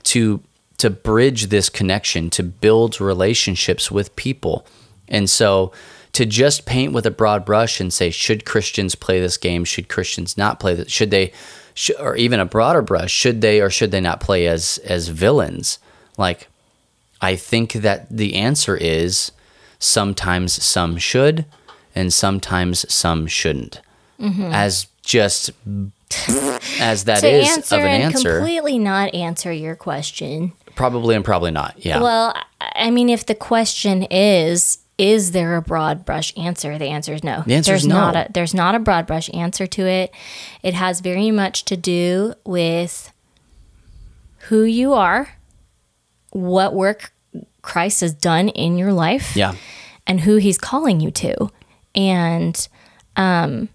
to 0.05 0.43
to 0.79 0.91
bridge 0.91 1.47
this 1.47 1.69
connection 1.69 2.29
to 2.29 2.43
build 2.43 3.01
relationships 3.01 3.89
with 3.91 4.17
people 4.17 4.67
and 5.09 5.29
so 5.29 5.73
to 6.13 6.27
just 6.27 6.67
paint 6.67 6.93
with 6.93 7.07
a 7.07 7.11
broad 7.11 7.45
brush 7.45 7.81
and 7.81 7.93
say 7.93 8.11
should 8.11 8.45
christians 8.45 8.95
play 8.95 9.21
this 9.21 9.37
game? 9.37 9.65
Should 9.65 9.89
christians 9.89 10.37
not 10.37 10.61
play 10.61 10.75
this? 10.75 10.91
Should 10.91 11.11
they 11.11 11.33
sh- 11.75 11.91
or 11.99 12.17
even 12.17 12.41
a 12.41 12.45
broader 12.45 12.83
brush 12.83 13.13
should 13.13 13.41
they 13.41 13.61
or 13.61 13.71
should 13.71 13.91
they 13.91 14.01
not 14.01 14.21
play 14.21 14.47
as 14.47 14.79
as 14.85 15.09
villains? 15.09 15.79
Like 16.19 16.49
i 17.21 17.37
think 17.37 17.73
that 17.75 18.07
the 18.11 18.35
answer 18.35 18.77
is 18.77 19.33
sometimes 19.79 20.63
some 20.63 20.97
should 20.97 21.45
and 21.95 22.13
sometimes 22.13 22.91
some 22.93 23.27
shouldn't. 23.27 23.81
Mm-hmm. 24.21 24.51
As 24.53 24.87
just 25.03 25.51
as 26.81 27.05
that 27.05 27.25
is 27.25 27.73
of 27.73 27.81
an 27.81 27.87
and 27.87 28.03
answer. 28.15 28.39
completely 28.39 28.79
not 28.79 29.15
answer 29.15 29.53
your 29.53 29.75
question. 29.75 30.53
probably 30.75 31.17
and 31.17 31.25
probably 31.25 31.51
not 31.51 31.75
yeah. 31.85 32.01
Well, 32.01 32.35
I 32.61 32.91
mean, 32.91 33.09
if 33.09 33.27
the 33.27 33.35
question 33.35 34.05
is, 34.05 34.79
is 35.03 35.33
there 35.33 35.57
a 35.57 35.63
broad 35.63 36.05
brush 36.05 36.33
answer? 36.39 36.79
The 36.79 36.85
answer 36.87 37.13
is 37.13 37.25
no. 37.25 37.43
The 37.45 37.55
answer 37.55 37.75
is 37.75 37.83
there's 37.83 37.87
not 37.89 38.15
a 38.15 38.29
there's 38.33 38.55
not 38.55 38.77
a 38.77 38.79
broad 38.79 39.05
brush 39.05 39.29
answer 39.35 39.67
to 39.67 39.85
it. 39.85 40.15
It 40.63 40.75
has 40.75 41.01
very 41.01 41.33
much 41.33 41.65
to 41.65 41.77
do 41.77 42.35
with 42.45 43.13
who 44.49 44.63
you 44.63 44.95
are, 44.95 45.37
what 46.31 46.73
work 46.73 47.13
Christ 47.63 48.01
has 48.03 48.15
done 48.15 48.49
in 48.51 48.79
your 48.79 48.93
life, 48.93 49.35
yeah 49.35 49.57
and 50.07 50.21
who 50.21 50.37
he's 50.37 50.59
calling 50.59 51.01
you 51.01 51.11
to. 51.11 51.51
And 51.97 52.69
um 53.17 53.71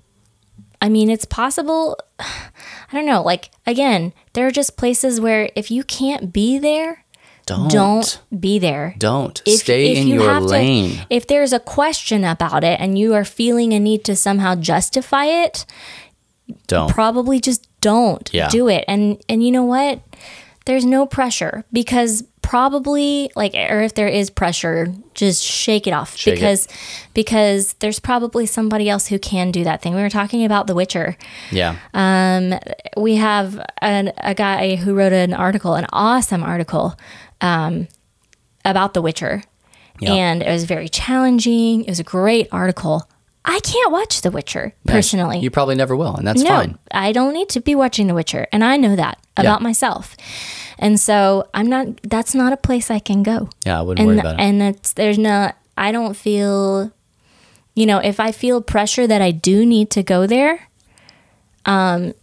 I 0.82 0.88
mean 0.88 1.10
it's 1.10 1.26
possible 1.26 1.98
I 2.20 2.94
don't 2.94 3.06
know, 3.06 3.22
like 3.22 3.52
again, 3.66 4.14
there 4.32 4.48
are 4.48 4.52
just 4.52 4.78
places 4.78 5.20
where 5.20 5.50
if 5.56 5.70
you 5.70 5.84
can't 5.84 6.32
be 6.32 6.58
there, 6.58 7.04
don't 7.48 7.72
don't 7.72 8.20
be 8.40 8.60
there. 8.60 8.94
don't 9.00 9.42
stay 9.48 9.96
in 9.98 10.08
you 10.08 10.22
your 10.22 10.32
have 10.32 10.44
to- 10.44 10.50
lane 10.50 11.06
if 11.10 11.26
there's 11.26 11.54
a 11.54 11.60
question 11.60 12.24
about 12.24 12.64
it 12.64 12.80
and 12.80 13.00
you 13.00 13.14
are 13.16 13.26
feeling 13.26 13.74
a 13.74 13.80
need 13.80 14.04
to 14.04 14.16
somehow 14.16 14.54
justify 14.54 15.26
it, 15.26 15.66
don't 16.68 16.90
probably 16.92 17.40
just 17.40 17.66
don't 17.82 18.30
Yeah. 18.34 18.50
do 18.50 18.68
it. 18.70 18.86
And 18.88 19.18
and 19.30 19.44
you 19.44 19.52
know 19.52 19.64
what? 19.64 20.02
There's 20.66 20.86
no 20.86 21.06
pressure 21.06 21.64
because 21.72 22.24
probably 22.42 23.30
like 23.36 23.54
or 23.56 23.82
if 23.82 23.94
there 23.96 24.08
is 24.08 24.30
pressure, 24.30 24.88
just 25.14 25.44
shake 25.44 25.86
it 25.86 25.92
off 25.92 26.16
Shake 26.16 26.34
it. 26.34 26.38
because 26.38 26.68
because 27.14 27.74
there's 27.80 28.00
probably 28.00 28.46
somebody 28.46 28.90
else 28.90 29.08
who 29.08 29.20
can 29.20 29.52
do 29.52 29.64
that 29.66 29.82
thing. 29.82 29.94
We 29.96 30.02
were 30.02 30.10
talking 30.10 30.44
about 30.46 30.68
The 30.68 30.74
Witcher. 30.76 31.18
yeah 31.52 31.76
Um, 31.94 32.54
we 32.96 33.16
have 33.18 33.60
an, 33.82 34.14
a 34.18 34.34
guy 34.34 34.76
who 34.78 34.94
wrote 34.94 35.14
an 35.14 35.34
article, 35.34 35.74
an 35.76 35.88
awesome 35.92 36.42
article, 36.44 36.96
um, 37.42 37.88
about 38.66 38.94
The 38.94 39.02
Witcher, 39.02 39.44
Yeah. 40.00 40.14
and 40.14 40.44
it 40.44 40.50
was 40.52 40.66
very 40.66 40.90
challenging. 40.90 41.84
It 41.86 41.90
was 41.90 42.00
a 42.00 42.04
great 42.04 42.48
article. 42.52 43.08
I 43.46 43.60
can't 43.62 43.92
watch 43.94 44.22
The 44.22 44.32
Witcher 44.32 44.74
personally. 44.86 45.40
you 45.40 45.50
probably 45.50 45.76
never 45.76 45.96
will 45.96 46.16
and 46.18 46.28
that's 46.28 46.42
no, 46.44 46.50
fine 46.50 46.78
I 46.92 47.14
don't 47.14 47.34
need 47.34 47.48
to 47.50 47.62
be 47.62 47.76
watching 47.76 48.08
The 48.08 48.14
Witcher, 48.14 48.46
and 48.52 48.62
I 48.64 48.76
know 48.78 48.96
that 48.98 49.20
about 49.38 49.62
myself. 49.62 50.18
And 50.80 51.00
so 51.00 51.48
I'm 51.54 51.68
not. 51.68 51.88
That's 52.04 52.36
not 52.36 52.52
a 52.54 52.58
place 52.58 52.92
I 52.92 53.00
can 53.00 53.24
go. 53.24 53.50
yeah 53.66 53.80
i 53.80 53.82
wouldn't 53.82 54.00
And 54.00 54.08
worry 54.10 54.20
about 54.20 54.40
it 54.40 54.44
and 54.44 54.62
it's 54.62 54.94
there's 54.94 55.18
not. 55.18 55.56
I 55.78 55.92
don't 55.92 56.16
feel. 56.16 56.92
You 57.74 57.86
know, 57.86 58.00
if 58.00 58.20
I 58.20 58.32
feel 58.32 58.62
pressure 58.62 59.08
that 59.08 59.22
I 59.22 59.32
do 59.32 59.66
need 59.66 59.92
to 59.92 60.02
go 60.04 60.26
there, 60.28 60.68
um, 61.66 62.14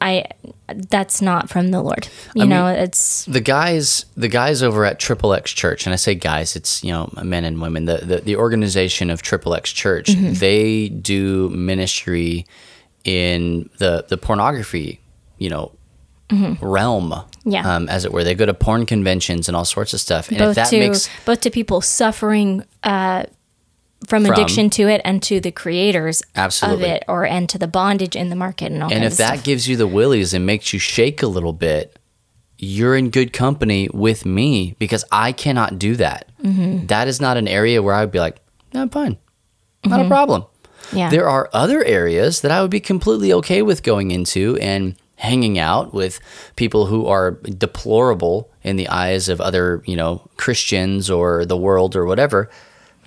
I 0.00 0.26
that's 0.68 1.22
not 1.22 1.48
from 1.48 1.70
the 1.70 1.80
Lord. 1.80 2.08
You 2.34 2.42
I 2.42 2.46
know, 2.46 2.66
mean- 2.66 2.76
it's 2.82 3.24
the 3.26 3.40
guys 3.40 4.04
the 4.16 4.28
guys 4.28 4.62
over 4.62 4.84
at 4.84 4.98
triple 4.98 5.32
x 5.32 5.52
church 5.52 5.86
and 5.86 5.92
i 5.92 5.96
say 5.96 6.14
guys 6.14 6.56
it's 6.56 6.82
you 6.84 6.92
know 6.92 7.10
men 7.22 7.44
and 7.44 7.60
women 7.60 7.84
the 7.86 7.98
the, 7.98 8.16
the 8.20 8.36
organization 8.36 9.10
of 9.10 9.22
triple 9.22 9.54
x 9.54 9.72
church 9.72 10.06
Mm-hmm. 10.08 10.34
they 10.34 10.88
do 10.88 11.48
ministry 11.50 12.46
in 13.04 13.70
the 13.78 14.04
the 14.08 14.16
pornography 14.16 15.00
you 15.38 15.48
know 15.50 15.72
realm 16.60 17.10
Mm-hmm. 17.10 17.50
Yeah. 17.50 17.76
um, 17.76 17.88
as 17.88 18.04
it 18.04 18.12
were 18.12 18.24
they 18.24 18.34
go 18.34 18.44
to 18.46 18.54
porn 18.54 18.86
conventions 18.86 19.46
and 19.48 19.56
all 19.56 19.64
sorts 19.64 19.94
of 19.94 20.00
stuff 20.00 20.28
and 20.28 20.36
if 20.38 20.42
both 20.42 20.56
that 20.56 20.68
to 20.70 20.78
makes 20.80 21.08
both 21.24 21.40
to 21.42 21.50
people 21.50 21.80
suffering 21.80 22.64
uh, 22.82 23.22
from, 24.06 24.24
From- 24.24 24.32
addiction 24.34 24.70
to 24.70 24.88
it, 24.88 25.00
and 25.04 25.22
to 25.24 25.40
the 25.40 25.50
creators 25.50 26.22
Absolutely. 26.34 26.84
of 26.84 26.90
it, 26.90 27.04
or 27.08 27.24
and 27.24 27.48
to 27.48 27.58
the 27.58 27.66
bondage 27.68 28.14
in 28.16 28.28
the 28.30 28.36
market 28.36 28.70
and 28.72 28.82
all. 28.82 28.88
That. 28.88 28.94
And 28.96 29.04
if 29.04 29.16
that 29.16 29.34
stuff. 29.34 29.44
gives 29.44 29.68
you 29.68 29.76
the 29.76 29.86
willies 29.86 30.34
and 30.34 30.44
makes 30.46 30.72
you 30.72 30.78
shake 30.78 31.22
a 31.22 31.26
little 31.26 31.52
bit 31.52 31.98
you're 32.58 32.96
in 32.96 33.10
good 33.10 33.34
company 33.34 33.86
with 33.92 34.24
me 34.24 34.74
because 34.78 35.04
i 35.12 35.30
cannot 35.30 35.78
do 35.78 35.94
that 35.96 36.26
Mm-hmm. 36.42 36.86
That 36.86 37.06
is 37.08 37.20
not 37.20 37.36
an 37.36 37.46
area 37.48 37.82
where 37.82 37.94
i'd 37.94 38.10
be 38.10 38.18
like 38.18 38.40
no, 38.72 38.80
i'm 38.82 38.88
fine 38.88 39.18
not 39.84 40.00
a 40.00 40.08
problem 40.08 40.42
Mm-hmm. 40.42 40.96
yeah, 40.98 41.10
There 41.10 41.28
are 41.28 41.50
other 41.52 41.82
areas 41.84 42.40
that 42.42 42.50
I 42.52 42.62
would 42.62 42.70
be 42.70 42.78
completely 42.80 43.32
okay 43.32 43.60
with 43.62 43.82
going 43.82 44.10
into 44.12 44.56
and 44.60 44.94
hanging 45.16 45.58
out 45.58 45.92
with 45.92 46.20
people 46.54 46.86
who 46.86 47.06
are 47.08 47.32
deplorable 47.32 48.50
in 48.62 48.76
the 48.76 48.86
eyes 48.88 49.28
of 49.28 49.40
other, 49.40 49.82
you 49.84 49.96
know, 49.96 50.28
Christians 50.36 51.10
or 51.10 51.44
the 51.44 51.56
world 51.56 51.96
or 51.96 52.04
whatever. 52.06 52.48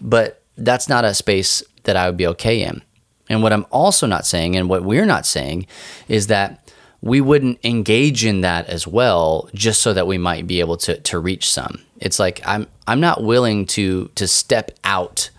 But 0.02 0.39
that's 0.64 0.90
not 0.90 1.06
a 1.06 1.14
space 1.14 1.64
that 1.84 1.96
I 1.96 2.08
would 2.08 2.18
be 2.18 2.28
okay 2.28 2.64
in. 2.64 2.82
And 3.30 3.44
what 3.44 3.54
I'm 3.54 3.66
also 3.72 4.08
not 4.08 4.26
saying, 4.26 4.56
and 4.56 4.70
what 4.70 4.84
we're 4.84 5.06
not 5.06 5.26
saying, 5.26 5.68
is 6.08 6.28
that 6.28 6.72
we 7.02 7.22
wouldn't 7.22 7.60
engage 7.64 8.26
in 8.26 8.42
that 8.42 8.68
as 8.68 8.86
well 8.86 9.50
just 9.54 9.82
so 9.82 9.94
that 9.94 10.08
we 10.08 10.18
might 10.18 10.48
be 10.48 10.60
able 10.60 10.78
to 10.78 11.00
to 11.00 11.20
reach 11.20 11.50
some. 11.50 11.82
It's 12.00 12.20
like 12.20 12.42
I'm 12.46 12.68
I'm 12.88 13.00
not 13.00 13.24
willing 13.24 13.66
to 13.68 14.10
to 14.16 14.28
step 14.28 14.72
out 14.84 15.30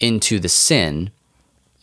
into 0.00 0.38
the 0.38 0.48
sin 0.48 1.10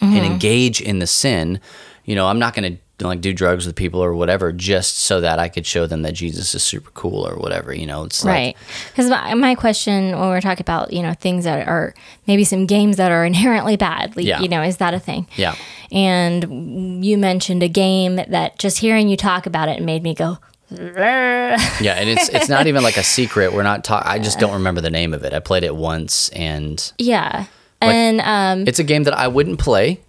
and 0.01 0.13
mm-hmm. 0.13 0.25
engage 0.25 0.81
in 0.81 0.99
the 0.99 1.07
sin. 1.07 1.59
You 2.05 2.15
know, 2.15 2.27
I'm 2.27 2.39
not 2.39 2.55
going 2.55 2.73
to 2.73 2.81
like 3.09 3.21
do 3.21 3.33
drugs 3.33 3.65
with 3.65 3.75
people 3.75 4.03
or 4.03 4.13
whatever 4.13 4.51
just 4.51 4.99
so 4.99 5.21
that 5.21 5.39
I 5.39 5.49
could 5.49 5.65
show 5.65 5.87
them 5.87 6.01
that 6.03 6.13
Jesus 6.13 6.53
is 6.55 6.63
super 6.63 6.89
cool 6.91 7.27
or 7.27 7.35
whatever. 7.37 7.73
You 7.73 7.85
know, 7.87 8.03
it's 8.05 8.23
right. 8.25 8.55
Because 8.89 9.09
my, 9.09 9.33
my 9.33 9.55
question 9.55 10.11
when 10.19 10.29
we're 10.29 10.41
talking 10.41 10.63
about 10.63 10.91
you 10.93 11.01
know 11.01 11.13
things 11.13 11.43
that 11.45 11.67
are 11.67 11.93
maybe 12.27 12.43
some 12.43 12.65
games 12.65 12.97
that 12.97 13.11
are 13.11 13.25
inherently 13.25 13.75
bad, 13.77 14.15
like, 14.15 14.25
Yeah. 14.25 14.39
you 14.41 14.47
know, 14.49 14.61
is 14.61 14.77
that 14.77 14.93
a 14.93 14.99
thing? 14.99 15.27
yeah, 15.35 15.55
And 15.91 17.03
you 17.05 17.17
mentioned 17.17 17.63
a 17.63 17.67
game 17.69 18.15
that 18.15 18.59
just 18.59 18.77
hearing 18.79 19.09
you 19.09 19.17
talk 19.17 19.45
about 19.45 19.69
it 19.69 19.81
made 19.81 20.03
me 20.03 20.13
go. 20.13 20.37
yeah, 20.71 21.93
and 21.97 22.09
it's 22.09 22.29
it's 22.29 22.47
not 22.49 22.67
even 22.67 22.83
like 22.83 22.97
a 22.97 23.03
secret. 23.03 23.53
We're 23.53 23.63
not 23.63 23.83
talking. 23.83 24.09
I 24.09 24.19
just 24.19 24.39
don't 24.39 24.53
remember 24.53 24.81
the 24.81 24.89
name 24.89 25.13
of 25.13 25.23
it. 25.23 25.33
I 25.33 25.39
played 25.39 25.63
it 25.63 25.75
once, 25.75 26.29
and 26.29 26.91
Yeah. 26.97 27.45
And 27.81 28.21
um, 28.21 28.67
it's 28.67 28.77
a 28.79 28.83
game 28.83 29.03
that 29.03 29.17
I 29.17 29.27
wouldn't 29.27 29.59
play. 29.59 29.99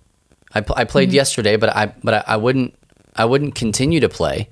I, 0.54 0.60
pl- 0.60 0.74
I 0.76 0.84
played 0.84 1.10
yesterday, 1.12 1.56
but 1.56 1.74
I 1.74 1.86
but 2.04 2.14
I, 2.14 2.24
I 2.34 2.36
wouldn't 2.36 2.74
I 3.16 3.24
wouldn't 3.24 3.54
continue 3.54 4.00
to 4.00 4.08
play. 4.08 4.48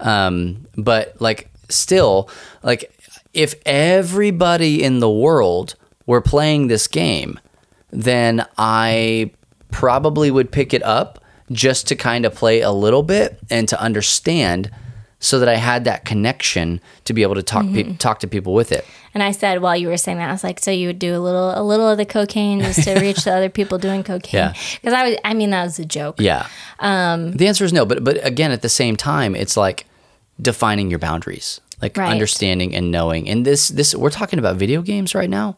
Um, 0.00 0.66
but 0.76 1.20
like 1.20 1.50
still, 1.68 2.28
like 2.62 2.92
if 3.32 3.54
everybody 3.64 4.82
in 4.82 5.00
the 5.00 5.10
world 5.10 5.74
were 6.06 6.20
playing 6.20 6.66
this 6.66 6.86
game, 6.86 7.38
then 7.90 8.46
I 8.58 9.30
probably 9.70 10.30
would 10.30 10.52
pick 10.52 10.74
it 10.74 10.82
up 10.82 11.22
just 11.50 11.86
to 11.88 11.96
kind 11.96 12.24
of 12.24 12.34
play 12.34 12.60
a 12.60 12.70
little 12.70 13.02
bit 13.02 13.38
and 13.50 13.68
to 13.68 13.80
understand, 13.80 14.70
so 15.24 15.38
that 15.38 15.48
I 15.48 15.54
had 15.54 15.84
that 15.84 16.04
connection 16.04 16.80
to 17.04 17.12
be 17.14 17.22
able 17.22 17.36
to 17.36 17.42
talk 17.44 17.64
pe- 17.72 17.94
talk 17.94 18.18
to 18.20 18.26
people 18.26 18.54
with 18.54 18.72
it. 18.72 18.84
and 19.14 19.22
I 19.22 19.30
said 19.30 19.62
while 19.62 19.76
you 19.76 19.86
were 19.86 19.96
saying 19.96 20.18
that, 20.18 20.28
I 20.28 20.32
was 20.32 20.42
like, 20.42 20.58
so 20.58 20.70
you 20.72 20.88
would 20.88 20.98
do 20.98 21.14
a 21.16 21.22
little, 21.22 21.52
a 21.56 21.62
little 21.62 21.88
of 21.88 21.96
the 21.96 22.04
cocaine 22.04 22.60
just 22.60 22.82
to 22.82 22.98
reach 23.00 23.22
the 23.24 23.32
other 23.32 23.48
people 23.48 23.78
doing 23.78 24.02
cocaine. 24.12 24.38
Yeah. 24.40 24.52
Because 24.80 24.92
I 24.92 25.08
was, 25.08 25.16
I 25.24 25.32
mean, 25.34 25.50
that 25.50 25.62
was 25.62 25.78
a 25.78 25.84
joke. 25.84 26.16
Yeah. 26.20 26.48
Um, 26.80 27.32
the 27.32 27.46
answer 27.46 27.64
is 27.64 27.72
no, 27.72 27.86
but 27.86 28.02
but 28.02 28.18
again, 28.26 28.50
at 28.50 28.62
the 28.62 28.68
same 28.68 28.96
time, 28.96 29.36
it's 29.36 29.56
like 29.56 29.86
defining 30.40 30.90
your 30.90 30.98
boundaries, 30.98 31.60
like 31.80 31.96
Right. 31.96 32.10
understanding 32.10 32.74
and 32.74 32.90
knowing. 32.90 33.28
And 33.28 33.46
this 33.46 33.68
this 33.68 33.94
we're 33.94 34.10
talking 34.10 34.40
about 34.40 34.56
video 34.56 34.82
games 34.82 35.14
right 35.14 35.30
now. 35.30 35.56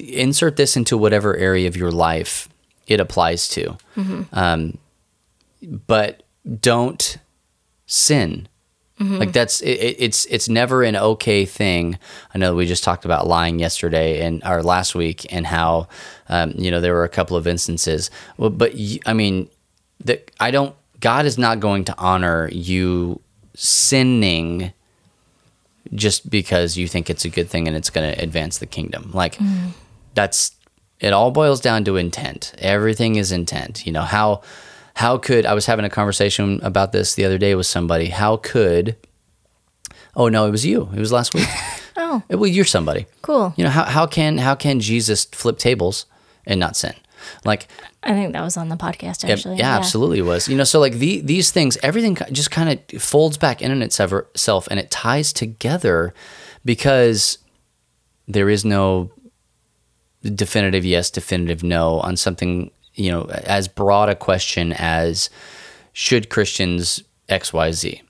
Insert 0.00 0.56
this 0.56 0.76
into 0.76 0.96
whatever 0.96 1.36
area 1.36 1.66
of 1.68 1.76
your 1.76 1.90
life 1.90 2.48
it 2.86 3.00
applies 3.00 3.48
to, 3.48 3.76
um, 4.32 4.78
but 5.86 6.22
don't 6.60 7.16
sin. 7.86 8.48
Like 8.96 9.32
that's 9.32 9.60
it, 9.60 9.72
it- 9.80 9.96
it's 9.98 10.24
it's 10.26 10.48
never 10.48 10.82
an 10.84 10.94
okay 10.96 11.44
thing. 11.44 11.98
I 12.34 12.38
know 12.38 12.54
we 12.54 12.64
just 12.64 12.84
talked 12.84 13.04
about 13.04 13.26
lying 13.26 13.58
yesterday 13.58 14.24
and 14.24 14.40
or 14.46 14.62
last 14.62 14.94
week 14.94 15.26
and 15.32 15.46
how 15.46 15.88
um, 16.28 16.52
you 16.56 16.70
know 16.70 16.80
there 16.80 16.94
were 16.94 17.04
a 17.04 17.08
couple 17.08 17.36
of 17.36 17.46
instances. 17.46 18.10
Well, 18.38 18.50
but 18.50 18.72
I 19.04 19.12
mean 19.12 19.48
that 20.04 20.30
I 20.38 20.50
don't. 20.52 20.74
God 21.00 21.26
is 21.26 21.36
not 21.36 21.58
going 21.60 21.84
to 21.86 21.94
honor 21.98 22.48
you 22.52 23.20
sinning 23.54 24.72
just 25.92 26.30
because 26.30 26.76
you 26.76 26.88
think 26.88 27.10
it's 27.10 27.24
a 27.24 27.28
good 27.28 27.48
thing 27.50 27.68
and 27.68 27.76
it's 27.76 27.90
going 27.90 28.10
to 28.14 28.22
advance 28.22 28.58
the 28.58 28.66
kingdom. 28.66 29.10
Like 29.12 29.38
that's 30.14 30.52
it. 31.00 31.12
All 31.12 31.30
boils 31.30 31.60
down 31.60 31.84
to 31.84 31.96
intent. 31.96 32.54
Everything 32.58 33.16
is 33.16 33.32
intent. 33.32 33.84
You 33.86 33.92
know 33.92 34.02
how 34.02 34.42
how 34.94 35.18
could 35.18 35.44
I 35.46 35.54
was 35.54 35.66
having 35.66 35.84
a 35.84 35.90
conversation 35.90 36.60
about 36.62 36.92
this 36.92 37.14
the 37.14 37.24
other 37.24 37.38
day 37.38 37.54
with 37.54 37.66
somebody. 37.66 38.08
How 38.08 38.36
could 38.36 38.96
Oh 40.16 40.28
no, 40.28 40.46
it 40.46 40.50
was 40.50 40.64
you. 40.64 40.88
It 40.94 40.98
was 40.98 41.12
last 41.12 41.34
week. 41.34 41.48
Oh. 41.96 42.24
oh, 42.28 42.36
well, 42.38 42.50
you're 42.50 42.64
somebody. 42.64 43.06
cool. 43.22 43.54
You 43.56 43.62
know, 43.62 43.70
how 43.70 43.84
how 43.84 44.04
can 44.04 44.38
how 44.38 44.56
can 44.56 44.80
Jesus 44.80 45.26
flip 45.26 45.58
tables 45.58 46.06
and 46.44 46.58
not 46.58 46.76
sin? 46.76 46.92
Like 47.44 47.68
I 48.02 48.12
think 48.12 48.32
that 48.32 48.42
was 48.42 48.56
on 48.56 48.68
the 48.68 48.76
podcast 48.76 49.22
yeah, 49.22 49.32
actually. 49.32 49.56
yeah, 49.58 49.76
absolutely 49.76 50.18
it 50.18 50.22
was. 50.22 50.48
You 50.48 50.56
know, 50.56 50.64
so 50.64 50.80
like 50.80 50.94
the, 50.94 51.20
these 51.20 51.52
things, 51.52 51.78
everything 51.84 52.16
just 52.32 52.50
kind 52.50 52.68
of 52.92 53.00
folds 53.00 53.38
back 53.38 53.62
in 53.62 53.70
on 53.70 53.80
itself 53.80 54.66
and 54.70 54.80
it 54.80 54.90
ties 54.90 55.32
together 55.32 56.12
because 56.64 57.38
there 58.26 58.50
is 58.50 58.64
no 58.64 59.10
definitive 60.22 60.84
yes, 60.84 61.10
definitive 61.10 61.62
no 61.62 62.00
on 62.00 62.16
something, 62.16 62.70
you 62.94 63.10
know, 63.10 63.24
as 63.24 63.68
broad 63.68 64.08
a 64.08 64.14
question 64.14 64.72
as 64.72 65.30
should 65.92 66.30
Christians 66.30 67.02
XYZ, 67.28 68.02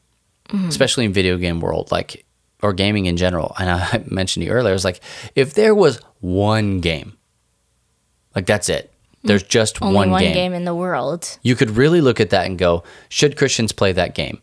mm-hmm. 0.49 0.69
especially 0.69 1.05
in 1.05 1.13
video 1.13 1.37
game 1.37 1.61
world, 1.61 1.91
like, 1.91 2.25
or 2.63 2.73
gaming 2.73 3.07
in 3.07 3.17
general. 3.17 3.55
And 3.59 3.71
I 3.71 4.05
mentioned 4.11 4.43
to 4.43 4.47
you 4.47 4.53
earlier, 4.53 4.71
I 4.71 4.73
was 4.73 4.85
like, 4.85 5.01
if 5.35 5.55
there 5.55 5.75
was 5.75 6.01
one 6.21 6.81
game, 6.81 7.17
like 8.35 8.47
that's 8.47 8.69
it. 8.69 8.91
Mm-hmm. 8.91 9.29
There's 9.29 9.43
just 9.43 9.81
Only 9.83 9.95
one, 9.95 10.11
one, 10.11 10.23
game 10.23 10.35
game. 10.35 10.55
in 10.55 10.65
the 10.65 10.75
world. 10.75 11.39
you 11.43 11.55
could 11.55 11.71
really 11.71 12.01
look 12.01 12.21
at 12.21 12.31
that 12.31 12.47
and 12.47 12.59
go, 12.59 12.83
should 13.09 13.37
Christians 13.37 13.73
play 13.73 13.93
that 13.93 14.15
game? 14.15 14.41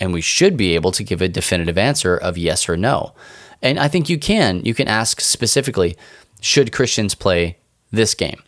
And 0.00 0.12
we 0.12 0.20
should 0.20 0.56
be 0.56 0.74
able 0.74 0.92
to 0.92 1.02
give 1.02 1.20
a 1.20 1.28
definitive 1.28 1.76
answer 1.76 2.16
of 2.16 2.38
yes 2.38 2.68
or 2.68 2.76
no. 2.76 3.14
And 3.60 3.80
I 3.80 3.88
think 3.88 4.08
you 4.08 4.18
can. 4.18 4.62
You 4.64 4.74
can 4.74 4.86
ask 4.86 5.20
specifically, 5.20 5.96
should 6.40 6.70
Christians 6.70 7.16
play 7.16 7.58
this 7.90 8.14
game? 8.14 8.40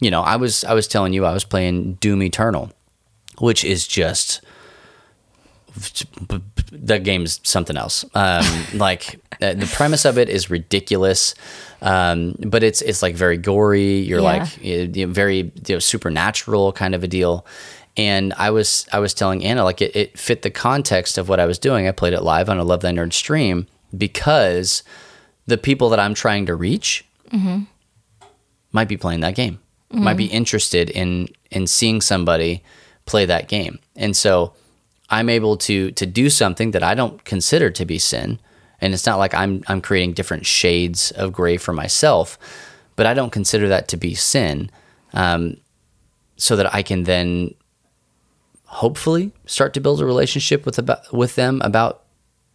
You 0.00 0.10
know, 0.10 0.22
I 0.22 0.36
was 0.36 0.64
I 0.64 0.74
was 0.74 0.86
telling 0.88 1.12
you 1.12 1.24
I 1.24 1.32
was 1.32 1.44
playing 1.44 1.94
Doom 1.94 2.22
Eternal, 2.22 2.70
which 3.38 3.64
is 3.64 3.86
just 3.86 4.40
that 6.72 7.02
game's 7.02 7.40
something 7.42 7.76
else. 7.76 8.04
Um, 8.14 8.44
like 8.74 9.20
uh, 9.40 9.54
the 9.54 9.66
premise 9.74 10.04
of 10.04 10.18
it 10.18 10.28
is 10.28 10.50
ridiculous, 10.50 11.34
um, 11.82 12.36
but 12.46 12.62
it's 12.62 12.82
it's 12.82 13.02
like 13.02 13.14
very 13.14 13.36
gory. 13.36 13.98
You're 14.00 14.20
Yeah. 14.20 14.38
like 14.42 14.62
you 14.64 15.06
know, 15.06 15.12
very 15.12 15.52
you 15.66 15.74
know, 15.76 15.78
supernatural 15.78 16.72
kind 16.72 16.94
of 16.94 17.02
a 17.04 17.08
deal. 17.08 17.46
And 17.96 18.32
I 18.34 18.50
was 18.50 18.86
I 18.92 18.98
was 18.98 19.14
telling 19.14 19.44
Anna 19.44 19.62
like 19.64 19.80
it, 19.80 19.94
it 19.94 20.18
fit 20.18 20.42
the 20.42 20.50
context 20.50 21.16
of 21.18 21.28
what 21.28 21.38
I 21.40 21.46
was 21.46 21.58
doing. 21.58 21.86
I 21.86 21.92
played 21.92 22.12
it 22.12 22.22
live 22.22 22.48
on 22.48 22.58
a 22.58 22.64
Love 22.64 22.80
Thy 22.80 22.90
Nerd 22.90 23.12
stream 23.12 23.66
because 23.96 24.82
the 25.46 25.56
people 25.58 25.88
that 25.90 26.00
I'm 26.00 26.14
trying 26.14 26.46
to 26.46 26.54
reach 26.54 27.04
might 28.72 28.88
be 28.88 28.96
playing 28.96 29.20
that 29.20 29.34
game, 29.34 29.58
might 29.94 30.16
be 30.16 30.26
interested 30.26 30.90
in 30.90 31.28
in 31.50 31.66
seeing 31.66 32.00
somebody 32.00 32.62
play 33.06 33.26
that 33.26 33.48
game, 33.48 33.78
and 33.96 34.16
so 34.16 34.54
I'm 35.10 35.28
able 35.28 35.56
to 35.58 35.90
to 35.92 36.06
do 36.06 36.30
something 36.30 36.72
that 36.72 36.82
I 36.82 36.94
don't 36.94 37.24
consider 37.24 37.70
to 37.70 37.84
be 37.84 37.98
sin, 37.98 38.40
and 38.80 38.94
it's 38.94 39.06
not 39.06 39.18
like 39.18 39.34
I'm 39.34 39.62
I'm 39.68 39.80
creating 39.80 40.14
different 40.14 40.46
shades 40.46 41.10
of 41.12 41.32
gray 41.32 41.56
for 41.56 41.72
myself, 41.72 42.38
but 42.96 43.06
I 43.06 43.14
don't 43.14 43.30
consider 43.30 43.68
that 43.68 43.88
to 43.88 43.96
be 43.96 44.14
sin, 44.14 44.70
um, 45.12 45.58
so 46.36 46.56
that 46.56 46.74
I 46.74 46.82
can 46.82 47.04
then 47.04 47.54
hopefully 48.64 49.32
start 49.46 49.72
to 49.74 49.80
build 49.80 50.00
a 50.00 50.04
relationship 50.04 50.66
with 50.66 50.78
about 50.78 51.12
with 51.12 51.36
them 51.36 51.60
about 51.64 52.02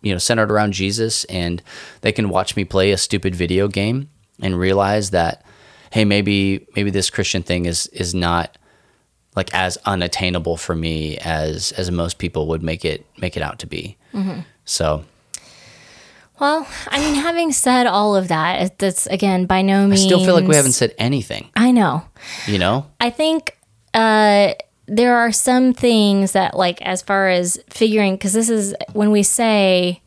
you 0.02 0.12
know 0.12 0.18
centered 0.18 0.52
around 0.52 0.74
Jesus 0.74 1.24
and 1.26 1.62
they 2.02 2.12
can 2.12 2.30
watch 2.30 2.56
me 2.56 2.66
play 2.66 2.92
a 2.92 2.98
stupid 2.98 3.34
video 3.34 3.68
game 3.70 4.10
and 4.42 4.60
realize 4.60 5.12
that 5.12 5.46
hey 5.92 6.06
maybe 6.06 6.68
maybe 6.76 6.90
this 6.92 7.10
Christian 7.10 7.44
thing 7.44 7.66
is 7.66 7.88
is 7.88 8.14
not 8.14 8.58
like 9.36 9.54
as 9.54 9.78
unattainable 9.86 10.58
for 10.58 10.76
me 10.76 11.18
as 11.20 11.72
as 11.74 11.92
most 11.92 12.18
people 12.18 12.48
would 12.48 12.64
make 12.64 12.84
it 12.86 13.06
make 13.18 13.38
it 13.38 13.44
out 13.44 13.60
to 13.60 13.68
be. 13.68 13.98
So 14.66 15.04
Well, 16.40 16.68
I 16.88 17.00
mean, 17.00 17.16
having 17.16 17.52
said 17.52 17.86
all 17.86 18.16
of 18.16 18.28
that, 18.30 18.78
that's 18.78 19.08
again 19.08 19.46
by 19.46 19.62
no 19.62 19.88
means. 19.88 20.02
I 20.02 20.06
still 20.06 20.24
feel 20.24 20.36
like 20.36 20.48
we 20.48 20.56
haven't 20.56 20.74
said 20.74 20.94
anything, 20.98 21.50
I 21.56 21.72
know. 21.72 22.04
you 22.48 22.58
know? 22.60 22.86
I 23.00 23.10
think 23.10 23.58
uh, 23.94 24.54
there 24.88 25.18
are 25.18 25.32
some 25.32 25.74
things 25.74 26.32
that, 26.34 26.56
like, 26.56 26.82
as 26.82 27.02
far 27.02 27.30
as 27.30 27.60
figuring, 27.70 28.16
because 28.16 28.34
this 28.34 28.50
is 28.50 28.74
when 28.94 29.12
we 29.12 29.24
say 29.24 30.02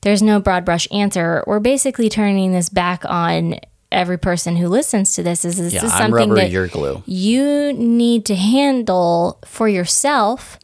there's 0.00 0.22
no 0.22 0.40
broad 0.40 0.64
brush 0.64 0.88
answer, 0.92 1.44
we're 1.46 1.60
basically 1.60 2.08
turning 2.08 2.52
this 2.52 2.68
back 2.68 3.04
on 3.04 3.60
every 3.96 4.18
person 4.18 4.56
who 4.56 4.68
listens 4.68 5.14
to 5.14 5.22
this. 5.22 5.44
Is 5.44 5.56
this 5.56 5.72
Yeah, 5.72 5.84
is 5.86 5.92
I'm 5.92 5.98
something 6.10 6.30
rubber, 6.30 6.34
that 6.36 6.50
you're 6.50 6.68
glue. 6.68 7.02
you 7.06 7.72
need 7.72 8.24
to 8.26 8.34
handle 8.36 9.38
for 9.44 9.68
yourself. 9.68 10.58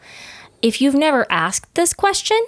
If 0.61 0.81
you've 0.81 0.95
never 0.95 1.27
asked 1.31 1.75
this 1.75 1.93
question, 1.93 2.39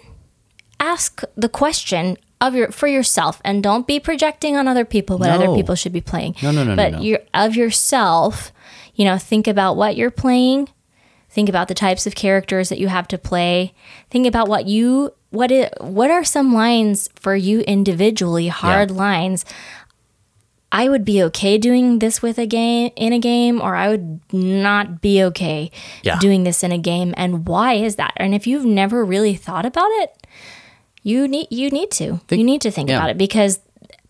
ask 0.79 1.23
the 1.37 1.49
question 1.49 2.17
of 2.41 2.55
your 2.55 2.71
for 2.71 2.87
yourself 2.87 3.41
and 3.45 3.63
don't 3.63 3.87
be 3.87 3.99
projecting 3.99 4.57
on 4.57 4.69
other 4.69 4.85
people 4.85 5.19
what 5.19 5.31
other 5.31 5.55
people 5.55 5.75
should 5.75 5.93
be 5.93 6.01
playing. 6.01 6.35
No, 6.43 6.51
no, 6.51 6.63
no, 6.65 6.71
no, 6.75 6.77
But 6.77 6.93
no. 6.93 7.01
you're 7.01 7.21
of 7.33 7.57
yourself, 7.57 8.53
you 8.95 9.05
know, 9.05 9.17
think 9.19 9.47
about 9.49 9.77
what 9.77 9.97
you're 9.97 10.11
playing. 10.11 10.69
Think 11.31 11.49
about 11.49 11.67
the 11.69 11.75
types 11.75 12.07
of 12.07 12.15
characters 12.15 12.69
that 12.69 12.79
you 12.79 12.87
have 12.89 13.09
to 13.09 13.19
play. 13.19 13.73
Think 14.11 14.27
about 14.27 14.49
what 14.49 14.67
you 14.67 15.13
what 15.31 15.51
it 15.51 15.73
what 15.81 16.11
are 16.11 16.23
some 16.25 16.53
lines 16.55 17.09
for 17.17 17.35
you 17.35 17.61
individually, 17.63 18.49
hard 18.49 18.91
lines. 18.91 19.45
I 20.75 20.89
would 20.89 21.05
be 21.05 21.23
okay 21.23 21.57
doing 21.57 22.01
this 22.01 22.21
with 22.21 22.37
a 22.37 22.47
game 22.47 22.91
in 22.97 23.13
a 23.13 23.21
game, 23.21 23.61
or 23.61 23.77
I 23.77 23.89
would 23.91 24.21
not 24.33 25.01
be 25.01 25.23
okay 25.23 25.71
Yeah. 26.03 26.19
doing 26.19 26.43
this 26.43 26.65
in 26.65 26.73
a 26.73 26.79
game. 26.79 27.15
And 27.17 27.47
why 27.47 27.75
is 27.75 27.95
that? 27.95 28.13
And 28.17 28.35
if 28.35 28.45
you've 28.49 28.65
never 28.65 29.05
really 29.05 29.37
thought 29.37 29.65
about 29.65 29.91
it, 30.03 30.11
you 31.05 31.29
need 31.29 31.47
you 31.51 31.71
need 31.71 31.91
to 31.93 32.21
you 32.31 32.43
need 32.45 32.61
to 32.63 32.71
think 32.73 32.89
yeah. 32.89 32.97
about 32.97 33.11
it 33.11 33.19
because 33.19 33.61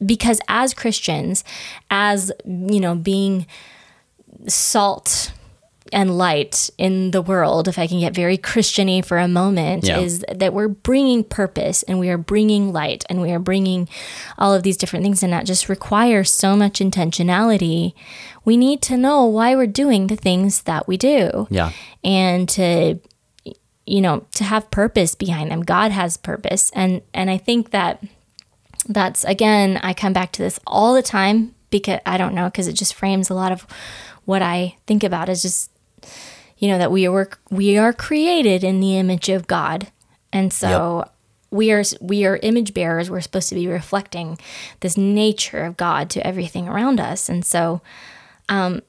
because 0.05 0.41
as 0.49 0.73
Christians, 0.73 1.45
as 1.91 2.33
you 2.47 2.81
know, 2.81 2.95
being 2.95 3.47
salt 4.49 5.33
and 5.95 6.19
light 6.19 6.69
in 6.77 7.13
the 7.13 7.23
world, 7.23 7.69
if 7.69 7.79
I 7.79 7.87
can 7.87 8.01
get 8.01 8.15
very 8.15 8.37
Christiany 8.37 9.03
for 9.05 9.17
a 9.19 9.29
moment, 9.29 9.85
Yeah. 9.85 10.01
is 10.01 10.25
that 10.31 10.53
we're 10.53 10.69
bringing 10.69 11.25
purpose 11.25 11.83
and 11.85 11.99
we 11.99 12.11
are 12.11 12.19
bringing 12.19 12.73
light 12.73 13.05
and 13.09 13.23
we 13.23 13.31
are 13.33 13.39
bringing 13.39 13.89
all 14.37 14.53
of 14.53 14.63
these 14.65 14.77
different 14.77 15.05
things, 15.05 15.23
and 15.23 15.33
that 15.33 15.47
just 15.47 15.69
requires 15.69 16.31
so 16.31 16.57
much 16.57 16.81
intentionality. 16.81 17.95
We 18.45 18.57
need 18.57 18.83
to 18.83 18.97
know 18.97 19.25
why 19.25 19.55
we're 19.57 19.67
doing 19.67 20.09
the 20.09 20.17
things 20.17 20.63
that 20.63 20.87
we 20.89 20.97
do 20.97 21.47
Yeah. 21.51 21.71
and 22.03 22.49
to 22.51 22.99
you 23.87 24.01
know 24.01 24.25
to 24.35 24.45
have 24.45 24.71
purpose 24.71 25.15
behind 25.15 25.51
them 25.51 25.61
god 25.61 25.93
has 25.93 26.17
purpose 26.17 26.71
and 26.75 27.03
and 27.13 27.29
i 27.31 27.37
think 27.37 27.71
that 27.71 28.03
that's 28.89 29.25
again 29.25 29.79
i 29.83 29.93
come 29.93 30.15
back 30.15 30.33
to 30.33 30.41
this 30.41 30.59
all 30.67 30.95
the 30.95 31.03
time 31.03 31.55
because 31.69 32.01
i 32.07 32.17
don't 32.17 32.35
know 32.35 32.47
because 32.47 32.67
it 32.67 32.73
just 32.73 32.95
frames 32.95 33.29
a 33.29 33.35
lot 33.35 33.53
of 33.53 33.67
what 34.25 34.41
i 34.41 34.75
think 34.87 35.05
about 35.05 35.29
is 35.29 35.43
just 35.43 35.71
you 36.65 36.71
know 36.71 36.79
that 36.79 36.91
we 36.91 37.07
are 37.07 37.29
we 37.51 37.77
are 37.77 37.93
created 37.93 38.65
in 38.65 38.81
the 38.81 38.97
image 38.97 39.29
of 39.29 39.47
god. 39.47 39.89
And 40.33 40.51
so 40.51 41.07
we 41.51 41.71
are 41.73 41.85
we 42.01 42.25
are 42.25 42.39
image 42.43 42.73
bearers. 42.73 43.11
We're 43.11 43.21
supposed 43.21 43.51
to 43.51 43.55
be 43.55 43.69
reflecting 43.69 44.39
this 44.81 44.97
nature 44.97 45.65
of 45.65 45.77
god 45.77 46.09
to 46.11 46.27
everything 46.27 46.67
around 46.67 47.01
us. 47.01 47.29
And 47.29 47.45
so 47.45 47.83
um, 48.49 48.81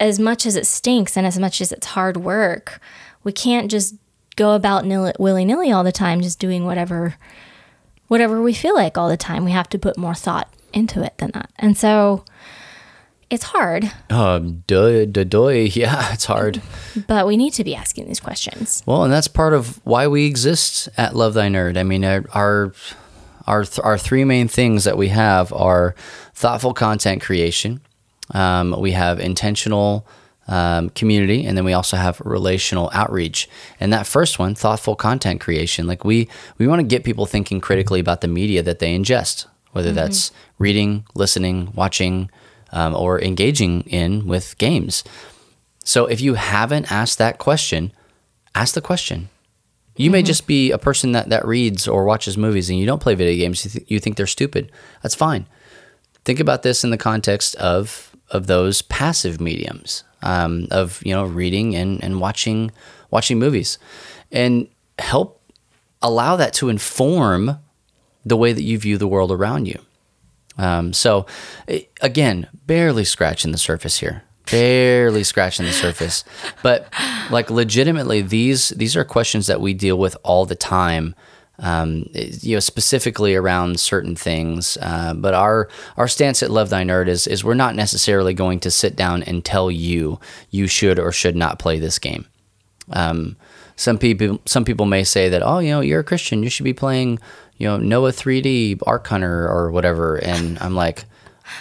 as 0.00 0.18
much 0.18 0.46
as 0.46 0.56
it 0.56 0.66
stinks 0.66 1.14
and 1.14 1.26
as 1.26 1.38
much 1.38 1.60
as 1.60 1.72
it's 1.72 1.88
hard 1.88 2.16
work, 2.16 2.80
we 3.22 3.32
can't 3.32 3.70
just 3.70 3.96
go 4.36 4.54
about 4.54 4.86
willy 5.20 5.44
nilly 5.44 5.70
all 5.70 5.84
the 5.84 5.92
time, 5.92 6.22
just 6.22 6.38
doing 6.38 6.64
whatever 6.64 7.16
whatever 8.08 8.40
we 8.40 8.54
feel 8.54 8.74
like 8.74 8.96
all 8.96 9.10
the 9.10 9.18
time. 9.18 9.44
We 9.44 9.52
have 9.52 9.68
to 9.68 9.78
put 9.78 9.98
more 9.98 10.14
thought 10.14 10.50
into 10.72 11.04
it 11.04 11.18
than 11.18 11.32
that, 11.32 11.50
and 11.58 11.76
so 11.76 12.24
it's 13.34 13.44
hard. 13.44 13.90
Um, 14.10 14.62
duh, 14.66 15.04
duh, 15.04 15.24
duh, 15.24 15.48
yeah, 15.48 16.12
it's 16.12 16.24
hard. 16.24 16.62
But 17.06 17.26
we 17.26 17.36
need 17.36 17.52
to 17.54 17.64
be 17.64 17.74
asking 17.74 18.06
these 18.06 18.20
questions. 18.20 18.82
Well, 18.86 19.04
and 19.04 19.12
that's 19.12 19.28
part 19.28 19.52
of 19.52 19.80
why 19.84 20.06
we 20.06 20.26
exist 20.26 20.88
at 20.96 21.14
Love 21.14 21.34
Thy 21.34 21.48
Nerd. 21.48 21.76
I 21.76 21.82
mean, 21.82 22.04
our 22.04 22.24
our 22.32 22.72
our, 23.46 23.64
th- 23.64 23.80
our 23.80 23.98
three 23.98 24.24
main 24.24 24.48
things 24.48 24.84
that 24.84 24.96
we 24.96 25.08
have 25.08 25.52
are 25.52 25.94
thoughtful 26.32 26.72
content 26.72 27.20
creation. 27.20 27.82
Um, 28.30 28.74
we 28.80 28.92
have 28.92 29.20
intentional 29.20 30.06
um, 30.48 30.88
community, 30.90 31.44
and 31.44 31.56
then 31.56 31.64
we 31.64 31.72
also 31.74 31.96
have 31.96 32.20
relational 32.20 32.90
outreach. 32.94 33.48
And 33.80 33.92
that 33.92 34.06
first 34.06 34.38
one, 34.38 34.54
thoughtful 34.54 34.96
content 34.96 35.40
creation, 35.40 35.86
like 35.86 36.04
we 36.04 36.28
we 36.58 36.66
want 36.66 36.80
to 36.80 36.86
get 36.86 37.04
people 37.04 37.26
thinking 37.26 37.60
critically 37.60 38.00
about 38.00 38.20
the 38.20 38.28
media 38.28 38.62
that 38.62 38.78
they 38.78 38.96
ingest, 38.96 39.46
whether 39.72 39.92
that's 39.92 40.32
reading, 40.58 41.04
listening, 41.14 41.72
watching, 41.74 42.30
um, 42.74 42.94
or 42.94 43.22
engaging 43.22 43.82
in 43.82 44.26
with 44.26 44.58
games. 44.58 45.04
So 45.84 46.04
if 46.06 46.20
you 46.20 46.34
haven't 46.34 46.92
asked 46.92 47.18
that 47.18 47.38
question, 47.38 47.92
ask 48.54 48.74
the 48.74 48.80
question. 48.82 49.28
You 49.96 50.10
may 50.10 50.22
just 50.22 50.46
be 50.46 50.72
a 50.72 50.78
person 50.78 51.12
that, 51.12 51.28
that 51.28 51.46
reads 51.46 51.86
or 51.88 52.04
watches 52.04 52.36
movies 52.36 52.68
and 52.68 52.78
you 52.78 52.86
don't 52.86 53.02
play 53.02 53.14
video 53.14 53.36
games. 53.42 53.64
You, 53.64 53.70
th- 53.70 53.90
you 53.90 54.00
think 54.00 54.16
they're 54.16 54.26
stupid. 54.26 54.72
That's 55.02 55.14
fine. 55.14 55.46
Think 56.24 56.40
about 56.40 56.62
this 56.62 56.84
in 56.84 56.90
the 56.90 56.98
context 57.10 57.54
of 57.56 58.10
of 58.30 58.46
those 58.46 58.82
passive 58.82 59.40
mediums. 59.40 60.04
um, 60.24 60.66
of 60.70 61.00
you 61.04 61.14
know 61.14 61.24
reading 61.24 61.76
and, 61.76 62.02
and 62.02 62.20
watching 62.20 62.72
watching 63.10 63.38
movies, 63.38 63.78
and 64.32 64.66
help 64.98 65.40
allow 66.02 66.34
that 66.36 66.52
to 66.54 66.68
inform 66.68 67.58
the 68.24 68.36
way 68.36 68.52
that 68.52 68.62
you 68.62 68.78
view 68.78 68.98
the 68.98 69.06
world 69.06 69.30
around 69.30 69.66
you. 69.66 69.78
Um, 70.58 70.92
so, 70.92 71.26
again, 72.00 72.48
barely 72.66 73.04
scratching 73.04 73.52
the 73.52 73.58
surface 73.58 73.98
here. 73.98 74.22
Barely 74.50 75.24
scratching 75.24 75.64
the 75.64 75.72
surface, 75.72 76.22
but 76.62 76.92
like 77.30 77.48
legitimately, 77.48 78.20
these 78.20 78.68
these 78.70 78.94
are 78.94 79.02
questions 79.02 79.46
that 79.46 79.58
we 79.58 79.72
deal 79.72 79.96
with 79.96 80.18
all 80.22 80.44
the 80.44 80.54
time. 80.54 81.14
Um, 81.58 82.10
you 82.12 82.56
know, 82.56 82.60
specifically 82.60 83.34
around 83.34 83.80
certain 83.80 84.16
things. 84.16 84.76
Uh, 84.82 85.14
but 85.14 85.32
our 85.32 85.70
our 85.96 86.08
stance 86.08 86.42
at 86.42 86.50
Love 86.50 86.68
Thy 86.68 86.82
Nerd 86.84 87.08
is 87.08 87.26
is 87.26 87.42
we're 87.42 87.54
not 87.54 87.74
necessarily 87.74 88.34
going 88.34 88.60
to 88.60 88.70
sit 88.70 88.96
down 88.96 89.22
and 89.22 89.42
tell 89.42 89.70
you 89.70 90.20
you 90.50 90.66
should 90.66 90.98
or 90.98 91.10
should 91.10 91.36
not 91.36 91.58
play 91.58 91.78
this 91.78 91.98
game. 91.98 92.26
Um, 92.90 93.36
some 93.76 93.98
people 93.98 94.40
some 94.44 94.64
people 94.64 94.86
may 94.86 95.04
say 95.04 95.28
that 95.28 95.42
oh 95.42 95.58
you 95.58 95.70
know 95.70 95.80
you're 95.80 96.00
a 96.00 96.04
Christian 96.04 96.42
you 96.42 96.50
should 96.50 96.64
be 96.64 96.74
playing 96.74 97.18
you 97.56 97.66
know 97.66 97.76
Noah 97.76 98.12
3D 98.12 98.80
Ark 98.86 99.06
Hunter 99.06 99.48
or 99.48 99.70
whatever. 99.70 100.16
And 100.16 100.58
I'm 100.60 100.74
like 100.74 101.04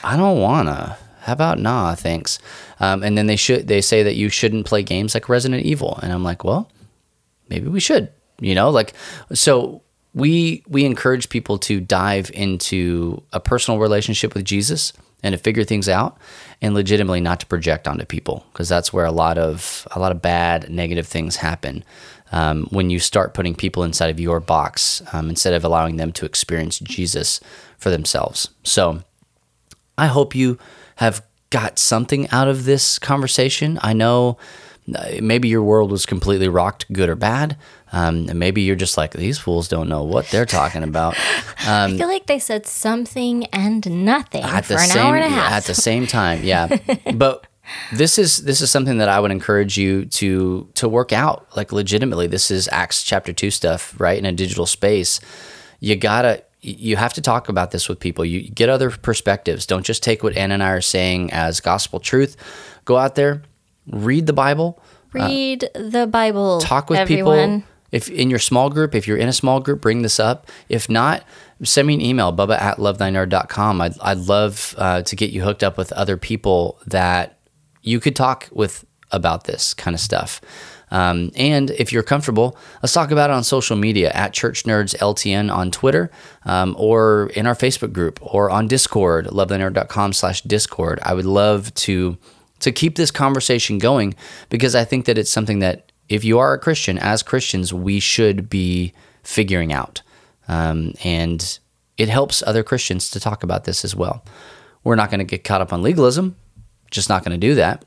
I 0.03 0.18
don't 0.18 0.40
wanna. 0.40 0.98
How 1.22 1.34
about 1.34 1.60
nah 1.60 1.95
thanks. 1.95 2.40
Um, 2.80 3.03
and 3.03 3.18
then 3.18 3.28
they 3.28 3.36
should 3.36 3.68
they 3.68 3.82
say 3.82 4.03
that 4.03 4.15
you 4.15 4.30
shouldn't 4.30 4.65
play 4.65 4.84
games 4.84 5.14
like 5.14 5.30
Resident 5.30 5.64
Evil. 5.64 5.99
And 6.02 6.11
I'm 6.11 6.24
like 6.24 6.44
well 6.44 6.70
maybe 7.49 7.68
we 7.68 7.80
should 7.80 8.10
you 8.40 8.56
know 8.56 8.70
like 8.70 8.94
so 9.34 9.82
we 10.14 10.64
we 10.68 10.86
encourage 10.86 11.30
people 11.30 11.57
to 11.57 11.80
dive 11.80 12.30
into 12.34 13.22
a 13.34 13.40
personal 13.40 13.80
relationship 13.80 14.34
with 14.34 14.45
Jesus 14.45 14.94
and 15.24 15.34
to 15.34 15.40
figure 15.40 15.64
things 15.64 15.90
out 15.90 16.18
and 16.61 16.76
legitimately 16.76 17.22
not 17.22 17.40
to 17.40 17.45
project 17.45 17.88
onto 17.88 18.06
people 18.06 18.45
because 18.52 18.70
that's 18.70 18.94
where 18.94 19.06
a 19.06 19.11
lot 19.11 19.38
of 19.38 19.88
a 19.91 19.99
lot 19.99 20.11
of 20.11 20.22
bad 20.22 20.70
negative 20.70 21.07
things 21.07 21.38
happen 21.38 21.84
um, 22.34 22.68
when 22.72 22.89
you 22.89 22.99
start 22.99 23.34
putting 23.34 23.55
people 23.55 23.84
inside 23.84 24.10
of 24.10 24.19
your 24.19 24.39
box 24.41 25.01
um, 25.14 25.30
instead 25.30 25.53
of 25.53 25.64
allowing 25.64 25.95
them 25.95 26.11
to 26.11 26.26
experience 26.26 26.80
Jesus 26.80 27.39
for 27.77 27.89
themselves 27.89 28.49
so 28.64 29.01
I 29.97 30.07
hope 30.07 30.35
you 30.35 30.57
have 30.97 31.23
got 31.49 31.77
something 31.77 32.27
out 32.31 32.47
of 32.47 32.65
this 32.65 32.97
conversation. 32.97 33.80
I 33.81 33.93
know 33.93 34.38
uh, 34.93 35.11
maybe 35.22 35.47
your 35.47 35.61
world 35.61 35.91
was 35.91 36.05
completely 36.05 36.47
rocked, 36.47 36.91
good 36.91 37.10
or 37.10 37.15
bad. 37.15 37.57
Um, 37.91 38.27
and 38.27 38.39
maybe 38.39 38.64
you're 38.64 38.76
just 38.76 38.97
like, 38.97 39.11
these 39.14 39.38
fools 39.38 39.68
don't 39.68 39.88
know 39.88 40.03
what 40.03 40.27
they're 40.30 40.47
talking 40.47 40.81
about. 40.81 41.15
I 41.60 41.95
feel 41.95 42.07
like 42.07 42.26
they 42.26 42.39
said 42.39 42.65
something 42.65 43.45
and 43.45 44.03
nothing 44.03 44.43
at 44.43 44.65
for 44.65 44.73
the 44.73 44.80
an 44.80 44.89
same 44.89 45.05
hour 45.05 45.15
and 45.15 45.26
a 45.26 45.30
half. 45.30 45.51
at 45.51 45.64
the 45.65 45.76
same 45.76 46.07
time, 46.07 46.43
yeah. 46.43 46.76
but 47.14 47.45
this 47.94 48.18
is 48.18 48.44
this 48.44 48.61
is 48.61 48.69
something 48.69 48.98
that 48.98 49.10
I 49.10 49.19
would 49.19 49.31
encourage 49.31 49.77
you 49.77 50.06
to 50.06 50.69
to 50.76 50.90
work 50.90 51.14
out 51.14 51.48
like 51.56 51.72
legitimately. 51.72 52.27
This 52.27 52.52
is 52.52 52.69
Acts 52.72 53.03
chapter 53.03 53.31
2 53.34 53.52
stuff, 53.52 53.99
right? 53.99 54.18
In 54.18 54.26
a 54.26 54.31
digital 54.31 54.65
space. 54.65 55.19
You 55.80 55.95
got 55.95 56.23
to 56.23 56.44
you 56.61 56.95
have 56.95 57.14
to 57.14 57.22
talk 57.22 57.49
about 57.49 57.72
this 57.72 57.90
with 57.90 57.99
people. 57.99 58.23
You 58.23 58.49
get 58.49 58.69
other 58.69 58.90
perspectives. 58.90 59.65
Don't 59.65 59.85
just 59.85 60.02
take 60.02 60.23
what 60.23 60.35
Ann 60.38 60.52
and 60.52 60.64
I 60.64 60.72
are 60.72 60.81
saying 60.81 61.31
as 61.31 61.60
gospel 61.60 61.99
truth. 61.99 62.38
Go 62.85 62.98
out 62.98 63.15
there, 63.15 63.44
read 63.88 64.27
the 64.27 64.34
Bible, 64.34 64.81
Read 65.14 65.69
the 65.76 66.07
Bible. 66.07 66.60
talk 66.60 66.90
with 66.90 66.99
everyone. 66.99 67.60
people. 67.61 67.69
If 67.91 68.10
in 68.10 68.30
your 68.31 68.40
small 68.40 68.72
group, 68.72 68.95
if 68.95 69.07
you're 69.07 69.18
in 69.18 69.30
a 69.30 69.34
small 69.34 69.60
group, 69.60 69.80
bring 69.80 70.02
this 70.02 70.19
up. 70.19 70.48
If 70.68 70.90
not, 70.90 71.23
send 71.64 71.88
me 71.88 71.94
an 71.94 72.02
email, 72.02 72.34
bubba 72.34 72.60
at 72.60 72.77
lovethynerd.com. 72.77 73.81
I'd, 73.81 73.99
I'd 74.02 74.18
love 74.18 74.73
uh, 74.80 75.03
to 75.03 75.15
get 75.15 75.30
you 75.30 75.44
hooked 75.44 75.64
up 75.64 75.77
with 75.77 75.91
other 75.94 76.18
people 76.18 76.80
that 76.88 77.32
you 77.84 77.99
could 77.99 78.15
talk 78.15 78.49
with 78.51 78.85
about 79.11 79.43
this 79.43 79.73
kind 79.73 79.93
of 79.93 79.99
stuff. 79.99 80.41
Um, 80.89 81.31
and 81.35 81.72
if 81.72 81.91
you're 81.91 82.03
comfortable, 82.03 82.57
let's 82.81 82.93
talk 82.93 83.10
about 83.11 83.30
it 83.30 83.34
on 83.34 83.43
social 83.43 83.76
media 83.76 84.11
at 84.11 84.31
Church 84.31 84.64
Nerds 84.64 84.95
LTN 84.97 85.53
on 85.53 85.72
Twitter 85.72 86.11
um, 86.45 86.76
or 86.77 87.31
in 87.35 87.47
our 87.47 87.55
Facebook 87.55 87.93
group 87.93 88.19
or 88.22 88.51
on 88.51 88.68
Discord, 88.68 89.26
lovethynerd.com 89.27 90.14
slash 90.14 90.41
Discord. 90.41 90.99
I 91.03 91.14
would 91.14 91.26
love 91.26 91.73
to 91.76 92.18
to 92.60 92.72
keep 92.72 92.95
this 92.95 93.11
conversation 93.11 93.77
going 93.77 94.15
because 94.49 94.73
I 94.73 94.85
think 94.85 95.05
that 95.05 95.18
it's 95.18 95.30
something 95.30 95.60
that 95.60 95.91
if 96.07 96.23
you 96.23 96.39
are 96.39 96.53
a 96.53 96.60
Christian, 96.60 96.97
as 96.97 97.22
Christians, 97.22 97.73
we 97.73 97.99
should 97.99 98.49
be 98.49 98.93
figuring 99.23 99.73
out. 99.73 100.01
Um, 100.47 100.93
and 101.03 101.60
it 101.97 102.07
helps 102.07 102.41
other 102.43 102.64
Christians 102.64 103.10
to 103.11 103.19
talk 103.19 103.43
about 103.43 103.65
this 103.65 103.84
as 103.84 103.95
well. 103.95 104.23
We're 104.84 104.95
not 104.95 105.10
going 105.10 105.19
to 105.19 105.26
get 105.26 105.43
caught 105.43 105.61
up 105.61 105.73
on 105.73 105.81
legalism, 105.81 106.35
just 106.94 107.10
not 107.10 107.24
going 107.24 107.40
to 107.40 107.48
do 107.48 107.56
that. 107.56 107.86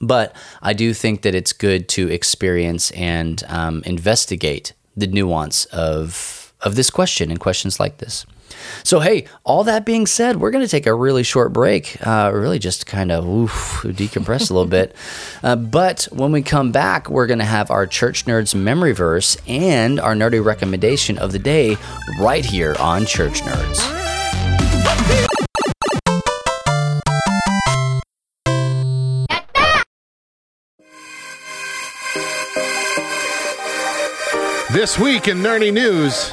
But 0.00 0.34
I 0.60 0.72
do 0.72 0.92
think 0.92 1.22
that 1.22 1.34
it's 1.34 1.52
good 1.52 1.88
to 1.90 2.10
experience 2.10 2.90
and 2.90 3.42
um, 3.48 3.82
investigate 3.86 4.72
the 4.96 5.06
nuance 5.06 5.64
of 5.66 6.52
of 6.60 6.76
this 6.76 6.90
question 6.90 7.30
and 7.30 7.38
questions 7.38 7.78
like 7.78 7.98
this. 7.98 8.24
So, 8.82 9.00
hey, 9.00 9.26
all 9.44 9.64
that 9.64 9.84
being 9.84 10.06
said, 10.06 10.36
we're 10.36 10.50
going 10.50 10.64
to 10.64 10.70
take 10.70 10.86
a 10.86 10.94
really 10.94 11.22
short 11.22 11.52
break, 11.52 11.98
uh, 12.06 12.30
really 12.32 12.58
just 12.58 12.86
kind 12.86 13.12
of 13.12 13.26
oof, 13.26 13.82
decompress 13.84 14.50
a 14.50 14.54
little 14.54 14.68
bit. 14.68 14.94
Uh, 15.42 15.56
but 15.56 16.04
when 16.12 16.32
we 16.32 16.40
come 16.40 16.72
back, 16.72 17.10
we're 17.10 17.26
going 17.26 17.40
to 17.40 17.44
have 17.44 17.70
our 17.70 17.86
Church 17.86 18.24
Nerds 18.24 18.54
memory 18.54 18.92
verse 18.92 19.36
and 19.46 20.00
our 20.00 20.14
nerdy 20.14 20.42
recommendation 20.42 21.18
of 21.18 21.32
the 21.32 21.38
day 21.38 21.76
right 22.20 22.44
here 22.44 22.76
on 22.78 23.04
Church 23.04 23.40
Nerds. 23.42 25.33
This 34.74 34.98
week 34.98 35.28
in 35.28 35.38
Nerdy 35.38 35.72
News, 35.72 36.32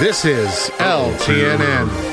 this 0.00 0.24
is 0.24 0.70
LTNN. 0.78 2.11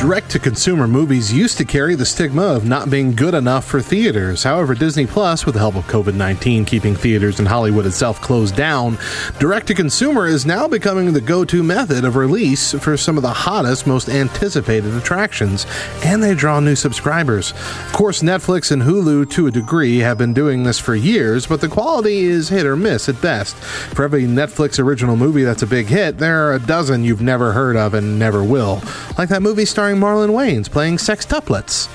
Direct 0.00 0.30
to 0.30 0.38
consumer 0.38 0.88
movies 0.88 1.30
used 1.30 1.58
to 1.58 1.64
carry 1.66 1.94
the 1.94 2.06
stigma 2.06 2.40
of 2.40 2.64
not 2.64 2.88
being 2.88 3.14
good 3.14 3.34
enough 3.34 3.66
for 3.66 3.82
theaters. 3.82 4.42
However, 4.42 4.74
Disney 4.74 5.06
Plus, 5.06 5.44
with 5.44 5.52
the 5.52 5.58
help 5.58 5.74
of 5.74 5.84
COVID 5.88 6.14
19 6.14 6.64
keeping 6.64 6.96
theaters 6.96 7.38
in 7.38 7.44
Hollywood 7.44 7.84
itself 7.84 8.18
closed 8.18 8.56
down, 8.56 8.96
direct 9.38 9.66
to 9.66 9.74
consumer 9.74 10.26
is 10.26 10.46
now 10.46 10.66
becoming 10.66 11.12
the 11.12 11.20
go 11.20 11.44
to 11.44 11.62
method 11.62 12.06
of 12.06 12.16
release 12.16 12.72
for 12.72 12.96
some 12.96 13.18
of 13.18 13.22
the 13.22 13.28
hottest, 13.28 13.86
most 13.86 14.08
anticipated 14.08 14.94
attractions, 14.94 15.66
and 16.02 16.22
they 16.22 16.34
draw 16.34 16.60
new 16.60 16.76
subscribers. 16.76 17.50
Of 17.50 17.92
course, 17.92 18.22
Netflix 18.22 18.72
and 18.72 18.80
Hulu, 18.80 19.30
to 19.32 19.48
a 19.48 19.50
degree, 19.50 19.98
have 19.98 20.16
been 20.16 20.32
doing 20.32 20.62
this 20.62 20.78
for 20.78 20.94
years, 20.94 21.46
but 21.46 21.60
the 21.60 21.68
quality 21.68 22.20
is 22.20 22.48
hit 22.48 22.64
or 22.64 22.74
miss 22.74 23.10
at 23.10 23.20
best. 23.20 23.54
For 23.54 24.04
every 24.04 24.22
Netflix 24.22 24.82
original 24.82 25.16
movie 25.16 25.44
that's 25.44 25.62
a 25.62 25.66
big 25.66 25.88
hit, 25.88 26.16
there 26.16 26.48
are 26.48 26.54
a 26.54 26.58
dozen 26.58 27.04
you've 27.04 27.20
never 27.20 27.52
heard 27.52 27.76
of 27.76 27.92
and 27.92 28.18
never 28.18 28.42
will. 28.42 28.82
Like 29.18 29.28
that 29.28 29.42
movie 29.42 29.66
starring 29.66 29.89
Marlon 29.96 30.30
Wayans 30.30 30.70
playing 30.70 30.96
sextuplets. 30.96 31.88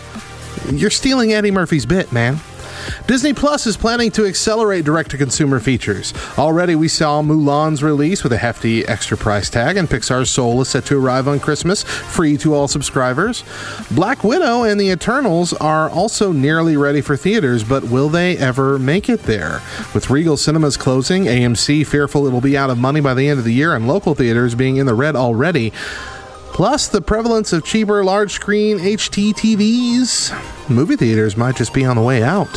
You're 0.72 0.90
stealing 0.90 1.34
Eddie 1.34 1.52
Murphy's 1.52 1.86
bit, 1.86 2.12
man. 2.12 2.40
Disney 3.08 3.34
Plus 3.34 3.68
is 3.68 3.78
planning 3.78 4.12
to 4.12 4.26
accelerate 4.26 4.86
direct 4.86 5.12
to 5.12 5.18
consumer 5.18 5.60
features. 5.60 6.14
Already, 6.38 6.76
we 6.76 6.88
saw 6.88 7.22
Mulan's 7.22 7.84
release 7.84 8.24
with 8.24 8.34
a 8.34 8.38
hefty 8.38 8.86
extra 8.88 9.18
price 9.18 9.50
tag, 9.50 9.78
and 9.78 9.90
Pixar's 9.90 10.30
Soul 10.30 10.62
is 10.62 10.70
set 10.70 10.86
to 10.86 11.00
arrive 11.00 11.28
on 11.28 11.40
Christmas, 11.40 11.84
free 11.84 12.38
to 12.38 12.54
all 12.54 12.68
subscribers. 12.68 13.44
Black 13.92 14.24
Widow 14.24 14.64
and 14.64 14.80
The 14.80 14.90
Eternals 14.90 15.54
are 15.54 15.90
also 15.90 16.32
nearly 16.32 16.78
ready 16.78 17.02
for 17.02 17.18
theaters, 17.18 17.64
but 17.64 17.84
will 17.84 18.10
they 18.10 18.38
ever 18.38 18.80
make 18.80 19.10
it 19.10 19.24
there? 19.24 19.62
With 19.94 20.10
Regal 20.10 20.38
Cinemas 20.38 20.78
closing, 20.78 21.26
AMC 21.26 21.86
fearful 21.86 22.26
it'll 22.28 22.42
be 22.42 22.58
out 22.58 22.70
of 22.70 22.78
money 22.78 23.02
by 23.02 23.14
the 23.14 23.28
end 23.28 23.40
of 23.40 23.46
the 23.46 23.54
year, 23.54 23.76
and 23.76 23.88
local 23.88 24.16
theaters 24.16 24.56
being 24.56 24.78
in 24.78 24.86
the 24.86 24.96
red 24.96 25.16
already. 25.16 25.72
Plus, 26.56 26.88
the 26.88 27.02
prevalence 27.02 27.52
of 27.52 27.66
cheaper 27.66 28.02
large 28.02 28.32
screen 28.32 28.78
HD 28.78 29.34
TVs. 29.34 30.70
Movie 30.70 30.96
theaters 30.96 31.36
might 31.36 31.58
just 31.58 31.74
be 31.74 31.84
on 31.84 31.98
the 31.98 32.02
way 32.02 32.24
out. 32.24 32.48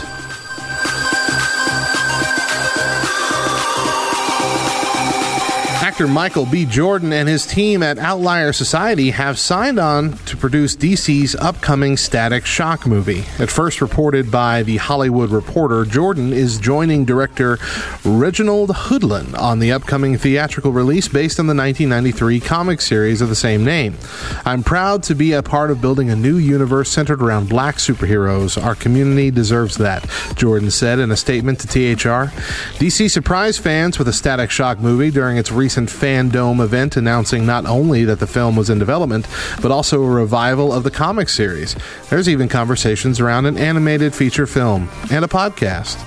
Actor 5.99 6.13
Michael 6.13 6.47
B. 6.47 6.65
Jordan 6.65 7.13
and 7.13 7.29
his 7.29 7.45
team 7.45 7.83
at 7.83 7.99
Outlier 7.99 8.53
Society 8.53 9.11
have 9.11 9.37
signed 9.37 9.81
on 9.81 10.13
to 10.27 10.37
produce 10.37 10.77
DC's 10.77 11.35
upcoming 11.35 11.97
Static 11.97 12.47
Shock 12.47 12.87
movie. 12.87 13.25
At 13.41 13.51
first 13.51 13.81
reported 13.81 14.31
by 14.31 14.63
The 14.63 14.77
Hollywood 14.77 15.31
Reporter, 15.31 15.85
Jordan 15.85 16.33
is 16.33 16.59
joining 16.59 17.05
director 17.05 17.59
Reginald 18.05 18.71
Hudlin 18.71 19.37
on 19.37 19.59
the 19.59 19.73
upcoming 19.73 20.17
theatrical 20.17 20.71
release 20.71 21.09
based 21.09 21.41
on 21.41 21.49
the 21.49 21.55
1993 21.57 22.39
comic 22.39 22.81
series 22.81 23.21
of 23.21 23.29
the 23.29 23.35
same 23.35 23.65
name. 23.65 23.97
I'm 24.45 24.63
proud 24.63 25.03
to 25.03 25.17
be 25.17 25.33
a 25.33 25.43
part 25.43 25.73
of 25.73 25.81
building 25.81 26.11
a 26.11 26.15
new 26.17 26.37
universe 26.37 26.91
centered 26.91 27.21
around 27.21 27.49
black 27.49 27.79
superheroes. 27.79 28.57
Our 28.65 28.77
community 28.77 29.33
deserves 29.33 29.79
that, 29.79 30.09
Jordan 30.37 30.71
said 30.71 31.01
in 31.01 31.11
a 31.11 31.17
statement 31.17 31.59
to 31.59 31.67
THR. 31.67 32.31
DC 32.79 33.11
surprised 33.11 33.61
fans 33.61 33.99
with 33.99 34.07
a 34.07 34.13
Static 34.13 34.53
Shock 34.53 34.79
movie 34.79 35.11
during 35.11 35.39
its 35.39 35.51
recent 35.51 35.88
fandom 35.89 36.63
event 36.63 36.97
announcing 36.97 37.45
not 37.45 37.67
only 37.67 38.05
that 38.05 38.21
the 38.21 38.27
film 38.27 38.57
was 38.57 38.71
in 38.71 38.79
development, 38.79 39.27
but 39.61 39.71
also 39.71 40.03
a 40.03 40.09
revival 40.09 40.73
of 40.73 40.85
the 40.85 40.91
comic 40.91 41.29
series. 41.29 41.77
There's 42.11 42.29
even 42.29 42.49
conversations 42.49 43.21
around 43.21 43.47
an 43.47 43.59
animated 43.59 44.15
feature 44.15 44.47
film 44.47 44.89
and 45.11 45.25
a 45.25 45.29
podcast. 45.29 45.99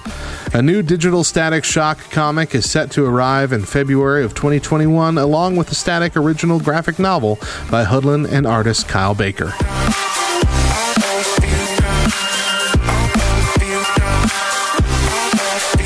A 0.53 0.62
new 0.62 0.82
digital 0.82 1.24
Static 1.24 1.64
Shock 1.64 2.10
comic 2.12 2.53
is 2.53 2.70
set 2.70 2.91
to 2.91 3.06
arrive 3.06 3.53
in 3.53 3.64
February 3.64 4.24
of 4.24 4.34
2021, 4.34 5.18
along 5.18 5.56
with 5.56 5.68
the 5.68 5.76
Static 5.76 6.18
original 6.18 6.60
graphic 6.60 6.99
novel 6.99 7.38
by 7.70 7.86
Hudlin 7.86 8.26
and 8.26 8.45
artist 8.45 8.88
Kyle 8.88 9.16
Baker. 9.16 9.53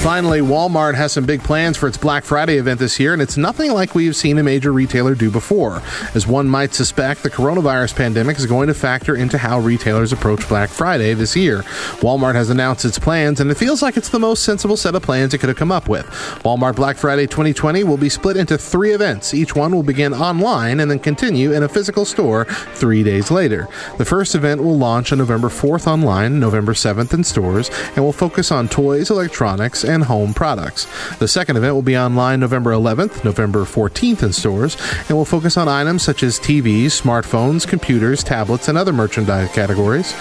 Finally, 0.05 0.39
Walmart 0.39 0.93
has 0.93 1.11
some 1.11 1.25
big 1.25 1.41
plans 1.41 1.77
for 1.77 1.87
its 1.87 1.97
Black 1.97 2.23
Friday 2.23 2.57
event 2.57 2.79
this 2.79 2.99
year, 2.99 3.11
and 3.13 3.23
it's 3.23 3.37
nothing 3.37 3.71
like 3.71 3.95
we've 3.95 4.15
seen 4.15 4.37
a 4.37 4.43
major 4.43 4.71
retailer 4.71 5.15
do 5.15 5.31
before. 5.31 5.81
As 6.13 6.27
one 6.27 6.47
might 6.47 6.75
suspect, 6.75 7.23
the 7.23 7.31
coronavirus 7.31 7.95
pandemic 7.95 8.37
is 8.37 8.45
going 8.45 8.67
to 8.67 8.75
factor 8.75 9.15
into 9.15 9.39
how 9.39 9.57
retailers 9.57 10.13
approach 10.13 10.47
Black 10.47 10.69
Friday 10.69 11.15
this 11.15 11.35
year. 11.35 11.63
Walmart 12.03 12.35
has 12.35 12.51
announced 12.51 12.85
its 12.85 12.99
plans, 12.99 13.39
and 13.39 13.49
it 13.49 13.57
feels 13.57 13.81
like 13.81 13.97
it's 13.97 14.09
the 14.09 14.19
most 14.19 14.43
sensible 14.43 14.77
set 14.77 14.93
of 14.93 15.01
plans 15.01 15.33
it 15.33 15.39
could 15.39 15.49
have 15.49 15.57
come 15.57 15.71
up 15.71 15.89
with. 15.89 16.05
Walmart 16.43 16.75
Black 16.75 16.97
Friday 16.97 17.25
2020 17.25 17.83
will 17.83 17.97
be 17.97 18.07
split 18.07 18.37
into 18.37 18.59
three 18.59 18.93
events. 18.93 19.33
Each 19.33 19.55
one 19.55 19.73
will 19.73 19.81
begin 19.81 20.13
online 20.13 20.81
and 20.81 20.91
then 20.91 20.99
continue 20.99 21.51
in 21.51 21.63
a 21.63 21.67
physical 21.67 22.05
store 22.05 22.45
three 22.75 23.01
days 23.01 23.31
later. 23.31 23.67
The 23.97 24.05
first 24.05 24.35
event 24.35 24.61
will 24.61 24.77
launch 24.77 25.11
on 25.11 25.17
November 25.17 25.49
4th 25.49 25.87
online, 25.87 26.39
November 26.39 26.73
7th 26.73 27.11
in 27.11 27.23
stores, 27.23 27.71
and 27.95 28.05
will 28.05 28.13
focus 28.13 28.51
on 28.51 28.67
toys, 28.67 29.09
electronics, 29.09 29.83
and 29.83 29.94
home 30.03 30.33
products. 30.33 30.87
The 31.19 31.27
second 31.27 31.57
event 31.57 31.75
will 31.75 31.81
be 31.81 31.97
online 31.97 32.39
November 32.39 32.71
11th, 32.71 33.23
November 33.23 33.63
14th 33.63 34.23
in 34.23 34.33
stores, 34.33 34.77
and 35.07 35.17
will 35.17 35.25
focus 35.25 35.57
on 35.57 35.67
items 35.67 36.03
such 36.03 36.23
as 36.23 36.39
TVs, 36.39 37.01
smartphones, 37.01 37.67
computers, 37.67 38.23
tablets, 38.23 38.67
and 38.67 38.77
other 38.77 38.93
merchandise 38.93 39.51
categories. 39.53 40.13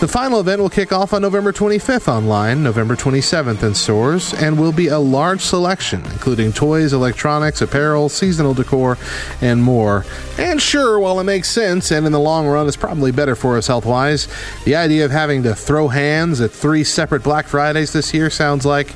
The 0.00 0.06
final 0.06 0.38
event 0.38 0.62
will 0.62 0.70
kick 0.70 0.92
off 0.92 1.12
on 1.12 1.22
November 1.22 1.52
25th 1.52 2.06
online, 2.06 2.62
November 2.62 2.94
27th 2.94 3.64
in 3.64 3.74
stores, 3.74 4.32
and 4.34 4.56
will 4.56 4.70
be 4.70 4.86
a 4.86 4.98
large 4.98 5.40
selection, 5.40 6.04
including 6.12 6.52
toys, 6.52 6.92
electronics, 6.92 7.62
apparel, 7.62 8.08
seasonal 8.08 8.54
decor, 8.54 8.96
and 9.40 9.60
more. 9.60 10.06
And 10.38 10.62
sure, 10.62 11.00
while 11.00 11.18
it 11.18 11.24
makes 11.24 11.50
sense 11.50 11.90
and 11.90 12.06
in 12.06 12.12
the 12.12 12.20
long 12.20 12.46
run 12.46 12.68
is 12.68 12.76
probably 12.76 13.10
better 13.10 13.34
for 13.34 13.58
us 13.58 13.66
health 13.66 13.86
wise, 13.86 14.28
the 14.64 14.76
idea 14.76 15.04
of 15.04 15.10
having 15.10 15.42
to 15.42 15.54
throw 15.56 15.88
hands 15.88 16.40
at 16.40 16.52
three 16.52 16.84
separate 16.84 17.24
Black 17.24 17.48
Fridays 17.48 17.92
this 17.92 18.14
year 18.14 18.30
sounds 18.30 18.64
like. 18.64 18.94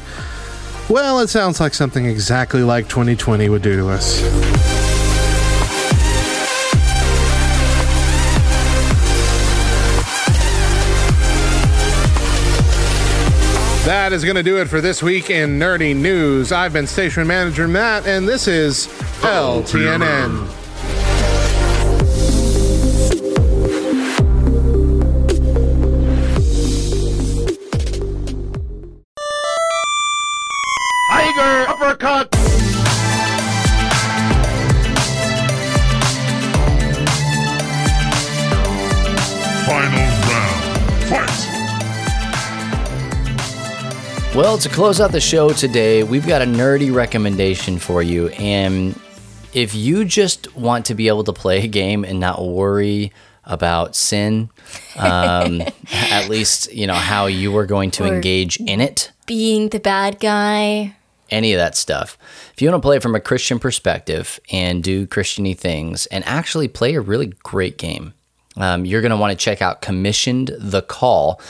Well, 0.88 1.18
it 1.18 1.28
sounds 1.28 1.58
like 1.58 1.74
something 1.74 2.06
exactly 2.06 2.62
like 2.62 2.88
2020 2.88 3.48
would 3.48 3.62
do 3.62 3.76
to 3.76 3.88
us. 3.88 4.61
That 13.84 14.12
is 14.12 14.22
going 14.22 14.36
to 14.36 14.44
do 14.44 14.60
it 14.60 14.68
for 14.68 14.80
this 14.80 15.02
week 15.02 15.28
in 15.28 15.58
nerdy 15.58 15.94
news. 15.94 16.52
I've 16.52 16.72
been 16.72 16.86
station 16.86 17.26
manager 17.26 17.66
Matt, 17.66 18.06
and 18.06 18.28
this 18.28 18.46
is 18.46 18.86
LTNN. 19.22 20.61
Well, 44.52 44.58
to 44.60 44.68
close 44.68 45.00
out 45.00 45.12
the 45.12 45.18
show 45.20 45.48
today, 45.48 46.02
we've 46.02 46.26
got 46.26 46.42
a 46.42 46.44
nerdy 46.44 46.94
recommendation 46.94 47.78
for 47.78 48.02
you. 48.02 48.28
And 48.28 49.00
if 49.54 49.74
you 49.74 50.04
just 50.04 50.54
want 50.54 50.84
to 50.86 50.94
be 50.94 51.08
able 51.08 51.24
to 51.24 51.32
play 51.32 51.64
a 51.64 51.66
game 51.66 52.04
and 52.04 52.20
not 52.20 52.44
worry 52.46 53.14
about 53.46 53.96
sin, 53.96 54.50
um, 54.98 55.62
at 55.90 56.28
least 56.28 56.70
you 56.70 56.86
know 56.86 56.92
how 56.92 57.28
you 57.28 57.56
are 57.56 57.64
going 57.64 57.92
to 57.92 58.04
Or- 58.04 58.14
engage 58.14 58.58
in 58.58 58.82
it, 58.82 59.10
Being 59.24 59.70
the 59.70 59.80
bad 59.80 60.20
guy. 60.20 60.96
any 61.30 61.54
of 61.54 61.58
that 61.58 61.74
stuff. 61.74 62.18
If 62.52 62.60
you 62.60 62.70
want 62.70 62.82
to 62.82 62.86
play 62.86 62.96
it 62.98 63.02
from 63.02 63.14
a 63.14 63.20
Christian 63.20 63.58
perspective 63.58 64.38
and 64.52 64.84
do 64.84 65.06
Christiany 65.06 65.56
things 65.56 66.04
and 66.04 66.22
actually 66.26 66.68
play 66.68 66.94
a 66.94 67.00
really 67.00 67.32
great 67.42 67.78
game, 67.78 68.12
um, 68.58 68.84
you're 68.84 69.00
going 69.00 69.12
to 69.12 69.16
want 69.16 69.30
to 69.30 69.42
check 69.42 69.62
out 69.62 69.80
Commissioned 69.80 70.50
the 70.58 70.82
Call, 70.82 71.40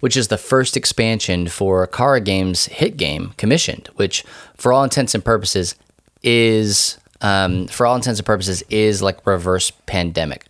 which 0.00 0.16
is 0.16 0.28
the 0.28 0.38
first 0.38 0.76
expansion 0.76 1.48
for 1.48 1.86
Chara 1.86 2.20
Games' 2.20 2.66
hit 2.66 2.96
game, 2.96 3.32
Commissioned, 3.36 3.88
which, 3.96 4.24
for 4.56 4.72
all 4.72 4.84
intents 4.84 5.14
and 5.14 5.24
purposes, 5.24 5.74
is 6.22 6.98
um, 7.20 7.66
for 7.68 7.86
all 7.86 7.96
intents 7.96 8.18
and 8.18 8.26
purposes 8.26 8.62
is 8.70 9.02
like 9.02 9.26
reverse 9.26 9.70
pandemic. 9.86 10.46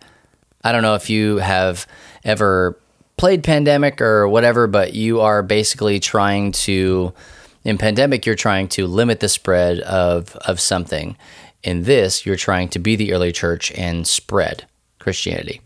I 0.63 0.71
don't 0.71 0.83
know 0.83 0.95
if 0.95 1.09
you 1.09 1.37
have 1.37 1.87
ever 2.23 2.77
played 3.17 3.43
Pandemic 3.43 4.01
or 4.01 4.27
whatever, 4.27 4.67
but 4.67 4.93
you 4.93 5.21
are 5.21 5.43
basically 5.43 5.99
trying 5.99 6.51
to, 6.51 7.13
in 7.63 7.77
Pandemic, 7.77 8.25
you're 8.25 8.35
trying 8.35 8.67
to 8.69 8.87
limit 8.87 9.19
the 9.19 9.29
spread 9.29 9.79
of, 9.81 10.35
of 10.37 10.59
something. 10.59 11.17
In 11.63 11.83
this, 11.83 12.25
you're 12.25 12.35
trying 12.35 12.69
to 12.69 12.79
be 12.79 12.95
the 12.95 13.13
early 13.13 13.31
church 13.31 13.71
and 13.73 14.07
spread 14.07 14.65
Christianity. 14.99 15.61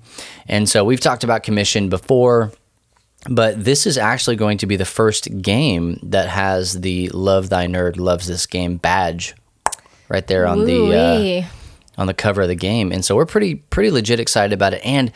And 0.48 0.68
so 0.68 0.84
we've 0.84 1.00
talked 1.00 1.24
about 1.24 1.44
commission 1.44 1.88
before, 1.88 2.52
but 3.30 3.64
this 3.64 3.86
is 3.86 3.98
actually 3.98 4.36
going 4.36 4.58
to 4.60 4.66
be 4.66 4.76
the 4.76 4.86
first 4.86 5.42
game 5.42 6.00
that 6.04 6.30
has 6.30 6.82
the 6.82 7.10
Love 7.10 7.50
Thy 7.50 7.68
Nerd 7.68 7.98
Loves 7.98 8.28
This 8.28 8.46
Game 8.46 8.78
badge 8.78 9.36
right 10.10 10.26
there 10.28 10.48
on 10.48 10.66
the. 10.66 11.44
Uh, 11.46 11.48
on 11.98 12.08
the 12.08 12.14
cover 12.14 12.42
of 12.42 12.48
the 12.48 12.56
game, 12.56 12.92
and 12.92 13.06
so 13.06 13.16
we're 13.16 13.26
pretty 13.26 13.56
pretty 13.56 13.90
legit 13.90 14.20
excited 14.20 14.54
about 14.54 14.74
it. 14.74 14.82
And 14.86 15.12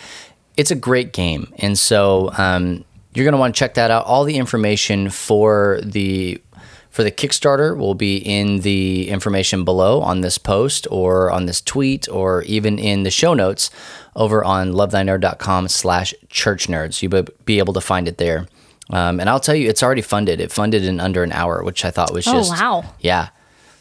it's 0.57 0.71
a 0.71 0.75
great 0.75 1.13
game, 1.13 1.53
and 1.57 1.77
so 1.77 2.31
um, 2.37 2.85
you're 3.13 3.25
gonna 3.25 3.37
want 3.37 3.53
to 3.53 3.59
check 3.59 3.73
that 3.73 3.91
out. 3.91 4.05
All 4.05 4.23
the 4.23 4.37
information 4.37 5.09
for 5.09 5.79
the 5.83 6.41
for 6.89 7.03
the 7.03 7.11
Kickstarter 7.11 7.77
will 7.77 7.93
be 7.95 8.17
in 8.17 8.61
the 8.61 9.09
information 9.09 9.63
below 9.63 10.01
on 10.01 10.21
this 10.21 10.37
post 10.37 10.87
or 10.89 11.29
on 11.31 11.45
this 11.45 11.61
tweet 11.61 12.09
or 12.09 12.41
even 12.43 12.79
in 12.79 13.03
the 13.03 13.11
show 13.11 13.33
notes 13.33 13.69
over 14.15 14.43
on 14.43 14.73
lovethynerd.com 14.73 15.67
slash 15.67 16.13
church 16.29 16.67
nerds. 16.67 17.01
You'll 17.01 17.27
be 17.45 17.59
able 17.59 17.73
to 17.73 17.81
find 17.81 18.07
it 18.07 18.17
there. 18.17 18.47
Um, 18.89 19.19
and 19.19 19.29
I'll 19.29 19.39
tell 19.39 19.53
you, 19.55 19.69
it's 19.69 19.83
already 19.83 20.01
funded. 20.01 20.41
It 20.41 20.51
funded 20.51 20.83
in 20.83 20.99
under 20.99 21.21
an 21.21 21.31
hour, 21.31 21.63
which 21.63 21.85
I 21.85 21.91
thought 21.91 22.11
was 22.11 22.27
Oh, 22.27 22.33
just 22.33 22.51
wow. 22.59 22.83
yeah. 22.99 23.29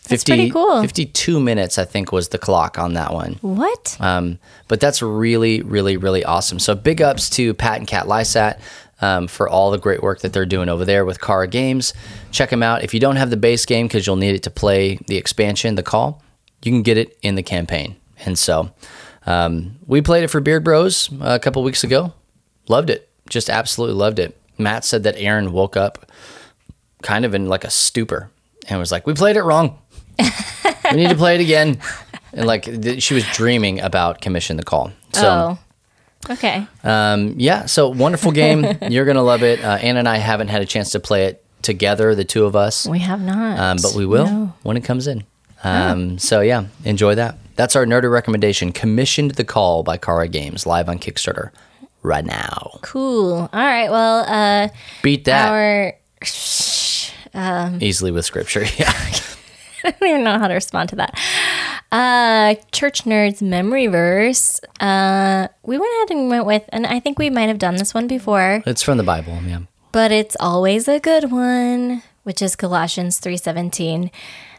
50, 0.03 0.15
That's 0.15 0.25
pretty 0.25 0.51
cool. 0.51 0.81
52 0.81 1.41
minutes, 1.41 1.79
I 1.79 1.85
think, 1.85 2.13
was 2.13 2.29
the 2.29 2.39
clock 2.39 2.79
on 2.79 2.95
that 2.95 3.13
one. 3.13 3.35
What? 3.43 3.97
Um, 4.01 4.39
but 4.67 4.81
that's 4.81 5.03
really, 5.03 5.61
really, 5.63 5.97
really 5.99 6.25
awesome. 6.25 6.59
So 6.59 6.75
big 6.75 7.03
ups 7.03 7.29
to 7.31 7.53
Pat 7.55 7.79
and 7.79 7.87
Kat 7.87 8.07
Lysat 8.07 8.59
um, 9.01 9.29
for 9.29 9.49
all 9.49 9.71
the 9.71 9.79
great 9.79 10.03
work 10.03 10.21
that 10.21 10.33
they're 10.33 10.47
doing 10.47 10.69
over 10.69 10.85
there 10.85 11.05
with 11.05 11.21
Chara 11.21 11.47
Games. 11.47 11.95
Check 12.31 12.51
them 12.51 12.63
out. 12.63 12.83
If 12.83 12.95
you 12.95 13.01
don't 13.01 13.17
have 13.17 13.31
the 13.31 13.37
base 13.37 13.65
game 13.65 13.87
because 13.87 14.07
you'll 14.07 14.17
need 14.17 14.35
it 14.35 14.43
to 14.45 14.51
play 14.51 14.97
the 15.07 15.17
expansion, 15.17 15.75
the 15.75 15.83
call, 15.83 16.23
you 16.63 16.73
can 16.73 16.83
get 16.83 16.99
it 16.99 17.17
in 17.23 17.35
the 17.35 17.43
campaign. 17.43 17.97
And 18.25 18.39
so 18.39 18.71
um, 19.27 19.77
we 19.87 20.03
played 20.03 20.25
it 20.25 20.29
for 20.29 20.41
Beard 20.41 20.65
Bros 20.65 21.11
a 21.21 21.39
couple 21.39 21.63
weeks 21.63 21.85
ago. 21.85 22.13
Loved 22.69 22.91
it. 22.91 23.09
Just 23.29 23.49
absolutely 23.51 23.97
loved 23.97 24.19
it. 24.19 24.37
Matt 24.59 24.85
said 24.85 25.05
that 25.05 25.15
Aaron 25.17 25.53
woke 25.53 25.77
up 25.77 26.11
kind 27.03 27.25
of 27.25 27.35
in 27.35 27.47
like 27.47 27.65
a 27.65 27.71
stupor 27.71 28.31
and 28.69 28.79
was 28.79 28.91
like, 28.91 29.07
"We 29.07 29.15
played 29.15 29.37
it 29.37 29.43
wrong. 29.43 29.79
we 30.19 30.97
need 30.97 31.11
to 31.11 31.15
play 31.15 31.37
it 31.37 31.41
again." 31.41 31.81
And 32.33 32.47
like 32.47 32.65
th- 32.65 33.03
she 33.03 33.15
was 33.15 33.25
dreaming 33.33 33.81
about 33.81 34.21
Commission 34.21 34.57
the 34.57 34.63
Call. 34.63 34.93
So 35.13 35.29
oh. 35.29 35.59
Okay. 36.31 36.67
um, 36.85 37.35
yeah, 37.39 37.67
so 37.67 37.89
wonderful 37.89 38.33
game. 38.33 38.67
You're 38.89 39.05
gonna 39.07 39.23
love 39.23 39.43
it. 39.43 39.65
Uh, 39.65 39.79
Anna 39.81 40.01
and 40.01 40.09
I 40.09 40.19
haven't 40.19 40.49
had 40.49 40.63
a 40.63 40.67
chance 40.67 40.91
to 40.91 41.01
play 41.01 41.25
it 41.27 41.45
together, 41.63 42.15
the 42.15 42.25
two 42.25 42.45
of 42.45 42.55
us, 42.55 42.87
We 42.87 42.99
have 43.01 43.21
not. 43.21 43.59
um, 43.59 43.79
but 43.83 43.95
we 43.95 44.07
will 44.07 44.27
No. 44.27 44.53
when 44.63 44.77
it 44.77 44.85
comes 44.85 45.07
in. 45.07 45.25
Um, 45.65 46.19
So 46.19 46.41
yeah, 46.41 46.65
enjoy 46.85 47.15
that. 47.17 47.37
That's 47.57 47.75
our 47.77 47.85
nerdy 47.87 48.11
recommendation. 48.11 48.71
Commissioned 48.73 49.33
the 49.33 49.45
Call 49.45 49.83
by 49.83 49.97
Chara 49.97 50.29
Games, 50.29 50.67
live 50.67 50.89
on 50.89 50.99
Kickstarter 50.99 51.51
right 52.03 52.25
now. 52.25 52.79
Cool. 52.83 53.35
All 53.35 53.49
right. 53.53 53.91
Well, 53.91 54.25
uh, 54.29 54.69
Beat 55.03 55.25
that 55.25 55.49
our 55.51 55.95
easily 57.81 58.11
with 58.11 58.25
scripture. 58.25 58.65
Yeah. 58.79 58.93
I 59.85 59.93
don't 59.93 60.09
even 60.11 60.25
know 60.25 60.39
how 60.39 60.49
to 60.49 60.55
respond 60.55 60.89
to 60.91 60.97
that. 60.97 61.19
Uh, 61.91 62.55
Church 62.73 63.05
Nerds 63.05 63.41
Memory 63.41 63.87
Verse. 63.87 64.61
Uh, 64.81 65.49
we 65.63 65.79
went 65.79 65.91
ahead 65.97 66.11
and 66.19 66.29
went 66.31 66.45
with, 66.47 66.65
and 66.69 66.87
I 66.87 67.01
think 67.01 67.19
we 67.19 67.31
might 67.31 67.49
have 67.49 67.59
done 67.59 67.77
this 67.77 67.95
one 67.95 68.07
before, 68.07 68.63
It's 68.67 68.83
from 68.83 68.99
the 68.99 69.05
Bible. 69.05 69.39
Yeah. 69.47 69.61
but 69.93 70.13
it's 70.13 70.37
always 70.39 70.87
a 70.87 71.01
good 71.01 71.31
one, 71.33 72.03
which 72.25 72.43
is 72.43 72.57
Colossians 72.57 73.19
three 73.19 73.39
seventeen, 73.39 74.11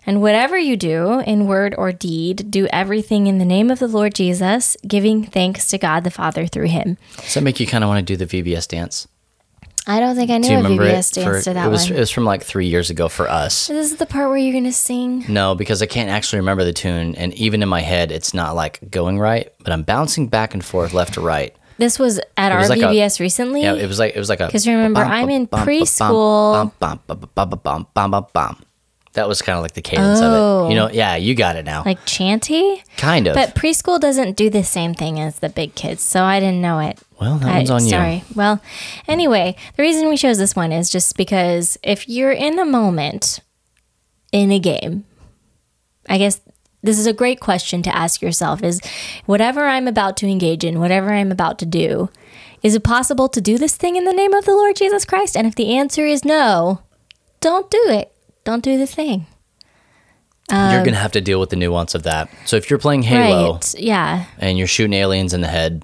And 0.08 0.22
whatever 0.24 0.58
you 0.58 0.76
do, 0.76 1.20
in 1.20 1.46
word 1.46 1.76
or 1.78 1.92
deed, 1.92 2.50
do 2.50 2.66
everything 2.74 3.28
in 3.28 3.38
the 3.38 3.46
name 3.46 3.70
of 3.70 3.78
the 3.78 3.88
Lord 3.88 4.16
Jesus, 4.16 4.76
giving 4.88 5.24
thanks 5.26 5.68
to 5.70 5.78
God 5.78 6.04
the 6.04 6.10
Father 6.12 6.48
through 6.48 6.68
him. 6.70 6.98
Does 7.18 7.36
that 7.36 7.44
make 7.44 7.60
you 7.60 7.68
kind 7.68 7.84
of 7.84 7.90
want 7.90 8.06
to 8.08 8.18
do 8.18 8.26
the 8.26 8.26
VBS 8.44 8.68
dance? 8.68 9.08
I 9.90 10.00
don't 10.00 10.16
think 10.16 10.30
I 10.30 10.38
knew 10.38 10.56
a 10.60 10.62
VBS 10.62 10.78
it? 10.78 11.16
dance 11.16 11.16
For- 11.24 11.42
to 11.42 11.54
that 11.56 11.66
it 11.66 11.70
was 11.70 11.90
one. 11.90 11.98
it 11.98 12.00
was 12.00 12.12
from 12.12 12.24
like 12.24 12.44
three 12.44 12.68
years 12.68 12.92
ago 12.92 13.10
for 13.10 13.28
us. 13.28 13.68
this 13.68 13.92
is 13.92 13.98
the 13.98 14.06
part 14.06 14.30
where 14.30 14.38
you're 14.38 14.52
going 14.54 14.64
to 14.66 14.72
sing. 14.72 15.26
No, 15.28 15.56
because 15.56 15.82
I 15.82 15.88
can't 15.88 16.12
actually 16.12 16.40
remember 16.40 16.64
the 16.64 16.74
tune, 16.74 17.16
and 17.16 17.34
even 17.34 17.64
in 17.64 17.70
my 17.70 17.82
head, 17.82 18.12
it's 18.12 18.34
not 18.34 18.56
like 18.56 18.92
going 18.92 19.18
right. 19.18 19.52
But 19.64 19.74
I'm 19.74 19.82
bouncing 19.82 20.28
back 20.28 20.54
and 20.54 20.64
forth, 20.64 20.94
left 20.94 21.16
to 21.16 21.22
right. 21.22 21.56
This 21.80 21.98
was 21.98 22.20
at 22.38 22.52
our 22.52 22.60
was 22.60 22.70
like 22.70 22.82
a- 22.82 22.86
VBS 22.86 23.20
recently. 23.20 23.64
Yeah, 23.64 23.74
it 23.74 23.88
was 23.88 23.98
like 23.98 24.16
it 24.16 24.20
was 24.20 24.30
like 24.30 24.42
a 24.42 24.46
because 24.46 24.68
remember, 24.68 25.02
I'm 25.02 25.30
in 25.30 25.48
preschool. 25.48 26.72
That 29.14 29.28
was 29.28 29.42
kind 29.42 29.58
of 29.58 29.64
like 29.64 29.74
the 29.74 29.82
cadence 29.82 30.20
oh. 30.22 30.66
of 30.66 30.66
it. 30.66 30.70
You 30.70 30.76
know, 30.76 30.88
oh. 30.88 30.92
yeah, 30.92 31.16
you 31.16 31.34
got 31.34 31.56
it 31.56 31.66
now. 31.66 31.84
Like 31.84 32.06
chanty? 32.06 32.84
Kind 32.98 33.28
of. 33.28 33.36
But 33.36 33.56
preschool 33.56 34.00
doesn't 34.00 34.38
do 34.38 34.50
the 34.50 34.64
same 34.64 34.94
thing 34.94 35.20
as 35.20 35.40
the 35.40 35.50
big 35.50 35.74
kids, 35.76 36.04
so 36.04 36.24
I 36.24 36.40
didn't 36.40 36.62
know 36.62 36.80
it. 36.80 37.00
Well, 37.20 37.38
that 37.40 37.50
I, 37.50 37.58
one's 37.58 37.70
on 37.72 37.80
sorry. 37.82 38.14
you. 38.14 38.20
Sorry. 38.20 38.24
Well, 38.36 38.62
anyway, 39.08 39.56
the 39.76 39.84
reason 39.84 40.10
we 40.10 40.18
chose 40.18 40.38
this 40.38 40.56
one 40.56 40.72
is 40.72 40.90
just 40.90 41.18
because 41.18 41.78
if 41.84 42.08
you're 42.08 42.32
in 42.32 42.60
a 42.60 42.66
moment 42.66 43.40
in 44.32 44.52
a 44.52 44.60
game, 44.60 45.06
I 46.08 46.18
guess 46.18 46.40
this 46.84 47.00
is 47.00 47.08
a 47.08 47.14
great 47.14 47.40
question 47.40 47.82
to 47.84 47.96
ask 47.96 48.22
yourself 48.22 48.64
is 48.64 48.80
whatever 49.26 49.68
I'm 49.68 49.88
about 49.88 50.18
to 50.18 50.28
engage 50.28 50.64
in, 50.64 50.80
whatever 50.80 51.12
I'm 51.12 51.32
about 51.32 51.60
to 51.60 51.66
do, 51.66 52.10
is 52.62 52.76
it 52.76 52.84
possible 52.84 53.28
to 53.30 53.42
do 53.42 53.58
this 53.58 53.76
thing 53.76 53.96
in 53.96 54.06
the 54.06 54.14
name 54.14 54.34
of 54.34 54.46
the 54.46 54.54
Lord 54.54 54.76
Jesus 54.76 55.04
Christ? 55.04 55.36
And 55.36 55.48
if 55.48 55.56
the 55.56 55.76
answer 55.76 56.06
is 56.06 56.24
no, 56.24 56.82
don't 57.42 57.70
do 57.72 57.84
it 57.88 58.14
don't 58.50 58.64
do 58.64 58.80
the 58.80 58.88
thing. 58.88 59.28
you're 60.50 60.84
gonna 60.84 60.88
um, 60.98 61.04
have 61.04 61.12
to 61.12 61.22
deal 61.22 61.40
with 61.40 61.52
the 61.52 61.56
nuance 61.56 61.94
of 61.94 62.02
that. 62.02 62.32
So 62.46 62.56
if 62.56 62.68
you're 62.68 62.80
playing 62.80 63.04
Halo 63.04 63.54
Right. 63.54 63.76
Yeah. 63.78 64.26
and 64.40 64.58
you're 64.58 64.66
shooting 64.66 64.94
aliens 64.94 65.36
in 65.36 65.42
the 65.42 65.48
head, 65.48 65.84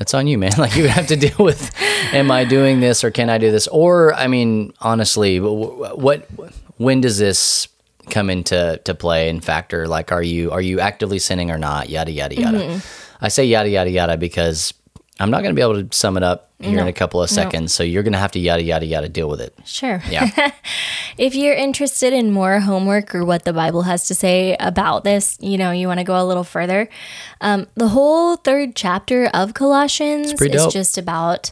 it's 0.00 0.14
on 0.14 0.26
you, 0.26 0.38
man. 0.38 0.52
Like 0.56 0.76
you 0.76 0.88
have 0.88 1.08
to 1.08 1.16
deal 1.16 1.36
with, 1.38 1.70
am 2.14 2.30
I 2.30 2.46
doing 2.46 2.80
this 2.80 3.04
or 3.04 3.10
can 3.10 3.28
I 3.28 3.36
do 3.36 3.50
this? 3.50 3.66
Or 3.68 4.14
I 4.14 4.28
mean, 4.28 4.72
honestly, 4.80 5.36
wh- 5.36 5.98
what, 5.98 6.26
when 6.78 7.02
does 7.02 7.18
this 7.18 7.68
come 8.08 8.30
into 8.30 8.80
to 8.84 8.94
play 8.94 9.28
and 9.28 9.44
factor? 9.44 9.86
Like, 9.86 10.10
are 10.10 10.22
you 10.22 10.50
are 10.52 10.62
you 10.62 10.80
actively 10.80 11.18
sinning 11.18 11.50
or 11.50 11.58
not? 11.58 11.90
Yada 11.90 12.10
yada 12.10 12.34
yada. 12.34 12.58
Mm-hmm. 12.60 12.78
I 13.20 13.28
say 13.28 13.44
yada 13.44 13.68
yada 13.68 13.90
yada 13.90 14.16
because 14.16 14.72
I'm 15.18 15.30
not 15.30 15.42
going 15.42 15.54
to 15.54 15.58
be 15.58 15.62
able 15.62 15.82
to 15.82 15.96
sum 15.96 16.16
it 16.16 16.22
up 16.22 16.50
here 16.60 16.78
in 16.80 16.86
a 16.86 16.92
couple 16.92 17.22
of 17.22 17.30
seconds. 17.30 17.74
So 17.74 17.82
you're 17.82 18.02
going 18.02 18.12
to 18.12 18.18
have 18.18 18.32
to 18.32 18.38
yada 18.38 18.62
yada 18.62 18.86
yada 18.86 19.08
deal 19.08 19.28
with 19.28 19.40
it. 19.40 19.54
Sure. 19.64 20.02
Yeah. 20.08 20.52
If 21.18 21.34
you're 21.34 21.54
interested 21.54 22.12
in 22.12 22.30
more 22.30 22.60
homework 22.60 23.12
or 23.12 23.24
what 23.24 23.44
the 23.44 23.52
Bible 23.52 23.82
has 23.82 24.06
to 24.06 24.14
say 24.14 24.56
about 24.60 25.02
this, 25.02 25.36
you 25.40 25.58
know, 25.58 25.72
you 25.72 25.88
want 25.88 25.98
to 25.98 26.04
go 26.04 26.16
a 26.16 26.22
little 26.22 26.44
further. 26.44 26.88
Um, 27.40 27.66
the 27.74 27.88
whole 27.88 28.36
third 28.36 28.76
chapter 28.76 29.26
of 29.34 29.52
Colossians 29.52 30.40
is 30.40 30.72
just 30.72 30.96
about, 30.96 31.50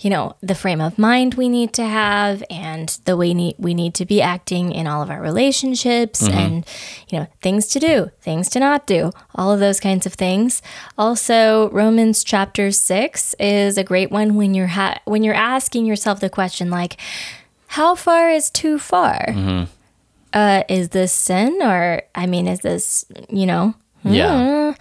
you 0.00 0.10
know, 0.10 0.36
the 0.40 0.54
frame 0.54 0.80
of 0.80 0.98
mind 0.98 1.34
we 1.34 1.48
need 1.48 1.72
to 1.74 1.84
have 1.84 2.44
and 2.50 2.88
the 3.04 3.16
way 3.16 3.54
we 3.58 3.74
need 3.74 3.94
to 3.94 4.06
be 4.06 4.22
acting 4.22 4.70
in 4.72 4.86
all 4.86 5.02
of 5.02 5.10
our 5.10 5.20
relationships 5.20 6.22
Mm-hmm. 6.22 6.38
and, 6.38 6.66
you 7.10 7.18
know, 7.18 7.26
things 7.42 7.66
to 7.68 7.80
do, 7.80 8.10
things 8.20 8.48
to 8.50 8.60
not 8.60 8.86
do, 8.86 9.10
all 9.34 9.52
of 9.52 9.60
those 9.60 9.80
kinds 9.80 10.06
of 10.06 10.14
things. 10.14 10.62
Also, 10.96 11.68
Romans 11.70 12.22
chapter 12.24 12.70
six 12.70 13.34
is 13.40 13.76
a 13.78 13.84
great 13.84 14.10
one 14.10 14.34
when 14.36 14.54
you're 14.54 14.68
ha- 14.68 15.00
when 15.04 15.22
you're 15.24 15.34
asking 15.34 15.86
yourself 15.86 16.20
the 16.20 16.30
question 16.30 16.70
like, 16.70 16.96
how 17.68 17.94
far 17.94 18.30
is 18.30 18.50
too 18.50 18.78
far? 18.78 19.26
Mm-hmm. 19.28 19.64
Uh, 20.32 20.62
is 20.68 20.90
this 20.90 21.12
sin 21.12 21.58
or 21.62 22.02
I 22.14 22.26
mean, 22.26 22.46
is 22.46 22.60
this 22.60 23.04
you 23.28 23.46
know 23.46 23.74
yeah. 24.04 24.74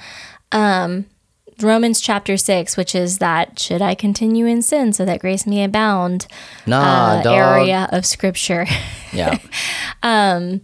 Romans 1.61 1.99
chapter 1.99 2.37
six, 2.37 2.77
which 2.77 2.93
is 2.93 3.17
that 3.17 3.59
should 3.59 3.81
I 3.81 3.95
continue 3.95 4.45
in 4.45 4.61
sin 4.61 4.93
so 4.93 5.05
that 5.05 5.19
grace 5.19 5.47
may 5.47 5.63
abound? 5.63 6.27
Nah, 6.65 7.21
uh, 7.25 7.31
area 7.31 7.89
of 7.91 8.05
scripture. 8.05 8.67
Yeah. 9.11 9.37
um, 10.03 10.61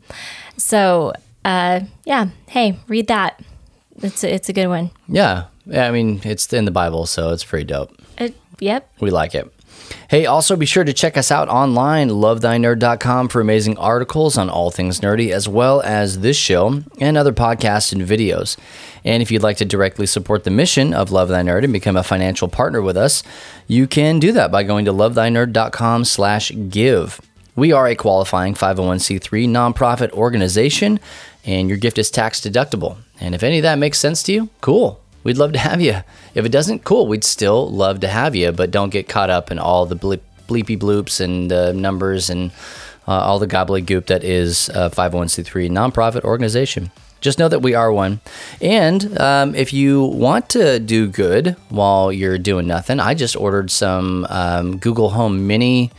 so 0.57 1.14
uh, 1.45 1.82
yeah, 2.06 2.28
hey, 2.48 2.80
read 2.88 3.07
that. 3.07 3.41
It's 4.02 4.24
a, 4.24 4.34
it's 4.34 4.49
a 4.49 4.53
good 4.53 4.68
one. 4.68 4.91
Yeah. 5.07 5.45
Yeah. 5.65 5.88
I 5.88 5.91
mean, 5.91 6.22
it's 6.24 6.52
in 6.52 6.65
the 6.65 6.72
Bible, 6.72 7.06
so 7.06 7.32
it's 7.32 7.44
pretty 7.44 7.65
dope. 7.65 7.95
Uh, 8.18 8.30
yep. 8.60 8.90
We 8.99 9.11
like 9.11 9.34
it. 9.36 9.52
Hey, 10.14 10.27
also 10.27 10.56
be 10.56 10.68
sure 10.68 10.84
to 10.84 10.94
check 10.94 11.18
us 11.18 11.31
out 11.31 11.49
online, 11.49 12.10
lovethynerd.com, 12.10 13.30
for 13.30 13.41
amazing 13.41 13.80
articles 13.80 14.38
on 14.38 14.48
all 14.48 14.69
things 14.69 14.99
nerdy, 14.99 15.31
as 15.31 15.49
well 15.49 15.81
as 15.81 16.19
this 16.19 16.38
show 16.38 16.84
and 16.99 17.18
other 17.18 17.34
podcasts 17.34 17.91
and 17.91 18.03
videos. 18.03 18.56
And 19.03 19.23
if 19.23 19.31
you'd 19.31 19.41
like 19.41 19.57
to 19.57 19.65
directly 19.65 20.06
support 20.06 20.44
the 20.44 20.52
mission 20.52 20.94
of 20.94 21.11
Love 21.11 21.30
Thy 21.30 21.41
Nerd 21.41 21.64
and 21.64 21.73
become 21.73 21.98
a 21.98 22.03
financial 22.03 22.48
partner 22.48 22.80
with 22.80 22.95
us, 22.95 23.23
you 23.65 23.88
can 23.88 24.19
do 24.19 24.31
that 24.34 24.52
by 24.52 24.61
going 24.61 24.85
to 24.85 24.94
lovethynerd.com 24.94 26.06
slash 26.06 26.52
give. 26.69 27.19
We 27.56 27.72
are 27.72 27.88
a 27.88 27.95
qualifying 27.95 28.53
501c3 28.53 29.49
nonprofit 29.49 30.11
organization, 30.11 30.99
and 31.44 31.68
your 31.68 31.80
gift 31.80 31.98
is 31.98 32.11
tax 32.11 32.40
deductible. 32.40 32.98
And 33.19 33.34
if 33.34 33.41
any 33.41 33.57
of 33.57 33.64
that 33.64 33.80
makes 33.80 33.98
sense 33.98 34.22
to 34.23 34.31
you, 34.31 34.49
cool. 34.61 35.03
We'd 35.24 35.38
love 35.38 35.54
to 35.54 35.60
have 35.60 35.82
you. 35.82 36.04
If 36.36 36.45
it 36.45 36.52
doesn't, 36.52 36.84
cool. 36.84 37.08
We'd 37.08 37.24
still 37.24 37.70
love 37.70 38.00
to 38.02 38.08
have 38.08 38.36
you, 38.36 38.52
but 38.52 38.72
don't 38.72 38.90
get 38.90 39.08
caught 39.08 39.30
up 39.30 39.52
in 39.52 39.60
all 39.60 39.86
the 39.86 39.95
bleep, 39.95 40.22
bleepy 40.48 40.78
bloops 40.78 41.22
and 41.22 41.52
uh, 41.52 41.72
numbers 41.72 42.30
and 42.30 42.52
uh, 43.08 43.12
all 43.12 43.40
the 43.40 43.48
gobbledygook 43.48 44.08
that 44.08 44.24
is 44.24 44.70
a 44.70 44.90
501c3 44.90 45.70
nonprofit 45.70 46.24
organization. 46.24 46.91
Just 47.22 47.40
know 47.40 47.48
that 47.48 47.60
we 47.60 47.74
are 47.74 47.91
one. 47.91 48.20
And 48.62 49.18
um, 49.18 49.56
if 49.56 49.72
you 49.72 50.04
want 50.04 50.50
to 50.50 50.78
do 50.80 51.08
good 51.08 51.56
while 51.70 52.12
you're 52.12 52.38
doing 52.38 52.68
nothing, 52.68 53.00
I 53.00 53.14
just 53.14 53.38
ordered 53.38 53.72
some 53.72 54.28
um, 54.30 54.78
Google 54.78 55.12
Home 55.12 55.48
Mini 55.48 55.91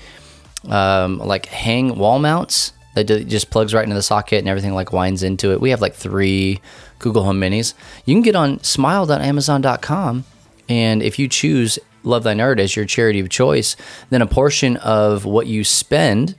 um, 0.69 1.19
like 1.19 1.47
hang 1.47 1.97
wall 1.97 2.19
mounts 2.19 2.74
that 2.95 3.05
just 3.29 3.51
plugs 3.51 3.75
right 3.75 3.85
into 3.85 3.95
the 3.95 4.03
socket 4.03 4.39
and 4.39 4.49
everything 4.49 4.75
like 4.75 4.93
winds 4.93 5.23
into 5.23 5.53
it. 5.53 5.61
We 5.61 5.71
have 5.71 5.81
like 5.81 5.95
three 5.95 6.61
Google 6.99 7.25
Home 7.25 7.41
Minis. 7.41 7.75
You 8.05 8.15
can 8.15 8.23
get 8.23 8.37
on 8.37 8.63
smile.amazon.com, 8.63 10.25
and 10.69 11.03
if 11.03 11.19
you 11.19 11.29
choose 11.29 11.79
Love 12.03 12.23
Thy 12.23 12.35
Nerd 12.35 12.61
as 12.61 12.77
your 12.77 12.85
charity 12.85 13.21
of 13.21 13.29
choice, 13.29 13.77
then 14.11 14.23
a 14.23 14.27
portion 14.27 14.77
of 14.79 15.25
what 15.25 15.47
you 15.47 15.65
spend 15.65 16.35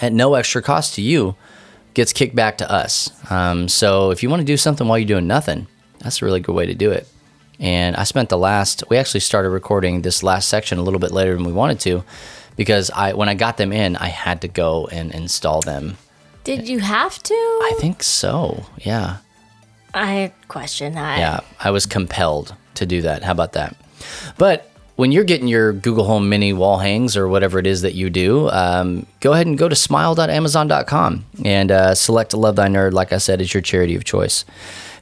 at 0.00 0.12
no 0.12 0.34
extra 0.34 0.62
cost 0.62 0.94
to 0.94 1.02
you 1.02 1.36
gets 1.94 2.12
kicked 2.12 2.34
back 2.34 2.58
to 2.58 2.70
us. 2.70 3.10
Um, 3.30 3.68
so 3.68 4.10
if 4.10 4.22
you 4.22 4.30
want 4.30 4.40
to 4.40 4.46
do 4.46 4.56
something 4.56 4.86
while 4.86 4.98
you're 4.98 5.06
doing 5.06 5.26
nothing, 5.26 5.66
that's 5.98 6.22
a 6.22 6.24
really 6.24 6.40
good 6.40 6.54
way 6.54 6.66
to 6.66 6.74
do 6.74 6.90
it. 6.90 7.06
And 7.58 7.94
I 7.96 8.04
spent 8.04 8.30
the 8.30 8.38
last, 8.38 8.82
we 8.88 8.96
actually 8.96 9.20
started 9.20 9.50
recording 9.50 10.02
this 10.02 10.22
last 10.22 10.48
section 10.48 10.78
a 10.78 10.82
little 10.82 11.00
bit 11.00 11.10
later 11.10 11.34
than 11.34 11.44
we 11.44 11.52
wanted 11.52 11.78
to 11.80 12.04
because 12.60 12.90
I 12.90 13.14
when 13.14 13.30
I 13.30 13.34
got 13.34 13.56
them 13.56 13.72
in, 13.72 13.96
I 13.96 14.08
had 14.08 14.42
to 14.42 14.48
go 14.48 14.86
and 14.88 15.14
install 15.14 15.62
them. 15.62 15.96
Did 16.44 16.68
you 16.68 16.80
have 16.80 17.18
to? 17.22 17.34
I 17.34 17.72
think 17.78 18.02
so. 18.02 18.66
Yeah. 18.76 19.16
I 19.94 20.34
question 20.48 20.92
that. 20.92 21.18
Yeah. 21.18 21.40
I 21.58 21.70
was 21.70 21.86
compelled 21.86 22.54
to 22.74 22.84
do 22.84 23.00
that. 23.00 23.22
How 23.22 23.32
about 23.32 23.54
that? 23.54 23.74
But 24.36 24.70
when 24.96 25.10
you're 25.10 25.24
getting 25.24 25.48
your 25.48 25.72
Google 25.72 26.04
Home 26.04 26.28
Mini 26.28 26.52
wall 26.52 26.76
hangs 26.76 27.16
or 27.16 27.28
whatever 27.28 27.58
it 27.58 27.66
is 27.66 27.80
that 27.80 27.94
you 27.94 28.10
do, 28.10 28.50
um, 28.50 29.06
go 29.20 29.32
ahead 29.32 29.46
and 29.46 29.56
go 29.56 29.66
to 29.66 29.74
smile.amazon.com 29.74 31.24
and 31.42 31.70
uh, 31.70 31.94
select 31.94 32.34
Love 32.34 32.56
Thy 32.56 32.68
Nerd, 32.68 32.92
like 32.92 33.14
I 33.14 33.18
said, 33.18 33.40
as 33.40 33.54
your 33.54 33.62
charity 33.62 33.96
of 33.96 34.04
choice. 34.04 34.44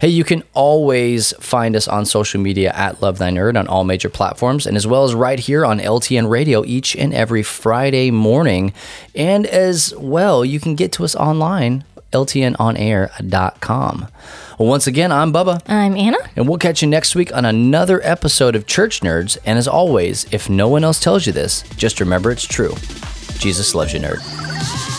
Hey, 0.00 0.08
you 0.10 0.22
can 0.22 0.44
always 0.54 1.32
find 1.40 1.74
us 1.74 1.88
on 1.88 2.06
social 2.06 2.40
media 2.40 2.70
at 2.72 3.02
Love 3.02 3.18
Thy 3.18 3.30
Nerd 3.30 3.58
on 3.58 3.66
all 3.66 3.82
major 3.82 4.08
platforms, 4.08 4.64
and 4.64 4.76
as 4.76 4.86
well 4.86 5.02
as 5.02 5.12
right 5.12 5.40
here 5.40 5.66
on 5.66 5.80
LTN 5.80 6.30
Radio 6.30 6.64
each 6.64 6.94
and 6.94 7.12
every 7.12 7.42
Friday 7.42 8.12
morning. 8.12 8.72
And 9.16 9.44
as 9.46 9.92
well, 9.98 10.44
you 10.44 10.60
can 10.60 10.76
get 10.76 10.92
to 10.92 11.04
us 11.04 11.16
online, 11.16 11.82
ltnonair.com. 12.12 14.08
Well, 14.56 14.68
once 14.68 14.86
again, 14.86 15.10
I'm 15.10 15.32
Bubba. 15.32 15.62
I'm 15.66 15.96
Anna. 15.96 16.18
And 16.36 16.48
we'll 16.48 16.58
catch 16.58 16.80
you 16.80 16.86
next 16.86 17.16
week 17.16 17.34
on 17.34 17.44
another 17.44 18.00
episode 18.04 18.54
of 18.54 18.66
Church 18.68 19.00
Nerds. 19.00 19.36
And 19.44 19.58
as 19.58 19.66
always, 19.66 20.32
if 20.32 20.48
no 20.48 20.68
one 20.68 20.84
else 20.84 21.00
tells 21.00 21.26
you 21.26 21.32
this, 21.32 21.64
just 21.76 21.98
remember 21.98 22.30
it's 22.30 22.46
true. 22.46 22.74
Jesus 23.40 23.74
loves 23.74 23.92
you, 23.94 23.98
nerd. 24.00 24.97